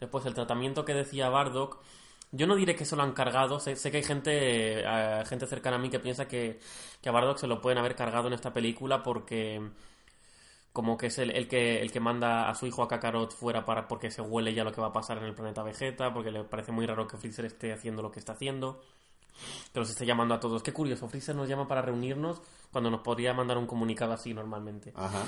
Después, 0.00 0.24
el 0.26 0.34
tratamiento 0.34 0.84
que 0.84 0.94
decía 0.94 1.28
Bardock, 1.28 1.78
yo 2.32 2.46
no 2.46 2.56
diré 2.56 2.74
que 2.74 2.84
se 2.84 2.96
lo 2.96 3.02
han 3.02 3.12
cargado. 3.12 3.60
Sé, 3.60 3.76
sé 3.76 3.90
que 3.90 3.98
hay 3.98 4.02
gente, 4.02 4.80
eh, 4.84 5.24
gente 5.26 5.46
cercana 5.46 5.76
a 5.76 5.78
mí 5.78 5.90
que 5.90 6.00
piensa 6.00 6.26
que, 6.26 6.58
que 7.00 7.08
a 7.08 7.12
Bardock 7.12 7.38
se 7.38 7.46
lo 7.46 7.60
pueden 7.60 7.78
haber 7.78 7.94
cargado 7.94 8.26
en 8.28 8.32
esta 8.34 8.52
película 8.52 9.02
porque 9.02 9.60
como 10.72 10.96
que 10.96 11.06
es 11.08 11.18
el, 11.18 11.30
el 11.30 11.48
que 11.48 11.82
el 11.82 11.92
que 11.92 12.00
manda 12.00 12.48
a 12.48 12.54
su 12.54 12.66
hijo 12.66 12.82
a 12.82 12.88
Kakarot 12.88 13.32
fuera 13.34 13.64
para 13.64 13.86
porque 13.88 14.10
se 14.10 14.22
huele 14.22 14.54
ya 14.54 14.64
lo 14.64 14.72
que 14.72 14.80
va 14.80 14.86
a 14.88 14.92
pasar 14.92 15.18
en 15.18 15.24
el 15.24 15.34
planeta 15.34 15.62
Vegeta, 15.62 16.12
porque 16.14 16.30
le 16.30 16.44
parece 16.44 16.72
muy 16.72 16.86
raro 16.86 17.06
que 17.06 17.16
Freezer 17.18 17.44
esté 17.44 17.72
haciendo 17.72 18.00
lo 18.02 18.10
que 18.10 18.18
está 18.20 18.32
haciendo. 18.32 18.82
Que 19.72 19.80
los 19.80 19.88
esté 19.90 20.04
llamando 20.06 20.34
a 20.34 20.40
todos. 20.40 20.62
Qué 20.62 20.72
curioso, 20.72 21.08
Freezer 21.08 21.34
nos 21.34 21.48
llama 21.48 21.66
para 21.66 21.82
reunirnos 21.82 22.40
cuando 22.70 22.90
nos 22.90 23.00
podría 23.00 23.32
mandar 23.34 23.56
un 23.58 23.66
comunicado 23.66 24.12
así 24.12 24.32
normalmente 24.34 24.92
Ajá. 24.94 25.24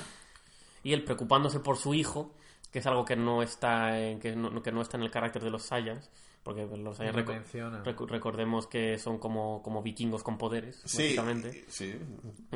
y 0.83 0.93
él 0.93 1.03
preocupándose 1.03 1.59
por 1.59 1.77
su 1.77 1.93
hijo, 1.93 2.31
que 2.71 2.79
es 2.79 2.85
algo 2.87 3.03
que 3.05 3.15
no 3.15 3.41
está 3.41 3.99
en, 3.99 4.19
que 4.19 4.35
no, 4.35 4.61
que 4.63 4.71
no 4.71 4.81
está 4.81 4.97
en 4.97 5.03
el 5.03 5.11
carácter 5.11 5.43
de 5.43 5.49
los 5.49 5.63
Saiyans, 5.63 6.09
porque 6.43 6.65
los 6.65 6.97
Saiyans 6.97 7.17
reco- 7.17 7.83
recu- 7.83 8.07
recordemos 8.07 8.67
que 8.67 8.97
son 8.99 9.17
como, 9.17 9.61
como 9.63 9.81
vikingos 9.81 10.21
con 10.23 10.37
poderes, 10.37 10.81
Sí. 10.85 11.03
básicamente. 11.03 11.65
Sí. 11.67 11.95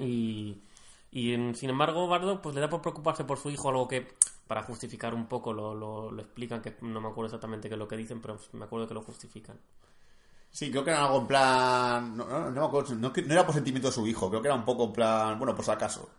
Y, 0.01 0.61
y 1.11 1.35
sin 1.55 1.69
embargo, 1.69 2.07
Bardo 2.07 2.41
pues 2.41 2.53
le 2.55 2.61
da 2.61 2.69
por 2.69 2.81
preocuparse 2.81 3.23
por 3.23 3.37
su 3.39 3.49
hijo, 3.49 3.69
algo 3.69 3.87
que 3.87 4.07
para 4.47 4.63
justificar 4.63 5.13
un 5.13 5.27
poco 5.27 5.53
lo, 5.53 5.73
lo, 5.75 6.11
lo 6.11 6.21
explican, 6.21 6.61
que 6.61 6.75
no 6.81 6.99
me 7.01 7.07
acuerdo 7.07 7.25
exactamente 7.27 7.67
qué 7.69 7.75
es 7.75 7.79
lo 7.79 7.87
que 7.87 7.97
dicen, 7.97 8.21
pero 8.21 8.39
me 8.53 8.65
acuerdo 8.65 8.87
que 8.87 8.93
lo 8.95 9.01
justifican. 9.01 9.57
Sí, 10.51 10.71
creo 10.71 10.83
que 10.83 10.89
era 10.89 11.05
algo 11.05 11.19
en 11.19 11.27
plan. 11.27 12.17
No, 12.17 12.25
no, 12.25 12.49
no 12.51 12.61
me 12.61 12.67
acuerdo, 12.67 12.95
no, 12.95 13.11
no 13.15 13.33
era 13.33 13.45
por 13.45 13.53
sentimiento 13.53 13.89
de 13.89 13.93
su 13.93 14.07
hijo, 14.07 14.29
creo 14.29 14.41
que 14.41 14.47
era 14.47 14.55
un 14.55 14.65
poco 14.65 14.85
en 14.85 14.93
plan. 14.93 15.37
Bueno, 15.37 15.55
por 15.55 15.63
si 15.63 15.71
acaso. 15.71 16.09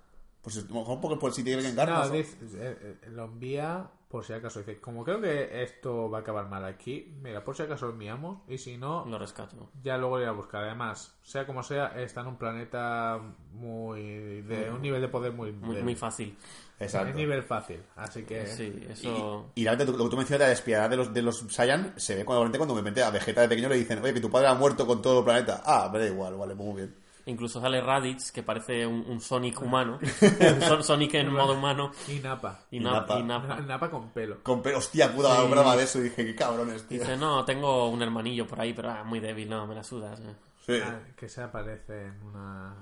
Pues 0.43 0.57
a 0.59 0.61
lo 0.61 0.75
mejor 0.77 0.95
un 0.95 1.01
poco 1.01 1.19
por 1.19 1.33
si 1.33 1.43
tiene 1.43 1.61
que 1.63 1.69
No, 1.69 1.73
encarnar. 1.73 2.11
dice- 2.13 2.37
eh, 2.55 2.99
eh, 3.03 3.09
lo 3.11 3.25
envía 3.25 3.91
por 4.11 4.25
si 4.25 4.33
acaso. 4.33 4.59
Dice, 4.59 4.81
como 4.81 5.05
creo 5.05 5.21
que 5.21 5.63
esto 5.63 6.11
va 6.11 6.19
a 6.19 6.21
acabar 6.23 6.49
mal 6.49 6.65
aquí, 6.65 7.17
mira, 7.23 7.45
por 7.45 7.57
si 7.57 7.63
acaso 7.63 7.87
lo 7.87 7.93
enviamos 7.93 8.41
y 8.49 8.59
si 8.59 8.77
no, 8.77 9.07
Lo 9.07 9.19
rescato. 9.19 9.71
ya 9.83 9.97
luego 9.97 10.17
lo 10.17 10.23
iré 10.23 10.31
a 10.31 10.35
buscar. 10.35 10.65
Además, 10.65 11.17
sea 11.23 11.47
como 11.47 11.63
sea, 11.63 11.95
está 11.97 12.23
en 12.23 12.27
un 12.27 12.37
planeta 12.37 13.21
muy... 13.53 14.43
de 14.43 14.69
un 14.71 14.83
nivel 14.83 15.01
de 15.01 15.09
poder 15.09 15.33
muy... 15.33 15.53
Muy, 15.53 15.95
fácil. 15.95 16.37
Exacto. 16.81 17.11
Un 17.11 17.17
nivel 17.17 17.45
fácil, 17.45 17.83
así 17.95 18.25
que... 18.25 18.49
Sí, 18.49 18.85
eso... 18.89 19.53
Y, 19.55 19.61
y 19.61 19.65
realmente 19.65 19.97
lo 19.97 20.05
que 20.05 20.11
tú 20.11 20.17
mencionas 20.17 20.41
de 20.41 20.45
la 20.45 20.49
despiadad 20.49 20.91
de 20.91 20.97
los, 20.97 21.15
de 21.15 21.23
los 21.23 21.39
Saiyan 21.49 21.95
se 21.97 22.17
ve 22.17 22.25
cuando, 22.25 22.59
cuando 22.59 22.75
me 22.75 22.83
mete 22.83 23.05
a 23.05 23.11
Vegeta 23.11 23.43
de 23.43 23.49
pequeño 23.49 23.69
le 23.69 23.77
dicen, 23.77 24.03
oye, 24.03 24.13
que 24.13 24.21
tu 24.21 24.31
padre 24.31 24.49
ha 24.49 24.55
muerto 24.55 24.87
con 24.89 25.01
todo 25.01 25.21
el 25.21 25.25
planeta. 25.25 25.63
Ah, 25.65 25.89
me 25.93 26.01
da 26.01 26.07
igual, 26.07 26.37
vale, 26.37 26.57
muy 26.57 26.75
bien. 26.75 26.97
Incluso 27.31 27.61
sale 27.61 27.81
Raditz, 27.81 28.33
que 28.33 28.43
parece 28.43 28.87
un, 28.87 29.05
un 29.09 29.21
Sonic 29.21 29.61
humano. 29.63 29.99
un 30.01 30.61
Son- 30.63 30.83
Sonic 30.85 31.15
en 31.15 31.33
modo 31.33 31.55
humano. 31.55 31.91
Y 32.09 32.19
Napa. 32.19 32.61
Y, 32.71 32.77
Y 32.77 32.81
na- 32.81 32.93
Nappa. 32.93 33.19
y. 33.19 33.23
Napa 33.67 33.91
con 33.91 34.11
pelo. 34.11 34.43
Con 34.43 34.63
pero, 34.63 34.79
hostia, 34.79 35.15
puta 35.15 35.41
Sí. 35.43 35.49
broma 35.51 35.77
de 35.77 35.85
eso. 35.85 35.99
Y 36.01 36.03
dije, 36.05 36.27
qué 36.27 36.35
cabrones, 36.35 36.87
tío. 36.87 36.99
Dice, 37.01 37.17
no, 37.17 37.45
tengo 37.45 37.89
un 37.89 38.03
hermanillo 38.03 38.47
por 38.47 38.61
ahí, 38.61 38.73
pero 38.75 38.91
ah, 38.91 39.05
muy 39.05 39.21
débil, 39.21 39.49
no, 39.49 39.67
me 39.67 39.75
la 39.75 39.83
sudas. 39.85 40.19
eh". 40.21 40.35
Sí. 40.67 40.79
Ah, 40.85 41.01
que 41.17 41.29
se 41.29 41.43
aparece 41.43 42.07
en 42.07 42.23
una, 42.23 42.75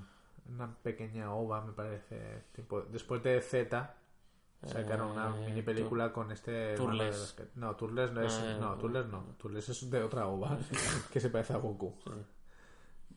una 0.49 0.75
pequeña 0.83 1.33
ova, 1.33 1.61
me 1.65 1.73
parece. 1.73 2.45
Tipo, 2.53 2.83
después 2.83 3.23
de 3.23 3.41
Z, 3.41 3.95
sacaron 4.67 5.13
una 5.13 5.29
Eh, 5.29 5.47
mini 5.49 5.63
película 5.63 6.13
con 6.13 6.33
este. 6.33 6.75
Turles. 6.75 7.37
No, 7.55 7.77
Turles 7.77 8.11
no 8.13 8.23
es. 8.23 8.33
Eh, 8.43 8.57
no, 8.61 8.75
Turles 8.77 9.07
no. 9.07 9.23
Turles 9.39 9.69
es 9.69 9.91
de 9.91 10.03
otra 10.03 10.27
ova 10.27 10.59
que 11.13 11.21
se 11.21 11.31
parece 11.31 11.53
a 11.53 11.59
Goku. 11.59 11.95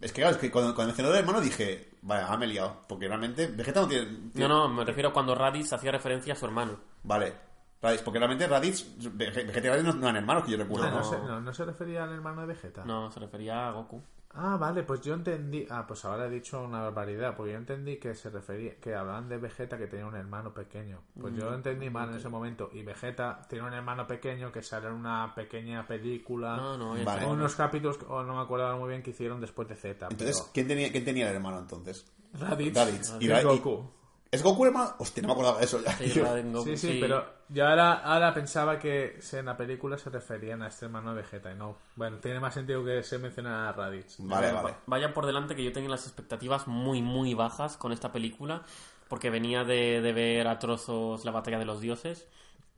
Es 0.01 0.11
que, 0.11 0.21
claro, 0.21 0.35
es 0.35 0.41
que 0.41 0.49
cuando, 0.51 0.73
cuando 0.73 0.89
mencionó 0.89 1.11
el 1.11 1.19
hermano 1.19 1.39
dije, 1.41 1.91
vale, 2.01 2.23
ah, 2.27 2.35
me 2.35 2.45
he 2.45 2.49
liado. 2.49 2.81
Porque 2.87 3.07
realmente 3.07 3.47
Vegeta 3.47 3.81
no 3.81 3.87
tiene. 3.87 4.05
No, 4.11 4.31
tiene- 4.33 4.47
no, 4.47 4.67
me 4.67 4.83
refiero 4.83 5.09
a 5.09 5.13
cuando 5.13 5.35
Raditz 5.35 5.71
hacía 5.73 5.91
referencia 5.91 6.33
a 6.33 6.35
su 6.35 6.45
hermano. 6.45 6.79
Vale. 7.03 7.33
Raditz, 7.81 8.01
porque 8.03 8.19
realmente 8.19 8.47
Raditz, 8.47 8.85
Vege- 8.99 9.45
Vegeta 9.47 9.67
y 9.67 9.69
Raditz 9.69 9.85
no, 9.85 9.93
no 9.93 10.03
eran 10.03 10.17
hermanos, 10.17 10.45
que 10.45 10.51
yo 10.51 10.57
recuerdo, 10.57 10.89
¿no? 10.89 10.97
no, 10.97 11.03
se, 11.03 11.17
no, 11.17 11.41
no 11.41 11.53
se 11.53 11.65
refería 11.65 12.03
al 12.03 12.11
hermano 12.13 12.41
de 12.41 12.47
Vegeta. 12.47 12.83
No, 12.85 13.09
se 13.11 13.19
refería 13.19 13.67
a 13.67 13.71
Goku. 13.71 14.01
Ah, 14.33 14.55
vale, 14.55 14.83
pues 14.83 15.01
yo 15.01 15.13
entendí. 15.13 15.67
Ah, 15.69 15.85
pues 15.85 16.05
ahora 16.05 16.27
he 16.27 16.29
dicho 16.29 16.61
una 16.63 16.79
barbaridad, 16.83 17.35
porque 17.35 17.51
yo 17.51 17.57
entendí 17.57 17.97
que 17.97 18.15
se 18.15 18.29
refería, 18.29 18.75
que 18.79 18.95
hablaban 18.95 19.27
de 19.27 19.37
Vegeta 19.37 19.77
que 19.77 19.87
tenía 19.87 20.05
un 20.05 20.15
hermano 20.15 20.53
pequeño. 20.53 21.01
Pues 21.19 21.33
Mm, 21.33 21.37
yo 21.37 21.45
lo 21.49 21.55
entendí 21.55 21.89
mal 21.89 22.09
en 22.11 22.15
ese 22.15 22.29
momento. 22.29 22.69
Y 22.71 22.81
Vegeta 22.83 23.41
tiene 23.49 23.67
un 23.67 23.73
hermano 23.73 24.07
pequeño 24.07 24.49
que 24.49 24.61
sale 24.63 24.87
en 24.87 24.93
una 24.93 25.33
pequeña 25.35 25.85
película. 25.85 26.55
No, 26.55 26.77
no, 26.77 26.95
es- 26.95 27.03
Vale. 27.03 27.25
o 27.25 27.31
unos 27.31 27.55
capítulos, 27.55 27.99
o 28.07 28.23
no 28.23 28.35
me 28.37 28.41
acuerdo 28.41 28.77
muy 28.77 28.87
bien, 28.87 29.03
que 29.03 29.09
hicieron 29.09 29.41
después 29.41 29.67
de 29.67 29.75
Z. 29.75 30.07
Entonces, 30.09 30.49
¿quién 30.53 30.65
tenía, 30.67 30.89
¿quién 30.93 31.03
tenía 31.03 31.27
el 31.29 31.35
hermano 31.35 31.59
entonces? 31.59 32.05
Raditz, 32.39 32.77
Raditz. 32.77 33.13
y 33.19 33.25
Y 33.25 33.27
Ra- 33.27 33.41
y- 33.41 33.43
Goku. 33.43 33.91
¿Es 34.31 34.41
Goku 34.43 34.65
hermano? 34.65 34.95
Hostia, 34.99 35.21
no 35.21 35.27
me 35.27 35.33
acordaba 35.33 35.59
de 35.59 35.65
eso 35.65 35.81
ya. 35.83 35.91
Sí, 35.97 36.09
Goku, 36.53 36.63
Sí, 36.63 36.77
sí, 36.77 36.97
pero 37.01 37.25
yo 37.49 37.67
ahora, 37.67 37.95
ahora 37.95 38.33
pensaba 38.33 38.79
que 38.79 39.19
en 39.33 39.45
la 39.45 39.57
película 39.57 39.97
se 39.97 40.09
referían 40.09 40.61
a 40.61 40.67
este 40.67 40.85
hermano 40.85 41.13
Vegeta 41.13 41.51
y 41.51 41.55
no. 41.55 41.77
Bueno, 41.97 42.17
tiene 42.17 42.39
más 42.39 42.53
sentido 42.53 42.83
que 42.85 43.03
se 43.03 43.17
menciona 43.19 43.67
a 43.67 43.73
Raditz. 43.73 44.15
Vale, 44.19 44.53
vale. 44.53 44.75
Vaya 44.87 45.13
por 45.13 45.25
delante 45.25 45.53
que 45.55 45.63
yo 45.65 45.73
tenía 45.73 45.89
las 45.89 46.05
expectativas 46.07 46.65
muy, 46.67 47.01
muy 47.01 47.33
bajas 47.33 47.75
con 47.75 47.91
esta 47.91 48.11
película, 48.13 48.63
porque 49.09 49.29
venía 49.29 49.65
de, 49.65 49.99
de 50.01 50.13
ver 50.13 50.47
a 50.47 50.57
trozos 50.59 51.25
la 51.25 51.31
batalla 51.31 51.59
de 51.59 51.65
los 51.65 51.81
dioses 51.81 52.25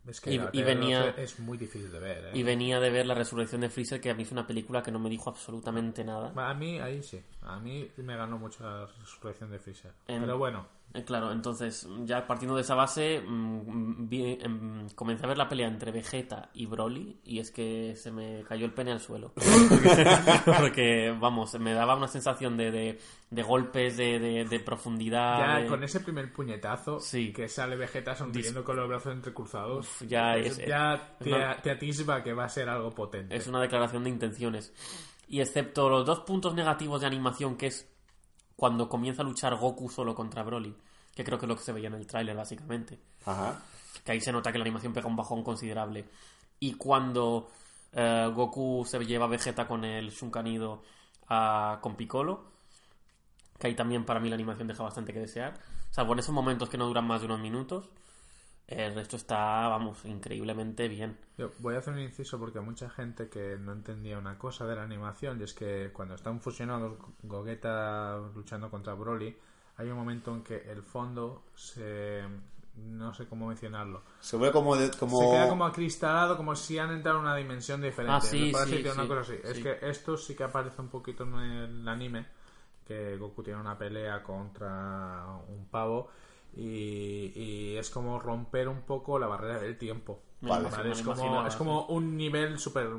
Es 0.07 0.19
que 0.19 0.31
Y- 0.33 0.37
la 0.39 0.49
y 0.51 0.63
venía- 0.63 1.09
es 1.17 1.39
muy 1.39 1.57
difícil 1.59 1.91
de 1.91 1.99
ver, 1.99 2.25
¿eh? 2.25 2.31
y 2.33 2.41
venía 2.43 2.79
de 2.79 2.89
ver 2.89 3.05
la 3.05 3.13
resurrección 3.13 3.61
de 3.61 3.69
Freezer, 3.69 4.01
que 4.01 4.09
a 4.09 4.15
mí 4.15 4.23
es 4.23 4.31
una 4.31 4.45
película 4.47 4.81
que 4.83 4.91
no 4.91 4.97
me 4.99 5.09
dijo 5.09 5.29
absolutamente 5.29 6.03
nada. 6.03 6.33
A 6.35 6.53
mí, 6.55 6.79
ahí 6.79 7.01
sí. 7.03 7.23
A 7.43 7.59
mí 7.59 7.89
me 7.97 8.17
ganó 8.17 8.37
mucho 8.39 8.63
la 8.63 8.87
resurrección 8.99 9.51
de 9.51 9.59
Freezer. 9.59 9.91
En- 10.07 10.21
Pero 10.21 10.37
bueno, 10.37 10.67
Claro, 11.07 11.31
entonces, 11.31 11.87
ya 12.05 12.27
partiendo 12.27 12.55
de 12.55 12.61
esa 12.61 12.75
base, 12.75 13.19
mm, 13.19 14.07
vi- 14.07 14.37
em, 14.39 14.87
comencé 14.95 15.25
a 15.25 15.27
ver 15.27 15.37
la 15.39 15.49
pelea 15.49 15.67
entre 15.67 15.91
Vegeta 15.91 16.49
y 16.53 16.67
Broly 16.67 17.19
y 17.23 17.39
es 17.39 17.49
que 17.49 17.95
se 17.95 18.11
me 18.11 18.43
cayó 18.43 18.65
el 18.65 18.73
pene 18.73 18.91
al 18.91 18.99
suelo. 18.99 19.33
Porque, 20.45 21.15
vamos, 21.19 21.53
me 21.59 21.73
daba 21.73 21.95
una 21.95 22.07
sensación 22.07 22.57
de, 22.57 22.71
de, 22.71 22.99
de 23.29 23.43
golpes, 23.43 23.97
de, 23.97 24.19
de, 24.19 24.45
de 24.45 24.59
profundidad. 24.59 25.63
ya 25.63 25.67
con 25.67 25.83
ese 25.83 25.99
primer 25.99 26.31
puñetazo 26.31 26.99
Sí. 26.99 27.31
que 27.33 27.47
sale 27.47 27.75
Vegeta 27.75 28.15
sonriendo 28.15 28.63
con 28.63 28.75
los 28.75 28.87
brazos 28.87 29.13
entrecruzados, 29.13 29.87
ya 30.07 30.33
pues 30.33 30.59
es- 30.59 30.67
ya 30.67 31.15
te, 31.19 31.33
una- 31.33 31.61
te 31.61 31.71
atisba 31.71 32.23
que 32.23 32.33
va 32.33 32.45
a 32.45 32.49
ser 32.49 32.69
algo 32.69 32.91
potente. 32.91 33.35
Es 33.35 33.47
una 33.47 33.61
declaración 33.61 34.03
de 34.03 34.09
intenciones. 34.11 34.73
Y 35.27 35.41
excepto 35.41 35.89
los 35.89 36.05
dos 36.05 36.19
puntos 36.19 36.53
negativos 36.53 37.01
de 37.01 37.07
animación, 37.07 37.55
que 37.55 37.67
es 37.67 37.89
cuando 38.55 38.87
comienza 38.87 39.21
a 39.21 39.25
luchar 39.25 39.55
Goku 39.55 39.89
solo 39.89 40.13
contra 40.13 40.43
Broly, 40.43 40.75
que 41.15 41.23
creo 41.23 41.37
que 41.37 41.45
es 41.45 41.49
lo 41.49 41.55
que 41.55 41.63
se 41.63 41.71
veía 41.71 41.87
en 41.87 41.95
el 41.95 42.07
tráiler, 42.07 42.35
básicamente. 42.35 42.99
Ajá. 43.25 43.61
Que 44.03 44.11
ahí 44.11 44.21
se 44.21 44.31
nota 44.31 44.51
que 44.51 44.57
la 44.57 44.63
animación 44.63 44.93
pega 44.93 45.07
un 45.07 45.15
bajón 45.15 45.43
considerable. 45.43 46.05
Y 46.59 46.73
cuando 46.73 47.49
eh, 47.91 48.31
Goku 48.33 48.85
se 48.87 48.99
lleva 49.05 49.25
a 49.25 49.29
Vegeta 49.29 49.67
con 49.67 49.85
el 49.85 50.09
Shunkanido 50.11 50.83
a, 51.27 51.79
con 51.81 51.95
Piccolo, 51.95 52.51
que 53.59 53.67
ahí 53.67 53.75
también 53.75 54.05
para 54.05 54.19
mí 54.19 54.29
la 54.29 54.35
animación 54.35 54.67
deja 54.67 54.83
bastante 54.83 55.13
que 55.13 55.19
desear. 55.19 55.59
Salvo 55.89 56.13
en 56.13 56.19
esos 56.19 56.33
momentos 56.33 56.69
que 56.69 56.77
no 56.77 56.87
duran 56.87 57.05
más 57.05 57.21
de 57.21 57.27
unos 57.27 57.39
minutos, 57.39 57.89
el 58.67 58.95
resto 58.95 59.15
está, 59.17 59.67
vamos, 59.67 60.03
increíblemente 60.05 60.87
bien. 60.87 61.17
Yo 61.37 61.51
voy 61.59 61.75
a 61.75 61.79
hacer 61.79 61.93
un 61.93 61.99
inciso 61.99 62.39
porque 62.39 62.59
hay 62.59 62.65
mucha 62.65 62.89
gente 62.89 63.29
que 63.29 63.57
no 63.59 63.73
entendía 63.73 64.17
una 64.17 64.37
cosa 64.37 64.65
de 64.65 64.75
la 64.75 64.83
animación 64.83 65.39
y 65.39 65.43
es 65.43 65.53
que 65.53 65.91
cuando 65.93 66.15
están 66.15 66.39
fusionados 66.39 66.97
Gogeta 67.23 68.17
luchando 68.33 68.69
contra 68.69 68.93
Broly, 68.93 69.35
hay 69.77 69.89
un 69.89 69.97
momento 69.97 70.33
en 70.33 70.43
que 70.43 70.71
el 70.71 70.81
fondo 70.83 71.43
se... 71.55 72.21
no 72.75 73.13
sé 73.13 73.25
cómo 73.27 73.47
mencionarlo. 73.47 74.03
Se 74.19 74.37
ve 74.37 74.51
como... 74.51 74.75
de- 74.75 74.91
como... 74.91 75.19
Se 75.19 75.25
queda 75.25 75.49
como 75.49 75.65
acristalado, 75.65 76.37
como 76.37 76.55
si 76.55 76.77
han 76.79 76.91
entrado 76.91 77.17
en 77.19 77.25
una 77.25 77.35
dimensión 77.35 77.81
diferente. 77.81 78.15
Ah, 78.15 78.21
sí, 78.21 78.45
Me 78.47 78.51
parece 78.51 78.77
sí, 78.77 78.83
que 78.83 78.91
una 78.91 79.01
sí, 79.03 79.07
cosa 79.07 79.21
así. 79.21 79.35
Es 79.43 79.59
que 79.59 79.77
esto 79.81 80.15
sí 80.17 80.35
que 80.35 80.43
aparece 80.43 80.79
un 80.81 80.89
poquito 80.89 81.23
en 81.23 81.33
el 81.35 81.87
anime, 81.87 82.27
que 82.85 83.17
Goku 83.17 83.43
tiene 83.43 83.59
una 83.59 83.77
pelea 83.77 84.21
contra 84.23 85.25
un 85.47 85.65
pavo 85.69 86.09
y, 86.55 87.31
y 87.35 87.77
es 87.77 87.89
como 87.89 88.19
romper 88.19 88.67
un 88.67 88.81
poco 88.81 89.17
la 89.19 89.27
barrera 89.27 89.59
del 89.59 89.77
tiempo. 89.77 90.21
Vale. 90.41 90.67
es, 90.91 91.01
como, 91.01 91.47
es 91.47 91.55
como 91.55 91.85
un 91.87 92.17
nivel 92.17 92.59
súper 92.59 92.89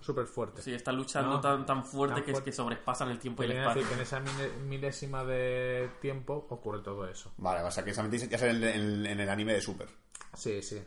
súper 0.00 0.26
fuerte. 0.26 0.62
Sí, 0.62 0.72
está 0.72 0.92
luchando 0.92 1.30
No, 1.30 1.40
tan, 1.40 1.66
tan 1.66 1.84
fuerte 1.84 2.16
tan 2.16 2.24
que 2.24 2.30
es 2.30 2.34
fuerte. 2.36 2.50
que 2.50 2.56
sobrepasan 2.56 3.10
el 3.10 3.18
tiempo 3.18 3.42
y 3.42 3.46
el 3.46 3.52
espacio. 3.52 3.86
que 3.88 3.94
en 3.94 4.00
esa 4.00 4.22
milésima 4.66 5.24
de 5.24 5.90
tiempo 6.00 6.46
ocurre 6.50 6.80
todo 6.80 7.06
eso. 7.08 7.32
Vale, 7.38 7.62
o 7.62 7.70
sea 7.70 7.84
que 7.84 7.92
solamente 7.94 8.26
ya 8.28 8.38
sale 8.38 8.52
en, 8.52 8.82
en- 8.82 9.06
en 9.06 9.20
el 9.20 9.28
anime 9.28 9.54
de 9.54 9.60
Super. 9.60 9.88
Sí, 10.34 10.62
sí. 10.62 10.82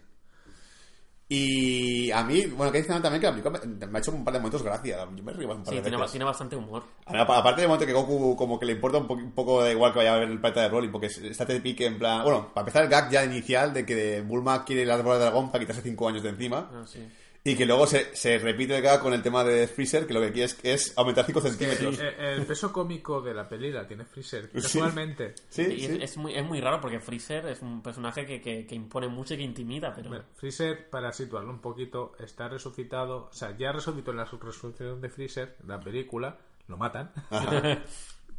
Y 1.31 2.09
a 2.09 2.23
mí, 2.23 2.43
bueno, 2.47 2.71
que 2.71 2.79
dicen 2.79 2.99
también 3.03 3.21
que 3.21 3.27
la 3.27 3.33
película 3.33 3.61
me, 3.63 3.85
me 3.85 3.97
ha 3.97 4.01
hecho 4.01 4.11
un 4.11 4.23
par 4.25 4.33
de 4.33 4.39
momentos 4.39 4.63
gracia. 4.63 5.07
Yo 5.15 5.23
me 5.23 5.31
río 5.31 5.47
un 5.51 5.63
par 5.63 5.69
Sí, 5.69 5.75
de 5.75 5.81
tiene, 5.83 5.97
veces. 5.97 6.11
tiene 6.11 6.25
bastante 6.25 6.55
humor. 6.55 6.83
Aparte 7.05 7.61
del 7.61 7.67
momento 7.69 7.85
que 7.85 7.93
Goku 7.93 8.35
como 8.35 8.59
que 8.59 8.65
le 8.65 8.71
importa 8.73 8.97
un, 8.97 9.05
po- 9.07 9.13
un 9.13 9.31
poco 9.33 9.63
de 9.63 9.73
igual 9.73 9.91
que 9.93 9.99
vaya 9.99 10.15
a 10.15 10.17
ver 10.19 10.27
el 10.27 10.39
planeta 10.41 10.61
de 10.63 10.69
Broly, 10.69 10.87
porque 10.87 11.05
está 11.05 11.45
te 11.45 11.61
pique 11.61 11.85
en 11.85 11.99
plan... 11.99 12.23
Bueno, 12.23 12.51
para 12.51 12.63
empezar 12.63 12.83
el 12.83 12.89
gag 12.89 13.11
ya 13.11 13.23
inicial 13.23 13.73
de 13.75 13.85
que 13.85 14.21
Bulma 14.21 14.65
quiere 14.65 14.87
las 14.87 15.03
bolas 15.03 15.19
de 15.19 15.25
dragón 15.25 15.51
para 15.51 15.59
quitarse 15.59 15.83
5 15.83 16.07
años 16.09 16.23
de 16.23 16.29
encima. 16.29 16.67
Ah, 16.73 16.83
sí. 16.87 17.07
Y 17.43 17.55
que 17.55 17.65
luego 17.65 17.87
se, 17.87 18.15
se 18.15 18.37
repite 18.37 18.81
gag 18.81 19.01
con 19.01 19.13
el 19.13 19.21
tema 19.21 19.43
de 19.43 19.67
Freezer, 19.67 20.05
que 20.05 20.13
lo 20.13 20.19
que 20.21 20.31
quiere 20.31 20.45
es, 20.45 20.59
es 20.63 20.97
aumentar 20.97 21.25
5 21.25 21.41
centímetros. 21.41 21.99
El 21.99 22.45
peso 22.45 22.73
cómico 22.73 23.21
de 23.21 23.33
la 23.33 23.47
peli 23.47 23.71
la 23.71 23.87
tiene 23.87 24.03
Freezer. 24.05 24.49
Casualmente. 24.51 25.35
Sí, 25.47 25.61
Y 25.61 25.79
sí. 25.79 25.85
Es, 25.85 26.11
es 26.11 26.17
muy, 26.17 26.35
es 26.35 26.45
muy 26.45 26.59
raro 26.59 26.81
porque 26.81 26.99
Freezer 26.99 27.45
es 27.47 27.61
un 27.61 27.81
personaje 27.81 28.25
que, 28.25 28.41
que, 28.41 28.65
que 28.65 28.75
impone 28.75 29.07
mucho 29.07 29.35
y 29.35 29.37
que 29.37 29.43
intimida, 29.43 29.93
pero... 29.95 30.09
Bueno, 30.09 30.25
Freezer, 30.35 30.89
para 30.89 31.13
situarlo 31.13 31.49
un 31.49 31.61
poquito, 31.61 32.13
está 32.19 32.49
resucitado. 32.49 33.29
O 33.31 33.33
sea, 33.33 33.55
ya 33.57 33.71
resucitó 33.71 34.11
en 34.11 34.17
la 34.17 34.25
resurrección 34.25 34.99
de 34.99 35.09
Freezer, 35.09 35.55
la 35.65 35.79
película, 35.79 36.37
lo 36.67 36.77
matan. 36.77 37.11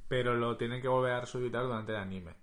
pero 0.09 0.35
lo 0.35 0.57
tienen 0.57 0.83
que 0.83 0.89
volver 0.89 1.13
a 1.13 1.21
resucitar 1.21 1.63
durante 1.63 1.93
el 1.93 1.99
anime. 1.99 2.35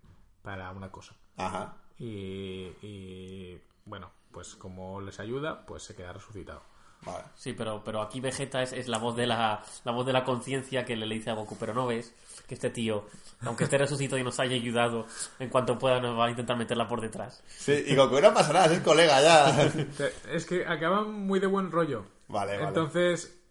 Para 0.42 0.72
una 0.72 0.90
cosa. 0.90 1.14
Ajá. 1.36 1.76
Y, 2.00 2.72
y, 2.82 3.60
bueno, 3.86 4.12
pues 4.38 4.54
como 4.56 5.02
les 5.02 5.20
ayuda, 5.20 5.66
pues 5.66 5.82
se 5.82 5.96
queda 5.96 6.14
resucitado. 6.14 6.62
Vale. 7.02 7.24
Sí, 7.34 7.54
pero, 7.54 7.82
pero 7.84 8.04
aquí 8.04 8.20
Vegeta 8.20 8.62
es, 8.62 8.72
es 8.72 8.88
la 8.88 9.00
voz 9.00 9.16
de 9.16 9.26
la, 9.26 9.64
la 9.84 9.92
voz 9.92 10.06
de 10.06 10.14
la 10.14 10.24
conciencia 10.24 10.86
que 10.86 10.96
le, 10.96 11.08
le 11.08 11.16
dice 11.16 11.32
a 11.32 11.34
Goku, 11.34 11.58
pero 11.60 11.74
no 11.74 11.88
ves 11.88 12.14
que 12.48 12.54
este 12.54 12.70
tío, 12.70 13.08
aunque 13.42 13.64
esté 13.64 13.80
resucitado 13.80 14.20
y 14.20 14.24
nos 14.24 14.40
haya 14.40 14.54
ayudado, 14.56 15.08
en 15.40 15.50
cuanto 15.50 15.80
pueda 15.80 16.00
nos 16.00 16.16
va 16.20 16.28
a 16.28 16.30
intentar 16.30 16.56
meterla 16.56 16.88
por 16.88 17.02
detrás. 17.02 17.44
Sí, 17.48 17.84
y 17.88 17.96
Goku 17.96 18.22
no 18.22 18.32
pasa 18.32 18.54
nada, 18.54 18.72
es 18.72 18.80
colega 18.82 19.20
ya. 19.24 19.72
Es 20.32 20.46
que 20.46 20.68
acaban 20.68 21.12
muy 21.14 21.40
de 21.40 21.48
buen 21.48 21.72
rollo. 21.72 22.06
Vale, 22.28 22.58
vale. 22.58 22.68
Entonces, 22.68 23.42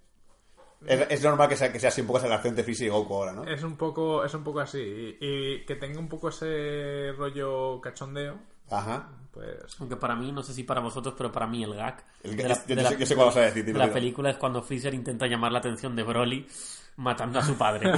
Es, 0.87 1.01
es 1.11 1.25
normal 1.25 1.49
que 1.49 1.57
sea, 1.57 1.73
que 1.73 1.81
sea 1.81 1.89
así 1.89 2.01
un 2.01 2.07
poco 2.07 2.21
esa 2.21 2.29
relación 2.29 2.55
de 2.55 2.63
Freezer 2.63 2.87
y 2.87 2.91
Goku 2.91 3.13
ahora, 3.13 3.33
¿no? 3.33 3.43
es 3.45 3.61
un 3.65 3.77
poco 3.77 4.25
es 4.25 4.33
un 4.35 4.45
poco 4.45 4.61
así. 4.61 4.79
Y, 4.79 5.27
y 5.27 5.67
que 5.67 5.75
tenga 5.75 5.99
un 5.99 6.09
poco 6.09 6.29
ese 6.29 7.11
rollo 7.19 7.81
cachondeo, 7.81 8.39
Ajá. 8.71 9.09
Pues... 9.37 9.77
Aunque 9.81 9.97
para 9.97 10.17
mí, 10.17 10.33
no 10.33 10.43
sé 10.43 10.53
si 10.55 10.63
para 10.65 10.81
vosotros, 10.81 11.15
pero 11.17 11.31
para 11.31 11.47
mí 11.47 11.63
el 11.63 11.75
gag 11.75 12.03
El 12.23 12.37
de 12.37 12.45
gag- 12.45 12.49
la, 12.49 12.55
yo- 12.57 12.63
de 12.67 12.75
yo 12.77 12.83
la- 12.83 12.89
sé- 12.91 12.99
yo 12.99 13.07
sé 13.07 13.15
cuál 13.15 13.27
vas 13.27 13.37
a 13.37 13.41
decir, 13.43 13.63
de 13.65 13.67
dilo, 13.67 13.79
la 13.79 13.85
dilo. 13.85 13.95
película 13.95 14.31
es 14.31 14.37
cuando 14.39 14.63
Freezer 14.63 14.95
intenta 14.95 15.27
llamar 15.27 15.53
la 15.53 15.59
atención 15.59 15.95
de 15.95 16.03
Broly 16.03 16.47
matando 16.97 17.39
a 17.39 17.45
su 17.45 17.55
padre. 17.57 17.93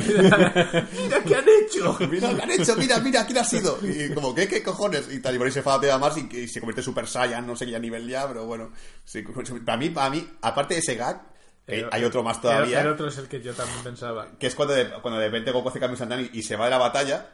¡Mira 0.97 1.23
qué 1.24 1.36
han 1.36 1.44
hecho! 1.48 1.97
Mira, 2.10 2.35
¿qué 2.35 2.43
han 2.43 2.51
hecho? 2.51 2.74
Mira, 2.77 2.98
mira, 2.98 3.24
¿quién 3.24 3.39
ha 3.39 3.44
sido? 3.44 3.78
Y 3.82 4.12
como, 4.12 4.35
¿qué, 4.35 4.48
qué 4.48 4.62
cojones? 4.62 5.09
Y 5.12 5.20
tal, 5.20 5.36
y 5.36 5.43
ahí 5.43 5.51
se 5.52 5.62
fatea 5.62 5.98
más 5.98 6.16
y, 6.19 6.28
y 6.36 6.48
se 6.48 6.60
convierte 6.60 6.81
en 6.81 6.85
Super 6.86 7.06
Saiyan, 7.06 7.47
no 7.47 7.55
sé 7.55 7.65
qué 7.66 7.78
nivel 7.78 8.09
ya, 8.09 8.27
pero 8.27 8.44
bueno. 8.44 8.70
Sí, 9.05 9.23
para 9.65 9.78
mí, 9.78 9.90
para 9.90 10.10
mí, 10.10 10.28
aparte 10.43 10.74
de 10.74 10.81
ese 10.81 10.97
gag, 10.97 11.23
El- 11.66 11.89
hay 11.93 12.05
otro 12.05 12.23
más 12.24 12.40
todavía, 12.40 12.81
el 12.81 12.89
otro 12.89 13.06
es 13.09 13.19
el 13.19 13.28
que 13.28 13.40
yo 13.40 13.55
también 13.55 13.78
pensaba. 13.85 14.27
que 14.39 14.48
es 14.48 14.55
cuando 14.56 14.74
de, 14.74 14.90
cuando 15.01 15.20
de 15.20 15.27
repente 15.27 15.52
Goku 15.52 15.69
hace 15.69 15.78
cambio 15.78 15.94
instantáneo 15.94 16.28
y, 16.32 16.39
y 16.40 16.43
se 16.43 16.56
va 16.56 16.65
de 16.65 16.70
la 16.73 16.78
batalla, 16.78 17.28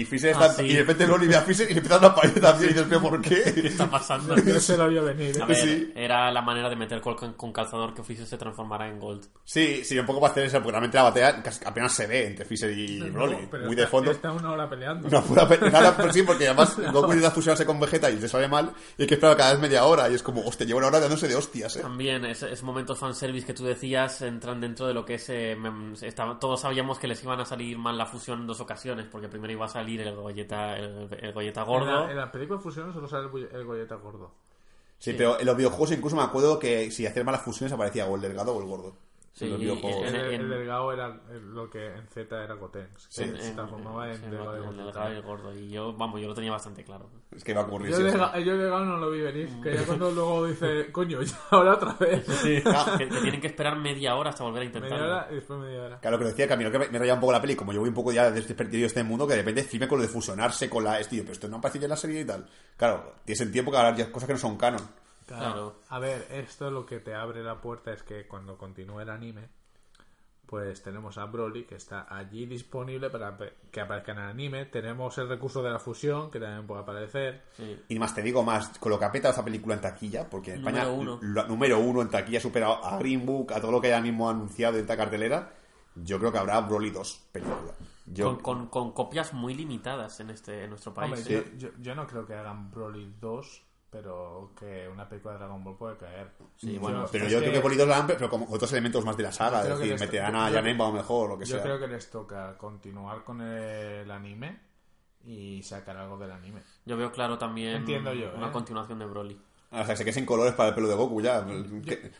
y 0.00 0.06
Ah, 0.12 0.16
está, 0.30 0.50
sí. 0.54 0.62
y 0.64 0.72
de 0.72 0.78
repente 0.80 1.06
Broly 1.06 1.26
ve 1.26 1.36
a 1.36 1.42
Freezer 1.42 1.70
y 1.70 1.74
le 1.74 1.78
empieza 1.80 1.96
a 1.96 1.98
dar 2.00 2.10
una 2.10 2.20
paella 2.20 2.40
también, 2.40 2.70
y 2.70 2.72
dices, 2.74 2.86
¿pero 2.88 3.00
por 3.02 3.20
¿Qué 3.20 3.42
qué? 3.54 3.66
está 3.68 3.90
pasando? 3.90 4.36
No 4.36 4.60
se 4.60 4.76
lo 4.76 4.88
vio 4.88 5.04
venir. 5.04 5.36
¿eh? 5.36 5.42
A 5.42 5.46
ver, 5.46 5.56
Sí. 5.56 5.92
era 5.94 6.30
la 6.30 6.42
manera 6.42 6.68
de 6.70 6.76
meter 6.76 7.00
con, 7.00 7.34
con 7.34 7.52
calzador 7.52 7.92
que 7.94 8.02
Freezer 8.02 8.26
se 8.26 8.36
transformara 8.38 8.88
en 8.88 8.98
Gold. 8.98 9.26
Sí, 9.44 9.84
sí, 9.84 9.98
un 9.98 10.06
poco 10.06 10.20
para 10.20 10.32
hacer 10.32 10.44
eso, 10.44 10.58
porque 10.58 10.70
realmente 10.72 10.96
la 10.96 11.02
batalla 11.04 11.42
casi- 11.42 11.64
apenas 11.64 11.92
se 11.92 12.06
ve 12.06 12.26
entre 12.26 12.44
Freezer 12.44 12.70
y 12.76 13.10
Broly, 13.10 13.34
No, 13.42 13.48
pero 13.50 13.64
muy 13.64 13.72
está, 13.72 13.82
de 13.82 13.86
fondo. 13.88 14.10
Está 14.10 14.32
una 14.32 14.50
hora 14.52 14.68
peleando. 14.68 15.08
Una 15.08 15.20
pura 15.20 15.48
pe- 15.48 15.70
nada, 15.70 15.96
pero 15.96 16.12
sí, 16.12 16.22
porque 16.22 16.46
además 16.48 16.76
Goku 16.92 17.08
intenta 17.12 17.30
fusionarse 17.30 17.66
con 17.66 17.78
Vegeta 17.78 18.10
y 18.10 18.18
le 18.18 18.28
sale 18.28 18.48
mal, 18.48 18.72
y 18.96 19.02
hay 19.02 19.08
que 19.08 19.14
esperar 19.14 19.36
cada 19.36 19.52
vez 19.52 19.60
media 19.60 19.84
hora, 19.84 20.08
y 20.08 20.14
es 20.14 20.22
como, 20.22 20.42
hostia, 20.46 20.66
lleva 20.66 20.78
una 20.78 20.86
hora 20.88 21.00
dándose 21.00 21.28
de 21.28 21.36
hostias, 21.36 21.76
eh. 21.76 21.80
También 21.82 22.24
es- 22.24 22.42
esos 22.42 22.62
momentos 22.62 22.98
fanservice 22.98 23.46
que 23.46 23.54
tú 23.54 23.64
decías 23.64 24.22
entran 24.22 24.60
dentro 24.60 24.86
de 24.86 24.94
lo 24.94 25.04
que 25.04 25.14
es... 25.14 25.28
eh, 25.28 25.56
estaba- 26.00 26.38
todos 26.38 26.60
sabíamos 26.62 26.98
que 26.98 27.06
les 27.08 27.22
iban 27.22 27.40
a 27.40 27.44
salir 27.44 27.76
mal 27.76 27.98
la 27.98 28.06
fusión 28.06 28.40
en 28.40 28.46
dos 28.46 28.60
ocasiones, 28.60 29.06
porque 29.10 29.28
primero 29.28 29.52
iba 29.52 29.66
a 29.66 29.68
salir 29.68 29.81
el 29.88 30.14
Goyeta, 30.16 30.76
el, 30.76 31.08
el 31.20 31.32
Goyeta 31.32 31.60
En 31.62 31.66
gordo. 31.66 32.04
la, 32.06 32.10
en 32.10 32.16
la 32.16 32.32
película 32.32 32.58
de 32.58 32.62
fusión 32.62 32.92
solo 32.92 33.08
sale 33.08 33.28
el, 33.32 33.48
el 33.52 33.64
Goyeta 33.64 33.96
gordo. 33.96 34.32
Sí, 34.98 35.14
pero 35.14 35.38
en 35.40 35.46
los 35.46 35.56
videojuegos 35.56 35.90
incluso 35.92 36.14
me 36.16 36.22
acuerdo 36.22 36.58
que 36.58 36.90
si 36.90 37.06
hacías 37.06 37.24
malas 37.24 37.42
fusiones 37.42 37.72
aparecía 37.72 38.06
o 38.06 38.14
el 38.14 38.22
delgado 38.22 38.54
o 38.54 38.60
el 38.60 38.66
gordo. 38.66 38.94
Sí, 39.34 39.48
los 39.48 39.58
y- 39.58 39.62
videojuegos. 39.62 40.06
en- 40.08 40.14
El, 40.14 40.34
en- 40.34 40.40
el 40.42 40.48
delgado 40.50 40.92
era 40.92 41.08
lo 41.08 41.70
que 41.70 41.86
en 41.86 42.06
Z 42.08 42.44
era 42.44 42.52
Goten. 42.54 42.88
Sí, 42.98 43.24
se 43.24 43.48
en- 43.48 43.54
transformaba 43.54 44.10
en, 44.10 44.16
sí, 44.16 44.22
delgado 44.26 44.54
y 44.54 44.58
en 44.58 44.64
gordo. 44.66 44.84
delgado 44.84 45.14
y 45.14 45.20
gordo. 45.22 45.58
Y 45.58 45.68
yo, 45.70 45.92
vamos, 45.94 46.20
yo 46.20 46.28
lo 46.28 46.34
tenía 46.34 46.50
bastante 46.50 46.84
claro. 46.84 47.08
Es 47.34 47.42
que 47.42 47.54
va 47.54 47.62
a 47.62 47.64
ocurrir. 47.64 47.90
Yo 47.92 47.96
sí, 47.96 48.02
el 48.02 48.08
sí. 48.08 48.12
delgado, 48.18 48.38
yo 48.40 48.52
el 48.52 48.58
delgado 48.58 48.84
no 48.84 48.96
lo 48.98 49.10
vi 49.10 49.20
venir. 49.22 49.48
Que 49.62 49.72
ya 49.74 49.84
cuando 49.86 50.10
luego 50.10 50.46
dice, 50.46 50.92
coño, 50.92 51.22
ya 51.22 51.36
ahora 51.50 51.74
otra 51.74 51.94
vez. 51.94 52.26
Ah, 52.66 52.94
que, 52.98 53.08
que 53.08 53.20
tienen 53.20 53.40
que 53.40 53.46
esperar 53.46 53.78
media 53.78 54.14
hora 54.16 54.28
hasta 54.30 54.44
volver 54.44 54.62
a 54.62 54.64
intentarlo. 54.66 54.96
Media 54.98 55.16
hora 55.16 55.28
y 55.30 55.34
después 55.36 55.58
media 55.60 55.82
hora. 55.82 56.00
Claro, 56.00 56.16
lo 56.18 56.22
que 56.24 56.28
decía 56.28 56.46
Camilo, 56.48 56.70
que 56.70 56.78
me, 56.78 56.88
me 56.90 56.98
rayaba 56.98 57.14
un 57.14 57.20
poco 57.22 57.32
la 57.32 57.40
peli, 57.40 57.56
como 57.56 57.72
yo 57.72 57.80
voy 57.80 57.88
un 57.88 57.94
poco 57.94 58.12
ya 58.12 58.30
desde 58.30 58.54
perdido 58.54 58.86
este 58.86 59.02
mundo, 59.02 59.26
que 59.26 59.32
de 59.32 59.38
repente 59.40 59.62
firme 59.64 59.88
con 59.88 59.96
lo 59.98 60.02
de 60.02 60.08
fusionarse 60.10 60.68
con 60.68 60.84
la... 60.84 61.00
Este, 61.00 61.18
pero 61.22 61.32
esto 61.32 61.48
no 61.48 61.56
aparece 61.56 61.78
ya 61.78 61.86
en 61.86 61.90
la 61.90 61.96
serie 61.96 62.20
y 62.20 62.24
tal. 62.26 62.46
Claro, 62.76 63.14
tiene 63.24 63.38
sentido 63.38 63.64
porque 63.64 63.78
ahora 63.78 63.96
ya 63.96 64.12
cosas 64.12 64.26
que 64.26 64.34
no 64.34 64.38
son 64.38 64.58
canon. 64.58 64.82
Claro. 65.26 65.80
A 65.88 65.98
ver, 65.98 66.26
esto 66.30 66.70
lo 66.70 66.84
que 66.86 67.00
te 67.00 67.14
abre 67.14 67.42
la 67.42 67.60
puerta 67.60 67.92
es 67.92 68.02
que 68.02 68.26
cuando 68.26 68.56
continúe 68.58 69.00
el 69.00 69.10
anime, 69.10 69.48
pues 70.46 70.82
tenemos 70.82 71.16
a 71.16 71.24
Broly 71.24 71.64
que 71.64 71.76
está 71.76 72.06
allí 72.14 72.44
disponible 72.44 73.08
para 73.08 73.36
que 73.70 73.80
aparezca 73.80 74.12
en 74.12 74.18
el 74.18 74.24
anime. 74.28 74.66
Tenemos 74.66 75.16
el 75.16 75.28
recurso 75.28 75.62
de 75.62 75.70
la 75.70 75.78
fusión 75.78 76.30
que 76.30 76.38
también 76.38 76.66
puede 76.66 76.82
aparecer. 76.82 77.42
Sí. 77.56 77.80
Y 77.88 77.98
más 77.98 78.14
te 78.14 78.20
digo 78.20 78.42
más, 78.42 78.78
con 78.78 78.90
lo 78.90 78.98
que 78.98 79.06
ha 79.06 79.12
petado 79.12 79.30
esta 79.30 79.44
película 79.44 79.76
en 79.76 79.80
taquilla, 79.80 80.28
porque 80.28 80.52
en 80.52 80.58
España, 80.58 80.84
Número 80.84 81.00
uno. 81.00 81.18
lo- 81.22 81.46
número 81.48 81.78
uno 81.78 82.02
en 82.02 82.10
taquilla, 82.10 82.38
ha 82.38 82.42
superado 82.42 82.84
a 82.84 82.98
Green 82.98 83.24
Book, 83.24 83.52
a 83.54 83.60
todo 83.60 83.72
lo 83.72 83.80
que 83.80 83.86
haya 83.86 84.02
mismo 84.02 84.28
anunciado 84.28 84.74
de 84.74 84.80
esta 84.82 84.96
cartelera, 84.96 85.52
yo 85.94 86.18
creo 86.18 86.30
que 86.32 86.38
habrá 86.38 86.60
Broly 86.60 86.90
2 86.90 87.28
película. 87.32 87.72
Yo, 88.04 88.26
Con, 88.26 88.42
con, 88.42 88.66
con 88.68 88.92
copias 88.92 89.32
muy 89.32 89.54
limitadas 89.54 90.20
en 90.20 90.30
este 90.30 90.64
en 90.64 90.70
nuestro 90.70 90.92
país. 90.92 91.14
Hombre, 91.18 91.38
¿eh? 91.38 91.52
yo, 91.56 91.68
yo- 91.68 91.74
yo 91.80 91.94
no 91.94 92.06
creo 92.06 92.26
que 92.26 92.34
hagan 92.34 92.70
Broly 92.70 93.14
2, 93.20 93.62
pero 93.92 94.52
que 94.58 94.88
una 94.88 95.06
película 95.06 95.34
de 95.34 95.40
Dragon 95.40 95.62
Ball 95.62 95.76
puede 95.76 95.96
caer. 95.98 96.30
Sí, 96.56 96.78
bueno, 96.78 97.04
pero 97.12 97.26
yo 97.28 97.40
que 97.40 97.50
creo 97.50 97.62
que 97.62 97.76
2 97.76 97.86
la 97.88 97.98
han, 97.98 98.06
pero 98.06 98.30
como 98.30 98.46
otros 98.50 98.72
elementos 98.72 99.04
más 99.04 99.18
de 99.18 99.22
la 99.24 99.32
saga, 99.32 99.62
es 99.68 99.78
decir, 99.78 100.00
meterán 100.00 100.34
a 100.34 100.48
yo- 100.48 100.54
Janemba 100.56 100.86
o 100.86 100.92
mejor, 100.92 101.28
lo 101.28 101.38
que 101.38 101.44
Yo 101.44 101.56
sea. 101.56 101.62
creo 101.62 101.78
que 101.78 101.88
les 101.88 102.10
toca 102.10 102.56
continuar 102.56 103.22
con 103.22 103.42
el 103.42 104.10
anime 104.10 104.58
y 105.24 105.62
sacar 105.62 105.98
algo 105.98 106.16
del 106.16 106.32
anime. 106.32 106.62
Yo 106.86 106.96
veo 106.96 107.12
claro 107.12 107.36
también 107.36 107.76
Entiendo 107.76 108.14
yo, 108.14 108.32
una 108.34 108.48
¿eh? 108.48 108.52
continuación 108.52 108.98
de 108.98 109.04
Broly. 109.04 109.38
O 109.74 109.76
sea, 109.76 109.86
que 109.86 109.96
se 109.96 110.04
queden 110.04 110.26
colores 110.26 110.52
para 110.52 110.68
el 110.68 110.74
pelo 110.74 110.86
de 110.88 110.94
Goku 110.94 111.22
ya. 111.22 111.40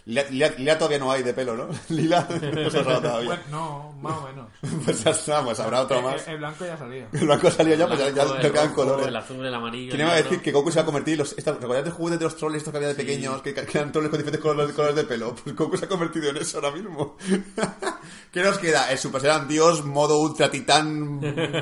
Lila, 0.07 0.25
Lila- 0.31 0.55
Lila 0.57 0.79
todavía 0.79 0.99
no 0.99 1.13
hay 1.13 1.23
de 1.23 1.35
pelo, 1.35 1.55
¿no? 1.55 1.69
Lila 1.91 2.27
no 2.55 2.71
se 2.71 2.79
ha 2.79 2.81
usado 2.81 3.01
todavía. 3.03 3.29
Bueno, 3.29 3.43
no, 3.51 3.93
más 4.01 4.17
o 4.19 4.23
menos. 4.29 4.47
Pues 4.87 5.05
ya 5.05 5.11
está, 5.11 5.45
pues 5.45 5.61
habrá 5.61 5.83
otro 5.83 5.99
El- 5.99 6.05
más. 6.05 6.27
El, 6.29 6.39
blanco 6.39 6.65
ya 6.65 6.77
salió. 6.79 7.07
El 7.13 7.27
blanco 7.27 7.51
salió 7.51 7.75
ya, 7.75 7.87
pues 7.87 7.99
ya, 7.99 8.09
ya 8.11 8.23
El 8.23 8.29
no 8.29 8.41
quedan 8.41 8.73
colores. 8.73 9.07
El 9.07 9.17
azul, 9.17 9.45
el 9.45 9.55
amarillo. 9.55 9.91
¿Quién 9.91 10.01
el 10.01 10.07
iba 10.07 10.15
a 10.17 10.23
decir 10.23 10.41
que 10.41 10.51
Goku 10.51 10.71
se 10.71 10.77
va 10.77 10.83
a 10.83 10.87
convertir? 10.87 11.19
Los, 11.19 11.35
esta, 11.37 11.53
¿Recordáis 11.53 11.85
los 11.87 11.95
juguetes 11.95 12.19
de 12.21 12.25
los 12.25 12.37
trolls 12.37 12.57
estos 12.57 12.71
que 12.71 12.77
había 12.79 12.89
de 12.89 12.95
pequeños? 12.95 13.43
Que, 13.43 13.53
que 13.53 13.79
eran 13.79 13.93
trolls 13.93 14.09
con 14.09 14.19
diferentes 14.19 14.41
colores, 14.41 14.75
colores 14.75 14.97
de 14.97 15.05
pelo. 15.05 15.35
Pues 15.35 15.55
Goku 15.55 15.77
se 15.77 15.85
ha 15.85 15.89
convertido 15.89 16.31
en 16.31 16.39
eso 16.39 16.57
ahora 16.57 16.71
mismo. 16.71 17.17
¿Qué 18.33 18.43
nos 18.43 18.59
queda? 18.59 18.91
El 18.91 18.97
Super 18.97 19.21
Saiyan 19.21 19.47
Dios 19.47 19.85
modo 19.85 20.19
ultra 20.21 20.51
titán 20.51 21.21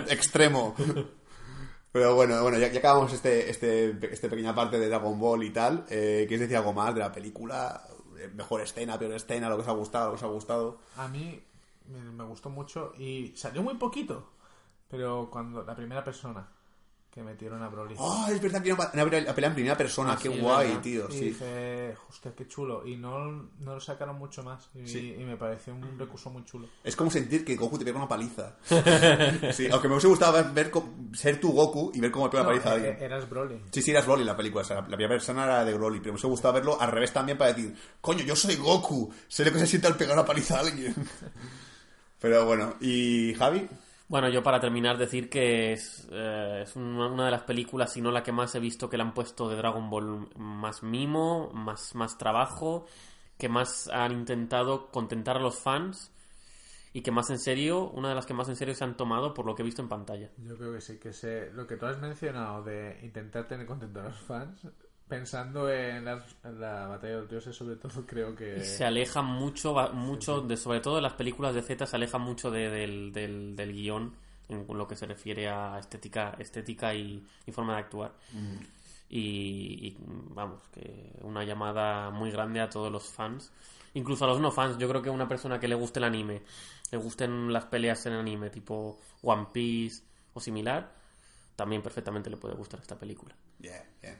extremo. 0.08 0.76
Pero 1.92 2.14
bueno, 2.14 2.40
bueno, 2.42 2.58
ya, 2.58 2.68
acabamos 2.68 3.12
este, 3.12 3.50
este, 3.50 3.98
este 4.12 4.28
pequeña 4.28 4.54
parte 4.54 4.78
de 4.78 4.88
Dragon 4.88 5.18
Ball 5.18 5.42
y 5.42 5.50
tal. 5.50 5.84
Eh, 5.90 6.24
¿Quieres 6.28 6.40
decir 6.40 6.56
algo 6.56 6.72
más 6.72 6.94
de 6.94 7.00
la 7.00 7.10
película? 7.10 7.84
Eh, 8.18 8.30
Mejor 8.34 8.60
escena, 8.60 8.98
peor 8.98 9.12
escena, 9.12 9.48
lo 9.48 9.56
que 9.56 9.62
os 9.62 9.68
ha 9.68 9.72
gustado, 9.72 10.06
lo 10.06 10.10
que 10.12 10.16
os 10.16 10.22
ha 10.22 10.32
gustado. 10.32 10.78
A 10.96 11.08
mí 11.08 11.42
me 11.88 12.24
gustó 12.24 12.48
mucho 12.48 12.92
y 12.96 13.32
salió 13.36 13.62
muy 13.62 13.74
poquito. 13.74 14.30
Pero 14.88 15.28
cuando 15.30 15.62
la 15.64 15.74
primera 15.74 16.04
persona 16.04 16.48
que 17.10 17.22
metieron 17.24 17.60
a 17.62 17.68
Broly. 17.68 17.96
¡Ah! 17.98 18.28
es 18.30 18.40
verdad 18.40 18.62
que 18.62 18.68
era 18.70 18.76
una, 18.92 19.34
pelea 19.34 19.48
en 19.48 19.54
primera 19.54 19.76
persona. 19.76 20.12
Ah, 20.12 20.16
¡Qué 20.22 20.28
sí, 20.32 20.38
guay, 20.38 20.68
verdad. 20.68 20.80
tío! 20.82 21.08
y 21.10 21.12
Sí. 21.12 21.24
dije, 21.30 21.96
hostia, 22.08 22.32
qué 22.36 22.46
chulo. 22.46 22.86
Y 22.86 22.96
no, 22.96 23.18
no 23.58 23.74
lo 23.74 23.80
sacaron 23.80 24.16
mucho 24.16 24.44
más. 24.44 24.70
Y, 24.74 24.86
Sí. 24.86 25.16
y 25.18 25.24
me 25.24 25.36
pareció 25.36 25.74
un 25.74 25.98
recurso 25.98 26.30
muy 26.30 26.44
chulo. 26.44 26.68
Es 26.84 26.94
como 26.94 27.10
sentir 27.10 27.44
que 27.44 27.56
Goku 27.56 27.78
te 27.78 27.84
pega 27.84 27.96
una 27.98 28.06
paliza. 28.08 28.56
Sí, 29.52 29.68
aunque 29.70 29.88
me 29.88 29.94
hubiese 29.94 30.06
gustado 30.08 30.32
ver, 30.34 30.52
ver 30.52 30.70
ser 31.14 31.40
tu 31.40 31.50
Goku 31.52 31.90
y 31.94 32.00
ver 32.00 32.10
cómo 32.12 32.26
te 32.30 32.36
pega 32.36 32.44
No, 32.44 32.50
una 32.50 32.60
paliza 32.62 32.70
a 32.70 32.72
e- 32.72 32.88
alguien. 32.90 33.02
eras 33.04 33.28
Broly. 33.28 33.60
Sí, 33.72 33.82
sí, 33.82 33.90
eras 33.90 34.06
Broly 34.06 34.22
la 34.24 34.36
película. 34.36 34.62
o 34.62 34.64
sea, 34.64 34.76
la, 34.76 34.82
la 34.82 34.96
primera 34.96 35.08
persona 35.14 35.44
era 35.44 35.64
de 35.64 35.74
Broly, 35.74 35.98
pero 35.98 36.12
me 36.12 36.14
hubiese 36.14 36.28
gustado 36.28 36.54
verlo 36.54 36.80
al 36.80 36.92
revés 36.92 37.12
también 37.12 37.36
para 37.36 37.52
decir, 37.52 37.74
coño, 38.00 38.22
yo 38.24 38.36
soy 38.36 38.54
Goku. 38.54 39.12
Sé 39.26 39.44
lo 39.44 39.52
que 39.52 39.58
se 39.58 39.66
siente 39.66 39.88
al 39.88 39.96
pegar 39.96 40.16
una 40.16 40.24
paliza 40.26 40.58
a 40.58 40.60
alguien. 40.60 40.94
Pero 42.20 42.44
bueno, 42.44 42.74
¿y 42.80 43.34
Javi? 43.34 43.66
Bueno, 44.10 44.28
yo 44.28 44.42
para 44.42 44.58
terminar 44.58 44.98
decir 44.98 45.30
que 45.30 45.72
es, 45.72 46.08
eh, 46.10 46.62
es 46.64 46.74
una, 46.74 47.24
de 47.24 47.30
las 47.30 47.44
películas, 47.44 47.92
si 47.92 48.00
no 48.02 48.10
la 48.10 48.24
que 48.24 48.32
más 48.32 48.52
he 48.56 48.58
visto 48.58 48.90
que 48.90 48.96
le 48.96 49.04
han 49.04 49.14
puesto 49.14 49.48
de 49.48 49.54
Dragon 49.54 49.88
Ball 49.88 50.28
más 50.34 50.82
mimo, 50.82 51.52
más, 51.52 51.94
más 51.94 52.18
trabajo, 52.18 52.86
que 53.38 53.48
más 53.48 53.86
han 53.86 54.10
intentado 54.10 54.90
contentar 54.90 55.36
a 55.36 55.40
los 55.40 55.60
fans 55.60 56.10
y 56.92 57.02
que 57.02 57.12
más 57.12 57.30
en 57.30 57.38
serio, 57.38 57.88
una 57.88 58.08
de 58.08 58.16
las 58.16 58.26
que 58.26 58.34
más 58.34 58.48
en 58.48 58.56
serio 58.56 58.74
se 58.74 58.82
han 58.82 58.96
tomado 58.96 59.32
por 59.32 59.46
lo 59.46 59.54
que 59.54 59.62
he 59.62 59.64
visto 59.64 59.80
en 59.80 59.88
pantalla. 59.88 60.28
Yo 60.38 60.56
creo 60.56 60.72
que 60.72 60.80
sí, 60.80 60.98
que 60.98 61.12
sé, 61.12 61.52
lo 61.52 61.68
que 61.68 61.76
tú 61.76 61.86
has 61.86 62.00
mencionado 62.00 62.64
de 62.64 62.98
intentar 63.04 63.46
tener 63.46 63.64
contento 63.64 64.00
a 64.00 64.08
los 64.08 64.18
fans, 64.18 64.66
pensando 65.10 65.70
en, 65.70 66.06
las- 66.06 66.34
en 66.44 66.58
la 66.58 66.86
batalla 66.86 67.16
de 67.16 67.20
los 67.20 67.28
dioses, 67.30 67.54
sobre 67.54 67.76
todo, 67.76 68.06
creo 68.06 68.34
que. 68.34 68.60
Se 68.64 68.84
aleja 68.86 69.20
mucho, 69.20 69.74
va- 69.74 69.90
mucho 69.92 70.40
de, 70.40 70.56
sobre 70.56 70.80
todo 70.80 70.96
de 70.96 71.02
las 71.02 71.12
películas 71.12 71.54
de 71.54 71.60
Z, 71.60 71.86
se 71.86 71.96
aleja 71.96 72.16
mucho 72.16 72.50
de- 72.50 72.70
del, 72.70 73.12
del, 73.12 73.54
del 73.56 73.72
guion 73.74 74.14
en 74.48 74.66
lo 74.66 74.88
que 74.88 74.96
se 74.96 75.06
refiere 75.06 75.48
a 75.48 75.78
estética, 75.78 76.34
estética 76.38 76.94
y, 76.94 77.22
y 77.46 77.52
forma 77.52 77.74
de 77.74 77.80
actuar. 77.80 78.12
Y, 79.08 79.18
y, 79.88 79.96
vamos, 80.34 80.60
que 80.72 81.12
una 81.22 81.44
llamada 81.44 82.10
muy 82.10 82.30
grande 82.30 82.60
a 82.60 82.68
todos 82.70 82.90
los 82.92 83.04
fans, 83.08 83.52
incluso 83.94 84.24
a 84.24 84.28
los 84.28 84.40
no 84.40 84.50
fans. 84.52 84.78
Yo 84.78 84.88
creo 84.88 85.02
que 85.02 85.10
una 85.10 85.28
persona 85.28 85.58
que 85.60 85.68
le 85.68 85.74
guste 85.74 85.98
el 85.98 86.04
anime, 86.04 86.42
le 86.92 86.98
gusten 86.98 87.52
las 87.52 87.64
peleas 87.66 88.06
en 88.06 88.12
anime 88.14 88.50
tipo 88.50 88.98
One 89.22 89.48
Piece 89.52 90.02
o 90.34 90.40
similar, 90.40 90.92
también 91.56 91.82
perfectamente 91.82 92.30
le 92.30 92.36
puede 92.36 92.54
gustar 92.54 92.80
esta 92.80 92.96
película. 92.96 93.34
Bien, 93.58 93.82
bien. 94.00 94.16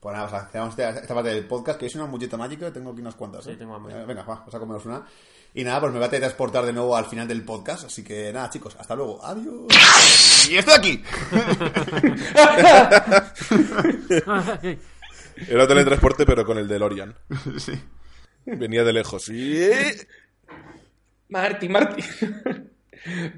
Pues 0.00 0.16
nada, 0.16 0.28
pues 0.28 0.42
hacemos 0.42 0.76
esta, 0.78 1.14
parte 1.14 1.28
del 1.28 1.46
podcast, 1.46 1.78
que 1.78 1.86
es 1.86 1.94
una 1.94 2.06
muñeca 2.06 2.38
mágica, 2.38 2.72
tengo 2.72 2.90
aquí 2.90 3.00
unas 3.00 3.14
cuantas. 3.14 3.44
Sí, 3.44 3.50
¿eh? 3.50 3.56
tengo 3.56 3.74
hambre. 3.74 4.00
Eh, 4.00 4.04
Venga, 4.06 4.22
va, 4.22 4.36
vamos 4.36 4.54
a 4.54 4.58
comernos 4.58 4.86
una. 4.86 5.06
Y 5.52 5.62
nada, 5.62 5.80
pues 5.80 5.92
me 5.92 5.98
va 5.98 6.06
a 6.06 6.10
transportar 6.10 6.64
de 6.64 6.72
nuevo 6.72 6.96
al 6.96 7.04
final 7.04 7.28
del 7.28 7.44
podcast, 7.44 7.84
así 7.84 8.02
que 8.02 8.32
nada, 8.32 8.48
chicos, 8.48 8.76
hasta 8.78 8.94
luego. 8.94 9.22
Adiós. 9.22 9.66
Y 10.48 10.56
estoy 10.56 10.74
aquí. 10.74 11.04
Era 15.48 15.68
teletransporte, 15.68 16.24
pero 16.24 16.46
con 16.46 16.56
el 16.56 16.66
DeLorean. 16.66 17.14
sí. 17.58 17.78
Venía 18.46 18.84
de 18.84 18.94
lejos. 18.94 19.28
Y... 19.28 19.68
Marty, 21.28 21.68
Marty. 21.68 22.02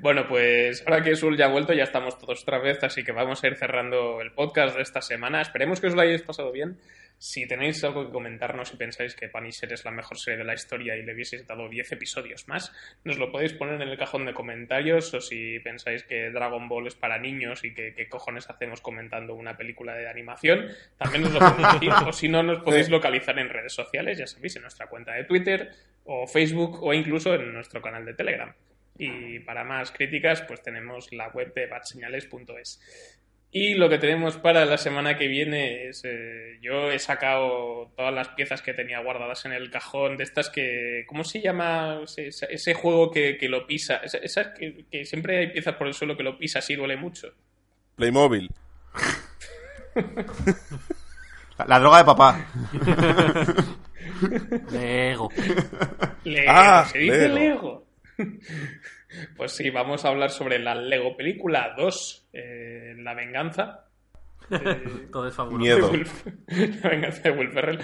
Bueno, 0.01 0.27
pues 0.29 0.83
ahora 0.87 1.03
que 1.03 1.17
Sul 1.17 1.37
ya 1.37 1.47
ha 1.47 1.49
vuelto, 1.49 1.73
ya 1.73 1.85
estamos 1.85 2.19
todos 2.19 2.43
otra 2.43 2.59
vez, 2.59 2.83
así 2.83 3.05
que 3.05 3.13
vamos 3.13 3.43
a 3.43 3.47
ir 3.47 3.57
cerrando 3.57 4.21
el 4.21 4.33
podcast 4.33 4.77
de 4.77 4.83
esta 4.83 5.01
semana. 5.01 5.41
Esperemos 5.41 5.81
que 5.81 5.89
os 5.89 5.95
lo 5.95 6.03
hayáis 6.03 6.23
pasado 6.23 6.53
bien. 6.53 6.79
Si 7.19 7.47
tenéis 7.47 7.85
algo 7.85 8.05
que 8.05 8.13
comentarnos 8.13 8.75
y 8.75 8.77
pensáis 8.77 9.15
que 9.15 9.29
Punisher 9.29 9.73
es 9.73 9.85
la 9.85 9.93
mejor 9.93 10.19
serie 10.19 10.39
de 10.39 10.45
la 10.45 10.55
historia 10.55 10.97
y 10.97 11.05
le 11.05 11.15
hubieseis 11.15 11.47
dado 11.47 11.69
10 11.69 11.93
episodios 11.93 12.49
más, 12.49 12.73
nos 13.05 13.17
lo 13.17 13.31
podéis 13.31 13.53
poner 13.53 13.81
en 13.81 13.89
el 13.89 13.97
cajón 13.97 14.27
de 14.27 14.35
comentarios 14.35 15.15
o 15.15 15.21
si 15.21 15.61
pensáis 15.61 16.03
que 16.03 16.31
Dragon 16.31 16.69
Ball 16.69 16.89
es 16.89 16.97
para 16.97 17.21
niños 17.21 17.63
y 17.63 17.75
que 17.75 17.95
qué 17.95 18.09
cojones 18.09 18.51
hacemos 18.51 18.81
comentando 18.81 19.37
una 19.37 19.57
película 19.57 19.95
de 19.95 20.09
animación, 20.09 20.67
también 20.99 21.23
nos 21.23 21.35
lo 21.35 21.39
podéis 21.39 21.75
decir. 21.75 21.93
O 22.09 22.13
si 22.13 22.29
no, 22.29 22.43
nos 22.43 22.59
podéis 22.59 22.89
localizar 22.89 23.39
en 23.39 23.49
redes 23.49 23.73
sociales, 23.73 24.19
ya 24.19 24.27
sabéis, 24.27 24.57
en 24.57 24.63
nuestra 24.63 24.89
cuenta 24.89 25.13
de 25.13 25.23
Twitter 25.23 25.71
o 26.05 26.27
Facebook 26.27 26.83
o 26.83 26.93
incluso 26.93 27.35
en 27.35 27.53
nuestro 27.55 27.81
canal 27.81 28.05
de 28.05 28.15
Telegram. 28.15 28.53
Y 28.99 29.39
para 29.41 29.65
más 29.65 29.91
críticas, 29.91 30.43
pues 30.43 30.63
tenemos 30.63 31.13
la 31.13 31.29
web 31.29 31.53
de 31.55 31.67
batseñales.es. 31.67 33.19
Y 33.55 33.75
lo 33.75 33.89
que 33.91 33.99
tenemos 33.99 34.39
para 34.39 34.65
la 34.65 34.79
semana 34.79 35.17
que 35.19 35.29
viene 35.29 35.89
es. 35.89 36.03
eh, 36.05 36.59
yo 36.63 36.91
he 36.91 36.99
sacado 36.99 37.93
todas 37.97 38.13
las 38.15 38.29
piezas 38.31 38.63
que 38.63 38.73
tenía 38.73 39.01
guardadas 39.01 39.45
en 39.45 39.53
el 39.53 39.71
cajón, 39.71 40.17
de 40.17 40.25
estas 40.25 40.49
que. 40.49 41.05
¿Cómo 41.07 41.23
se 41.25 41.41
llama 41.43 42.01
ese, 42.05 42.29
ese 42.49 42.75
juego 42.75 43.11
que, 43.11 43.37
que 43.37 43.49
lo 43.51 43.67
pisa? 43.67 43.97
Esa- 43.97 44.19
Esas 44.19 44.49
que, 44.59 44.87
que 44.91 45.05
siempre 45.05 45.39
hay 45.39 45.47
piezas 45.49 45.75
por 45.75 45.87
el 45.87 45.93
suelo 45.95 46.17
que 46.17 46.23
lo 46.23 46.39
pisas 46.39 46.69
y 46.71 46.77
duele 46.77 46.97
mucho. 46.97 47.29
Playmobil. 47.97 48.51
La, 51.59 51.67
la 51.67 51.79
droga 51.79 51.99
de 51.99 52.05
papá. 52.05 52.47
Lego. 54.73 55.29
Lego, 56.25 56.51
Ah, 56.51 56.87
se 56.91 56.99
dice 56.99 57.29
Lego. 57.29 57.35
Lego. 57.35 57.87
Pues 59.37 59.53
sí, 59.53 59.69
vamos 59.71 60.05
a 60.05 60.09
hablar 60.09 60.31
sobre 60.31 60.59
la 60.59 60.75
Lego 60.75 61.17
película 61.17 61.75
2, 61.77 62.29
eh, 62.33 62.95
La 62.99 63.15
venganza. 63.15 63.87
Eh, 64.51 65.07
Todo 65.11 65.29
es 65.29 65.35
fabuloso. 65.35 65.93
Miedo. 65.93 66.05
la 66.83 66.89
venganza 66.91 67.23
de 67.23 67.31
Will 67.31 67.51
Ferrell. 67.53 67.79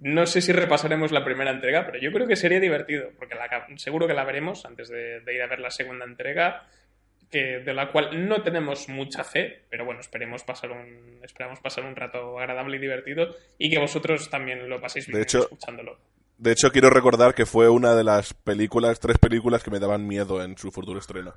No 0.00 0.26
sé 0.26 0.40
si 0.40 0.52
repasaremos 0.52 1.10
la 1.10 1.24
primera 1.24 1.50
entrega, 1.50 1.84
pero 1.86 1.98
yo 1.98 2.12
creo 2.12 2.26
que 2.28 2.36
sería 2.36 2.60
divertido, 2.60 3.10
porque 3.18 3.34
la- 3.34 3.66
seguro 3.76 4.06
que 4.06 4.14
la 4.14 4.24
veremos 4.24 4.64
antes 4.66 4.88
de, 4.88 5.20
de 5.20 5.34
ir 5.34 5.42
a 5.42 5.46
ver 5.46 5.58
la 5.60 5.70
segunda 5.70 6.04
entrega, 6.04 6.66
que, 7.30 7.60
de 7.60 7.74
la 7.74 7.90
cual 7.90 8.28
no 8.28 8.42
tenemos 8.42 8.88
mucha 8.88 9.24
fe, 9.24 9.62
pero 9.70 9.84
bueno, 9.84 10.00
esperemos 10.00 10.44
pasar 10.44 10.70
un, 10.70 11.18
esperamos 11.22 11.60
pasar 11.60 11.84
un 11.84 11.96
rato 11.96 12.38
agradable 12.38 12.76
y 12.76 12.80
divertido 12.80 13.34
y 13.58 13.70
que 13.70 13.78
vosotros 13.78 14.28
también 14.28 14.68
lo 14.68 14.80
paséis 14.80 15.06
bien 15.06 15.18
De 15.18 15.22
hecho- 15.22 15.40
escuchándolo. 15.40 15.98
De 16.38 16.52
hecho, 16.52 16.72
quiero 16.72 16.90
recordar 16.90 17.34
que 17.34 17.46
fue 17.46 17.68
una 17.68 17.94
de 17.94 18.04
las 18.04 18.34
películas, 18.34 18.98
tres 18.98 19.18
películas 19.18 19.62
que 19.62 19.70
me 19.70 19.78
daban 19.78 20.06
miedo 20.06 20.42
en 20.42 20.56
su 20.58 20.72
futuro 20.72 20.98
estreno. 20.98 21.32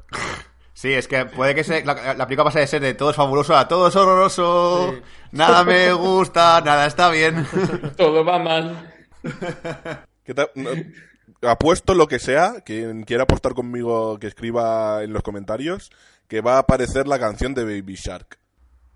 Sí, 0.74 0.92
es 0.94 1.08
que 1.08 1.26
puede 1.26 1.56
que 1.56 1.64
se, 1.64 1.86
la, 1.86 2.14
la 2.16 2.26
película 2.28 2.46
pase 2.46 2.60
de 2.60 2.68
ser 2.68 2.82
de 2.82 2.96
todo 2.96 3.12
es 3.12 3.16
fabuloso 3.16 3.56
a 3.56 3.68
todo 3.68 3.88
es 3.88 3.96
horroroso, 3.96 4.94
Sí. 4.94 5.02
nada 5.32 5.64
me 5.64 5.94
gusta, 5.94 6.60
nada 6.62 6.86
está 6.88 7.10
bien. 7.10 7.46
Todo 7.98 8.26
va 8.26 8.40
mal. 8.40 8.94
¿Qué 10.24 10.34
tal? 10.34 10.50
No, 10.56 10.70
apuesto 11.50 11.94
lo 11.94 12.08
que 12.08 12.20
sea, 12.20 12.62
quien 12.66 13.04
quiera 13.04 13.24
apostar 13.24 13.54
conmigo 13.54 14.18
que 14.20 14.28
escriba 14.28 15.04
en 15.04 15.14
los 15.14 15.24
comentarios, 15.24 15.92
que 16.28 16.42
va 16.42 16.56
a 16.56 16.60
aparecer 16.60 17.08
la 17.08 17.20
canción 17.20 17.54
de 17.54 17.64
Baby 17.64 17.96
Shark. 17.96 18.38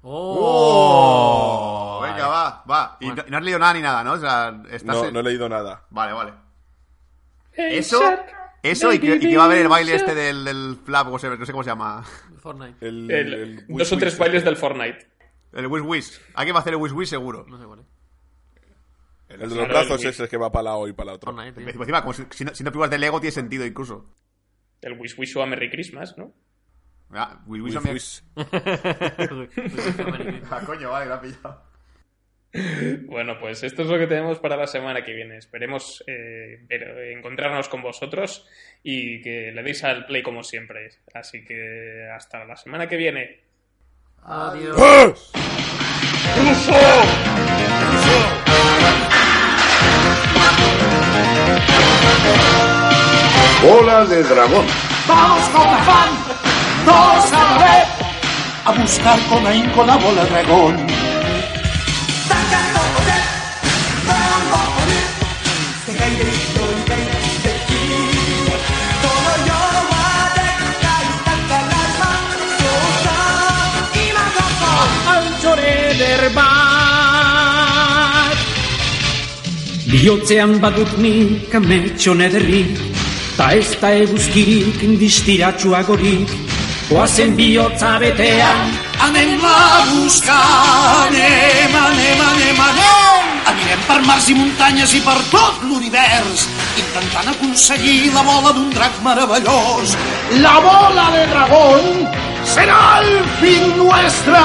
¡Oh! 0.02 2.00
Venga, 2.04 2.28
va, 2.28 2.64
va. 2.70 2.98
Y 3.00 3.08
no, 3.08 3.38
has 3.38 3.44
leído 3.44 3.60
nada 3.60 3.74
ni 3.74 3.82
nada, 3.82 4.04
¿no? 4.04 4.14
O 4.14 4.18
sea, 4.20 4.62
estás 4.72 4.96
No, 4.96 5.06
en- 5.06 5.14
no 5.14 5.20
he 5.20 5.24
leído 5.24 5.48
nada. 5.50 5.86
Vale, 5.90 6.14
vale. 6.14 6.34
Hey, 7.54 7.78
Eso, 7.80 8.00
Shark, 8.00 8.26
eso 8.64 8.94
y 8.94 9.00
que, 9.00 9.16
y 9.16 9.20
que 9.20 9.36
va 9.38 9.44
a 9.44 9.46
haber 9.48 9.60
el 9.60 9.68
baile 9.68 9.96
este 9.96 10.16
del, 10.16 10.46
del 10.46 10.78
flap, 10.84 11.08
o 11.12 11.20
sea, 11.20 11.30
no 11.32 11.46
sé 11.46 11.52
cómo 11.52 11.64
se 11.64 11.70
llama. 11.70 12.04
Fortnite. 12.42 12.88
El, 12.88 13.12
El- 13.12 13.34
el 13.34 13.66
o 13.70 13.78
tres 13.98 14.14
Wish 14.14 14.18
bailes 14.18 14.38
este. 14.38 14.50
del 14.50 14.58
Fortnite. 14.58 15.08
El 15.54 15.68
Wish 15.68 15.84
Wish. 15.84 16.22
Alguien 16.36 16.56
va 16.56 16.60
a 16.60 16.62
hacer 16.62 16.74
el 16.74 16.80
Wish 16.80 16.94
Wish 16.94 17.10
seguro. 17.10 17.46
No 17.48 17.58
sé 17.60 17.66
cuál 17.66 17.80
es. 17.82 17.86
El 19.30 19.40
de 19.40 19.46
los 19.46 19.54
Claro, 19.56 19.70
brazos 19.70 19.92
el 20.02 20.08
Wish. 20.08 20.08
ese 20.08 20.28
que 20.30 20.38
va 20.38 20.52
para 20.52 20.64
lado 20.64 20.88
y 20.88 20.94
para 20.94 21.08
la 21.08 21.14
otra. 21.14 21.32
Fortnite. 21.34 21.62
Encima, 21.70 22.02
como 22.02 22.14
si, 22.14 22.24
si 22.32 22.46
no, 22.46 22.56
si 22.56 22.64
no 22.64 22.72
de 22.72 22.98
Lego 22.98 23.20
tiene 23.20 23.32
sentido 23.32 23.66
incluso. 23.66 24.10
El 24.82 24.94
Wish 25.00 25.18
Wish 25.20 25.36
o 25.38 25.44
a 25.44 25.46
Merry 25.46 25.70
Christmas, 25.70 26.18
¿no? 26.18 26.32
Ah, 27.12 27.40
me- 27.48 27.62
Wish. 27.62 28.22
Ah, 30.52 30.62
coño, 30.66 30.92
vale, 30.92 31.12
ha 31.14 31.20
pillado. 31.22 31.64
Bueno, 33.06 33.38
pues 33.40 33.62
esto 33.64 33.84
es 33.84 33.88
lo 33.88 33.98
que 34.00 34.08
tenemos 34.08 34.40
para 34.40 34.58
la 34.58 34.66
semana 34.68 35.04
que 35.04 35.14
viene. 35.14 35.38
Esperemos 35.38 36.04
eh, 36.08 36.66
encontrarnos 37.16 37.70
con 37.70 37.82
vosotros 37.84 38.48
y 38.84 39.22
que 39.22 39.52
le 39.52 39.62
deis 39.64 39.84
al 39.84 40.06
play 40.08 40.24
como 40.24 40.44
siempre. 40.44 40.90
Así 41.14 41.44
que 41.46 42.08
hasta 42.16 42.46
la 42.46 42.56
semana 42.56 42.88
que 42.88 42.98
viene. 42.98 43.40
Adiós. 44.24 45.32
Bola 53.62 54.06
de 54.06 54.24
dragón. 54.24 54.66
Vamos 55.08 55.50
con 55.50 55.68
afán, 55.68 56.10
todos 56.90 57.34
a 57.34 57.44
la 57.50 57.58
vez, 57.64 57.88
a 58.66 58.72
buscar 58.72 59.20
con 59.30 59.46
ahínco 59.46 59.86
la 59.86 59.98
bola 59.98 60.26
dragón. 60.26 60.76
Bihotzean 79.90 80.60
badut 80.62 80.92
nik 81.02 81.56
ametxon 81.58 82.22
ederrik, 82.22 82.78
ta 83.38 83.50
ez 83.58 83.74
da 83.82 83.90
eguzkirik 84.04 84.84
indistiratsuagorik, 84.86 86.30
oazen 86.92 87.36
bihotza 87.36 88.00
betean, 88.00 88.90
Anem 89.00 89.40
a 89.46 89.86
buscar, 89.90 91.08
anem, 91.08 91.76
anem, 91.76 92.22
anem, 92.22 92.60
anem. 92.68 93.28
Anirem 93.48 93.82
per 93.88 94.00
mars 94.06 94.28
i 94.30 94.36
muntanyes 94.36 94.94
i 94.98 95.02
per 95.06 95.16
tot 95.32 95.64
l'univers, 95.64 96.44
intentant 96.82 97.32
aconseguir 97.32 98.12
la 98.14 98.24
bola 98.28 98.52
d'un 98.58 98.70
drac 98.76 99.00
meravellós. 99.06 99.96
La 100.44 100.56
bola 100.66 101.06
de 101.16 101.24
dragón 101.32 101.86
será 102.44 103.00
el 103.02 103.24
fin 103.40 103.78
nuestra. 103.78 104.44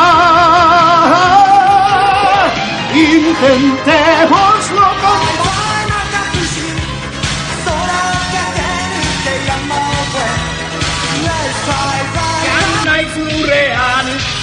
Intentémoslo 2.94 4.86
con 5.02 5.43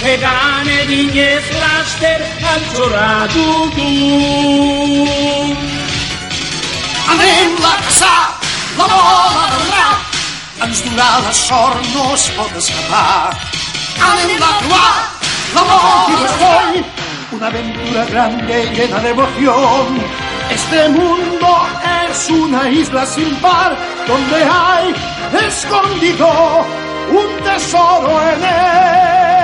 lurrean, 0.02 0.66
egan 0.66 0.68
eginez 0.68 1.44
laster 1.60 2.22
antzoratu 2.54 3.70
du. 3.76 5.06
Anem 7.12 7.56
a 7.64 7.76
caçar 7.84 8.38
la 8.78 8.86
bola 8.86 9.46
del 9.50 9.64
drac. 9.70 9.98
Ens 10.62 10.82
durà 10.82 11.10
la 11.24 11.32
sort, 11.32 11.86
no 11.94 12.14
es 12.14 12.30
pot 12.36 12.52
escapar. 12.56 13.36
Anem 14.10 14.42
a 14.42 14.52
trobar 14.58 14.94
la 15.54 15.62
bola 15.62 16.06
del 16.08 16.38
drac. 16.38 16.84
Una 17.32 17.46
aventura 17.46 18.04
grande 18.04 18.64
y 18.64 18.76
llena 18.76 18.98
de 19.00 19.10
emoción. 19.10 20.00
Este 20.50 20.88
mundo 20.88 21.66
es 22.10 22.28
una 22.28 22.68
isla 22.68 23.06
sin 23.06 23.34
par 23.36 23.76
donde 24.06 24.44
hay 24.44 24.94
escondido 25.46 26.66
un 27.10 27.44
tesoro 27.44 28.20
en 28.32 28.44
él. 28.44 29.41